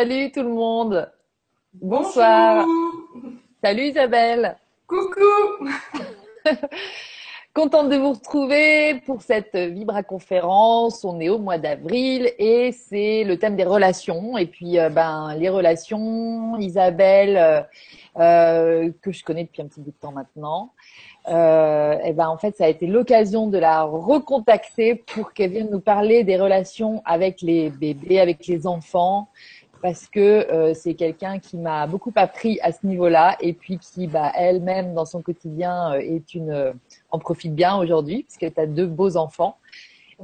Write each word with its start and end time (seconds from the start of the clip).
Salut 0.00 0.32
tout 0.32 0.42
le 0.42 0.48
monde. 0.48 1.12
Bonsoir. 1.74 2.66
Salut 3.62 3.82
Isabelle. 3.82 4.56
Coucou. 4.86 5.68
Contente 7.52 7.90
de 7.90 7.96
vous 7.96 8.12
retrouver 8.12 9.02
pour 9.04 9.20
cette 9.20 9.54
Vibra 9.54 10.02
conférence. 10.02 11.04
On 11.04 11.20
est 11.20 11.28
au 11.28 11.38
mois 11.38 11.58
d'avril 11.58 12.32
et 12.38 12.72
c'est 12.72 13.24
le 13.24 13.36
thème 13.38 13.56
des 13.56 13.64
relations. 13.64 14.38
Et 14.38 14.46
puis, 14.46 14.78
euh, 14.78 14.88
ben, 14.88 15.34
les 15.36 15.50
relations, 15.50 16.56
Isabelle, 16.56 17.36
euh, 17.36 17.60
euh, 18.18 18.90
que 19.02 19.12
je 19.12 19.22
connais 19.22 19.44
depuis 19.44 19.60
un 19.60 19.66
petit 19.66 19.80
bout 19.80 19.90
de 19.90 19.96
temps 20.00 20.12
maintenant. 20.12 20.72
et 21.26 22.12
ben, 22.14 22.28
en 22.28 22.38
fait, 22.38 22.56
ça 22.56 22.64
a 22.64 22.68
été 22.68 22.86
l'occasion 22.86 23.48
de 23.48 23.58
la 23.58 23.82
recontacter 23.82 24.94
pour 24.94 25.34
qu'elle 25.34 25.50
vienne 25.50 25.70
nous 25.70 25.80
parler 25.80 26.24
des 26.24 26.38
relations 26.38 27.02
avec 27.04 27.42
les 27.42 27.68
bébés, 27.68 28.18
avec 28.18 28.46
les 28.46 28.66
enfants, 28.66 29.28
parce 29.82 30.08
que 30.08 30.20
euh, 30.20 30.74
c'est 30.74 30.94
quelqu'un 30.94 31.38
qui 31.38 31.56
m'a 31.56 31.86
beaucoup 31.86 32.12
appris 32.16 32.58
à 32.62 32.72
ce 32.72 32.86
niveau-là 32.86 33.36
et 33.40 33.52
puis 33.52 33.78
qui, 33.78 34.06
bah, 34.06 34.32
elle-même, 34.34 34.94
dans 34.94 35.04
son 35.04 35.22
quotidien, 35.22 35.94
euh, 35.94 35.98
est 36.00 36.34
une, 36.34 36.50
euh, 36.50 36.72
en 37.10 37.18
profite 37.18 37.54
bien 37.54 37.76
aujourd'hui 37.76 38.24
puisqu'elle 38.24 38.52
a 38.56 38.66
deux 38.66 38.86
beaux 38.86 39.16
enfants. 39.16 39.58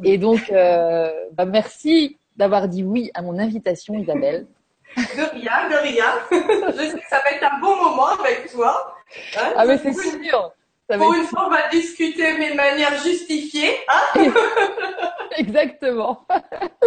Et 0.04 0.18
donc, 0.18 0.52
bah, 0.52 1.44
merci 1.46 2.18
d'avoir 2.36 2.68
dit 2.68 2.84
oui 2.84 3.10
à 3.14 3.22
mon 3.22 3.38
invitation, 3.38 3.94
Isabelle. 3.94 4.46
De 4.96 5.40
rien, 5.40 5.68
de 5.68 5.82
rien. 5.82 6.06
Je 6.30 6.90
sais 6.90 6.98
que 6.98 7.08
ça 7.08 7.20
va 7.22 7.30
être 7.30 7.44
un 7.44 7.60
bon 7.60 7.76
moment 7.76 8.08
avec 8.18 8.50
toi. 8.50 8.94
Hein. 9.36 9.52
ah, 9.56 9.66
mais 9.66 9.76
c'est 9.78 9.92
sûr. 9.92 10.52
Pour 10.88 11.14
une 11.14 11.24
fois, 11.24 11.46
on 11.46 11.50
va 11.50 11.68
discuter 11.70 12.38
mes 12.38 12.54
manières 12.54 12.96
justifiées. 13.02 13.74
Hein 14.16 14.32
Exactement. 15.38 16.26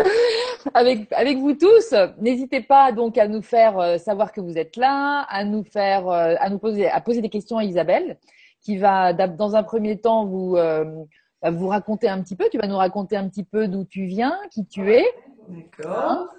avec, 0.74 1.12
avec 1.12 1.38
vous 1.38 1.54
tous, 1.54 1.94
n'hésitez 2.20 2.62
pas 2.62 2.92
donc 2.92 3.18
à 3.18 3.28
nous 3.28 3.42
faire 3.42 3.78
euh, 3.78 3.98
savoir 3.98 4.32
que 4.32 4.42
vous 4.42 4.58
êtes 4.58 4.76
là, 4.76 5.26
à 5.30 5.44
nous 5.44 5.64
faire, 5.64 6.08
euh, 6.08 6.36
à 6.40 6.50
nous 6.50 6.58
poser, 6.58 6.90
à 6.90 7.00
poser 7.02 7.22
des 7.22 7.30
questions 7.30 7.58
à 7.58 7.64
Isabelle, 7.64 8.18
qui 8.62 8.78
va 8.78 9.14
dans 9.14 9.56
un 9.56 9.62
premier 9.64 10.00
temps 10.00 10.26
vous 10.26 10.56
euh, 10.58 10.86
vous 11.44 11.68
raconter 11.68 12.10
un 12.10 12.22
petit 12.22 12.36
peu. 12.36 12.46
Tu 12.52 12.58
vas 12.58 12.68
nous 12.68 12.78
raconter 12.78 13.18
un 13.18 13.28
petit 13.28 13.44
peu 13.44 13.68
d'où 13.68 13.84
tu 13.84 14.06
viens, 14.06 14.36
qui 14.50 14.66
tu 14.66 14.94
es. 14.94 15.06
D'accord. 15.48 16.10
Hein 16.10 16.30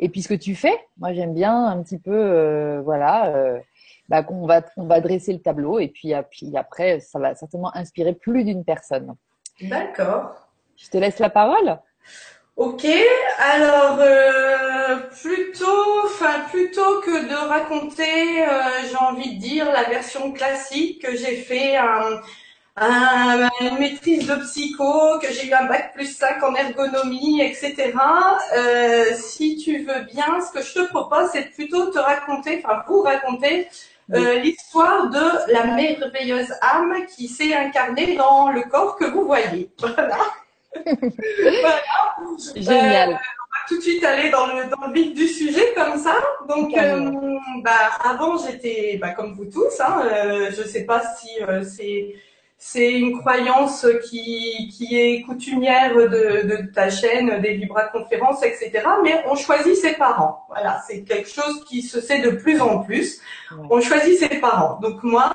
et 0.00 0.08
puis 0.08 0.22
ce 0.22 0.28
que 0.28 0.34
tu 0.34 0.54
fais. 0.54 0.76
Moi, 0.98 1.12
j'aime 1.12 1.34
bien 1.34 1.66
un 1.66 1.80
petit 1.82 1.98
peu, 1.98 2.78
voilà 2.84 3.60
bah, 4.08 4.24
on 4.28 4.46
va 4.46 4.62
on 4.76 4.86
va 4.86 5.00
dresser 5.00 5.32
le 5.32 5.40
tableau 5.40 5.78
et 5.78 5.88
puis, 5.88 6.12
puis 6.30 6.56
après 6.56 7.00
ça 7.00 7.18
va 7.18 7.34
certainement 7.34 7.74
inspirer 7.76 8.14
plus 8.14 8.44
d'une 8.44 8.64
personne. 8.64 9.14
D'accord. 9.60 10.34
Je 10.76 10.88
te 10.90 10.96
laisse 10.96 11.18
la 11.18 11.30
parole. 11.30 11.78
Ok, 12.56 12.86
alors 13.40 13.98
euh, 13.98 14.96
plutôt, 15.20 16.04
enfin 16.04 16.44
plutôt 16.52 17.00
que 17.00 17.28
de 17.28 17.34
raconter, 17.48 18.46
euh, 18.46 18.88
j'ai 18.88 18.96
envie 18.96 19.34
de 19.34 19.40
dire 19.40 19.72
la 19.72 19.82
version 19.84 20.30
classique 20.32 21.02
que 21.02 21.16
j'ai 21.16 21.34
fait 21.34 21.76
un, 21.76 22.20
une 23.60 23.78
maîtrise 23.80 24.28
de 24.28 24.36
psycho, 24.36 25.18
que 25.20 25.32
j'ai 25.32 25.48
eu 25.48 25.52
un 25.52 25.66
bac 25.66 25.94
plus 25.94 26.16
5 26.16 26.40
en 26.44 26.54
ergonomie, 26.54 27.40
etc. 27.40 27.92
Euh, 28.56 29.04
si 29.16 29.56
tu 29.56 29.78
veux 29.78 30.02
bien, 30.04 30.40
ce 30.40 30.56
que 30.56 30.64
je 30.64 30.74
te 30.74 30.88
propose, 30.90 31.30
c'est 31.32 31.50
plutôt 31.54 31.90
te 31.90 31.98
raconter, 31.98 32.62
enfin 32.64 32.84
vous 32.86 33.02
raconter 33.02 33.68
euh, 34.12 34.38
l'histoire 34.40 35.08
de 35.08 35.52
la 35.52 35.64
merveilleuse 35.64 36.52
âme 36.60 37.06
qui 37.16 37.28
s'est 37.28 37.54
incarnée 37.54 38.16
dans 38.16 38.50
le 38.50 38.62
corps 38.62 38.96
que 38.96 39.04
vous 39.04 39.24
voyez. 39.24 39.70
Voilà. 39.78 40.18
voilà. 41.62 41.80
Génial. 42.56 43.10
Euh, 43.10 43.12
on 43.12 43.16
va 43.16 43.68
tout 43.68 43.76
de 43.76 43.82
suite 43.82 44.04
aller 44.04 44.28
dans 44.30 44.46
le, 44.48 44.64
dans 44.68 44.88
le 44.88 44.92
vif 44.92 45.14
du 45.14 45.28
sujet 45.28 45.72
comme 45.76 45.96
ça. 45.96 46.16
Donc, 46.48 46.76
euh, 46.76 47.38
bah, 47.62 47.92
avant, 48.02 48.36
j'étais 48.36 48.98
bah, 49.00 49.10
comme 49.10 49.34
vous 49.34 49.44
tous. 49.44 49.80
Hein, 49.80 50.02
je 50.50 50.60
ne 50.60 50.66
sais 50.66 50.84
pas 50.84 51.00
si 51.14 51.28
c'est 51.76 52.14
c'est 52.66 52.92
une 52.92 53.20
croyance 53.20 53.86
qui, 54.08 54.70
qui 54.74 54.98
est 54.98 55.20
coutumière 55.20 55.94
de, 55.94 56.46
de 56.48 56.72
ta 56.72 56.88
chaîne, 56.88 57.42
des 57.42 57.56
Vibra-conférences, 57.56 58.42
etc. 58.42 58.82
Mais 59.02 59.22
on 59.26 59.36
choisit 59.36 59.76
ses 59.76 59.92
parents. 59.92 60.46
Voilà, 60.48 60.82
c'est 60.86 61.02
quelque 61.02 61.28
chose 61.28 61.62
qui 61.66 61.82
se 61.82 62.00
sait 62.00 62.22
de 62.22 62.30
plus 62.30 62.62
en 62.62 62.78
plus. 62.78 63.20
On 63.68 63.82
choisit 63.82 64.18
ses 64.18 64.40
parents. 64.40 64.80
Donc 64.80 65.02
moi, 65.02 65.34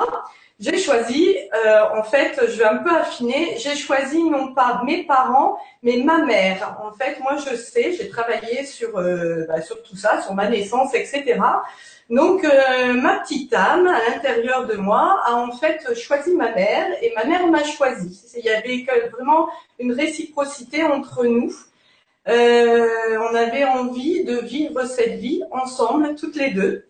j'ai 0.60 0.78
choisi, 0.78 1.38
euh, 1.54 1.84
en 1.96 2.04
fait, 2.04 2.40
je 2.48 2.58
vais 2.58 2.66
un 2.66 2.78
peu 2.78 2.92
affiner, 2.92 3.56
j'ai 3.58 3.76
choisi 3.76 4.22
non 4.24 4.54
pas 4.54 4.82
mes 4.86 5.04
parents, 5.04 5.58
mais 5.84 5.98
ma 6.04 6.26
mère. 6.26 6.78
En 6.84 6.92
fait, 6.92 7.20
moi, 7.22 7.38
je 7.38 7.56
sais, 7.56 7.94
j'ai 7.94 8.10
travaillé 8.10 8.66
sur, 8.66 8.98
euh, 8.98 9.46
bah, 9.48 9.62
sur 9.62 9.82
tout 9.84 9.96
ça, 9.96 10.22
sur 10.22 10.34
ma 10.34 10.50
naissance, 10.50 10.94
etc. 10.94 11.40
Donc 12.10 12.44
euh, 12.44 12.94
ma 12.94 13.20
petite 13.20 13.54
âme 13.54 13.86
à 13.86 14.10
l'intérieur 14.10 14.66
de 14.66 14.76
moi 14.76 15.22
a 15.26 15.36
en 15.36 15.52
fait 15.52 15.94
choisi 15.94 16.34
ma 16.34 16.52
mère 16.56 16.88
et 17.04 17.14
ma 17.16 17.24
mère 17.26 17.46
m'a 17.48 17.64
choisi. 17.64 18.20
Il 18.36 18.44
y 18.44 18.50
avait 18.50 18.84
vraiment 19.12 19.48
une 19.78 19.92
réciprocité 19.92 20.84
entre 20.84 21.26
nous. 21.26 21.54
Euh, 22.28 23.18
on 23.32 23.36
avait 23.36 23.64
envie 23.64 24.24
de 24.24 24.38
vivre 24.38 24.86
cette 24.86 25.20
vie 25.20 25.44
ensemble, 25.52 26.16
toutes 26.16 26.36
les 26.36 26.50
deux. 26.50 26.86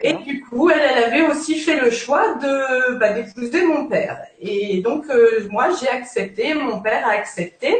Et 0.00 0.14
du 0.14 0.42
coup, 0.44 0.70
elle, 0.70 0.80
elle, 0.80 1.04
avait 1.04 1.26
aussi 1.26 1.58
fait 1.58 1.80
le 1.80 1.90
choix 1.90 2.34
de 2.34 2.94
bah, 2.98 3.12
d'épouser 3.12 3.64
mon 3.64 3.86
père. 3.86 4.18
Et 4.40 4.80
donc 4.80 5.06
euh, 5.10 5.48
moi, 5.50 5.68
j'ai 5.80 5.88
accepté, 5.88 6.54
mon 6.54 6.80
père 6.80 7.06
a 7.06 7.12
accepté 7.12 7.76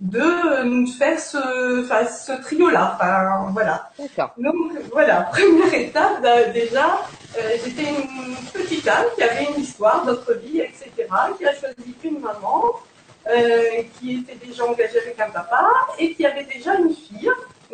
de 0.00 0.64
nous 0.64 0.86
faire 0.86 1.18
ce, 1.18 1.84
enfin, 1.84 2.04
ce 2.06 2.32
trio-là. 2.42 2.96
Enfin, 2.96 3.50
voilà. 3.52 3.90
Donc 4.36 4.72
voilà, 4.92 5.22
première 5.32 5.72
étape 5.72 6.22
bah, 6.22 6.44
déjà, 6.52 7.00
euh, 7.38 7.56
j'étais 7.64 7.88
une 7.90 8.36
petite 8.52 8.86
âme 8.86 9.06
qui 9.16 9.22
avait 9.22 9.46
une 9.54 9.62
histoire, 9.62 10.04
d'autres 10.04 10.34
vie, 10.34 10.60
etc., 10.60 10.90
qui 11.38 11.46
a 11.46 11.54
choisi 11.54 11.94
une 12.04 12.20
maman, 12.20 12.74
euh, 13.28 13.82
qui 13.98 14.18
était 14.18 14.46
déjà 14.46 14.64
engagée 14.66 15.00
avec 15.00 15.18
un 15.18 15.30
papa 15.30 15.68
et 15.98 16.14
qui 16.14 16.26
avait 16.26 16.44
déjà 16.44 16.74
une 16.74 16.94
fille. 16.94 17.30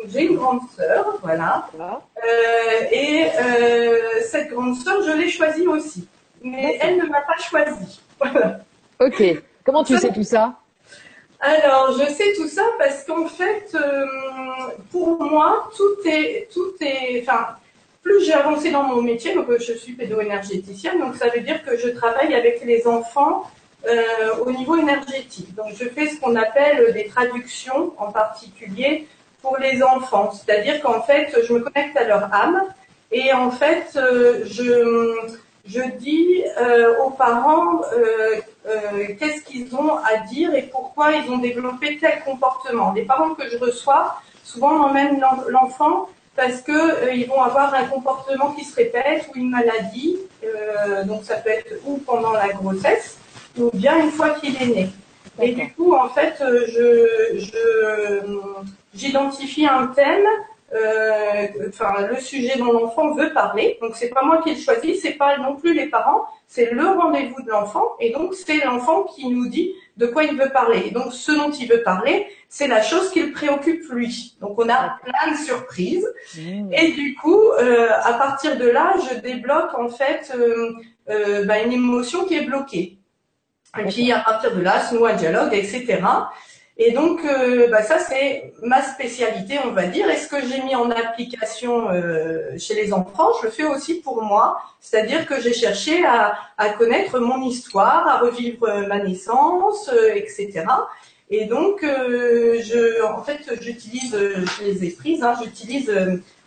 J'ai 0.07 0.25
une 0.25 0.37
grande 0.37 0.61
sœur, 0.75 1.17
voilà. 1.21 1.67
Euh, 1.77 2.85
et 2.91 3.25
euh, 3.39 4.21
cette 4.25 4.49
grande 4.49 4.75
sœur, 4.75 5.01
je 5.03 5.11
l'ai 5.11 5.29
choisie 5.29 5.67
aussi, 5.67 6.07
mais 6.43 6.77
elle 6.81 6.97
ne 6.97 7.05
m'a 7.05 7.21
pas 7.21 7.37
choisie. 7.37 7.99
Voilà. 8.19 8.59
Ok. 9.01 9.21
Comment 9.65 9.83
tu 9.83 9.97
sais 9.97 10.13
tout 10.13 10.23
ça? 10.23 10.53
Alors, 11.41 11.97
je 11.99 12.09
sais 12.13 12.31
tout 12.37 12.47
ça 12.47 12.61
parce 12.77 13.03
qu'en 13.03 13.25
fait, 13.25 13.75
euh, 13.75 14.05
pour 14.91 15.21
moi, 15.21 15.69
tout 15.75 16.07
est, 16.07 16.47
tout 16.53 16.73
est, 16.79 17.21
enfin, 17.21 17.47
plus 18.01 18.23
j'ai 18.23 18.31
avancé 18.31 18.71
dans 18.71 18.83
mon 18.83 19.01
métier, 19.01 19.33
donc 19.33 19.47
je 19.59 19.73
suis 19.73 19.93
pédo-énergéticienne, 19.93 20.99
donc 20.99 21.15
ça 21.15 21.27
veut 21.27 21.41
dire 21.41 21.65
que 21.65 21.75
je 21.75 21.89
travaille 21.89 22.33
avec 22.33 22.63
les 22.63 22.87
enfants 22.87 23.49
au 24.45 24.51
niveau 24.51 24.77
énergétique. 24.77 25.53
Donc, 25.55 25.73
je 25.77 25.89
fais 25.89 26.07
ce 26.07 26.17
qu'on 26.21 26.37
appelle 26.37 26.93
des 26.93 27.07
traductions, 27.07 27.93
en 27.97 28.11
particulier 28.11 29.07
pour 29.43 29.57
les 29.57 29.83
enfants. 29.83 30.31
C'est-à-dire 30.31 30.81
qu'en 30.81 31.03
fait, 31.03 31.27
je 31.47 31.53
me 31.53 31.59
connecte 31.59 31.95
à 31.95 32.05
leur 32.05 32.33
âme 32.33 32.63
et 33.11 33.31
en 33.33 33.51
fait, 33.51 33.89
je 33.93 35.37
je 35.65 35.81
dis 35.97 36.43
euh, 36.59 36.97
aux 37.03 37.11
parents 37.11 37.81
euh, 37.93 38.41
euh, 38.67 39.07
qu'est-ce 39.17 39.43
qu'ils 39.43 39.73
ont 39.75 39.95
à 39.97 40.17
dire 40.29 40.53
et 40.53 40.63
pourquoi 40.63 41.13
ils 41.13 41.29
ont 41.31 41.37
développé 41.37 41.97
tel 41.99 42.21
comportement. 42.23 42.91
Les 42.91 43.03
parents 43.03 43.33
que 43.33 43.49
je 43.49 43.57
reçois 43.57 44.19
souvent 44.43 44.73
m'emmènent 44.73 45.23
l'enfant 45.47 46.09
parce 46.35 46.61
que 46.61 47.13
ils 47.15 47.27
vont 47.27 47.41
avoir 47.41 47.73
un 47.73 47.85
comportement 47.85 48.51
qui 48.51 48.65
se 48.65 48.75
répète 48.75 49.29
ou 49.33 49.37
une 49.37 49.51
maladie, 49.51 50.17
donc 51.05 51.23
ça 51.23 51.35
peut 51.35 51.51
être 51.51 51.75
ou 51.85 51.97
pendant 51.97 52.33
la 52.33 52.49
grossesse 52.49 53.17
ou 53.57 53.69
bien 53.73 54.03
une 54.03 54.11
fois 54.11 54.31
qu'il 54.31 54.61
est 54.61 54.67
né. 54.67 54.89
Et 55.39 55.53
du 55.53 55.71
coup, 55.73 55.93
en 55.93 56.09
fait, 56.09 56.33
je 56.39 57.39
j'identifie 58.95 59.65
un 59.65 59.87
thème 59.87 60.25
euh, 60.73 61.47
enfin 61.69 62.07
le 62.07 62.19
sujet 62.19 62.57
dont 62.57 62.71
l'enfant 62.71 63.13
veut 63.13 63.31
parler. 63.31 63.77
Donc 63.81 63.95
c'est 63.95 64.09
pas 64.09 64.23
moi 64.23 64.41
qui 64.41 64.55
le 64.55 64.59
choisis, 64.59 65.01
c'est 65.01 65.13
pas 65.13 65.37
non 65.37 65.55
plus 65.55 65.73
les 65.73 65.87
parents, 65.87 66.25
c'est 66.47 66.71
le 66.71 66.87
rendez-vous 66.87 67.43
de 67.43 67.51
l'enfant 67.51 67.95
et 67.99 68.11
donc 68.11 68.33
c'est 68.33 68.63
l'enfant 68.65 69.03
qui 69.03 69.29
nous 69.29 69.47
dit 69.47 69.71
de 69.97 70.07
quoi 70.07 70.23
il 70.23 70.35
veut 70.35 70.49
parler. 70.49 70.83
Et 70.87 70.91
donc 70.91 71.13
ce 71.13 71.31
dont 71.31 71.51
il 71.51 71.69
veut 71.69 71.83
parler, 71.83 72.25
c'est 72.49 72.67
la 72.67 72.81
chose 72.81 73.11
qui 73.11 73.21
le 73.21 73.31
préoccupe 73.31 73.87
lui. 73.91 74.35
Donc 74.41 74.57
on 74.57 74.67
a 74.67 74.97
plein 75.03 75.31
de 75.31 75.37
surprises 75.37 76.07
mmh. 76.37 76.73
et 76.73 76.91
du 76.93 77.15
coup 77.15 77.51
euh, 77.59 77.89
à 78.01 78.13
partir 78.13 78.57
de 78.57 78.67
là, 78.67 78.95
je 79.11 79.19
débloque 79.19 79.77
en 79.77 79.89
fait 79.89 80.33
euh, 80.35 80.73
euh 81.09 81.45
bah, 81.45 81.59
une 81.59 81.73
émotion 81.73 82.25
qui 82.25 82.35
est 82.35 82.45
bloquée. 82.45 82.97
Et 83.79 83.85
puis 83.85 84.11
à 84.11 84.19
partir 84.19 84.55
de 84.55 84.61
là, 84.61 84.81
se 84.81 84.95
noue 84.95 85.05
un 85.05 85.13
dialogue, 85.13 85.53
etc. 85.53 85.99
Et 86.77 86.91
donc, 86.91 87.23
euh, 87.23 87.67
bah, 87.67 87.83
ça, 87.83 87.99
c'est 87.99 88.53
ma 88.63 88.81
spécialité, 88.81 89.59
on 89.63 89.71
va 89.71 89.85
dire. 89.85 90.09
Et 90.09 90.17
ce 90.17 90.27
que 90.27 90.41
j'ai 90.41 90.61
mis 90.63 90.75
en 90.75 90.89
application 90.89 91.89
euh, 91.91 92.57
chez 92.57 92.73
les 92.73 92.93
enfants, 92.93 93.29
je 93.39 93.45
le 93.45 93.51
fais 93.51 93.65
aussi 93.65 94.01
pour 94.01 94.23
moi. 94.23 94.57
C'est-à-dire 94.81 95.27
que 95.27 95.39
j'ai 95.39 95.53
cherché 95.53 96.03
à, 96.03 96.35
à, 96.57 96.69
connaître 96.69 97.19
mon 97.19 97.43
histoire, 97.43 98.07
à 98.07 98.17
revivre 98.19 98.67
ma 98.87 98.99
naissance, 98.99 99.89
euh, 99.93 100.15
etc. 100.15 100.65
Et 101.29 101.45
donc, 101.45 101.79
je, 101.81 103.03
en 103.03 103.23
fait, 103.23 103.39
j'utilise, 103.61 104.11
je 104.11 104.63
les 104.63 104.85
ai 104.85 104.91
prises, 104.91 105.23
hein, 105.23 105.35
j'utilise 105.41 105.91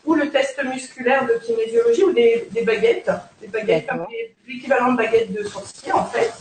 ou 0.04 0.14
le 0.14 0.30
test 0.30 0.62
musculaire 0.62 1.26
de 1.26 1.34
kinésiologie 1.44 2.04
ou 2.04 2.12
des, 2.12 2.46
baguettes, 2.64 3.10
des 3.40 3.48
baguettes 3.48 3.88
l'équivalent 4.46 4.92
de 4.92 4.96
baguettes 4.96 5.32
de 5.32 5.42
sourcil 5.42 5.92
en 5.92 6.04
fait. 6.04 6.32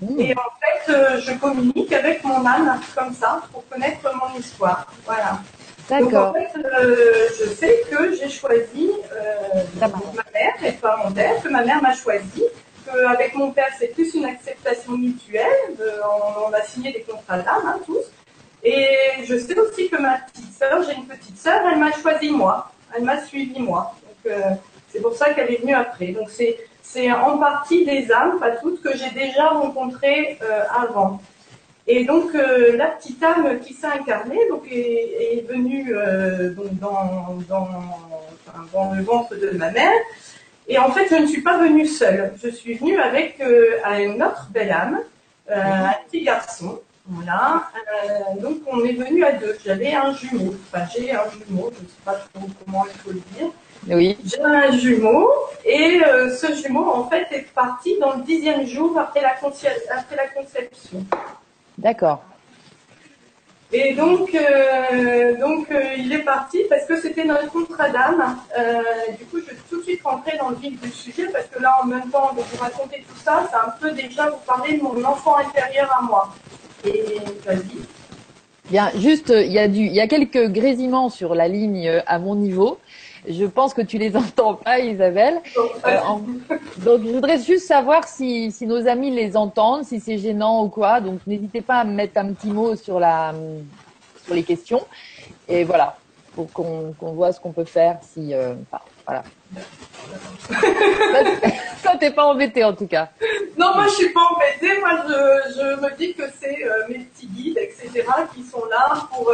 Mmh. 0.00 0.20
Et 0.20 0.34
en 0.34 0.50
fait, 0.60 0.92
euh, 0.92 1.20
je 1.20 1.32
communique 1.32 1.92
avec 1.92 2.22
mon 2.24 2.44
âme 2.44 2.80
comme 2.94 3.14
ça 3.14 3.42
pour 3.52 3.66
connaître 3.68 4.10
mon 4.14 4.38
histoire. 4.38 4.86
Voilà. 5.04 5.40
Donc 5.88 6.14
en 6.14 6.32
fait, 6.32 6.50
euh, 6.56 7.28
je 7.38 7.44
sais 7.50 7.82
que 7.88 8.14
j'ai 8.16 8.28
choisi 8.28 8.90
euh, 9.12 9.62
ma 9.78 9.86
mère 9.88 10.54
et 10.64 10.72
pas 10.72 10.96
mon 10.96 11.12
père, 11.12 11.40
que 11.40 11.48
ma 11.48 11.62
mère 11.64 11.80
m'a 11.80 11.94
choisi, 11.94 12.42
qu'avec 12.84 13.36
mon 13.36 13.52
père 13.52 13.70
c'est 13.78 13.88
plus 13.88 14.12
une 14.14 14.24
acceptation 14.24 14.92
mutuelle, 14.98 15.76
on, 16.44 16.52
a 16.52 16.62
signé 16.62 16.92
des 16.92 17.02
contrats 17.02 17.38
d'âme 17.38 17.62
hein, 17.66 17.78
tous. 17.86 18.04
Et 18.64 19.24
je 19.24 19.38
sais 19.38 19.56
aussi 19.58 19.88
que 19.88 19.96
ma 19.96 20.18
petite 20.18 20.52
sœur, 20.58 20.82
j'ai 20.82 20.96
une 20.96 21.06
petite 21.06 21.38
sœur, 21.38 21.60
elle 21.70 21.78
m'a 21.78 21.92
choisi 21.92 22.30
moi, 22.30 22.72
elle 22.96 23.04
m'a 23.04 23.24
suivi 23.24 23.60
moi. 23.60 23.94
Donc 24.02 24.32
euh, 24.32 24.40
c'est 24.88 25.00
pour 25.00 25.14
ça 25.14 25.34
qu'elle 25.34 25.52
est 25.52 25.60
venue 25.60 25.74
après. 25.74 26.08
Donc 26.08 26.30
c'est 26.30 26.58
c'est 26.88 27.10
en 27.12 27.38
partie 27.38 27.84
des 27.84 28.10
âmes, 28.12 28.38
pas 28.38 28.52
toutes, 28.52 28.80
que 28.80 28.96
j'ai 28.96 29.10
déjà 29.10 29.48
rencontrées 29.48 30.38
avant. 30.74 31.20
Et 31.88 32.04
donc 32.04 32.34
euh, 32.34 32.76
la 32.76 32.86
petite 32.86 33.22
âme 33.22 33.60
qui 33.60 33.72
s'est 33.72 33.86
incarnée 33.86 34.40
donc, 34.50 34.64
est, 34.70 35.46
venue 35.48 35.94
euh, 35.94 36.52
donc, 36.52 36.76
dans, 36.80 37.38
dans, 37.48 37.68
dans, 38.72 38.92
le 38.92 39.02
ventre 39.02 39.36
de 39.36 39.50
ma 39.56 39.70
mère. 39.70 39.92
Et 40.68 40.78
en 40.78 40.90
fait, 40.90 41.06
je 41.08 41.14
ne 41.14 41.26
suis 41.26 41.42
pas 41.42 41.58
venue 41.58 41.86
seule. 41.86 42.34
Je 42.42 42.48
suis 42.48 42.74
venue 42.74 42.98
avec 42.98 43.40
euh, 43.40 43.76
une 43.98 44.20
autre 44.20 44.48
belle 44.50 44.72
âme, 44.72 44.98
un 45.48 45.92
petit 46.08 46.22
garçon. 46.22 46.80
Voilà. 47.08 47.68
donc 48.40 48.58
on 48.66 48.84
est 48.84 48.94
venu 48.94 49.22
à 49.24 49.30
deux. 49.30 49.56
J'avais 49.64 49.94
un 49.94 50.12
jumeau. 50.12 50.56
Enfin, 50.72 50.84
j'ai 50.92 51.12
un 51.12 51.22
jumeau. 51.30 51.70
Je 51.72 51.84
ne 51.84 51.88
sais 51.88 52.02
pas 52.04 52.14
trop 52.14 52.48
comment 52.64 52.84
il 52.84 52.98
faut 52.98 53.10
le 53.12 53.22
dire. 53.36 53.50
Oui. 53.88 54.16
J'ai 54.24 54.42
un 54.42 54.72
jumeau 54.72 55.30
et 55.64 56.00
ce 56.40 56.54
jumeau 56.54 56.90
en 56.90 57.08
fait 57.08 57.26
est 57.30 57.46
parti 57.54 57.98
dans 57.98 58.14
le 58.14 58.22
dixième 58.22 58.66
jour 58.66 58.98
après 58.98 59.20
la, 59.20 59.30
après 59.30 60.16
la 60.16 60.26
conception. 60.28 61.04
D'accord. 61.78 62.22
Et 63.72 63.94
donc, 63.94 64.32
euh, 64.32 65.36
donc 65.38 65.70
euh, 65.70 65.82
il 65.98 66.12
est 66.12 66.20
parti 66.20 66.58
parce 66.70 66.84
que 66.84 66.96
c'était 67.00 67.24
notre 67.24 67.50
contrat 67.50 67.88
d'âme. 67.88 68.38
Euh, 68.56 68.82
du 69.18 69.24
coup, 69.24 69.38
je 69.40 69.50
vais 69.50 69.56
tout 69.68 69.78
de 69.78 69.82
suite 69.82 70.02
rentrer 70.04 70.38
dans 70.38 70.50
le 70.50 70.56
vif 70.56 70.80
du 70.80 70.90
sujet 70.90 71.26
parce 71.32 71.46
que 71.46 71.60
là, 71.60 71.76
en 71.82 71.86
même 71.86 72.08
temps 72.10 72.30
de 72.32 72.42
vous 72.42 72.62
raconter 72.62 73.04
tout 73.08 73.18
ça, 73.24 73.48
c'est 73.50 73.56
un 73.56 73.72
peu 73.80 73.90
déjà 73.90 74.30
vous 74.30 74.38
parler 74.46 74.78
de 74.78 74.82
mon 74.82 75.02
enfant 75.04 75.36
intérieur 75.36 75.92
à 75.98 76.02
moi. 76.02 76.32
Et 76.84 77.20
vas-y. 77.44 77.80
Bien, 78.70 78.90
juste, 78.96 79.30
il 79.30 79.52
y 79.52 79.58
a 79.58 79.66
du, 79.68 79.80
il 79.80 79.94
y 79.94 80.00
a 80.00 80.06
quelques 80.06 80.48
grésillements 80.48 81.08
sur 81.08 81.34
la 81.34 81.48
ligne 81.48 82.02
à 82.06 82.18
mon 82.18 82.36
niveau. 82.36 82.78
Je 83.28 83.44
pense 83.44 83.74
que 83.74 83.82
tu 83.82 83.98
les 83.98 84.16
entends 84.22 84.54
pas, 84.54 84.78
Isabelle. 84.78 85.40
Euh, 85.86 85.98
donc, 86.78 87.02
je 87.04 87.10
voudrais 87.12 87.38
juste 87.38 87.66
savoir 87.66 88.06
si, 88.06 88.50
si 88.52 88.66
nos 88.66 88.86
amis 88.86 89.10
les 89.10 89.36
entendent, 89.36 89.84
si 89.84 90.00
c'est 90.00 90.18
gênant 90.18 90.64
ou 90.64 90.68
quoi. 90.68 91.00
Donc, 91.00 91.20
n'hésitez 91.26 91.60
pas 91.60 91.76
à 91.76 91.84
me 91.84 91.92
mettre 91.92 92.18
un 92.18 92.32
petit 92.32 92.50
mot 92.50 92.76
sur 92.76 93.00
la, 93.00 93.34
sur 94.24 94.34
les 94.34 94.42
questions. 94.42 94.86
Et 95.48 95.64
voilà, 95.64 95.96
pour 96.34 96.52
qu'on 96.52 96.94
voit 97.00 97.32
ce 97.32 97.40
qu'on 97.40 97.52
peut 97.52 97.64
faire 97.64 97.98
si, 98.02 98.34
euh, 98.34 98.54
voilà. 99.06 99.22
Toi, 101.82 101.96
t'es 102.00 102.10
pas 102.10 102.24
embêté 102.24 102.64
en 102.64 102.74
tout 102.74 102.88
cas. 102.88 103.08
Non, 103.56 103.74
moi 103.74 103.84
je 103.84 103.94
suis 103.94 104.10
pas 104.10 104.22
embêtée. 104.34 104.78
Moi, 104.80 104.90
je, 105.06 105.52
je 105.54 105.80
me 105.80 105.96
dis 105.96 106.14
que 106.14 106.24
c'est 106.38 106.64
euh, 106.64 106.88
mes 106.88 106.98
petits 106.98 107.28
guides, 107.28 107.58
etc., 107.58 108.04
qui 108.34 108.42
sont 108.42 108.64
là 108.66 109.06
pour 109.10 109.32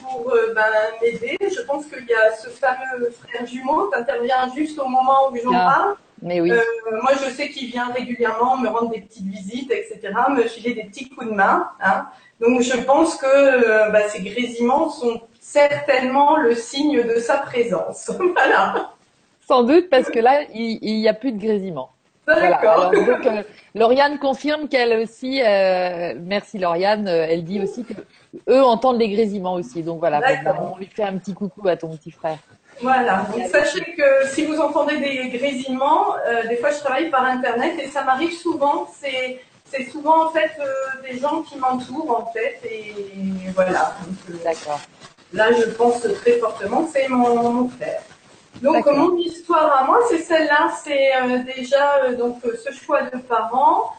pour 0.00 0.30
euh, 0.32 0.52
ben, 0.54 0.62
m'aider. 1.00 1.36
Je 1.40 1.60
pense 1.62 1.86
qu'il 1.86 2.06
y 2.06 2.14
a 2.14 2.32
ce 2.36 2.48
fameux 2.48 3.10
frère 3.10 3.46
jumeau 3.46 3.90
qui 3.90 3.98
intervient 3.98 4.52
juste 4.54 4.78
au 4.78 4.88
moment 4.88 5.30
où 5.30 5.36
j'en 5.36 5.52
ah, 5.54 5.74
parle. 5.74 5.96
Mais 6.22 6.40
oui. 6.40 6.50
Euh, 6.50 6.60
moi, 7.02 7.12
je 7.14 7.30
sais 7.30 7.48
qu'il 7.48 7.70
vient 7.70 7.90
régulièrement 7.92 8.56
me 8.58 8.68
rendre 8.68 8.90
des 8.90 9.00
petites 9.00 9.26
visites, 9.26 9.70
etc., 9.70 10.12
me 10.30 10.42
filer 10.42 10.74
des 10.74 10.84
petits 10.84 11.08
coups 11.08 11.26
de 11.26 11.32
main. 11.32 11.70
Hein. 11.82 12.06
Donc, 12.40 12.62
je 12.62 12.76
pense 12.78 13.16
que 13.16 13.26
euh, 13.26 13.90
ben, 13.90 14.08
ces 14.08 14.22
grésillements 14.22 14.90
sont 14.90 15.20
certainement 15.40 16.36
le 16.36 16.54
signe 16.54 17.02
de 17.02 17.18
sa 17.20 17.38
présence. 17.38 18.10
voilà. 18.34 18.92
Sans 19.46 19.62
doute, 19.64 19.88
parce 19.90 20.10
que 20.10 20.18
là, 20.18 20.42
il 20.54 21.00
n'y 21.00 21.08
a 21.08 21.14
plus 21.14 21.32
de 21.32 21.38
grésillements. 21.38 21.90
D'accord. 22.34 22.90
donc, 22.90 23.44
Lauriane 23.74 24.18
confirme 24.18 24.68
qu'elle 24.68 24.98
aussi, 24.98 25.40
merci 26.20 26.58
Lauriane, 26.58 27.08
elle 27.08 27.44
dit 27.44 27.60
aussi 27.62 27.84
que 27.84 27.94
eux 28.48 28.62
entendent 28.62 28.98
les 28.98 29.08
grésillements 29.08 29.54
aussi. 29.54 29.82
Donc 29.82 30.00
voilà, 30.00 30.20
on 30.60 30.78
lui 30.78 30.86
fait 30.86 31.04
un 31.04 31.16
petit 31.18 31.34
coucou 31.34 31.68
à 31.68 31.76
ton 31.76 31.96
petit 31.96 32.10
frère. 32.10 32.38
Voilà, 32.82 33.26
donc 33.30 33.46
sachez 33.48 33.94
que 33.94 34.26
si 34.28 34.46
vous 34.46 34.58
entendez 34.58 34.98
des 34.98 35.28
grésillements, 35.28 36.14
euh, 36.26 36.46
des 36.48 36.56
fois 36.56 36.70
je 36.70 36.78
travaille 36.78 37.10
par 37.10 37.24
internet 37.26 37.74
et 37.78 37.88
ça 37.88 38.04
m'arrive 38.04 38.32
souvent. 38.32 38.88
C'est 38.98 39.40
c'est 39.66 39.84
souvent 39.84 40.26
en 40.26 40.30
fait 40.30 40.50
euh, 40.58 40.64
des 41.08 41.18
gens 41.18 41.42
qui 41.42 41.58
m'entourent 41.58 42.26
en 42.26 42.32
fait 42.32 42.58
et 42.64 42.94
voilà. 43.54 43.94
Euh, 44.30 44.34
D'accord. 44.42 44.80
Là, 45.32 45.52
je 45.52 45.70
pense 45.70 46.00
très 46.00 46.38
fortement 46.38 46.84
que 46.84 46.90
c'est 46.92 47.08
mon, 47.08 47.68
frère. 47.68 48.02
Donc 48.62 48.86
mon 48.86 49.16
histoire 49.16 49.82
à 49.82 49.84
moi, 49.84 49.98
c'est 50.08 50.18
celle-là. 50.18 50.72
C'est 50.84 51.12
déjà 51.56 52.12
donc 52.12 52.42
ce 52.42 52.72
choix 52.72 53.02
de 53.02 53.18
parents, 53.18 53.92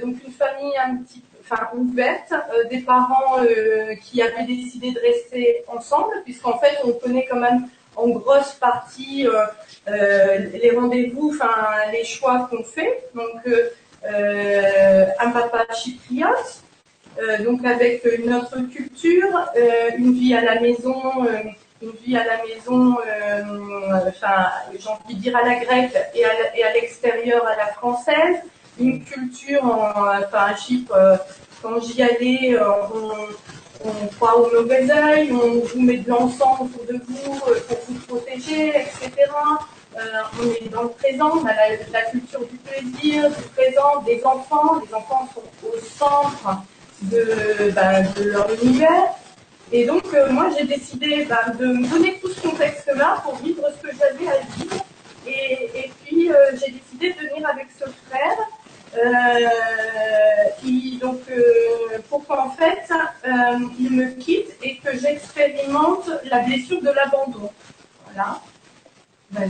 donc 0.00 0.16
une 0.24 0.32
famille 0.32 0.76
un 0.78 0.96
petit 0.96 1.20
peu 1.20 1.34
enfin 1.50 1.68
ouverte, 1.76 2.32
euh, 2.32 2.64
des 2.68 2.80
parents 2.80 3.38
euh, 3.40 3.94
qui 3.96 4.22
avaient 4.22 4.44
décidé 4.44 4.92
de 4.92 5.00
rester 5.00 5.64
ensemble, 5.68 6.14
puisqu'en 6.24 6.58
fait 6.58 6.78
on 6.84 6.92
connaît 6.92 7.26
quand 7.30 7.38
même 7.38 7.68
en 7.96 8.08
grosse 8.08 8.52
partie 8.54 9.26
euh, 9.26 10.38
les 10.52 10.72
rendez-vous, 10.76 11.30
enfin 11.34 11.54
les 11.92 12.04
choix 12.04 12.48
qu'on 12.50 12.64
fait. 12.64 13.04
Donc 13.14 13.40
un 15.20 15.30
papa 15.30 15.66
chypriote, 15.72 16.62
donc 17.44 17.64
avec 17.64 18.04
une 18.18 18.34
autre 18.34 18.58
culture, 18.72 19.52
une 19.96 20.12
vie 20.12 20.34
à 20.34 20.42
la 20.42 20.60
maison, 20.60 21.26
une 21.84 21.92
vie 22.04 22.16
à 22.16 22.24
la 22.24 22.38
maison, 22.44 22.96
enfin 24.08 24.48
j'ai 24.72 24.88
envie 24.88 25.14
de 25.14 25.20
dire 25.20 25.36
à 25.36 25.42
la 25.42 25.56
grecque 25.56 25.96
et 26.14 26.24
à 26.64 26.72
l'extérieur 26.72 27.46
à 27.46 27.56
la 27.56 27.66
française 27.68 28.38
une 28.78 29.04
culture, 29.04 29.64
en, 29.64 29.90
enfin 29.90 30.46
à 30.48 30.56
Chypre, 30.56 30.94
euh, 30.94 31.16
quand 31.62 31.80
j'y 31.80 32.02
allais, 32.02 32.54
euh, 32.54 32.72
on, 33.84 34.06
croit 34.16 34.38
au 34.38 34.50
mauvais 34.50 34.90
oeil, 34.90 35.32
on 35.32 35.60
vous 35.60 35.80
met 35.80 35.98
de 35.98 36.08
l'encens 36.08 36.60
autour 36.60 36.84
de 36.86 37.00
vous 37.06 37.34
euh, 37.48 37.60
pour 37.68 37.78
vous 37.88 38.00
protéger, 38.06 38.68
etc. 38.70 39.12
on 39.96 40.64
est 40.64 40.68
dans 40.70 40.84
le 40.84 40.88
présent, 40.88 41.32
on 41.40 41.46
a 41.46 41.52
la, 41.92 42.02
culture 42.10 42.40
du 42.46 42.56
plaisir, 42.56 43.28
du 43.28 43.42
présent, 43.54 44.02
des 44.04 44.24
enfants. 44.24 44.80
Les 44.84 44.94
enfants 44.94 45.28
sont 45.34 45.68
au 45.68 45.78
centre 45.78 46.62
de, 47.02 47.70
bah, 47.72 48.02
de 48.02 48.30
leur 48.30 48.50
univers. 48.62 49.14
Et 49.72 49.86
donc, 49.86 50.04
moi, 50.30 50.50
j'ai 50.56 50.66
décidé 50.66 51.24
bah, 51.24 51.52
de 51.58 51.66
me 51.66 51.88
donner 51.88 52.18
tout 52.20 52.30
ce 52.30 52.40
contexte-là 52.40 53.22
pour 53.24 53.36
vivre 53.36 53.62
ce 53.76 53.88
que 53.88 53.94
j'avais 53.96 54.28
à 54.28 54.40
vivre. 54.56 54.84
Et, 55.26 55.70
et 55.74 55.92
puis, 56.04 56.30
j'ai 56.52 56.72
décidé 56.72 57.12
de 57.12 57.28
venir 57.28 57.48
avec 57.48 57.68
ce 57.78 57.84
frère 58.08 58.38
euh, 58.96 59.48
qui, 60.60 60.98
donc, 60.98 61.20
euh, 61.28 61.98
pour 62.08 62.24
qu'en 62.26 62.50
fait, 62.50 62.88
euh, 63.26 63.58
il 63.78 63.90
me 63.90 64.10
quitte 64.10 64.56
et 64.62 64.76
que 64.76 64.96
j'expérimente 64.96 66.08
la 66.30 66.40
blessure 66.40 66.80
de 66.80 66.90
l'abandon. 66.90 67.50
Voilà. 68.12 68.40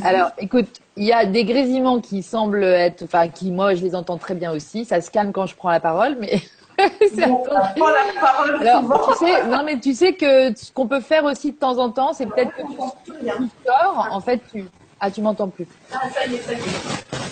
Alors, 0.02 0.30
écoute, 0.38 0.80
il 0.96 1.04
y 1.04 1.12
a 1.12 1.26
des 1.26 1.44
grésillements 1.44 2.00
qui 2.00 2.22
semblent 2.22 2.64
être, 2.64 3.02
enfin, 3.02 3.28
qui 3.28 3.50
moi 3.50 3.74
je 3.74 3.82
les 3.82 3.94
entends 3.94 4.16
très 4.16 4.34
bien 4.34 4.50
aussi. 4.50 4.86
Ça 4.86 5.02
se 5.02 5.10
calme 5.10 5.32
quand 5.32 5.44
je 5.44 5.54
prends 5.54 5.70
la 5.70 5.80
parole, 5.80 6.16
mais 6.18 6.40
bon, 7.76 7.88
la 7.88 8.20
parole 8.20 8.66
Alors, 8.66 9.16
tu 9.18 9.26
sais, 9.26 9.46
non 9.46 9.62
mais 9.64 9.78
tu 9.78 9.94
sais 9.94 10.12
que 10.14 10.54
ce 10.56 10.72
qu'on 10.72 10.86
peut 10.86 11.00
faire 11.00 11.24
aussi 11.24 11.52
de 11.52 11.56
temps 11.56 11.78
en 11.78 11.90
temps, 11.90 12.12
c'est 12.12 12.26
peut-être 12.26 12.52
que 12.54 12.62
tu, 12.62 13.12
tu 13.14 13.48
sors, 13.66 14.08
en 14.10 14.20
fait, 14.20 14.40
tu, 14.52 14.64
ah, 15.00 15.10
tu 15.10 15.20
m'entends 15.20 15.48
plus. 15.48 15.66
Ah, 15.92 16.08
ça 16.14 16.26
y 16.26 16.34
est, 16.34 16.38
ça 16.38 16.52
y 16.52 16.56
est. 16.56 17.24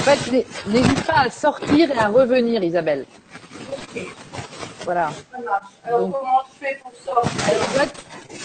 En 0.00 0.02
fait, 0.02 0.46
n'hésite 0.66 1.04
pas 1.06 1.20
à 1.26 1.30
sortir 1.30 1.90
et 1.90 1.98
à 1.98 2.08
revenir, 2.08 2.62
Isabelle. 2.62 3.04
Voilà. 4.84 5.10
Alors, 5.84 6.10
comment 6.10 6.40
je 6.48 6.66
fais 6.66 6.80
pour 6.82 6.92
sortir? 6.94 7.90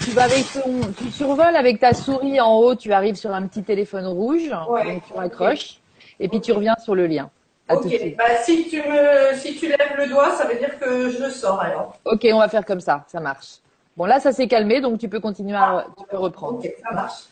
Tu 0.03 0.11
vas 0.11 0.23
avec 0.23 0.45
ton, 0.51 0.93
tu 0.97 1.11
survoles 1.11 1.55
avec 1.55 1.79
ta 1.79 1.93
souris 1.93 2.39
en 2.41 2.55
haut, 2.57 2.75
tu 2.75 2.91
arrives 2.91 3.15
sur 3.15 3.33
un 3.33 3.47
petit 3.47 3.63
téléphone 3.63 4.05
rouge, 4.05 4.49
donc 4.49 5.05
tu 5.07 5.13
raccroches, 5.13 5.79
et 6.19 6.27
puis 6.27 6.41
tu 6.41 6.51
reviens 6.51 6.75
sur 6.83 6.93
le 6.93 7.07
lien. 7.07 7.29
Ok, 7.69 8.15
bah, 8.17 8.23
si 8.43 8.67
tu 8.67 8.77
me, 8.77 9.35
si 9.35 9.55
tu 9.55 9.67
lèves 9.67 9.95
le 9.97 10.07
doigt, 10.07 10.31
ça 10.35 10.45
veut 10.45 10.55
dire 10.55 10.77
que 10.79 11.09
je 11.09 11.29
sors 11.29 11.59
alors. 11.59 11.97
Ok, 12.05 12.27
on 12.31 12.39
va 12.39 12.47
faire 12.47 12.65
comme 12.65 12.81
ça, 12.81 13.05
ça 13.07 13.19
marche. 13.19 13.57
Bon 13.97 14.05
là, 14.05 14.19
ça 14.19 14.31
s'est 14.31 14.47
calmé, 14.47 14.81
donc 14.81 14.99
tu 14.99 15.07
peux 15.07 15.19
continuer 15.19 15.55
à, 15.55 15.85
tu 15.97 16.03
peux 16.09 16.17
reprendre. 16.17 16.59
Ok, 16.59 16.69
ça 16.83 16.93
marche. 16.93 17.23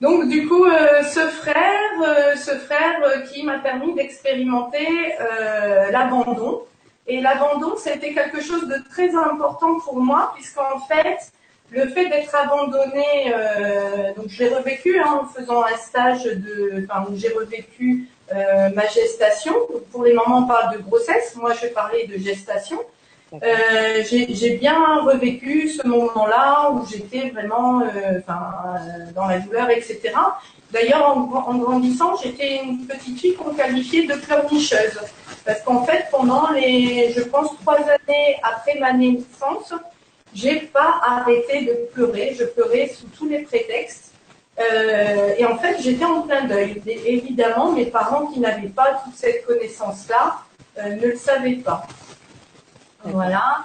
Donc 0.00 0.28
du 0.28 0.46
coup, 0.46 0.64
euh, 0.64 1.02
ce 1.02 1.20
frère, 1.20 1.90
euh, 2.06 2.36
ce 2.36 2.52
frère 2.52 3.02
euh, 3.02 3.20
qui 3.22 3.42
m'a 3.42 3.58
permis 3.58 3.94
d'expérimenter 3.94 4.86
l'abandon. 5.90 6.62
Et 7.10 7.22
l'abandon, 7.22 7.74
c'était 7.78 8.12
quelque 8.12 8.42
chose 8.42 8.68
de 8.68 8.76
très 8.90 9.14
important 9.14 9.80
pour 9.80 9.98
moi, 9.98 10.32
puisqu'en 10.34 10.78
fait, 10.80 11.32
le 11.70 11.86
fait 11.88 12.08
d'être 12.08 12.34
abandonnée, 12.34 13.32
euh, 13.34 14.14
donc 14.14 14.26
je 14.28 14.44
l'ai 14.44 14.54
revécu 14.54 14.98
hein, 14.98 15.20
en 15.22 15.26
faisant 15.26 15.62
un 15.62 15.76
stage 15.76 16.24
de, 16.24 16.84
enfin, 16.84 17.06
j'ai 17.14 17.30
revécu 17.30 18.08
euh, 18.32 18.68
ma 18.74 18.86
gestation. 18.86 19.54
Pour 19.90 20.04
les 20.04 20.12
mamans, 20.12 20.38
on 20.38 20.46
parle 20.46 20.76
de 20.76 20.82
grossesse. 20.82 21.34
Moi, 21.36 21.54
je 21.54 21.62
vais 21.62 21.70
parler 21.70 22.06
de 22.06 22.18
gestation. 22.18 22.78
Euh, 23.34 24.02
j'ai 24.10 24.56
bien 24.56 25.02
revécu 25.02 25.68
ce 25.68 25.86
moment-là 25.86 26.70
où 26.70 26.86
j'étais 26.86 27.28
vraiment 27.28 27.82
euh, 27.82 28.20
dans 29.14 29.26
la 29.26 29.38
douleur, 29.38 29.68
etc. 29.70 30.00
D'ailleurs, 30.70 31.16
en, 31.16 31.20
en, 31.46 31.54
grandissant, 31.58 32.16
j'étais 32.22 32.62
une 32.62 32.86
petite 32.86 33.18
fille 33.20 33.34
qu'on 33.34 33.54
qualifiait 33.54 34.06
de 34.06 34.14
pleurnicheuse. 34.14 34.98
Parce 35.44 35.60
qu'en 35.62 35.84
fait, 35.84 36.06
pendant 36.10 36.50
les, 36.52 37.12
je 37.12 37.22
pense, 37.22 37.50
trois 37.60 37.80
années 37.80 38.36
après 38.42 38.78
ma 38.78 38.92
naissance, 38.92 39.72
j'ai 40.34 40.60
pas 40.60 41.00
arrêté 41.02 41.64
de 41.64 41.74
pleurer. 41.92 42.36
Je 42.38 42.44
pleurais 42.44 42.88
sous 42.88 43.06
tous 43.08 43.28
les 43.28 43.40
prétextes. 43.42 44.07
Euh, 44.58 45.34
et 45.36 45.44
en 45.44 45.56
fait, 45.58 45.80
j'étais 45.80 46.04
en 46.04 46.22
plein 46.22 46.44
deuil. 46.44 46.82
Évidemment, 46.86 47.72
mes 47.72 47.86
parents 47.86 48.26
qui 48.26 48.40
n'avaient 48.40 48.68
pas 48.68 49.00
toute 49.04 49.14
cette 49.14 49.46
connaissance-là 49.46 50.38
euh, 50.78 50.96
ne 50.96 51.06
le 51.08 51.16
savaient 51.16 51.56
pas. 51.56 51.86
Voilà. 53.04 53.64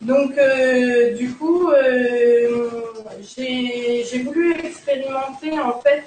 Donc, 0.00 0.38
euh, 0.38 1.14
du 1.16 1.34
coup, 1.34 1.70
j'ai 3.20 4.22
voulu 4.22 4.54
expérimenter 4.64 5.60
en 5.60 5.78
fait, 5.80 6.04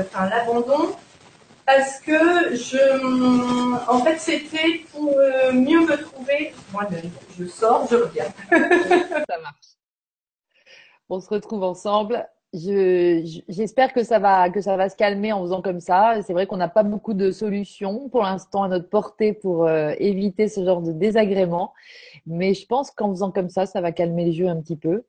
enfin 0.00 0.28
l'abandon 0.28 0.96
parce 1.64 2.00
que 2.00 2.54
je, 2.54 3.88
en 3.90 4.00
fait, 4.00 4.18
c'était 4.18 4.84
pour 4.92 5.16
mieux 5.52 5.80
me 5.80 5.96
trouver. 5.96 6.54
Moi, 6.72 6.88
je 7.38 7.44
sors, 7.46 7.86
je 7.90 7.96
reviens. 7.96 8.32
Ça 8.50 9.38
marche. 9.42 9.76
On 11.08 11.20
se 11.20 11.28
retrouve 11.28 11.62
ensemble. 11.62 12.26
J'espère 12.56 13.92
que 13.92 14.02
ça 14.02 14.18
va 14.18 14.48
que 14.50 14.60
ça 14.60 14.76
va 14.76 14.88
se 14.88 14.96
calmer 14.96 15.32
en 15.32 15.42
faisant 15.42 15.62
comme 15.62 15.80
ça. 15.80 16.22
C'est 16.22 16.32
vrai 16.32 16.46
qu'on 16.46 16.56
n'a 16.56 16.68
pas 16.68 16.82
beaucoup 16.82 17.14
de 17.14 17.30
solutions 17.30 18.08
pour 18.08 18.22
l'instant 18.22 18.62
à 18.62 18.68
notre 18.68 18.88
portée 18.88 19.32
pour 19.32 19.68
éviter 19.68 20.48
ce 20.48 20.64
genre 20.64 20.80
de 20.80 20.92
désagrément. 20.92 21.72
Mais 22.26 22.54
je 22.54 22.66
pense 22.66 22.90
qu'en 22.90 23.10
faisant 23.10 23.30
comme 23.30 23.50
ça, 23.50 23.66
ça 23.66 23.80
va 23.80 23.92
calmer 23.92 24.24
les 24.24 24.32
jeux 24.32 24.48
un 24.48 24.60
petit 24.60 24.76
peu. 24.76 25.04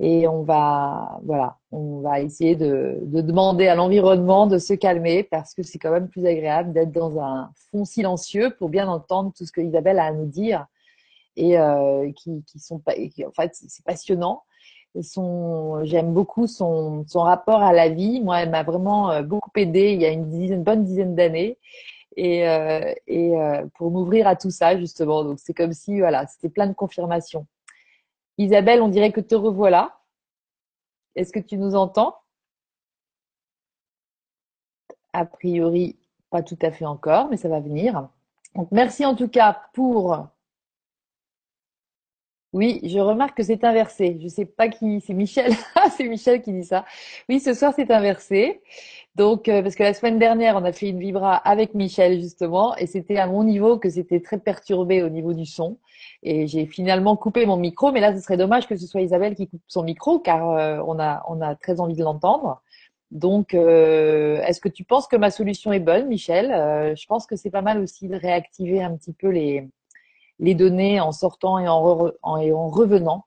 Et 0.00 0.26
on 0.26 0.42
va, 0.42 1.20
voilà, 1.24 1.56
on 1.70 2.00
va 2.00 2.20
essayer 2.20 2.56
de, 2.56 2.98
de 3.02 3.20
demander 3.20 3.68
à 3.68 3.76
l'environnement 3.76 4.46
de 4.48 4.58
se 4.58 4.74
calmer 4.74 5.22
parce 5.22 5.54
que 5.54 5.62
c'est 5.62 5.78
quand 5.78 5.92
même 5.92 6.08
plus 6.08 6.26
agréable 6.26 6.72
d'être 6.72 6.90
dans 6.90 7.20
un 7.20 7.50
fond 7.70 7.84
silencieux 7.84 8.54
pour 8.58 8.70
bien 8.70 8.88
entendre 8.88 9.32
tout 9.36 9.46
ce 9.46 9.52
que 9.52 9.60
Isabelle 9.60 10.00
a 10.00 10.06
à 10.06 10.12
nous 10.12 10.26
dire 10.26 10.66
et 11.36 11.58
euh, 11.58 12.10
qui, 12.12 12.42
qui 12.44 12.58
sont 12.58 12.80
en 12.86 13.32
fait, 13.32 13.50
c'est 13.52 13.84
passionnant. 13.84 14.42
Son, 15.02 15.84
j'aime 15.84 16.12
beaucoup 16.12 16.46
son, 16.46 17.04
son 17.08 17.20
rapport 17.20 17.62
à 17.62 17.72
la 17.72 17.88
vie. 17.88 18.20
Moi, 18.20 18.40
elle 18.40 18.50
m'a 18.50 18.62
vraiment 18.62 19.10
euh, 19.10 19.22
beaucoup 19.22 19.50
aidé 19.56 19.92
il 19.92 20.00
y 20.00 20.06
a 20.06 20.10
une, 20.10 20.30
dizaine, 20.30 20.62
bonne 20.62 20.84
dizaine 20.84 21.16
d'années 21.16 21.58
et, 22.16 22.48
euh, 22.48 22.94
et 23.06 23.36
euh, 23.36 23.66
pour 23.74 23.90
m'ouvrir 23.90 24.26
à 24.28 24.36
tout 24.36 24.50
ça 24.50 24.78
justement. 24.78 25.24
Donc 25.24 25.38
c'est 25.40 25.54
comme 25.54 25.72
si 25.72 25.98
voilà, 25.98 26.26
c'était 26.26 26.48
plein 26.48 26.66
de 26.68 26.74
confirmations. 26.74 27.46
Isabelle, 28.38 28.82
on 28.82 28.88
dirait 28.88 29.12
que 29.12 29.20
te 29.20 29.34
revoilà. 29.34 29.98
Est-ce 31.16 31.32
que 31.32 31.40
tu 31.40 31.56
nous 31.56 31.74
entends? 31.74 32.16
A 35.12 35.24
priori, 35.24 35.96
pas 36.30 36.42
tout 36.42 36.58
à 36.62 36.70
fait 36.70 36.86
encore, 36.86 37.28
mais 37.30 37.36
ça 37.36 37.48
va 37.48 37.60
venir. 37.60 38.08
Donc 38.54 38.68
merci 38.70 39.04
en 39.04 39.14
tout 39.14 39.28
cas 39.28 39.60
pour 39.72 40.28
oui, 42.54 42.80
je 42.84 43.00
remarque 43.00 43.36
que 43.36 43.42
c'est 43.42 43.64
inversé. 43.64 44.16
Je 44.22 44.28
sais 44.28 44.44
pas 44.44 44.68
qui, 44.68 45.00
c'est 45.00 45.12
Michel. 45.12 45.52
C'est 45.96 46.04
Michel 46.08 46.40
qui 46.40 46.52
dit 46.52 46.64
ça. 46.64 46.84
Oui, 47.28 47.40
ce 47.40 47.52
soir 47.52 47.72
c'est 47.74 47.90
inversé. 47.90 48.62
Donc, 49.16 49.48
euh, 49.48 49.60
parce 49.62 49.74
que 49.74 49.82
la 49.82 49.92
semaine 49.92 50.20
dernière, 50.20 50.56
on 50.56 50.64
a 50.64 50.72
fait 50.72 50.88
une 50.88 51.00
vibra 51.00 51.34
avec 51.36 51.74
Michel 51.74 52.20
justement, 52.20 52.76
et 52.76 52.86
c'était 52.86 53.16
à 53.18 53.26
mon 53.26 53.42
niveau 53.44 53.78
que 53.78 53.90
c'était 53.90 54.20
très 54.20 54.38
perturbé 54.38 55.02
au 55.02 55.08
niveau 55.08 55.32
du 55.34 55.46
son. 55.46 55.78
Et 56.22 56.46
j'ai 56.46 56.66
finalement 56.66 57.16
coupé 57.16 57.44
mon 57.44 57.56
micro, 57.56 57.90
mais 57.92 58.00
là, 58.00 58.14
ce 58.14 58.20
serait 58.20 58.36
dommage 58.36 58.68
que 58.68 58.76
ce 58.76 58.86
soit 58.86 59.00
Isabelle 59.02 59.34
qui 59.34 59.48
coupe 59.48 59.62
son 59.66 59.82
micro, 59.82 60.20
car 60.20 60.50
euh, 60.50 60.80
on 60.86 61.00
a 61.00 61.24
on 61.28 61.40
a 61.40 61.56
très 61.56 61.80
envie 61.80 61.96
de 61.96 62.04
l'entendre. 62.04 62.62
Donc, 63.10 63.54
euh, 63.54 64.40
est-ce 64.42 64.60
que 64.60 64.68
tu 64.68 64.84
penses 64.84 65.08
que 65.08 65.16
ma 65.16 65.30
solution 65.32 65.72
est 65.72 65.80
bonne, 65.80 66.06
Michel? 66.08 66.48
Je 66.96 67.06
pense 67.06 67.26
que 67.26 67.36
c'est 67.36 67.50
pas 67.50 67.62
mal 67.62 67.80
aussi 67.80 68.08
de 68.08 68.16
réactiver 68.16 68.82
un 68.82 68.96
petit 68.96 69.12
peu 69.12 69.28
les 69.28 69.68
les 70.38 70.54
données 70.54 71.00
en 71.00 71.12
sortant 71.12 71.58
et 71.58 71.68
en, 71.68 71.80
revenant. 72.68 73.24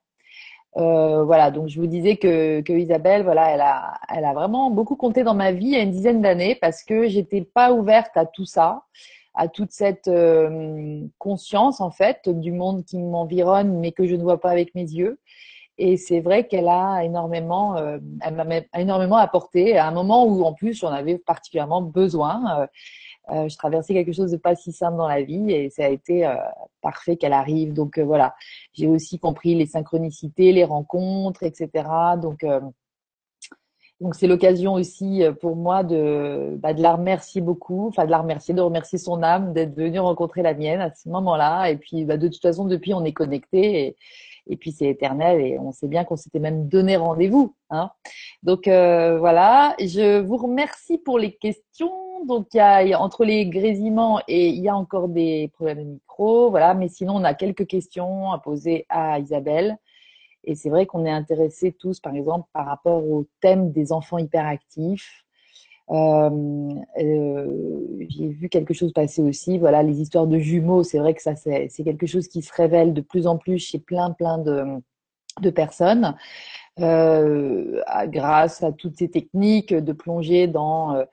Euh, 0.76 1.24
voilà, 1.24 1.50
donc 1.50 1.68
je 1.68 1.80
vous 1.80 1.86
disais 1.86 2.16
que, 2.16 2.60
que, 2.60 2.72
Isabelle, 2.72 3.24
voilà, 3.24 3.50
elle 3.50 3.60
a, 3.60 3.98
elle 4.14 4.24
a 4.24 4.34
vraiment 4.34 4.70
beaucoup 4.70 4.96
compté 4.96 5.24
dans 5.24 5.34
ma 5.34 5.50
vie 5.50 5.66
il 5.66 5.72
y 5.72 5.76
a 5.76 5.82
une 5.82 5.90
dizaine 5.90 6.22
d'années 6.22 6.56
parce 6.60 6.84
que 6.84 7.08
j'étais 7.08 7.42
pas 7.42 7.72
ouverte 7.72 8.16
à 8.16 8.26
tout 8.26 8.44
ça, 8.44 8.82
à 9.34 9.48
toute 9.48 9.72
cette 9.72 10.08
euh, 10.08 11.00
conscience 11.18 11.80
en 11.80 11.90
fait 11.90 12.28
du 12.28 12.52
monde 12.52 12.84
qui 12.84 12.98
m'environne 12.98 13.78
mais 13.78 13.92
que 13.92 14.06
je 14.06 14.14
ne 14.14 14.22
vois 14.22 14.40
pas 14.40 14.50
avec 14.50 14.74
mes 14.74 14.82
yeux. 14.82 15.18
Et 15.78 15.96
c'est 15.96 16.20
vrai 16.20 16.46
qu'elle 16.46 16.68
a 16.68 17.04
énormément, 17.04 17.76
euh, 17.76 17.98
elle 18.20 18.34
m'a 18.34 18.44
énormément 18.76 19.16
apporté 19.16 19.78
à 19.78 19.86
un 19.86 19.92
moment 19.92 20.26
où 20.26 20.42
en 20.44 20.52
plus 20.52 20.74
j'en 20.74 20.90
avais 20.90 21.18
particulièrement 21.18 21.82
besoin. 21.82 22.68
Euh, 23.30 23.48
je 23.48 23.56
traversais 23.56 23.94
quelque 23.94 24.12
chose 24.12 24.30
de 24.30 24.36
pas 24.36 24.54
si 24.54 24.72
simple 24.72 24.96
dans 24.96 25.08
la 25.08 25.22
vie 25.22 25.52
et 25.52 25.70
ça 25.70 25.84
a 25.84 25.88
été 25.88 26.26
euh, 26.26 26.34
parfait 26.80 27.16
qu'elle 27.16 27.32
arrive. 27.32 27.72
Donc 27.74 27.98
euh, 27.98 28.04
voilà, 28.04 28.34
j'ai 28.72 28.86
aussi 28.86 29.18
compris 29.18 29.54
les 29.54 29.66
synchronicités, 29.66 30.52
les 30.52 30.64
rencontres, 30.64 31.42
etc. 31.42 31.70
Donc 32.20 32.44
donc 34.00 34.14
c'est 34.14 34.28
l'occasion 34.28 34.74
aussi 34.74 35.22
pour 35.40 35.56
moi 35.56 35.82
de 35.82 36.56
bah, 36.60 36.72
de 36.72 36.80
la 36.82 36.94
remercier 36.94 37.40
beaucoup, 37.40 37.88
enfin 37.88 38.06
de 38.06 38.10
la 38.10 38.18
remercier, 38.18 38.54
de 38.54 38.60
remercier 38.60 38.98
son 38.98 39.22
âme 39.22 39.52
d'être 39.52 39.74
venue 39.74 39.98
rencontrer 39.98 40.42
la 40.42 40.54
mienne 40.54 40.80
à 40.80 40.94
ce 40.94 41.08
moment-là. 41.08 41.70
Et 41.70 41.76
puis 41.76 42.04
bah, 42.04 42.16
de 42.16 42.28
toute 42.28 42.40
façon 42.40 42.64
depuis 42.64 42.94
on 42.94 43.04
est 43.04 43.12
connectés 43.12 43.86
et, 43.86 43.96
et 44.46 44.56
puis 44.56 44.72
c'est 44.72 44.86
éternel 44.86 45.40
et 45.40 45.58
on 45.58 45.72
sait 45.72 45.88
bien 45.88 46.04
qu'on 46.04 46.16
s'était 46.16 46.38
même 46.38 46.68
donné 46.68 46.96
rendez-vous. 46.96 47.54
Hein. 47.70 47.90
Donc 48.44 48.66
voilà, 48.66 49.74
je 49.80 50.20
vous 50.20 50.36
remercie 50.36 50.98
pour 50.98 51.18
les 51.18 51.32
questions 51.34 52.07
donc, 52.26 52.48
il 52.54 52.58
y, 52.58 52.60
a, 52.60 53.00
entre 53.00 53.24
les 53.24 53.46
grésillements 53.46 54.20
et 54.28 54.48
il 54.48 54.60
y 54.60 54.68
a 54.68 54.76
encore 54.76 55.08
des 55.08 55.50
problèmes 55.54 55.78
de 55.78 55.90
micro. 55.90 56.50
Voilà. 56.50 56.74
Mais 56.74 56.88
sinon, 56.88 57.16
on 57.16 57.24
a 57.24 57.34
quelques 57.34 57.66
questions 57.66 58.32
à 58.32 58.38
poser 58.38 58.86
à 58.88 59.18
Isabelle. 59.18 59.76
Et 60.44 60.54
c'est 60.54 60.70
vrai 60.70 60.86
qu'on 60.86 61.04
est 61.04 61.10
intéressés 61.10 61.72
tous, 61.72 62.00
par 62.00 62.14
exemple, 62.14 62.48
par 62.52 62.66
rapport 62.66 63.04
au 63.04 63.26
thème 63.40 63.72
des 63.72 63.92
enfants 63.92 64.18
hyperactifs. 64.18 65.24
Euh, 65.90 66.70
euh, 67.00 68.06
j'ai 68.08 68.28
vu 68.28 68.48
quelque 68.48 68.74
chose 68.74 68.92
passer 68.92 69.22
aussi. 69.22 69.58
Voilà, 69.58 69.82
les 69.82 70.00
histoires 70.00 70.26
de 70.26 70.38
jumeaux, 70.38 70.82
c'est 70.82 70.98
vrai 70.98 71.14
que 71.14 71.22
ça, 71.22 71.34
c'est 71.36 71.84
quelque 71.84 72.06
chose 72.06 72.28
qui 72.28 72.42
se 72.42 72.52
révèle 72.52 72.94
de 72.94 73.00
plus 73.00 73.26
en 73.26 73.38
plus 73.38 73.58
chez 73.58 73.78
plein, 73.78 74.12
plein 74.12 74.38
de, 74.38 74.64
de 75.40 75.50
personnes. 75.50 76.14
Euh, 76.80 77.82
grâce 78.06 78.62
à 78.62 78.70
toutes 78.72 78.96
ces 78.96 79.10
techniques 79.10 79.74
de 79.74 79.92
plonger 79.92 80.46
dans 80.46 80.94
euh, 80.94 81.04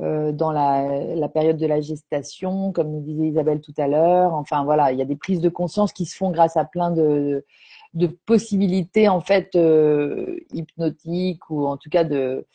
euh, 0.00 0.32
dans 0.32 0.50
la, 0.50 1.14
la, 1.14 1.28
période 1.28 1.58
de 1.58 1.66
la 1.66 1.80
gestation, 1.80 2.72
comme 2.72 2.90
nous 2.90 3.02
disait 3.02 3.28
Isabelle 3.28 3.60
tout 3.60 3.74
à 3.78 3.86
l'heure. 3.86 4.32
Enfin 4.34 4.64
voilà, 4.64 4.90
il 4.90 4.98
y 4.98 5.02
a 5.02 5.04
des 5.04 5.16
prises 5.16 5.40
de 5.40 5.48
conscience 5.48 5.92
qui 5.92 6.06
se 6.06 6.16
font 6.16 6.30
grâce 6.30 6.56
à 6.56 6.64
plein 6.64 6.90
de, 6.90 7.44
de 7.94 8.06
possibilités 8.06 9.08
en 9.08 9.20
fait 9.20 9.54
euh, 9.54 10.38
hypnotiques 10.52 11.50
ou 11.50 11.66
en 11.66 11.76
tout 11.76 11.90
cas 11.90 12.04
de 12.04 12.46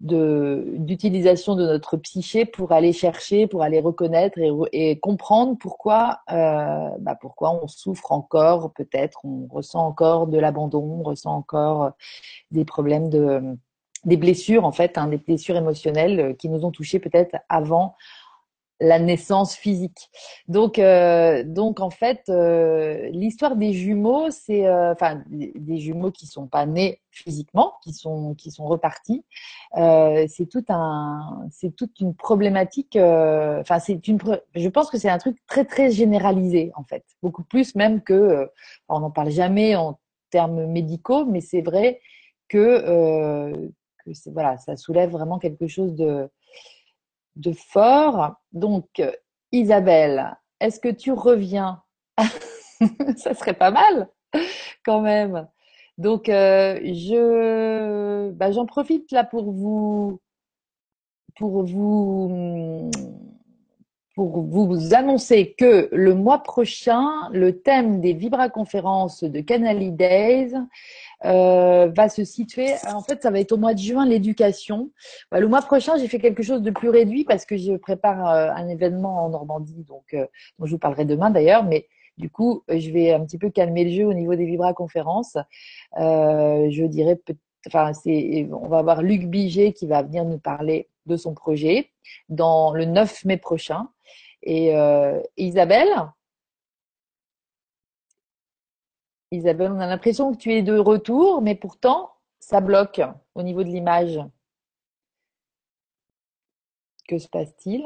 d'utilisation 0.00 1.54
de, 1.54 1.64
notre 1.64 1.96
psyché 1.96 2.44
pour 2.44 2.72
aller 2.72 2.92
chercher, 2.92 3.46
pour 3.46 3.62
aller 3.62 3.80
reconnaître 3.80 4.38
et, 4.38 4.50
et 4.72 4.98
comprendre 4.98 5.56
pourquoi 5.58 6.20
euh, 6.30 6.88
bah 7.00 7.16
pourquoi 7.20 7.62
on 7.62 7.68
souffre 7.68 8.12
encore, 8.12 8.72
peut-être. 8.72 9.20
On 9.24 9.46
ressent 9.50 9.86
encore 9.86 10.26
de 10.26 10.38
l'abandon, 10.38 11.00
on 11.00 11.02
ressent 11.02 11.34
encore 11.34 11.92
des 12.50 12.64
problèmes 12.64 13.08
de 13.08 13.56
des 14.04 14.16
blessures 14.16 14.64
en 14.64 14.72
fait, 14.72 14.98
hein, 14.98 15.08
des 15.08 15.18
blessures 15.18 15.56
émotionnelles 15.56 16.20
euh, 16.20 16.32
qui 16.34 16.48
nous 16.48 16.64
ont 16.64 16.70
touchés 16.70 16.98
peut-être 16.98 17.36
avant 17.48 17.94
la 18.80 18.98
naissance 18.98 19.54
physique. 19.54 20.10
Donc, 20.48 20.78
euh, 20.78 21.44
donc 21.44 21.80
en 21.80 21.90
fait, 21.90 22.24
euh, 22.28 23.08
l'histoire 23.10 23.56
des 23.56 23.72
jumeaux, 23.72 24.30
c'est, 24.30 24.66
euh, 24.66 24.92
enfin, 24.92 25.22
des 25.28 25.78
jumeaux 25.78 26.10
qui 26.10 26.26
sont 26.26 26.46
pas 26.46 26.66
nés 26.66 27.00
physiquement, 27.10 27.74
qui 27.82 27.92
sont 27.92 28.34
qui 28.34 28.50
sont 28.50 28.66
repartis. 28.66 29.24
Euh, 29.76 30.26
c'est 30.28 30.46
tout 30.46 30.64
un, 30.68 31.46
c'est 31.50 31.74
toute 31.76 32.00
une 32.00 32.14
problématique. 32.14 32.96
Enfin, 32.96 33.78
c'est 33.78 34.06
une, 34.08 34.18
je 34.54 34.68
pense 34.68 34.90
que 34.90 34.98
c'est 34.98 35.08
un 35.08 35.18
truc 35.18 35.36
très 35.46 35.64
très 35.64 35.90
généralisé 35.90 36.72
en 36.74 36.84
fait, 36.84 37.04
beaucoup 37.22 37.44
plus 37.44 37.74
même 37.76 38.02
que, 38.02 38.50
on 38.88 39.00
n'en 39.00 39.10
parle 39.10 39.30
jamais 39.30 39.76
en 39.76 39.98
termes 40.30 40.66
médicaux, 40.66 41.24
mais 41.26 41.40
c'est 41.40 41.62
vrai 41.62 42.00
que 42.48 43.52
voilà, 44.26 44.58
ça 44.58 44.76
soulève 44.76 45.10
vraiment 45.10 45.38
quelque 45.38 45.66
chose 45.66 45.94
de, 45.94 46.28
de 47.36 47.52
fort. 47.52 48.34
Donc, 48.52 49.02
Isabelle, 49.52 50.36
est-ce 50.60 50.80
que 50.80 50.88
tu 50.88 51.12
reviens? 51.12 51.82
Ça 53.16 53.34
serait 53.34 53.54
pas 53.54 53.70
mal 53.70 54.08
quand 54.84 55.00
même. 55.00 55.48
Donc, 55.98 56.28
euh, 56.28 56.80
je, 56.82 58.30
bah, 58.30 58.50
j'en 58.50 58.66
profite 58.66 59.12
là 59.12 59.24
pour 59.24 59.52
vous, 59.52 60.20
pour 61.36 61.64
vous, 61.64 62.90
pour 64.14 64.42
vous 64.42 64.94
annoncer 64.94 65.54
que 65.58 65.88
le 65.90 66.14
mois 66.14 66.42
prochain, 66.42 67.10
le 67.32 67.60
thème 67.60 68.00
des 68.00 68.12
Vibra-conférences 68.12 69.24
de 69.24 69.40
Canali 69.40 69.90
Days 69.90 70.54
euh, 71.24 71.90
va 71.94 72.08
se 72.08 72.24
situer. 72.24 72.74
En 72.86 73.02
fait, 73.02 73.22
ça 73.22 73.32
va 73.32 73.40
être 73.40 73.50
au 73.50 73.56
mois 73.56 73.74
de 73.74 73.80
juin 73.80 74.06
l'éducation. 74.06 74.90
Bah, 75.32 75.40
le 75.40 75.48
mois 75.48 75.62
prochain, 75.62 75.96
j'ai 75.96 76.06
fait 76.06 76.20
quelque 76.20 76.44
chose 76.44 76.62
de 76.62 76.70
plus 76.70 76.90
réduit 76.90 77.24
parce 77.24 77.44
que 77.44 77.56
je 77.56 77.72
prépare 77.72 78.28
euh, 78.28 78.50
un 78.54 78.68
événement 78.68 79.24
en 79.24 79.30
Normandie, 79.30 79.82
donc 79.82 80.04
euh, 80.14 80.26
dont 80.60 80.66
je 80.66 80.70
vous 80.70 80.78
parlerai 80.78 81.04
demain 81.04 81.30
d'ailleurs. 81.30 81.64
Mais 81.64 81.88
du 82.16 82.30
coup, 82.30 82.62
je 82.68 82.90
vais 82.90 83.12
un 83.12 83.24
petit 83.24 83.38
peu 83.38 83.50
calmer 83.50 83.84
le 83.84 83.90
jeu 83.90 84.04
au 84.06 84.14
niveau 84.14 84.36
des 84.36 84.44
Vibra 84.44 84.74
conférences. 84.74 85.36
je 85.96 86.86
dirais, 86.86 87.20
enfin, 87.66 87.92
c'est, 87.94 88.48
on 88.52 88.68
va 88.68 88.78
avoir 88.78 89.02
Luc 89.02 89.26
Biget 89.26 89.72
qui 89.72 89.88
va 89.88 90.02
venir 90.02 90.24
nous 90.24 90.38
parler 90.38 90.88
de 91.06 91.16
son 91.16 91.34
projet 91.34 91.90
dans 92.28 92.72
le 92.72 92.84
9 92.84 93.24
mai 93.24 93.38
prochain. 93.38 93.88
Et 94.44 94.74
Isabelle, 95.38 96.12
Isabelle, 99.30 99.72
on 99.72 99.80
a 99.80 99.86
l'impression 99.86 100.32
que 100.32 100.38
tu 100.38 100.52
es 100.52 100.62
de 100.62 100.78
retour, 100.78 101.42
mais 101.42 101.54
pourtant, 101.54 102.14
ça 102.38 102.60
bloque 102.60 103.00
au 103.34 103.42
niveau 103.42 103.64
de 103.64 103.68
l'image. 103.68 104.20
Que 107.08 107.18
se 107.18 107.28
passe-t-il? 107.28 107.84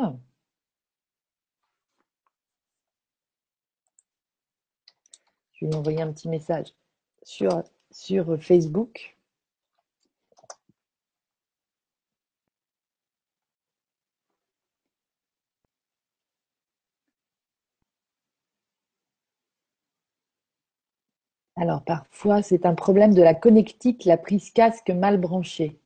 Je 5.52 5.64
vais 5.64 5.70
lui 5.70 5.78
envoyer 5.78 6.02
un 6.02 6.12
petit 6.12 6.28
message 6.28 6.74
sur, 7.22 7.62
sur 7.90 8.40
Facebook. 8.42 9.17
Alors, 21.60 21.82
parfois, 21.82 22.40
c'est 22.40 22.66
un 22.66 22.74
problème 22.74 23.14
de 23.14 23.22
la 23.22 23.34
connectique, 23.34 24.04
la 24.04 24.16
prise 24.16 24.50
casque 24.52 24.90
mal 24.90 25.18
branchée. 25.18 25.80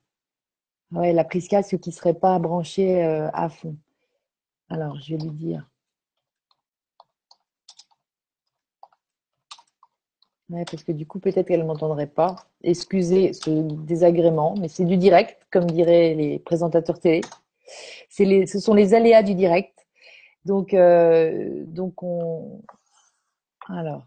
Ouais, 0.92 1.14
la 1.14 1.24
prise 1.24 1.48
casque 1.48 1.78
qui 1.80 1.88
ne 1.88 1.94
serait 1.94 2.14
pas 2.14 2.38
branchée 2.38 3.02
euh, 3.02 3.30
à 3.32 3.48
fond. 3.48 3.76
Alors, 4.68 5.00
je 5.00 5.14
vais 5.14 5.22
lui 5.22 5.30
dire. 5.30 5.66
Ouais, 10.50 10.66
parce 10.70 10.84
que 10.84 10.92
du 10.92 11.06
coup, 11.06 11.18
peut-être 11.18 11.48
qu'elle 11.48 11.60
ne 11.60 11.64
m'entendrait 11.64 12.06
pas. 12.06 12.36
Excusez 12.62 13.32
ce 13.32 13.48
désagrément, 13.50 14.54
mais 14.60 14.68
c'est 14.68 14.84
du 14.84 14.98
direct, 14.98 15.38
comme 15.50 15.70
diraient 15.70 16.14
les 16.14 16.38
présentateurs 16.38 17.00
télé. 17.00 17.22
Les, 18.18 18.46
ce 18.46 18.60
sont 18.60 18.74
les 18.74 18.92
aléas 18.92 19.22
du 19.22 19.34
direct. 19.34 19.86
Donc, 20.44 20.74
euh, 20.74 21.64
donc 21.66 22.02
on. 22.02 22.60
Alors, 23.68 24.06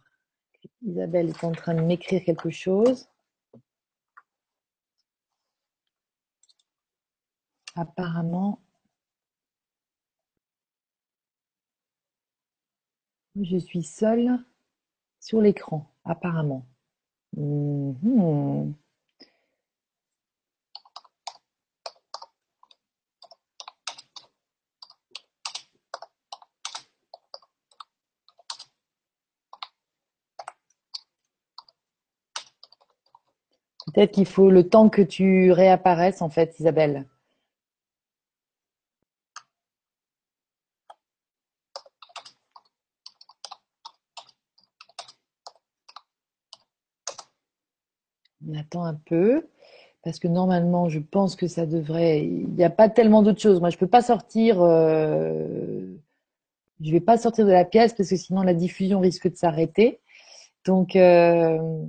Isabelle 0.85 1.29
est 1.29 1.43
en 1.43 1.51
train 1.51 1.73
de 1.75 1.81
m'écrire 1.81 2.23
quelque 2.23 2.49
chose. 2.49 3.07
Apparemment, 7.75 8.59
je 13.41 13.57
suis 13.57 13.83
seule 13.83 14.39
sur 15.19 15.41
l'écran, 15.41 15.91
apparemment. 16.05 16.65
Mhm. 17.37 18.73
Peut-être 33.95 34.11
qu'il 34.11 34.25
faut 34.25 34.51
le 34.51 34.67
temps 34.67 34.89
que 34.89 35.01
tu 35.01 35.53
réapparaisses, 35.53 36.21
en 36.21 36.29
fait, 36.29 36.59
Isabelle. 36.59 37.05
On 48.45 48.53
attend 48.59 48.83
un 48.83 48.95
peu, 48.95 49.47
parce 50.03 50.19
que 50.19 50.27
normalement, 50.27 50.89
je 50.89 50.99
pense 50.99 51.37
que 51.37 51.47
ça 51.47 51.65
devrait. 51.65 52.25
Il 52.25 52.49
n'y 52.49 52.65
a 52.65 52.69
pas 52.69 52.89
tellement 52.89 53.23
d'autres 53.23 53.41
choses. 53.41 53.61
Moi, 53.61 53.69
je 53.69 53.77
ne 53.77 53.79
peux 53.79 53.87
pas 53.87 54.01
sortir. 54.01 54.61
Euh, 54.61 55.85
je 56.81 56.91
vais 56.91 56.99
pas 56.99 57.17
sortir 57.17 57.45
de 57.45 57.51
la 57.51 57.63
pièce 57.63 57.93
parce 57.93 58.09
que 58.09 58.17
sinon 58.17 58.41
la 58.41 58.53
diffusion 58.53 58.99
risque 58.99 59.31
de 59.31 59.37
s'arrêter. 59.37 60.01
Donc, 60.65 60.97
euh, 60.97 61.85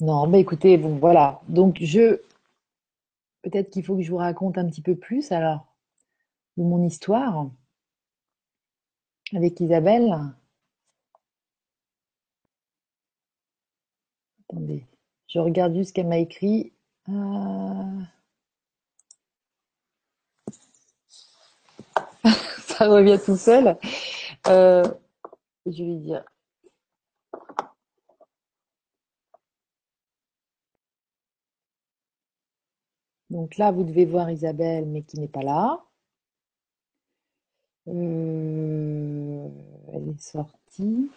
Non, 0.00 0.26
mais 0.26 0.40
écoutez, 0.40 0.78
bon, 0.78 0.96
voilà. 0.96 1.40
Donc, 1.48 1.78
je. 1.80 2.20
Peut-être 3.42 3.70
qu'il 3.70 3.84
faut 3.84 3.96
que 3.96 4.02
je 4.02 4.10
vous 4.10 4.16
raconte 4.18 4.58
un 4.58 4.68
petit 4.68 4.82
peu 4.82 4.96
plus, 4.96 5.32
alors, 5.32 5.66
de 6.56 6.62
mon 6.62 6.84
histoire 6.84 7.50
avec 9.34 9.60
Isabelle. 9.60 10.14
Attendez, 14.48 14.86
je 15.28 15.38
regarde 15.38 15.74
juste 15.74 15.90
ce 15.90 15.94
qu'elle 15.94 16.08
m'a 16.08 16.18
écrit. 16.18 16.72
Euh. 17.08 18.00
Ça 22.60 22.88
revient 22.88 23.18
tout 23.24 23.36
seul. 23.36 23.76
Euh, 24.48 24.84
je 25.66 25.84
vais 25.84 25.96
dire 25.96 26.24
Donc 33.30 33.56
là, 33.56 33.70
vous 33.70 33.84
devez 33.84 34.04
voir 34.04 34.30
Isabelle, 34.30 34.86
mais 34.86 35.02
qui 35.02 35.18
n'est 35.20 35.28
pas 35.28 35.42
là. 35.42 35.84
Euh, 37.88 39.48
elle 39.92 40.08
est 40.08 40.20
sortie. 40.20 41.10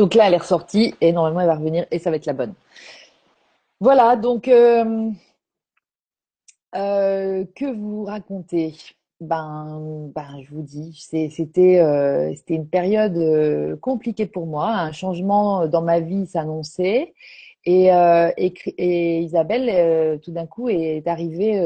Donc 0.00 0.14
là, 0.14 0.28
elle 0.28 0.32
est 0.32 0.38
ressortie 0.38 0.94
et 1.02 1.12
normalement, 1.12 1.40
elle 1.42 1.46
va 1.46 1.56
revenir 1.56 1.84
et 1.90 1.98
ça 1.98 2.08
va 2.08 2.16
être 2.16 2.24
la 2.24 2.32
bonne. 2.32 2.54
Voilà, 3.80 4.16
donc 4.16 4.48
euh, 4.48 5.10
euh, 6.74 7.44
que 7.54 7.66
vous 7.70 8.04
racontez? 8.04 8.72
Ben, 9.20 10.10
ben, 10.14 10.40
je 10.42 10.54
vous 10.54 10.62
dis, 10.62 10.94
c'était 10.98 11.80
euh, 11.80 12.34
c'était 12.34 12.54
une 12.54 12.66
période 12.66 13.78
compliquée 13.80 14.24
pour 14.24 14.46
moi. 14.46 14.70
Un 14.70 14.92
changement 14.92 15.66
dans 15.66 15.82
ma 15.82 16.00
vie 16.00 16.26
s'annonçait 16.26 17.12
et, 17.66 17.90
Isabelle, 19.22 20.18
tout 20.20 20.32
d'un 20.32 20.46
coup, 20.46 20.70
est 20.70 21.06
arrivée 21.06 21.60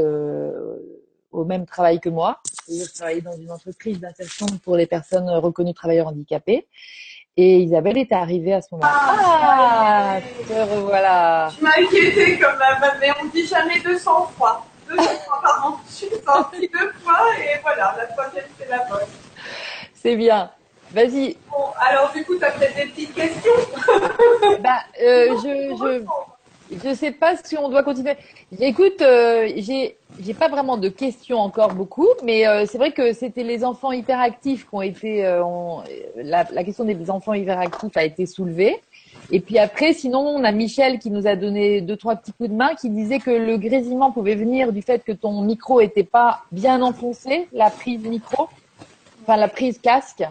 au 1.31 1.45
même 1.45 1.67
travail 1.67 2.01
que 2.01 2.09
moi. 2.09 2.41
Je 2.69 2.93
travaillais 2.93 3.21
dans 3.21 3.37
une 3.37 3.53
entreprise 3.53 4.01
d'insertion 4.01 4.47
pour 4.65 4.75
les 4.75 4.87
personnes 4.87 5.31
reconnues 5.31 5.73
travailleurs 5.73 6.09
handicapés. 6.09 6.67
Et 7.37 7.59
Isabelle 7.59 7.99
est 7.99 8.13
arrivée 8.13 8.55
à 8.55 8.63
ce 8.63 8.69
moment-là. 8.73 8.93
Ah, 8.95 10.17
ah 10.17 10.21
te 10.21 10.53
revoilà. 10.53 11.49
Je 11.49 11.65
m'inquiétais 11.65 12.39
comme 12.39 12.57
ma 12.59 12.95
mais 13.01 13.11
on 13.21 13.25
dit 13.27 13.45
jamais 13.45 13.81
200 13.81 14.31
fois. 14.39 14.65
200 14.89 15.03
fois, 15.03 15.43
an. 15.65 15.81
Je 15.89 15.93
suis 15.93 16.09
sortie 16.25 16.71
deux 16.73 16.93
fois 17.03 17.27
et 17.37 17.59
voilà, 17.61 17.97
la 17.99 18.07
troisième 18.07 18.45
c'est 18.57 18.69
la 18.69 18.85
bonne. 18.85 19.09
C'est 19.95 20.15
bien. 20.15 20.49
Vas-y. 20.93 21.37
Bon, 21.51 21.65
alors 21.81 22.13
du 22.13 22.25
coup, 22.25 22.37
tu 22.39 22.45
as 22.45 22.53
peut-être 22.53 22.77
des 22.77 22.87
petites 22.87 23.15
questions? 23.15 23.51
Bah, 24.61 24.85
euh, 25.03 25.35
je, 25.43 25.75
je, 25.77 26.05
je 26.83 26.95
sais 26.95 27.11
pas 27.11 27.35
si 27.43 27.57
on 27.59 27.69
doit 27.69 27.83
continuer. 27.83 28.17
Écoute, 28.61 29.01
euh, 29.03 29.49
j'ai, 29.57 29.97
pas 30.39 30.49
vraiment 30.49 30.77
de 30.77 30.89
questions 30.89 31.39
encore 31.39 31.75
beaucoup, 31.75 32.09
mais 32.23 32.47
euh, 32.47 32.65
c'est 32.67 32.79
vrai 32.79 32.93
que 32.93 33.13
c'était 33.13 33.43
les 33.43 33.65
enfants 33.65 33.93
hyperactifs 33.93 34.63
qui 34.69 34.75
ont 34.75 34.83
été, 34.83 35.25
euh, 35.25 35.45
ont- 35.45 35.83
la, 36.17 36.47
la 36.51 36.65
question 36.65 36.85
des 36.85 37.11
enfants 37.11 37.35
hyperactifs 37.35 37.97
a 37.97 38.05
été 38.05 38.27
soulevée. 38.27 38.81
Et 39.31 39.41
puis 39.41 39.59
après, 39.59 39.93
sinon, 39.93 40.21
on 40.21 40.45
a 40.45 40.53
Michel 40.53 40.99
qui 40.99 41.11
nous 41.11 41.27
a 41.27 41.37
donné 41.37 41.81
deux, 41.81 41.97
trois 41.97 42.17
petits 42.17 42.33
coups 42.33 42.51
de 42.51 42.55
main, 42.55 42.75
qui 42.75 42.91
disait 42.91 43.19
que 43.19 43.31
le 43.31 43.57
grésillement 43.57 44.11
pouvait 44.13 44.35
venir 44.35 44.73
du 44.73 44.83
fait 44.83 45.03
que 45.03 45.13
ton 45.13 45.41
micro 45.43 45.81
était 45.81 46.05
pas 46.05 46.43
bien 46.53 46.83
enfoncé, 46.83 47.49
la 47.53 47.71
prise 47.71 48.03
micro, 48.05 48.49
enfin 49.23 49.37
la 49.37 49.49
prise 49.49 49.79
casque. 49.79 50.25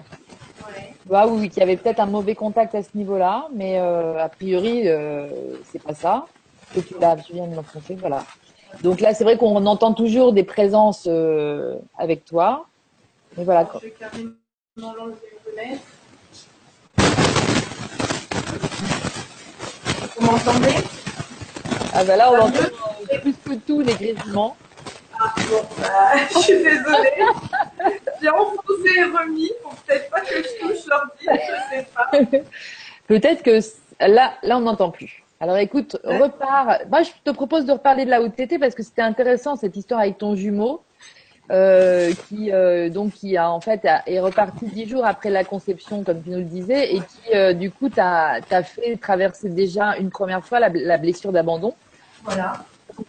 Bah 1.06 1.26
oui, 1.28 1.50
qu'il 1.50 1.60
y 1.60 1.64
avait 1.64 1.76
peut-être 1.76 2.00
un 2.00 2.06
mauvais 2.06 2.34
contact 2.34 2.76
à 2.76 2.82
ce 2.82 2.90
niveau-là, 2.96 3.48
mais 3.54 3.78
euh, 3.78 4.24
a 4.24 4.30
priori, 4.30 4.88
euh, 4.88 5.28
c'est 5.70 5.82
pas 5.82 5.94
ça. 5.94 6.26
Que 6.74 6.80
tu 6.80 6.96
l'as, 7.00 7.18
tu 7.18 7.34
viens 7.34 7.48
de 7.48 7.56
m'enfoncer, 7.56 7.96
voilà. 7.96 8.24
Donc 8.82 9.02
là, 9.02 9.14
c'est 9.14 9.26
vrai 9.26 9.38
qu'on 9.38 9.66
entend 9.66 9.94
toujours 9.94 10.32
des 10.32 10.44
présences 10.44 11.06
euh, 11.08 11.76
avec 11.98 12.24
toi. 12.24 12.66
Mais 13.38 13.44
voilà. 13.44 13.66
Fenêtre. 13.66 15.82
Vous 20.18 20.26
m'entendez? 20.26 20.76
Ah 21.94 22.04
bah 22.06 22.16
là, 22.16 22.32
on 22.32 22.40
entend 22.40 22.60
plus 23.22 23.34
que 23.34 23.56
tout 23.56 23.82
les 23.82 23.94
grésillements. 23.94 24.56
Ah, 25.20 25.34
bon, 25.50 25.62
bah, 25.80 26.14
je 26.34 26.40
suis 26.40 26.64
désolée. 26.64 27.26
J'ai 28.22 28.30
enfoncé 28.30 28.90
et 28.98 29.04
remis. 29.04 29.52
Faut 29.64 29.70
peut-être 29.86 30.10
pas 30.10 30.22
que 30.22 30.36
je 30.36 30.60
touche 30.60 30.86
l'ordi, 30.88 31.26
je 31.28 31.76
sais 31.76 31.88
pas. 31.94 32.10
Peut-être 33.08 33.44
que 33.44 33.60
là, 34.00 34.34
là, 34.44 34.58
on 34.58 34.62
n'entend 34.62 34.90
plus. 34.92 35.24
Alors 35.42 35.58
écoute, 35.58 35.98
repars. 36.06 36.80
Moi, 36.90 37.04
je 37.04 37.10
te 37.26 37.32
propose 37.32 37.66
de 37.66 37.74
reparler 37.74 38.06
de 38.06 38.10
la 38.10 38.22
OTT 38.22 38.58
parce 38.60 38.74
que 38.76 38.82
c'était 38.84 39.02
intéressant 39.02 39.56
cette 39.58 39.76
histoire 39.76 40.00
avec 40.00 40.18
ton 40.18 40.36
jumeau. 40.36 40.82
Euh, 41.52 42.14
qui 42.30 42.54
euh, 42.54 42.88
donc 42.88 43.12
qui 43.12 43.36
a 43.36 43.52
en 43.52 43.60
fait 43.60 43.84
a- 43.86 44.02
est 44.08 44.22
reparti 44.22 44.66
dix 44.68 44.88
jours 44.88 45.06
après 45.06 45.30
la 45.30 45.44
conception 45.44 46.02
comme 46.02 46.24
tu 46.24 46.30
nous 46.30 46.38
le 46.38 46.46
disais 46.46 46.96
et 46.96 47.00
qui 47.00 47.36
euh, 47.36 47.52
du 47.52 47.70
coup 47.70 47.90
t'a 47.90 48.40
t'a 48.48 48.64
fait 48.64 48.96
traverser 48.96 49.50
déjà 49.50 49.98
une 49.98 50.10
première 50.10 50.46
fois 50.46 50.62
la, 50.62 50.70
la 50.70 50.98
blessure 50.98 51.34
d'abandon 51.34 51.76
Voilà. 52.24 52.54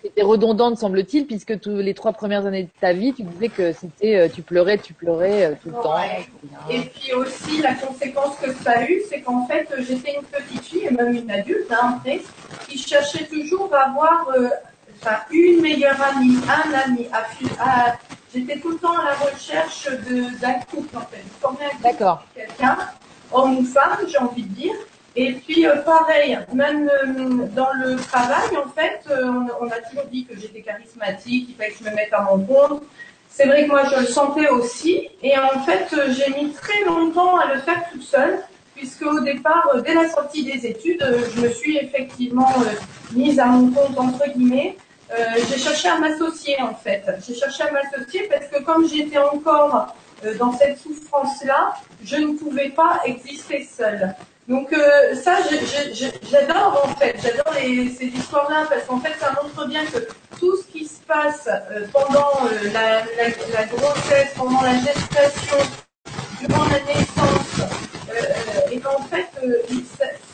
C'était 0.02 0.22
redondante 0.22 0.78
semble-t-il 0.78 1.26
puisque 1.26 1.58
tous 1.60 1.76
les 1.76 1.94
trois 1.94 2.12
premières 2.12 2.46
années 2.46 2.64
de 2.64 2.68
ta 2.80 2.92
vie 2.92 3.12
tu 3.14 3.22
disais 3.22 3.48
que 3.48 3.72
c'était 3.72 4.16
euh, 4.16 4.28
tu 4.28 4.42
pleurais 4.42 4.78
tu 4.78 4.94
pleurais 4.94 5.44
euh, 5.46 5.54
tout 5.62 5.68
le 5.68 5.74
temps. 5.74 5.96
Et 6.70 6.80
puis 6.80 7.12
aussi, 7.12 7.60
la 7.60 7.74
conséquence 7.74 8.36
que 8.42 8.52
ça 8.54 8.72
a 8.78 8.84
eu, 8.84 9.02
c'est 9.08 9.20
qu'en 9.20 9.46
fait, 9.46 9.68
j'étais 9.80 10.14
une 10.16 10.24
petite 10.24 10.62
fille, 10.64 10.86
et 10.86 10.90
même 10.90 11.12
une 11.14 11.30
adulte, 11.30 11.70
hein, 11.70 11.96
après, 11.98 12.22
qui 12.68 12.78
cherchait 12.78 13.26
toujours 13.26 13.68
à 13.74 13.88
avoir 13.90 14.28
euh, 14.36 14.48
enfin, 15.02 15.16
une 15.30 15.60
meilleure 15.60 16.00
amie, 16.00 16.36
un 16.48 16.72
ami. 16.72 17.06
À, 17.12 17.24
fu- 17.24 17.44
à- 17.60 17.96
j'étais 18.34 18.58
tout 18.60 18.70
le 18.70 18.78
temps 18.78 18.96
à 18.98 19.04
la 19.04 19.14
recherche 19.14 19.88
de- 20.08 20.38
d'un 20.40 20.54
couple, 20.70 20.96
en 20.96 21.00
fait. 21.02 21.24
d'accord 21.82 22.24
quelqu'un, 22.34 22.78
homme 23.32 23.58
ou 23.58 23.64
femme, 23.64 23.98
j'ai 24.08 24.18
envie 24.18 24.42
de 24.44 24.54
dire. 24.54 24.74
Et 25.16 25.32
puis, 25.32 25.64
euh, 25.66 25.76
pareil, 25.76 26.38
même 26.52 26.90
euh, 26.90 27.46
dans 27.54 27.72
le 27.72 27.96
travail, 27.96 28.56
en 28.56 28.68
fait, 28.70 29.00
euh, 29.08 29.28
on, 29.28 29.66
on 29.66 29.68
a 29.68 29.76
toujours 29.76 30.06
dit 30.10 30.24
que 30.24 30.34
j'étais 30.36 30.60
charismatique, 30.60 31.50
il 31.50 31.54
fallait 31.54 31.70
que 31.70 31.84
je 31.84 31.88
me 31.88 31.94
mette 31.94 32.12
à 32.12 32.22
mon 32.22 32.44
compte. 32.44 32.82
C'est 33.28 33.46
vrai 33.46 33.64
que 33.64 33.68
moi, 33.68 33.84
je 33.84 34.00
le 34.00 34.06
sentais 34.06 34.48
aussi. 34.48 35.08
Et 35.22 35.38
en 35.38 35.60
fait, 35.64 35.94
j'ai 36.10 36.30
mis 36.34 36.52
très 36.52 36.84
longtemps 36.84 37.38
à 37.38 37.52
le 37.54 37.60
faire 37.60 37.84
toute 37.92 38.02
seule, 38.02 38.40
puisque 38.74 39.02
au 39.02 39.20
départ, 39.20 39.70
dès 39.84 39.94
la 39.94 40.08
sortie 40.08 40.44
des 40.44 40.66
études, 40.66 41.04
je 41.34 41.40
me 41.40 41.48
suis 41.48 41.76
effectivement 41.78 42.52
mise 43.12 43.38
à 43.38 43.46
mon 43.46 43.70
compte, 43.70 43.98
entre 43.98 44.28
guillemets. 44.30 44.76
J'ai 45.48 45.58
cherché 45.58 45.88
à 45.88 45.98
m'associer, 45.98 46.60
en 46.60 46.74
fait. 46.74 47.04
J'ai 47.26 47.34
cherché 47.34 47.64
à 47.64 47.72
m'associer 47.72 48.28
parce 48.28 48.46
que 48.46 48.62
comme 48.62 48.88
j'étais 48.88 49.18
encore 49.18 49.94
dans 50.38 50.52
cette 50.52 50.78
souffrance-là, 50.78 51.74
je 52.04 52.16
ne 52.16 52.34
pouvais 52.34 52.70
pas 52.70 53.00
exister 53.04 53.64
seule. 53.64 54.14
Donc 54.46 54.72
euh, 54.74 55.14
ça, 55.14 55.38
j'adore 56.30 56.82
en 56.84 56.94
fait, 56.96 57.16
j'adore 57.22 57.54
ces 57.54 58.06
histoires-là 58.06 58.66
parce 58.68 58.84
qu'en 58.84 59.00
fait, 59.00 59.14
ça 59.18 59.32
montre 59.42 59.66
bien 59.66 59.86
que 59.86 59.98
tout 60.38 60.56
ce 60.58 60.64
qui 60.64 60.84
se 60.84 61.00
passe 61.00 61.48
euh, 61.48 61.86
pendant 61.90 62.28
euh, 62.44 62.70
la, 62.74 63.64
grossesse, 63.64 64.34
pendant 64.36 64.60
la 64.60 64.74
gestation, 64.74 65.56
durant 66.40 66.64
la 66.64 66.80
naissance, 66.80 67.70
et 68.70 68.78
qu'en 68.80 69.02
fait, 69.04 69.28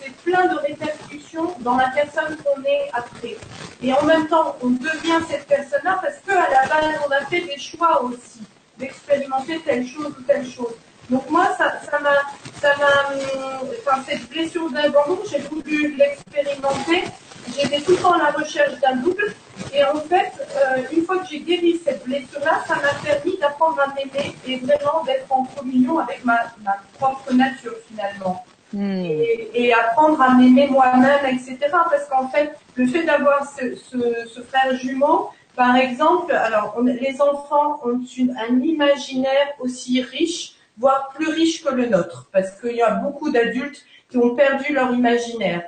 c'est 0.01 0.12
plein 0.25 0.49
de 0.49 0.57
répercussions 0.57 1.55
dans 1.61 1.77
la 1.77 1.90
personne 1.90 2.37
qu'on 2.38 2.64
est 2.64 2.90
après. 2.92 3.37
Et 3.81 3.92
en 3.92 4.03
même 4.03 4.27
temps, 4.27 4.57
on 4.61 4.70
devient 4.70 5.25
cette 5.31 5.46
personne-là 5.46 6.01
parce 6.03 6.16
qu'à 6.27 6.51
la 6.51 6.66
base, 6.68 7.01
on 7.07 7.12
a 7.12 7.25
fait 7.27 7.42
des 7.42 7.59
choix 7.59 8.03
aussi 8.03 8.40
d'expérimenter 8.77 9.61
telle 9.64 9.87
chose 9.87 10.14
ou 10.18 10.23
telle 10.23 10.46
chose. 10.51 10.75
Donc 11.11 11.29
moi, 11.31 11.46
ça 11.59 11.73
ça 11.90 11.99
m'a, 11.99 12.16
ça 12.61 12.70
m'a, 12.79 13.14
hum, 13.14 13.68
enfin 13.87 14.03
cette 14.09 14.29
blessure 14.29 14.70
d'abandon, 14.70 15.18
j'ai 15.31 15.40
voulu 15.40 15.96
l'expérimenter. 15.96 17.05
J'étais 17.59 17.81
tout 17.81 17.92
le 17.92 17.96
temps 17.99 18.12
à 18.12 18.18
la 18.18 18.31
recherche 18.31 18.79
d'un 18.81 18.96
double. 18.96 19.35
Et 19.75 19.85
en 19.85 19.96
fait, 20.01 20.33
euh, 20.57 20.83
une 20.92 21.05
fois 21.05 21.18
que 21.18 21.27
j'ai 21.29 21.40
guéri 21.40 21.81
cette 21.85 22.05
blessure-là, 22.05 22.62
ça 22.66 22.77
m'a 22.77 22.94
permis 23.05 23.37
d'apprendre 23.38 23.81
à 23.81 23.88
m'aimer 23.88 24.35
et 24.46 24.57
vraiment 24.59 25.03
d'être 25.05 25.27
en 25.31 25.44
communion 25.44 25.99
avec 25.99 26.25
ma, 26.25 26.38
ma 26.64 26.77
propre 26.99 27.33
nature 27.35 27.75
finalement 27.88 28.44
Hmm. 28.73 29.05
et, 29.05 29.51
et 29.53 29.75
apprendre 29.75 30.23
à 30.23 30.31
m'aimer 30.33 30.68
moi-même, 30.68 31.27
etc. 31.27 31.59
Parce 31.90 32.07
qu'en 32.09 32.29
fait, 32.29 32.53
le 32.77 32.87
fait 32.87 33.03
d'avoir 33.03 33.40
ce, 33.44 33.75
ce- 33.75 34.29
ce 34.33 34.40
frère 34.42 34.73
jumeau, 34.77 35.31
par 35.57 35.75
exemple, 35.75 36.33
alors 36.33 36.75
on- 36.79 36.83
les 36.85 37.20
enfants 37.20 37.81
ont 37.85 38.01
une- 38.16 38.33
un 38.38 38.61
imaginaire 38.62 39.49
aussi 39.59 40.03
riche, 40.03 40.53
voire 40.81 41.03
plus 41.14 41.31
riche 41.40 41.59
que 41.64 41.73
le 41.81 41.87
nôtre, 41.95 42.19
parce 42.33 42.51
qu'il 42.59 42.77
y 42.83 42.83
a 42.83 42.93
beaucoup 43.05 43.31
d'adultes 43.35 43.83
qui 44.09 44.16
ont 44.16 44.35
perdu 44.35 44.73
leur 44.79 44.90
imaginaire. 45.01 45.62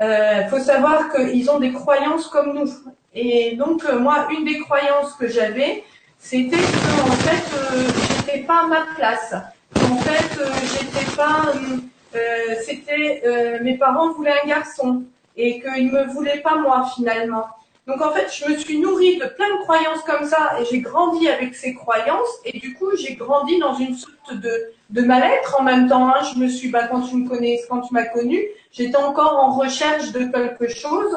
Il 0.00 0.46
faut 0.50 0.64
savoir 0.72 0.98
qu'ils 1.12 1.46
ont 1.54 1.60
des 1.66 1.72
croyances 1.80 2.26
comme 2.34 2.50
nous. 2.58 2.70
Et 3.16 3.54
donc, 3.62 3.78
euh, 3.84 3.98
moi, 4.06 4.16
une 4.34 4.44
des 4.44 4.58
croyances 4.58 5.12
que 5.20 5.28
j'avais, 5.28 5.84
c'était 6.18 6.56
que, 6.56 7.10
en 7.10 7.16
fait, 7.24 7.46
euh, 7.56 7.88
j'étais 8.08 8.40
pas 8.40 8.60
à 8.64 8.66
ma 8.66 8.82
place. 8.96 9.30
En 9.76 9.96
fait, 10.06 10.30
euh, 10.40 10.50
j'étais 10.72 11.08
pas... 11.16 11.52
euh, 11.54 11.76
euh, 12.16 12.54
c'était 12.66 13.22
euh, 13.24 13.58
mes 13.62 13.76
parents 13.78 14.12
voulaient 14.12 14.38
un 14.44 14.48
garçon 14.48 15.04
et 15.36 15.60
qu'ils 15.60 15.92
me 15.92 16.04
voulaient 16.14 16.42
pas 16.48 16.56
moi 16.56 16.78
finalement. 16.94 17.46
Donc 17.86 18.00
en 18.00 18.12
fait, 18.12 18.28
je 18.34 18.50
me 18.50 18.56
suis 18.56 18.78
nourrie 18.78 19.18
de 19.18 19.26
plein 19.26 19.50
de 19.56 19.62
croyances 19.64 20.00
comme 20.06 20.24
ça 20.26 20.56
et 20.58 20.64
j'ai 20.64 20.80
grandi 20.80 21.28
avec 21.28 21.54
ces 21.54 21.74
croyances 21.74 22.40
et 22.46 22.58
du 22.58 22.72
coup 22.74 22.96
j'ai 22.96 23.14
grandi 23.14 23.58
dans 23.58 23.74
une 23.74 23.94
sorte 23.94 24.34
de, 24.34 24.72
de 24.88 25.02
mal-être 25.02 25.60
en 25.60 25.62
même 25.64 25.86
temps. 25.88 26.08
hein. 26.08 26.22
Je 26.32 26.38
me 26.38 26.48
suis, 26.48 26.68
bah, 26.68 26.86
quand 26.88 27.02
tu 27.02 27.14
me 27.16 27.28
connais, 27.28 27.60
quand 27.68 27.82
tu 27.82 27.92
m'as 27.92 28.06
connue, 28.06 28.42
j'étais 28.72 28.96
encore 28.96 29.36
en 29.36 29.50
recherche 29.56 30.12
de 30.12 30.24
quelque 30.24 30.68
chose. 30.68 31.14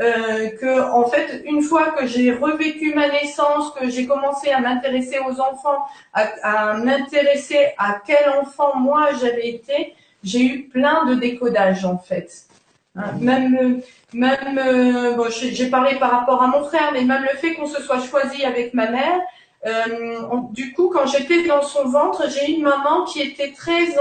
Euh, 0.00 0.48
que 0.58 0.90
en 0.90 1.06
fait, 1.06 1.42
une 1.44 1.60
fois 1.62 1.90
que 1.92 2.06
j'ai 2.06 2.32
revécu 2.32 2.94
ma 2.94 3.08
naissance, 3.08 3.72
que 3.78 3.90
j'ai 3.90 4.06
commencé 4.06 4.50
à 4.50 4.58
m'intéresser 4.58 5.18
aux 5.18 5.38
enfants, 5.38 5.84
à, 6.14 6.22
à 6.42 6.74
m'intéresser 6.78 7.68
à 7.78 8.00
quel 8.04 8.30
enfant 8.40 8.74
moi 8.76 9.10
j'avais 9.20 9.48
été, 9.50 9.94
j'ai 10.24 10.44
eu 10.44 10.62
plein 10.68 11.04
de 11.04 11.14
décodages 11.14 11.84
en 11.84 11.98
fait. 11.98 12.46
Hein, 12.94 13.12
même, 13.20 13.80
même, 14.12 14.58
euh, 14.58 15.30
j'ai 15.30 15.70
parlé 15.70 15.98
par 15.98 16.10
rapport 16.10 16.42
à 16.42 16.46
mon 16.46 16.64
frère, 16.64 16.90
mais 16.92 17.04
même 17.04 17.22
le 17.22 17.38
fait 17.38 17.54
qu'on 17.54 17.66
se 17.66 17.82
soit 17.82 18.00
choisi 18.00 18.44
avec 18.44 18.74
ma 18.74 18.90
mère. 18.90 19.20
euh, 19.66 20.26
du 20.50 20.72
coup, 20.74 20.88
quand 20.90 21.06
j'étais 21.06 21.46
dans 21.46 21.62
son 21.62 21.88
ventre, 21.88 22.28
j'ai 22.30 22.50
une 22.52 22.62
maman 22.62 23.04
qui 23.04 23.20
était 23.22 23.52
très 23.52 23.96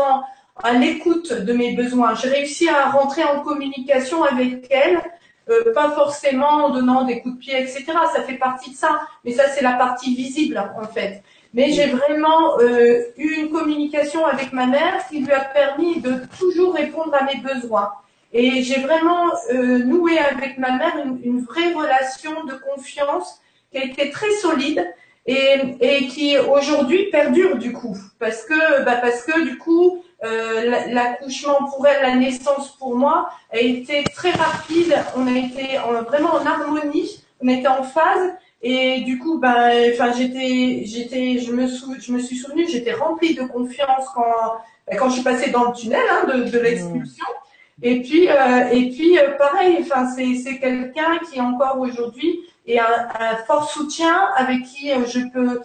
à 0.63 0.73
l'écoute 0.73 1.31
de 1.33 1.53
mes 1.53 1.73
besoins. 1.75 2.15
J'ai 2.15 2.29
réussi 2.29 2.67
à 2.69 2.89
rentrer 2.91 3.23
en 3.23 3.41
communication 3.41 4.23
avec 4.23 4.67
elle, 4.71 4.99
euh, 5.49 5.73
pas 5.73 5.91
forcément 5.91 6.65
en 6.65 6.69
donnant 6.71 7.03
des 7.05 7.21
coups 7.21 7.35
de 7.35 7.39
pied, 7.39 7.59
etc. 7.61 7.85
Ça 8.13 8.23
fait 8.23 8.37
partie 8.37 8.71
de 8.71 8.75
ça, 8.75 9.01
mais 9.23 9.31
ça 9.33 9.47
c'est 9.49 9.63
la 9.63 9.73
partie 9.73 10.15
visible 10.15 10.57
en 10.81 10.87
fait. 10.87 11.23
Mais 11.53 11.71
j'ai 11.71 11.87
vraiment 11.87 12.59
eu 13.17 13.33
une 13.35 13.49
communication 13.51 14.25
avec 14.25 14.53
ma 14.53 14.67
mère 14.67 15.05
qui 15.09 15.19
lui 15.19 15.33
a 15.33 15.41
permis 15.41 15.99
de 16.01 16.21
toujours 16.39 16.73
répondre 16.75 17.13
à 17.13 17.25
mes 17.25 17.37
besoins. 17.41 17.91
Et 18.33 18.63
j'ai 18.63 18.79
vraiment 18.79 19.25
euh, 19.53 19.79
noué 19.79 20.17
avec 20.17 20.57
ma 20.57 20.71
mère 20.71 20.93
une, 21.03 21.19
une 21.23 21.41
vraie 21.41 21.73
relation 21.73 22.43
de 22.45 22.53
confiance 22.53 23.41
qui 23.71 23.77
a 23.77 23.83
été 23.85 24.09
très 24.09 24.31
solide 24.41 24.85
et, 25.25 25.75
et 25.81 26.07
qui 26.07 26.37
aujourd'hui 26.37 27.09
perdure 27.11 27.57
du 27.57 27.73
coup. 27.73 27.95
Parce 28.19 28.43
que, 28.43 28.83
bah 28.85 28.95
parce 29.01 29.23
que 29.23 29.43
du 29.43 29.57
coup, 29.57 30.03
euh, 30.23 30.63
la- 30.69 30.87
l'accouchement 30.87 31.65
pour 31.65 31.85
elle, 31.87 32.01
la 32.01 32.15
naissance 32.15 32.75
pour 32.77 32.95
moi, 32.95 33.29
a 33.51 33.57
été 33.59 34.03
très 34.15 34.31
rapide. 34.31 34.95
On 35.17 35.27
a 35.27 35.37
été 35.37 35.77
en- 35.79 36.03
vraiment 36.03 36.33
en 36.33 36.45
harmonie, 36.45 37.21
on 37.43 37.47
était 37.49 37.67
en 37.67 37.83
phase. 37.83 38.33
Et 38.63 39.01
du 39.01 39.17
coup, 39.17 39.39
ben, 39.39 39.91
enfin, 39.91 40.11
j'étais, 40.13 40.83
j'étais, 40.85 41.39
je 41.39 41.51
me 41.51 41.67
sou, 41.67 41.95
je 41.99 42.11
me 42.11 42.19
suis 42.19 42.37
souvenue, 42.37 42.67
j'étais 42.69 42.93
remplie 42.93 43.33
de 43.33 43.41
confiance 43.43 44.05
quand 44.13 44.55
ben, 44.87 44.97
quand 44.97 45.09
je 45.09 45.15
suis 45.15 45.23
passée 45.23 45.49
dans 45.49 45.65
le 45.69 45.73
tunnel 45.75 46.01
hein, 46.11 46.27
de, 46.27 46.43
de 46.43 46.59
l'expulsion. 46.59 47.25
Et 47.83 48.01
puis, 48.01 48.29
euh, 48.29 48.69
et 48.71 48.89
puis 48.89 49.17
euh, 49.17 49.31
pareil, 49.37 49.77
enfin, 49.81 50.07
c'est 50.15 50.59
quelqu'un 50.59 51.17
qui 51.29 51.41
encore 51.41 51.79
aujourd'hui 51.79 52.41
est 52.67 52.77
un, 52.77 53.07
un, 53.19 53.35
fort 53.47 53.69
soutien 53.69 54.29
avec 54.35 54.63
qui 54.63 54.91
euh, 54.91 55.05
je 55.07 55.19
peux 55.33 55.61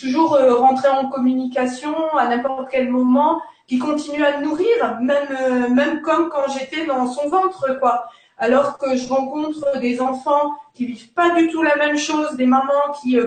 toujours 0.00 0.36
rentrer 0.36 0.88
en 0.88 1.08
communication 1.08 1.94
à 2.16 2.28
n'importe 2.28 2.68
quel 2.70 2.90
moment, 2.90 3.40
qui 3.68 3.78
continue 3.78 4.24
à 4.24 4.38
me 4.38 4.44
nourrir, 4.44 4.98
même 5.00 5.72
même 5.72 6.00
comme 6.02 6.28
quand 6.28 6.52
j'étais 6.52 6.86
dans 6.86 7.06
son 7.06 7.28
ventre, 7.28 7.78
quoi. 7.78 8.06
Alors 8.36 8.78
que 8.78 8.96
je 8.96 9.08
rencontre 9.08 9.78
des 9.78 10.00
enfants 10.00 10.54
qui 10.74 10.86
vivent 10.86 11.12
pas 11.12 11.30
du 11.30 11.48
tout 11.48 11.62
la 11.62 11.76
même 11.76 11.96
chose, 11.96 12.36
des 12.36 12.46
mamans 12.46 12.92
qui 13.00 13.18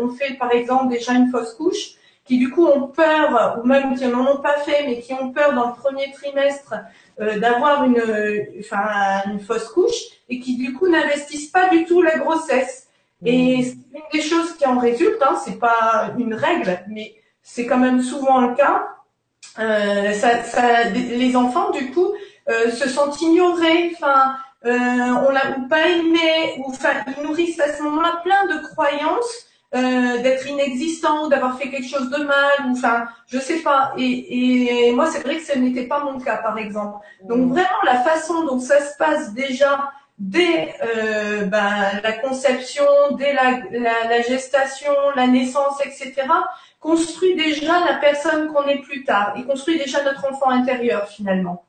ont 0.00 0.08
fait 0.08 0.34
par 0.34 0.50
exemple 0.50 0.88
déjà 0.88 1.12
une 1.12 1.30
fausse 1.30 1.54
couche, 1.54 1.92
qui 2.24 2.38
du 2.38 2.50
coup 2.50 2.66
ont 2.66 2.88
peur, 2.88 3.60
ou 3.62 3.66
même 3.66 3.96
qui 3.96 4.06
n'en 4.06 4.26
ont 4.26 4.40
pas 4.40 4.58
fait, 4.58 4.84
mais 4.86 5.00
qui 5.00 5.12
ont 5.12 5.30
peur 5.32 5.52
dans 5.52 5.68
le 5.68 5.74
premier 5.74 6.10
trimestre 6.12 6.74
euh, 7.20 7.38
d'avoir 7.38 7.84
une, 7.84 8.02
enfin, 8.60 9.22
une 9.26 9.40
fausse 9.40 9.68
couche 9.68 10.00
et 10.28 10.40
qui 10.40 10.56
du 10.56 10.72
coup 10.72 10.88
n'investissent 10.88 11.50
pas 11.50 11.68
du 11.68 11.84
tout 11.84 12.02
la 12.02 12.18
grossesse. 12.18 12.88
Et 13.24 13.58
mmh. 13.58 13.96
une 13.96 14.02
des 14.12 14.22
choses 14.22 14.56
qui 14.56 14.66
en 14.66 14.78
résulte, 14.78 15.22
hein, 15.22 15.36
c'est 15.44 15.58
pas 15.58 16.12
une 16.18 16.34
règle, 16.34 16.80
mais 16.88 17.14
c'est 17.42 17.66
quand 17.66 17.78
même 17.78 18.02
souvent 18.02 18.40
le 18.40 18.54
cas. 18.54 18.88
Euh, 19.58 20.12
ça, 20.12 20.42
ça, 20.42 20.84
les 20.90 21.36
enfants 21.36 21.70
du 21.70 21.92
coup 21.92 22.12
euh, 22.48 22.70
se 22.72 22.88
sentent 22.88 23.20
ignorés, 23.20 23.92
enfin, 23.94 24.36
euh, 24.64 24.70
on 25.26 25.30
l'a 25.30 25.58
ou 25.58 25.68
pas 25.68 25.88
aimé, 25.88 26.56
ou 26.58 26.70
enfin, 26.70 26.90
ils 27.06 27.22
nourrissent 27.22 27.60
à 27.60 27.72
ce 27.72 27.82
moment-là 27.82 28.20
plein 28.24 28.46
de 28.46 28.66
croyances 28.66 29.46
euh, 29.74 30.22
d'être 30.22 30.46
inexistant, 30.46 31.28
d'avoir 31.28 31.58
fait 31.58 31.68
quelque 31.68 31.88
chose 31.88 32.10
de 32.10 32.24
mal, 32.24 32.66
ou 32.66 32.72
enfin, 32.72 33.06
je 33.26 33.38
sais 33.38 33.58
pas. 33.58 33.92
Et, 33.98 34.88
et 34.88 34.92
moi, 34.92 35.06
c'est 35.10 35.20
vrai 35.20 35.36
que 35.36 35.44
ce 35.44 35.58
n'était 35.58 35.86
pas 35.86 36.04
mon 36.04 36.18
cas, 36.20 36.36
par 36.36 36.58
exemple. 36.58 37.04
Donc 37.24 37.38
mmh. 37.38 37.52
vraiment, 37.52 37.82
la 37.84 38.00
façon 38.00 38.44
dont 38.44 38.60
ça 38.60 38.80
se 38.80 38.96
passe 38.96 39.34
déjà 39.34 39.90
dès 40.18 40.74
euh, 40.82 41.44
ben, 41.46 42.00
la 42.02 42.12
conception, 42.12 42.84
dès 43.18 43.32
la, 43.32 43.60
la, 43.72 44.08
la, 44.08 44.22
gestation, 44.22 44.92
la 45.16 45.26
naissance, 45.26 45.84
etc., 45.84 46.14
construit 46.78 47.34
déjà 47.34 47.80
la 47.84 47.94
personne 47.94 48.52
qu'on 48.52 48.66
est 48.66 48.80
plus 48.80 49.04
tard. 49.04 49.34
Il 49.36 49.46
construit 49.46 49.78
déjà 49.78 50.04
notre 50.04 50.30
enfant 50.30 50.50
intérieur, 50.50 51.08
finalement. 51.08 51.64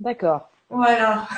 D'accord. 0.00 0.50
Voilà. 0.68 1.28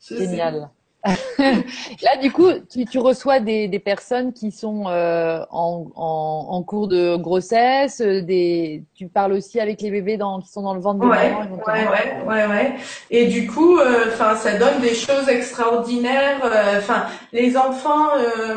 Génial. 0.00 0.70
Là, 1.04 2.16
du 2.20 2.30
coup, 2.30 2.48
tu, 2.70 2.84
tu 2.84 2.98
reçois 2.98 3.40
des, 3.40 3.66
des, 3.66 3.80
personnes 3.80 4.32
qui 4.32 4.52
sont 4.52 4.84
euh, 4.86 5.44
en, 5.50 5.90
en, 5.96 6.46
en, 6.50 6.62
cours 6.62 6.86
de 6.86 7.16
grossesse. 7.16 8.00
Euh, 8.00 8.22
des, 8.22 8.84
tu 8.94 9.08
parles 9.08 9.32
aussi 9.32 9.58
avec 9.58 9.80
les 9.80 9.90
bébés 9.90 10.16
dans, 10.16 10.40
qui 10.40 10.48
sont 10.48 10.62
dans 10.62 10.74
le 10.74 10.80
ventre 10.80 11.00
de 11.00 11.06
ouais, 11.06 11.32
maman. 11.32 11.56
Ouais, 11.66 11.88
ouais, 11.88 12.24
ouais, 12.24 12.46
ouais. 12.46 12.74
Et 13.10 13.26
du 13.26 13.48
coup, 13.48 13.78
euh, 13.78 14.04
enfin, 14.12 14.36
ça 14.36 14.56
donne 14.56 14.80
des 14.80 14.94
choses 14.94 15.28
extraordinaires. 15.28 16.40
Euh, 16.44 16.78
enfin, 16.78 17.06
les 17.32 17.56
enfants, 17.56 18.08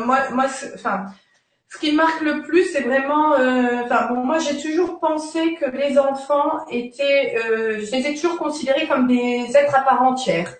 moi, 0.04 0.18
moi, 0.32 0.46
enfin. 0.74 1.06
Ce 1.68 1.80
qui 1.80 1.92
marque 1.92 2.22
le 2.22 2.42
plus, 2.42 2.64
c'est 2.72 2.82
vraiment, 2.82 3.32
enfin 3.84 4.06
bon, 4.08 4.24
moi 4.24 4.38
j'ai 4.38 4.56
toujours 4.56 5.00
pensé 5.00 5.56
que 5.60 5.66
les 5.66 5.98
enfants 5.98 6.64
étaient, 6.70 7.36
je 7.36 7.90
les 7.90 8.06
ai 8.06 8.14
toujours 8.14 8.38
considérés 8.38 8.86
comme 8.86 9.08
des 9.08 9.50
êtres 9.54 9.74
à 9.74 9.80
part 9.80 10.00
entière. 10.00 10.54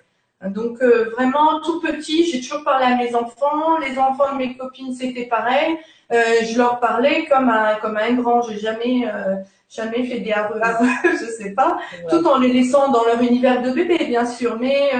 Donc 0.44 0.82
euh, 0.82 1.10
vraiment 1.16 1.60
tout 1.60 1.80
petit, 1.80 2.30
j'ai 2.30 2.40
toujours 2.40 2.62
parlé 2.62 2.84
à 2.84 2.96
mes 2.96 3.14
enfants. 3.14 3.78
Les 3.78 3.98
enfants 3.98 4.32
de 4.32 4.38
mes 4.38 4.56
copines, 4.56 4.94
c'était 4.94 5.24
pareil. 5.24 5.78
Euh, 6.12 6.22
je 6.44 6.58
leur 6.58 6.78
parlais 6.78 7.24
comme 7.24 7.48
un 7.48 7.76
comme 7.76 7.96
un 7.96 8.12
grand. 8.12 8.42
J'ai 8.42 8.58
jamais 8.58 9.08
euh, 9.08 9.36
jamais 9.70 10.04
fait 10.04 10.20
des 10.20 10.32
areux, 10.32 10.60
je 11.04 11.26
sais 11.42 11.50
pas, 11.50 11.78
tout 12.10 12.24
en 12.26 12.38
les 12.38 12.52
laissant 12.52 12.90
dans 12.90 13.04
leur 13.04 13.20
univers 13.22 13.62
de 13.62 13.70
bébé, 13.70 14.04
bien 14.06 14.26
sûr. 14.26 14.58
Mais 14.60 14.92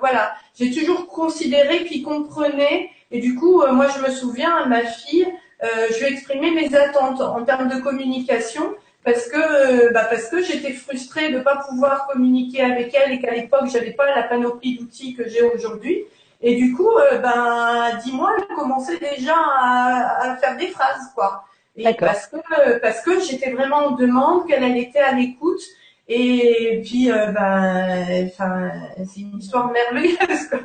voilà, 0.00 0.32
j'ai 0.54 0.70
toujours 0.70 1.08
considéré 1.08 1.84
qu'ils 1.84 2.02
comprenaient. 2.02 2.90
Et 3.10 3.20
du 3.20 3.34
coup, 3.34 3.62
moi, 3.72 3.86
je 3.94 4.00
me 4.02 4.10
souviens, 4.10 4.64
ma 4.66 4.82
fille, 4.82 5.26
je 5.60 5.98
lui 5.98 6.06
ai 6.06 6.12
exprimé 6.12 6.52
mes 6.52 6.74
attentes 6.74 7.20
en 7.20 7.44
termes 7.44 7.68
de 7.68 7.80
communication 7.80 8.74
parce 9.04 9.28
que 9.28 9.92
bah 9.92 10.04
parce 10.10 10.28
que 10.28 10.42
j'étais 10.42 10.72
frustrée 10.72 11.32
de 11.32 11.40
pas 11.40 11.56
pouvoir 11.68 12.06
communiquer 12.06 12.62
avec 12.62 12.94
elle 12.94 13.12
et 13.12 13.20
qu'à 13.20 13.32
l'époque 13.32 13.68
j'avais 13.72 13.92
pas 13.92 14.14
la 14.14 14.24
panoplie 14.24 14.78
d'outils 14.78 15.14
que 15.14 15.28
j'ai 15.28 15.42
aujourd'hui. 15.42 16.04
Et 16.40 16.54
du 16.54 16.72
coup, 16.72 16.90
euh, 16.90 17.18
ben 17.18 17.98
dis-moi, 18.04 18.36
elle 18.38 18.54
commençait 18.54 18.98
déjà 18.98 19.34
à, 19.34 20.32
à, 20.32 20.36
faire 20.36 20.56
des 20.56 20.68
phrases 20.68 21.12
quoi. 21.14 21.44
Et 21.76 21.94
parce 21.94 22.26
que 22.26 22.78
parce 22.80 23.00
que 23.02 23.20
j'étais 23.20 23.50
vraiment 23.50 23.86
en 23.86 23.90
demande, 23.92 24.46
qu'elle 24.46 24.62
elle 24.62 24.76
était 24.76 24.98
à 25.00 25.12
l'écoute. 25.12 25.62
Et 26.08 26.82
puis 26.84 27.10
euh, 27.10 27.32
ben 27.32 28.28
enfin 28.28 28.70
c'est 29.04 29.20
une 29.20 29.38
histoire 29.38 29.70
merveilleuse. 29.70 30.46
Quoi. 30.48 30.60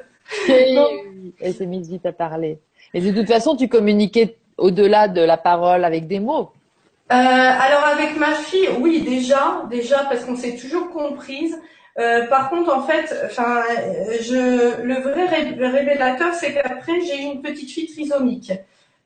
elle 1.39 1.54
s'est 1.54 1.65
mise 1.65 1.89
vite 1.89 2.06
à 2.06 2.13
parler. 2.13 2.60
Et 2.93 3.02
de 3.02 3.12
toute 3.12 3.28
façon, 3.28 3.56
tu 3.56 3.67
communiquais 3.67 4.38
au-delà 4.58 5.08
de 5.08 5.22
la 5.22 5.38
parole 5.38 5.84
avec 5.84 6.08
des 6.08 6.19
mots. 6.19 6.52
Euh, 7.12 7.16
alors 7.16 7.84
avec 7.84 8.18
ma 8.18 8.34
fille, 8.34 8.70
oui 8.80 9.02
déjà, 9.02 9.63
déjà 9.70 10.06
parce 10.06 10.24
qu'on 10.26 10.36
s'est 10.36 10.56
toujours 10.56 10.89
comprise. 10.89 11.60
Euh, 12.00 12.26
par 12.28 12.50
contre, 12.50 12.76
en 12.76 12.82
fait, 12.82 13.13
enfin, 13.26 13.62
je, 14.22 14.82
le 14.82 14.96
vrai 14.96 15.28
révélateur, 15.28 16.34
c'est 16.34 16.54
qu'après 16.54 17.02
j'ai 17.02 17.22
eu 17.22 17.34
une 17.34 17.42
petite 17.42 17.70
fille 17.70 17.88
trisomique. 17.88 18.52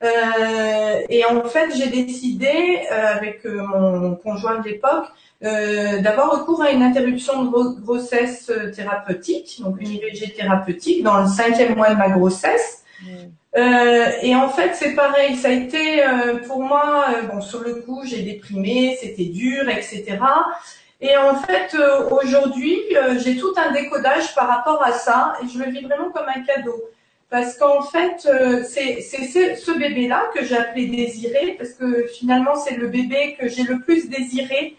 Euh, 0.02 1.00
et 1.08 1.24
en 1.24 1.42
fait, 1.44 1.74
j'ai 1.76 1.88
décidé 1.88 2.82
euh, 2.90 3.16
avec 3.16 3.44
euh, 3.44 3.62
mon 3.62 4.14
conjoint 4.14 4.60
de 4.60 4.68
l'époque 4.68 5.06
euh, 5.42 6.00
d'avoir 6.00 6.38
recours 6.38 6.62
à 6.62 6.70
une 6.70 6.82
interruption 6.82 7.44
de 7.44 7.80
grossesse 7.80 8.50
thérapeutique, 8.74 9.60
donc 9.60 9.80
une 9.80 9.90
IVG 9.90 10.34
thérapeutique 10.34 11.02
dans 11.02 11.22
le 11.22 11.26
cinquième 11.26 11.74
mois 11.74 11.90
de 11.90 11.96
ma 11.96 12.10
grossesse. 12.10 12.84
Euh, 13.56 14.10
et 14.22 14.34
en 14.36 14.48
fait, 14.48 14.74
c'est 14.74 14.94
pareil. 14.94 15.36
Ça 15.36 15.48
a 15.48 15.52
été 15.52 16.04
euh, 16.04 16.36
pour 16.46 16.62
moi, 16.62 17.06
euh, 17.08 17.22
bon, 17.22 17.40
sur 17.40 17.60
le 17.60 17.76
coup, 17.76 18.02
j'ai 18.04 18.22
déprimé, 18.22 18.96
c'était 19.00 19.24
dur, 19.24 19.68
etc. 19.68 20.18
Et 21.00 21.16
en 21.16 21.36
fait, 21.36 21.74
euh, 21.74 22.08
aujourd'hui, 22.10 22.80
j'ai 23.18 23.36
tout 23.36 23.54
un 23.56 23.72
décodage 23.72 24.34
par 24.34 24.48
rapport 24.48 24.82
à 24.82 24.92
ça, 24.92 25.36
et 25.42 25.48
je 25.48 25.58
le 25.58 25.70
vis 25.70 25.82
vraiment 25.84 26.10
comme 26.10 26.26
un 26.28 26.42
cadeau. 26.42 26.82
Parce 27.30 27.56
qu'en 27.56 27.82
fait, 27.82 28.26
c'est 28.66 29.00
ce 29.02 29.78
bébé-là 29.78 30.30
que 30.34 30.44
j'ai 30.44 30.56
appelé 30.56 30.86
désiré, 30.86 31.56
parce 31.58 31.70
que 31.72 32.06
finalement, 32.06 32.56
c'est 32.56 32.74
le 32.74 32.88
bébé 32.88 33.36
que 33.38 33.48
j'ai 33.48 33.64
le 33.64 33.80
plus 33.80 34.08
désiré, 34.08 34.76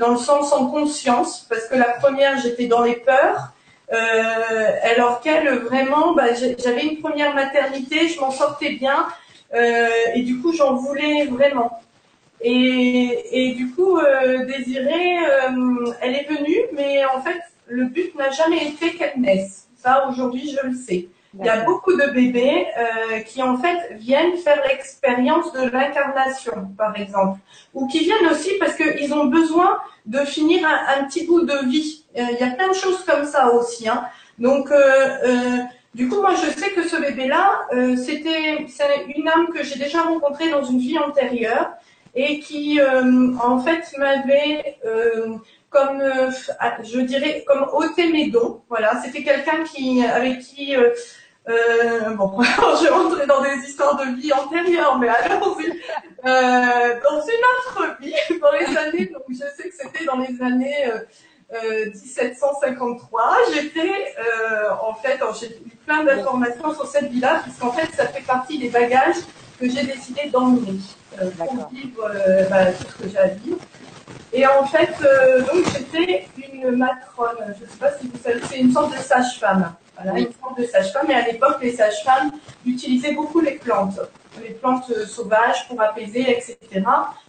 dans 0.00 0.10
le 0.10 0.18
sens 0.18 0.52
en 0.52 0.66
conscience, 0.66 1.46
parce 1.48 1.68
que 1.68 1.76
la 1.76 1.90
première, 2.00 2.38
j'étais 2.38 2.66
dans 2.66 2.82
les 2.82 2.96
peurs. 2.96 3.52
Euh, 3.92 4.70
alors 4.94 5.20
qu'elle, 5.20 5.48
vraiment, 5.58 6.14
bah, 6.14 6.34
j'avais 6.34 6.86
une 6.86 7.00
première 7.00 7.34
maternité, 7.34 8.08
je 8.08 8.18
m'en 8.20 8.30
sortais 8.30 8.70
bien, 8.70 9.06
euh, 9.54 9.88
et 10.14 10.22
du 10.22 10.40
coup, 10.40 10.52
j'en 10.52 10.74
voulais 10.74 11.26
vraiment. 11.26 11.80
Et, 12.40 13.20
et 13.32 13.52
du 13.52 13.70
coup, 13.70 13.98
euh, 13.98 14.44
Désirée, 14.46 15.18
euh, 15.18 15.92
elle 16.00 16.14
est 16.14 16.26
venue, 16.28 16.58
mais 16.72 17.04
en 17.04 17.20
fait, 17.20 17.40
le 17.66 17.84
but 17.86 18.14
n'a 18.16 18.30
jamais 18.30 18.66
été 18.66 18.92
qu'elle 18.94 19.20
naisse. 19.20 19.68
Ça, 19.76 20.08
aujourd'hui, 20.08 20.50
je 20.50 20.66
le 20.66 20.74
sais. 20.74 21.08
Il 21.38 21.46
y 21.46 21.48
a 21.48 21.64
beaucoup 21.64 21.94
de 21.94 22.10
bébés 22.10 22.66
euh, 22.78 23.20
qui 23.20 23.42
en 23.42 23.56
fait 23.56 23.94
viennent 23.94 24.36
faire 24.36 24.60
l'expérience 24.68 25.50
de 25.52 25.62
l'incarnation, 25.62 26.52
par 26.76 26.94
exemple, 26.98 27.40
ou 27.72 27.86
qui 27.86 28.00
viennent 28.00 28.26
aussi 28.30 28.50
parce 28.60 28.74
qu'ils 28.74 29.14
ont 29.14 29.24
besoin 29.26 29.78
de 30.04 30.18
finir 30.18 30.66
un, 30.66 31.00
un, 31.00 31.04
petit 31.04 31.26
bout 31.26 31.42
de 31.42 31.66
vie. 31.70 32.04
Euh, 32.18 32.22
il 32.32 32.38
y 32.38 32.48
a 32.48 32.52
plein 32.52 32.68
de 32.68 32.74
choses 32.74 33.02
comme 33.04 33.24
ça 33.24 33.50
aussi. 33.54 33.88
Hein. 33.88 34.04
Donc, 34.38 34.70
euh, 34.70 35.58
du 35.94 36.08
coup, 36.08 36.20
moi, 36.20 36.34
je 36.34 36.50
sais 36.50 36.70
que 36.72 36.86
ce 36.86 36.96
bébé-là, 36.96 37.66
c'était 37.96 38.66
une 39.16 39.28
âme 39.28 39.48
que 39.54 39.62
j'ai 39.62 39.78
déjà 39.78 40.02
rencontrée 40.02 40.50
dans 40.50 40.64
une 40.64 40.78
vie 40.78 40.98
antérieure 40.98 41.70
et 42.14 42.40
qui, 42.40 42.80
en 42.82 43.58
fait, 43.58 43.84
m'avait 43.98 44.78
comme, 45.72 46.02
je 46.82 47.00
dirais, 47.00 47.44
comme 47.46 47.66
ôté 47.72 48.12
mes 48.12 48.30
dons. 48.30 48.62
Voilà, 48.68 49.00
c'était 49.02 49.22
quelqu'un 49.22 49.64
qui, 49.64 50.04
avec 50.04 50.40
qui 50.40 50.76
euh, 50.76 50.90
bon, 51.46 52.42
je 52.42 52.82
vais 52.84 52.90
rentrer 52.90 53.26
dans 53.26 53.42
des 53.42 53.56
histoires 53.68 53.96
de 53.96 54.14
vie 54.16 54.32
antérieures, 54.32 54.98
mais 54.98 55.08
allons-y. 55.08 55.70
Euh, 56.24 57.00
dans 57.02 57.20
une 57.20 57.44
autre 57.56 57.96
vie, 58.00 58.14
dans 58.40 58.52
les 58.52 58.76
années, 58.76 59.06
donc 59.06 59.24
je 59.30 59.36
sais 59.56 59.68
que 59.68 59.74
c'était 59.76 60.04
dans 60.04 60.18
les 60.18 60.40
années 60.40 60.86
euh, 61.54 61.86
1753, 61.92 63.20
euh, 63.20 63.52
j'étais, 63.54 64.14
euh, 64.18 64.70
en 64.80 64.94
fait, 64.94 65.20
j'ai 65.38 65.48
eu 65.48 65.76
plein 65.86 66.04
d'informations 66.04 66.74
sur 66.74 66.86
cette 66.86 67.10
vie-là, 67.10 67.40
puisqu'en 67.42 67.72
fait, 67.72 67.94
ça 67.94 68.06
fait 68.06 68.22
partie 68.22 68.58
des 68.58 68.70
bagages 68.70 69.16
que 69.60 69.68
j'ai 69.68 69.84
décidé 69.84 70.30
d'emmener 70.30 70.78
euh, 71.20 71.30
pour 71.30 71.68
vivre 71.70 72.10
bah, 72.48 72.72
tout 72.72 72.86
ce 72.88 73.02
que 73.02 73.08
j'ai 73.10 73.18
à 73.18 73.26
vivre. 73.28 73.58
Et 74.32 74.46
en 74.46 74.64
fait, 74.64 74.96
donc 75.52 75.66
j'étais 75.74 76.26
une 76.38 76.76
matrone, 76.76 77.36
je 77.58 77.64
ne 77.64 77.68
sais 77.68 77.76
pas 77.78 77.92
si 78.00 78.08
vous 78.08 78.18
savez, 78.22 78.40
c'est 78.48 78.58
une 78.58 78.72
sorte 78.72 78.96
de 78.96 79.02
sage-femme. 79.02 79.74
Voilà, 79.96 80.18
une 80.18 80.32
forme 80.32 80.56
de 80.58 80.64
sage-femme. 80.64 81.10
Et 81.10 81.14
à 81.14 81.26
l'époque, 81.26 81.56
les 81.62 81.72
sages-femmes 81.72 82.32
utilisaient 82.66 83.14
beaucoup 83.14 83.40
les 83.40 83.52
plantes, 83.52 84.00
les 84.42 84.54
plantes 84.54 84.92
sauvages 85.06 85.68
pour 85.68 85.80
apaiser, 85.80 86.30
etc. 86.30 86.56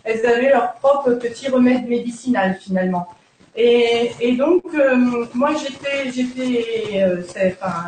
Elles 0.04 0.26
avaient 0.26 0.50
leur 0.50 0.74
propre 0.74 1.12
petit 1.12 1.50
remède 1.50 1.88
médicinal 1.88 2.58
finalement. 2.60 3.08
Et, 3.56 4.12
et 4.20 4.36
donc, 4.36 4.64
euh, 4.74 5.26
moi, 5.34 5.52
j'étais, 5.54 6.12
j'étais, 6.12 7.04
euh, 7.04 7.22
c'est, 7.28 7.58
enfin. 7.62 7.86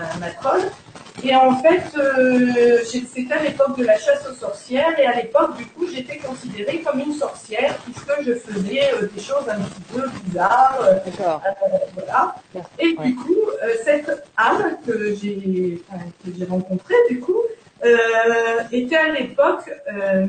Et 1.23 1.34
en 1.36 1.56
fait, 1.58 1.82
euh, 1.97 2.80
c'était 2.86 3.34
à 3.34 3.41
l'époque 3.41 3.78
de 3.78 3.86
la 3.86 3.97
chasse 3.97 4.28
aux 4.30 4.36
sorcières. 4.36 4.99
Et 4.99 5.06
à 5.06 5.15
l'époque, 5.15 5.56
du 5.58 5.65
coup, 5.65 5.88
j'étais 5.88 6.17
considérée 6.17 6.80
comme 6.80 6.99
une 6.99 7.13
sorcière 7.13 7.73
puisque 7.86 8.12
je 8.21 8.34
faisais 8.34 8.82
euh, 8.93 9.08
des 9.13 9.21
choses 9.21 9.47
un 9.49 9.56
petit 9.62 9.82
peu 9.93 10.04
bizarres. 10.25 10.78
euh, 10.84 10.93
euh, 11.21 11.78
voilà. 11.95 12.36
Et 12.80 12.95
Ouais. 12.97 13.06
du 13.08 13.15
coup, 13.15 13.36
cette 13.84 14.12
âme 14.38 14.78
que 14.86 15.15
j'ai, 15.15 15.82
enfin, 15.89 16.04
que 16.23 16.32
j'ai 16.38 16.45
rencontrée, 16.45 16.93
du 17.10 17.19
coup, 17.19 17.41
euh, 17.84 17.97
était 18.71 18.95
à 18.97 19.10
l'époque 19.10 19.69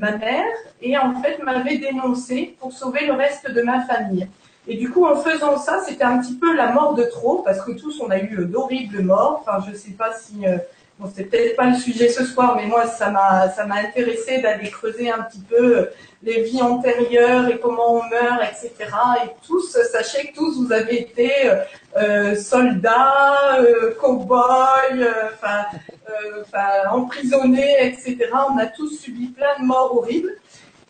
ma 0.01 0.13
mère 0.17 0.45
et 0.83 0.97
en 0.99 1.21
fait 1.23 1.43
m'avait 1.43 1.79
dénoncé 1.79 2.57
pour 2.61 2.73
sauver 2.73 3.07
le 3.07 3.13
reste 3.15 3.51
de 3.51 3.63
ma 3.63 3.81
famille. 3.85 4.27
Et 4.69 4.77
du 4.77 4.91
coup, 4.91 5.07
en 5.07 5.17
faisant 5.17 5.57
ça, 5.59 5.81
c'était 5.87 6.03
un 6.05 6.19
petit 6.19 6.35
peu 6.35 6.55
la 6.55 6.73
mort 6.73 6.95
de 6.95 7.05
trop, 7.05 7.37
parce 7.45 7.61
que 7.63 7.71
tous, 7.71 8.01
on 8.01 8.11
a 8.11 8.19
eu 8.19 8.45
d'horribles 8.47 9.01
morts. 9.01 9.45
Enfin, 9.47 9.65
je 9.71 9.77
sais 9.77 9.93
pas 9.93 10.13
si, 10.19 10.45
euh, 10.45 10.57
bon, 10.99 11.11
c'est 11.15 11.25
peut-être 11.25 11.57
pas 11.57 11.71
le 11.71 11.77
sujet 11.77 12.09
ce 12.09 12.25
soir, 12.25 12.57
mais 12.57 12.67
moi, 12.67 12.87
ça 12.87 13.11
m'a, 13.11 13.51
ça 13.51 13.65
m'a 13.67 13.77
intéressé 13.77 14.41
d'aller 14.41 14.71
creuser 14.71 15.11
un 15.11 15.23
petit 15.23 15.41
peu 15.41 15.79
euh, 15.79 15.85
les 16.23 16.43
vies 16.43 16.63
antérieures 16.63 17.49
et 17.49 17.59
comment 17.59 17.95
on 17.95 18.03
meurt, 18.09 18.43
etc. 18.43 18.73
Et 19.25 19.29
tous, 19.47 19.77
sachez 19.93 20.29
que 20.29 20.35
tous, 20.35 20.65
vous 20.65 20.73
avez 20.73 21.01
été 21.01 21.31
euh, 21.49 21.57
euh, 21.97 22.35
soldats, 22.37 23.59
euh, 23.61 23.95
cow-boys, 24.01 24.93
euh, 24.93 25.31
enfin, 25.35 25.65
euh, 26.09 26.89
emprisonnés, 26.91 27.77
etc. 27.81 28.17
On 28.51 28.59
a 28.59 28.67
tous 28.67 28.99
subi 28.99 29.29
plein 29.29 29.59
de 29.61 29.65
morts 29.65 29.97
horribles. 29.97 30.37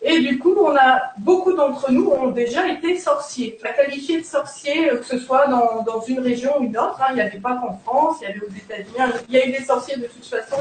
Et 0.02 0.20
du 0.20 0.38
coup, 0.38 0.54
on 0.60 0.76
a 0.76 1.00
beaucoup 1.18 1.54
d'entre 1.54 1.90
nous 1.90 2.10
ont 2.10 2.28
déjà 2.28 2.68
été 2.68 2.98
sorciers, 2.98 3.58
qualifiés 3.74 4.20
de 4.20 4.26
sorciers, 4.26 4.90
euh, 4.90 4.98
que 4.98 5.06
ce 5.06 5.18
soit 5.18 5.46
dans, 5.46 5.82
dans 5.82 6.02
une 6.02 6.20
région 6.20 6.58
ou 6.60 6.64
une 6.64 6.76
autre. 6.76 7.00
hein. 7.00 7.06
Il 7.10 7.14
n'y 7.14 7.22
avait 7.22 7.38
pas 7.40 7.54
qu'en 7.56 7.78
France, 7.84 8.16
il 8.20 8.24
y 8.28 8.30
avait 8.30 8.40
aux 8.40 8.50
États-Unis. 8.50 9.12
Il 9.28 9.34
y 9.34 9.38
a 9.40 9.46
eu 9.46 9.52
des 9.52 9.64
sorciers 9.64 9.96
de 9.96 10.06
toute 10.06 10.26
façon 10.26 10.58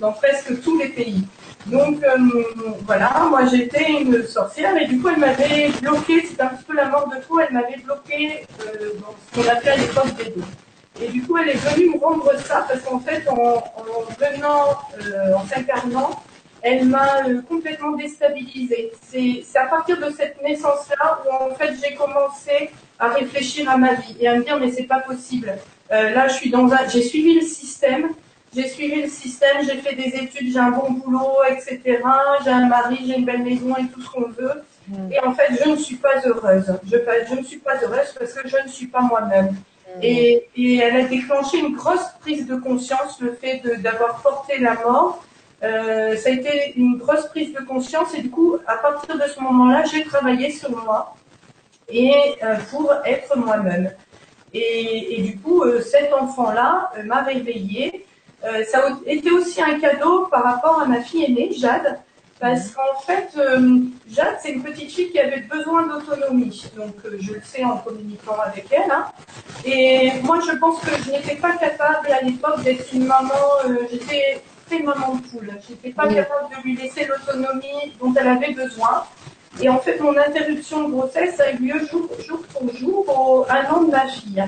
dans 0.00 0.12
presque 0.12 0.62
tous 0.62 0.78
les 0.78 0.88
pays. 0.88 1.22
Donc 1.66 2.02
euh, 2.02 2.16
voilà, 2.86 3.26
moi 3.28 3.44
j'étais 3.44 3.90
une 4.00 4.22
sorcière 4.26 4.74
et 4.80 4.86
du 4.86 4.98
coup 5.00 5.08
elle 5.08 5.18
m'avait 5.18 5.68
bloqué, 5.82 6.24
c'était 6.24 6.42
un 6.42 6.48
petit 6.48 6.64
peu 6.64 6.74
la 6.74 6.86
mort 6.88 7.08
de 7.08 7.20
trop, 7.20 7.40
elle 7.40 7.52
m'avait 7.52 7.76
bloqué 7.76 8.46
euh, 8.60 8.92
dans 9.00 9.14
ce 9.20 9.42
qu'on 9.42 9.48
appelait 9.50 9.72
à 9.72 9.76
l'époque 9.76 10.14
des 10.16 10.30
deux. 10.30 10.44
Et 11.02 11.08
du 11.08 11.22
coup 11.24 11.36
elle 11.36 11.50
est 11.50 11.56
venue 11.56 11.90
me 11.90 11.98
rendre 11.98 12.32
ça 12.38 12.64
parce 12.66 12.80
qu'en 12.82 13.00
fait 13.00 13.28
en, 13.28 13.34
en 13.36 14.02
venant, 14.18 14.78
en 15.36 15.46
s'incarnant, 15.46 16.10
elle 16.62 16.86
m'a 16.86 17.26
euh, 17.26 17.40
complètement 17.48 17.92
déstabilisée. 17.92 18.92
C'est 19.08 19.44
c'est 19.46 19.58
à 19.58 19.66
partir 19.66 19.98
de 19.98 20.10
cette 20.10 20.42
naissance-là 20.42 21.20
où 21.24 21.44
en 21.50 21.54
fait 21.54 21.74
j'ai 21.82 21.94
commencé 21.94 22.70
à 22.98 23.08
réfléchir 23.08 23.70
à 23.70 23.76
ma 23.76 23.94
vie 23.94 24.16
et 24.20 24.28
à 24.28 24.36
me 24.36 24.44
dire 24.44 24.58
mais 24.58 24.70
c'est 24.72 24.84
pas 24.84 25.00
possible. 25.00 25.56
Euh, 25.92 26.10
là 26.10 26.28
je 26.28 26.34
suis 26.34 26.50
dans 26.50 26.70
un, 26.72 26.88
j'ai 26.88 27.02
suivi 27.02 27.34
le 27.34 27.42
système, 27.46 28.08
j'ai 28.54 28.68
suivi 28.68 29.02
le 29.02 29.08
système, 29.08 29.58
j'ai 29.62 29.76
fait 29.76 29.94
des 29.94 30.10
études, 30.22 30.52
j'ai 30.52 30.58
un 30.58 30.70
bon 30.70 30.90
boulot, 30.92 31.36
etc. 31.50 32.00
J'ai 32.44 32.50
un 32.50 32.66
mari, 32.66 32.98
j'ai 33.06 33.16
une 33.18 33.24
belle 33.24 33.42
maison 33.44 33.74
et 33.76 33.86
tout 33.92 34.00
ce 34.02 34.10
qu'on 34.10 34.28
veut. 34.28 34.62
Mm. 34.88 35.12
Et 35.12 35.20
en 35.20 35.32
fait 35.34 35.50
je 35.62 35.68
ne 35.70 35.76
suis 35.76 35.96
pas 35.96 36.14
heureuse. 36.24 36.74
Je, 36.90 36.96
je 37.30 37.34
ne 37.34 37.42
suis 37.44 37.58
pas 37.58 37.76
heureuse 37.82 38.14
parce 38.18 38.32
que 38.32 38.48
je 38.48 38.56
ne 38.64 38.68
suis 38.68 38.86
pas 38.86 39.00
moi-même. 39.00 39.54
Et, 40.02 40.48
et 40.56 40.76
elle 40.76 40.96
a 40.96 41.04
déclenché 41.04 41.58
une 41.58 41.74
grosse 41.74 42.06
prise 42.20 42.46
de 42.46 42.56
conscience, 42.56 43.20
le 43.20 43.32
fait 43.32 43.58
de- 43.64 43.76
d'avoir 43.76 44.20
porté 44.22 44.58
la 44.58 44.74
mort. 44.74 45.24
Euh, 45.62 46.16
ça 46.16 46.28
a 46.28 46.32
été 46.32 46.72
une 46.76 46.98
grosse 46.98 47.26
prise 47.26 47.52
de 47.52 47.60
conscience 47.60 48.14
et 48.14 48.22
du 48.22 48.30
coup, 48.30 48.58
à 48.66 48.76
partir 48.76 49.16
de 49.16 49.22
ce 49.28 49.40
moment-là, 49.40 49.84
j'ai 49.90 50.04
travaillé 50.04 50.52
sur 50.52 50.70
moi 50.70 51.16
et 51.88 52.12
euh, 52.42 52.56
pour 52.70 52.92
être 53.04 53.36
moi-même. 53.36 53.92
Et, 54.54 55.20
du 55.22 55.38
coup, 55.40 55.62
euh, 55.62 55.80
cet 55.82 56.12
enfant-là 56.12 56.90
m'a 57.04 57.22
réveillée. 57.22 58.06
Ça 58.70 58.78
a 58.78 58.96
été 59.04 59.32
aussi 59.32 59.60
un 59.60 59.80
cadeau 59.80 60.26
par 60.26 60.44
rapport 60.44 60.80
à 60.80 60.86
ma 60.86 61.00
fille 61.02 61.24
aînée, 61.24 61.50
Jade, 61.52 61.98
parce 62.38 62.70
qu'en 62.70 63.00
fait, 63.00 63.28
Jade, 64.08 64.36
c'est 64.40 64.52
une 64.52 64.62
petite 64.62 64.92
fille 64.92 65.10
qui 65.10 65.18
avait 65.18 65.40
besoin 65.40 65.88
d'autonomie. 65.88 66.70
Donc, 66.76 66.94
je 67.18 67.32
le 67.32 67.42
sais 67.42 67.64
en 67.64 67.78
communiquant 67.78 68.36
avec 68.46 68.66
elle. 68.70 68.90
hein. 68.92 69.06
Et 69.66 70.12
moi, 70.22 70.38
je 70.48 70.56
pense 70.56 70.80
que 70.80 70.90
je 71.04 71.10
n'étais 71.10 71.34
pas 71.34 71.56
capable 71.56 72.12
à 72.12 72.22
l'époque 72.22 72.62
d'être 72.62 72.86
une 72.92 73.06
maman. 73.06 73.34
euh, 73.66 73.76
Très 74.68 74.80
maman 74.82 75.16
poule. 75.30 75.50
J'étais 75.68 75.90
pas 75.90 76.06
Oui. 76.06 76.14
capable 76.16 76.48
de 76.56 76.62
lui 76.62 76.76
laisser 76.76 77.06
l'autonomie 77.06 77.94
dont 78.00 78.12
elle 78.18 78.28
avait 78.28 78.52
besoin. 78.52 79.04
Et 79.60 79.68
en 79.68 79.78
fait, 79.78 79.98
mon 80.00 80.16
interruption 80.16 80.86
de 80.88 80.92
grossesse 80.92 81.40
a 81.40 81.52
eu 81.52 81.56
lieu 81.56 81.78
jour, 81.90 82.08
jour 82.26 82.40
pour 82.52 82.74
jour 82.76 83.04
au 83.08 83.46
un 83.50 83.64
an 83.72 83.82
de 83.82 83.90
ma 83.90 84.06
fille. 84.06 84.44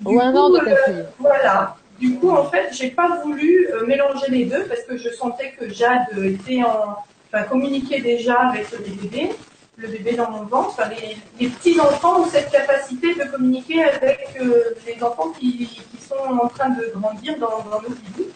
Du 0.00 0.14
Ou 0.16 0.20
un 0.20 0.34
an 0.34 0.46
coup, 0.48 0.58
de 0.58 0.64
ta 0.64 0.70
euh, 0.70 0.76
fille. 0.86 1.04
voilà. 1.18 1.76
Du 1.98 2.14
coup, 2.18 2.30
en 2.30 2.44
fait, 2.44 2.70
j'ai 2.72 2.90
pas 2.90 3.20
voulu 3.22 3.68
euh, 3.72 3.84
mélanger 3.86 4.26
les 4.30 4.46
deux 4.46 4.64
parce 4.64 4.82
que 4.84 4.96
je 4.96 5.10
sentais 5.10 5.52
que 5.58 5.68
Jade 5.68 6.06
était 6.24 6.62
en, 6.62 6.96
enfin, 7.32 7.42
communiquait 7.44 8.00
déjà 8.00 8.36
avec 8.48 8.70
le 8.72 8.78
bébé, 8.78 9.32
le 9.76 9.88
bébé 9.88 10.14
dans 10.14 10.30
mon 10.30 10.44
ventre. 10.44 10.70
Enfin, 10.70 10.88
les, 10.88 11.18
les 11.38 11.48
petits 11.52 11.78
enfants 11.78 12.20
ont 12.22 12.26
cette 12.26 12.50
capacité 12.50 13.14
de 13.14 13.24
communiquer 13.30 13.84
avec 13.84 14.34
euh, 14.40 14.74
les 14.86 15.02
enfants 15.02 15.28
qui, 15.38 15.66
qui 15.66 16.02
sont 16.02 16.14
en 16.16 16.48
train 16.48 16.70
de 16.70 16.90
grandir 16.96 17.36
dans, 17.38 17.58
dans 17.70 17.82
nos 17.82 17.90
vies. 17.94 18.28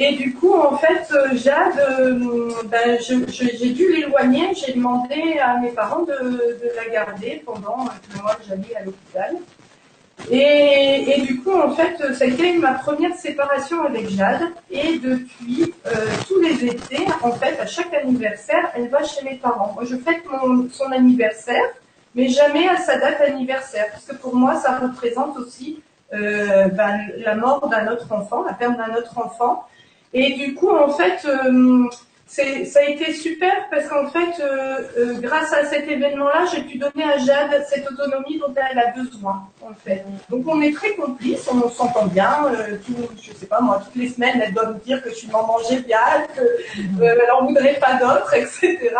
Et 0.00 0.14
du 0.14 0.32
coup, 0.32 0.54
en 0.54 0.76
fait, 0.76 1.08
euh, 1.12 1.34
Jade, 1.34 1.76
euh, 1.76 2.52
ben, 2.66 2.98
j'ai 3.00 3.70
dû 3.70 3.92
l'éloigner. 3.92 4.54
J'ai 4.54 4.72
demandé 4.72 5.38
à 5.42 5.58
mes 5.58 5.70
parents 5.70 6.02
de, 6.02 6.56
la 6.76 6.88
garder 6.88 7.42
pendant 7.44 7.84
que 7.86 8.22
moi 8.22 8.36
j'allais 8.46 8.76
à 8.76 8.84
l'hôpital. 8.84 9.34
Et, 10.30 11.16
et 11.16 11.20
du 11.22 11.40
coup, 11.40 11.52
en 11.52 11.72
fait, 11.72 11.96
ça 12.14 12.24
a 12.24 12.28
été 12.28 12.58
ma 12.58 12.74
première 12.74 13.16
séparation 13.16 13.82
avec 13.82 14.08
Jade. 14.08 14.42
Et 14.70 15.00
depuis 15.00 15.74
euh, 15.86 15.90
tous 16.28 16.40
les 16.40 16.64
étés, 16.64 17.04
en 17.22 17.32
fait, 17.32 17.58
à 17.58 17.66
chaque 17.66 17.92
anniversaire, 17.92 18.70
elle 18.76 18.88
va 18.88 19.02
chez 19.02 19.24
mes 19.24 19.34
parents. 19.34 19.72
Moi, 19.74 19.84
je 19.84 19.96
fête 19.96 20.22
son 20.70 20.92
anniversaire, 20.92 21.64
mais 22.14 22.28
jamais 22.28 22.68
à 22.68 22.76
sa 22.76 22.98
date 22.98 23.20
anniversaire, 23.20 23.86
parce 23.90 24.04
que 24.04 24.14
pour 24.14 24.36
moi, 24.36 24.54
ça 24.54 24.78
représente 24.78 25.36
aussi 25.38 25.82
ben, 26.12 27.00
la 27.18 27.34
mort 27.34 27.68
d'un 27.68 27.92
autre 27.92 28.12
enfant, 28.12 28.44
la 28.44 28.52
perte 28.52 28.76
d'un 28.76 28.94
autre 28.94 29.18
enfant. 29.18 29.64
Et 30.12 30.34
du 30.34 30.54
coup, 30.54 30.70
en 30.70 30.90
fait, 30.90 31.26
euh, 31.26 31.84
ça 32.28 32.80
a 32.80 32.84
été 32.84 33.12
super 33.14 33.68
parce 33.70 33.88
qu'en 33.88 34.06
fait, 34.08 34.40
euh, 34.40 34.80
euh, 34.98 35.14
grâce 35.20 35.52
à 35.52 35.64
cet 35.64 35.88
événement-là, 35.88 36.44
j'ai 36.52 36.62
pu 36.62 36.78
donner 36.78 37.04
à 37.04 37.18
Jade 37.18 37.64
cette 37.68 37.90
autonomie 37.90 38.38
dont 38.38 38.54
elle 38.54 38.78
a 38.78 38.90
besoin, 38.92 39.48
en 39.62 39.74
fait. 39.74 40.04
Donc, 40.28 40.46
on 40.46 40.60
est 40.60 40.72
très 40.72 40.94
complices, 40.94 41.48
on 41.50 41.68
s'entend 41.70 42.06
bien. 42.06 42.46
Euh, 42.46 42.76
tout, 42.84 42.94
je 43.20 43.32
sais 43.32 43.46
pas, 43.46 43.60
moi, 43.60 43.82
toutes 43.84 43.96
les 43.96 44.08
semaines, 44.08 44.42
elle 44.44 44.52
doit 44.52 44.68
me 44.68 44.78
dire 44.78 45.02
que 45.02 45.10
je 45.10 45.14
suis 45.14 45.28
maman 45.28 45.58
géniale, 45.68 46.28
que 46.36 46.40
euh, 46.40 47.16
elle 47.22 47.30
en 47.32 47.46
voudrait 47.46 47.78
pas 47.80 47.94
d'autres, 47.94 48.34
etc. 48.34 48.90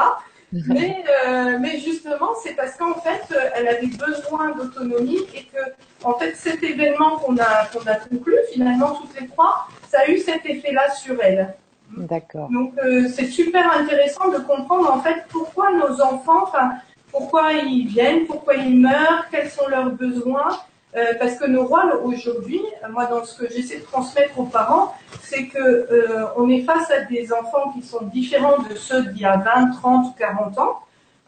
Mais, 0.50 1.04
euh, 1.26 1.58
mais 1.60 1.78
justement, 1.78 2.30
c'est 2.42 2.54
parce 2.54 2.74
qu'en 2.76 2.94
fait, 2.94 3.22
euh, 3.32 3.50
elle 3.54 3.68
avait 3.68 3.88
besoin 3.88 4.52
d'autonomie 4.52 5.26
et 5.34 5.44
que, 5.44 5.60
en 6.02 6.14
fait, 6.14 6.34
cet 6.36 6.62
événement 6.62 7.18
qu'on 7.18 7.36
a, 7.36 7.66
qu'on 7.66 7.86
a 7.86 7.96
conclu, 7.96 8.34
finalement, 8.54 8.94
toutes 8.94 9.20
les 9.20 9.28
trois, 9.28 9.68
ça 9.88 10.00
a 10.00 10.10
eu 10.10 10.18
cet 10.18 10.44
effet-là 10.46 10.90
sur 10.90 11.20
elle. 11.22 11.54
D'accord. 11.96 12.48
Donc, 12.50 12.74
euh, 12.84 13.08
c'est 13.08 13.26
super 13.26 13.72
intéressant 13.72 14.28
de 14.28 14.38
comprendre, 14.38 14.92
en 14.92 15.00
fait, 15.00 15.24
pourquoi 15.30 15.72
nos 15.72 16.00
enfants, 16.02 16.42
enfin, 16.42 16.72
pourquoi 17.10 17.52
ils 17.52 17.86
viennent, 17.86 18.26
pourquoi 18.26 18.54
ils 18.54 18.78
meurent, 18.78 19.26
quels 19.30 19.48
sont 19.48 19.66
leurs 19.68 19.90
besoins. 19.90 20.60
Euh, 20.96 21.14
parce 21.20 21.36
que 21.36 21.46
nos 21.46 21.66
rôles 21.66 21.92
aujourd'hui, 22.02 22.62
moi 22.90 23.04
dans 23.04 23.22
ce 23.22 23.38
que 23.38 23.52
j'essaie 23.52 23.80
de 23.80 23.84
transmettre 23.84 24.38
aux 24.38 24.46
parents, 24.46 24.94
c'est 25.22 25.46
que 25.46 25.58
euh, 25.58 26.24
on 26.36 26.48
est 26.48 26.62
face 26.62 26.90
à 26.90 27.02
des 27.02 27.30
enfants 27.30 27.72
qui 27.74 27.86
sont 27.86 28.06
différents 28.06 28.62
de 28.62 28.74
ceux 28.74 29.02
d'il 29.04 29.20
y 29.20 29.26
a 29.26 29.36
20, 29.36 29.72
30 29.72 30.06
ou 30.06 30.18
40 30.18 30.58
ans. 30.58 30.80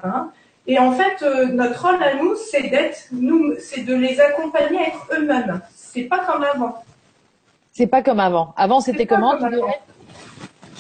Hein, 0.02 0.30
et 0.66 0.78
en 0.78 0.92
fait, 0.92 1.22
notre 1.52 1.86
rôle 1.86 2.02
à 2.02 2.14
nous, 2.14 2.36
c'est 2.36 2.68
d'être, 2.68 3.08
nous, 3.12 3.54
c'est 3.58 3.82
de 3.82 3.94
les 3.94 4.18
accompagner 4.18 4.78
à 4.78 4.88
être 4.88 5.06
eux-mêmes. 5.18 5.60
C'est 5.74 6.04
pas 6.04 6.20
comme 6.20 6.42
avant. 6.42 6.82
C'est 7.72 7.86
pas 7.86 8.02
comme 8.02 8.20
avant. 8.20 8.54
Avant, 8.56 8.80
c'était 8.80 9.06
comment, 9.06 9.36
comme 9.36 9.54
avant. 9.54 9.74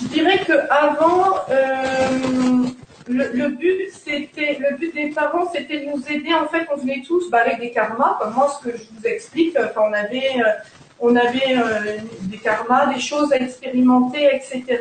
Je 0.00 0.06
dirais 0.08 0.38
que 0.38 0.52
avant, 0.70 1.34
euh, 1.50 2.66
le, 3.06 3.30
le 3.32 3.48
but 3.48 3.90
c'était, 3.92 4.58
le 4.58 4.76
but 4.76 4.94
des 4.94 5.10
parents, 5.10 5.50
c'était 5.52 5.80
de 5.80 5.90
nous 5.90 6.02
aider. 6.08 6.32
En 6.34 6.46
fait, 6.46 6.66
on 6.72 6.76
venait 6.76 7.02
tous 7.06 7.30
bah, 7.30 7.42
avec 7.44 7.60
des 7.60 7.70
karmas, 7.70 8.16
comme 8.20 8.34
moi, 8.34 8.48
ce 8.48 8.68
que 8.68 8.76
je 8.76 8.84
vous 8.84 9.06
explique. 9.06 9.56
Enfin, 9.58 9.82
on 9.88 9.92
avait, 9.92 10.40
euh, 10.40 10.50
on 11.00 11.16
avait 11.16 11.56
euh, 11.56 11.98
des 12.22 12.38
karmas, 12.38 12.92
des 12.92 13.00
choses 13.00 13.32
à 13.32 13.36
expérimenter, 13.36 14.28
etc. 14.32 14.78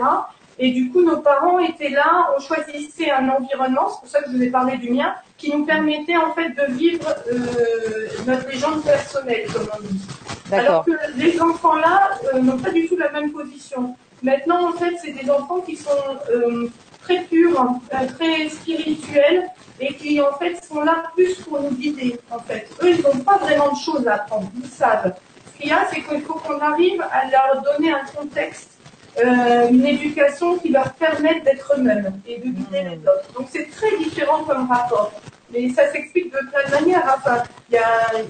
Et 0.62 0.72
du 0.72 0.92
coup, 0.92 1.02
nos 1.02 1.18
parents 1.18 1.60
étaient 1.60 1.90
là. 1.90 2.28
On 2.36 2.40
choisissait 2.40 3.10
un 3.12 3.30
environnement. 3.30 3.88
C'est 3.90 4.00
pour 4.00 4.10
ça 4.10 4.22
que 4.22 4.30
je 4.30 4.36
vous 4.36 4.44
ai 4.44 4.50
parlé 4.50 4.78
du 4.78 4.92
mien, 4.92 5.16
qui 5.38 5.56
nous 5.56 5.66
permettait 5.66 6.18
en 6.18 6.34
fait 6.34 6.50
de 6.50 6.74
vivre 6.74 7.08
euh, 7.32 8.08
notre 8.28 8.48
légende 8.50 8.84
personnelle, 8.84 9.48
comme 9.54 9.70
on 9.74 9.82
dit. 9.82 10.06
Alors 10.52 10.84
que 10.84 10.92
les 11.16 11.40
enfants 11.42 11.76
là 11.76 12.10
euh, 12.34 12.42
n'ont 12.42 12.58
pas 12.58 12.72
du 12.72 12.88
tout 12.88 12.98
la 12.98 13.12
même 13.12 13.32
position. 13.32 13.96
Maintenant, 14.22 14.70
en 14.70 14.74
fait, 14.74 14.96
c'est 15.02 15.12
des 15.12 15.30
enfants 15.32 15.62
qui 15.62 15.78
sont 15.78 15.92
euh, 16.30 16.68
très 17.04 17.22
purs, 17.22 17.80
très 18.18 18.50
spirituels, 18.50 19.50
et 19.80 19.94
qui 19.94 20.20
en 20.22 20.34
fait 20.34 20.62
sont 20.64 20.82
là 20.82 21.04
plus 21.16 21.36
pour 21.36 21.62
nous 21.62 21.72
guider. 21.72 22.20
En 22.30 22.40
fait, 22.40 22.70
eux, 22.82 22.90
ils 22.90 23.02
n'ont 23.02 23.24
pas 23.24 23.38
vraiment 23.38 23.72
de 23.72 23.78
choses 23.78 24.06
à 24.08 24.16
apprendre. 24.16 24.52
Ils 24.62 24.70
savent. 24.70 25.14
Ce 25.54 25.58
qu'il 25.58 25.70
y 25.70 25.72
a, 25.72 25.88
c'est 25.90 26.02
qu'il 26.02 26.22
faut 26.22 26.34
qu'on 26.34 26.60
arrive 26.60 27.02
à 27.02 27.30
leur 27.30 27.64
donner 27.64 27.92
un 27.92 28.04
contexte, 28.16 28.79
euh, 29.18 29.70
une 29.70 29.86
éducation 29.86 30.58
qui 30.58 30.70
leur 30.70 30.94
permette 30.94 31.44
d'être 31.44 31.74
eux-mêmes 31.78 32.20
et 32.28 32.38
de 32.38 32.46
guider 32.46 32.84
les 32.84 32.98
autres. 32.98 33.32
Donc 33.38 33.48
c'est 33.52 33.70
très 33.70 33.98
différent 33.98 34.44
comme 34.44 34.70
rapport. 34.70 35.12
Mais 35.52 35.70
ça 35.70 35.92
s'explique 35.92 36.32
de 36.32 36.38
plein 36.52 36.64
de 36.68 36.72
manières. 36.72 37.18
Enfin, 37.18 37.42
il 37.72 37.76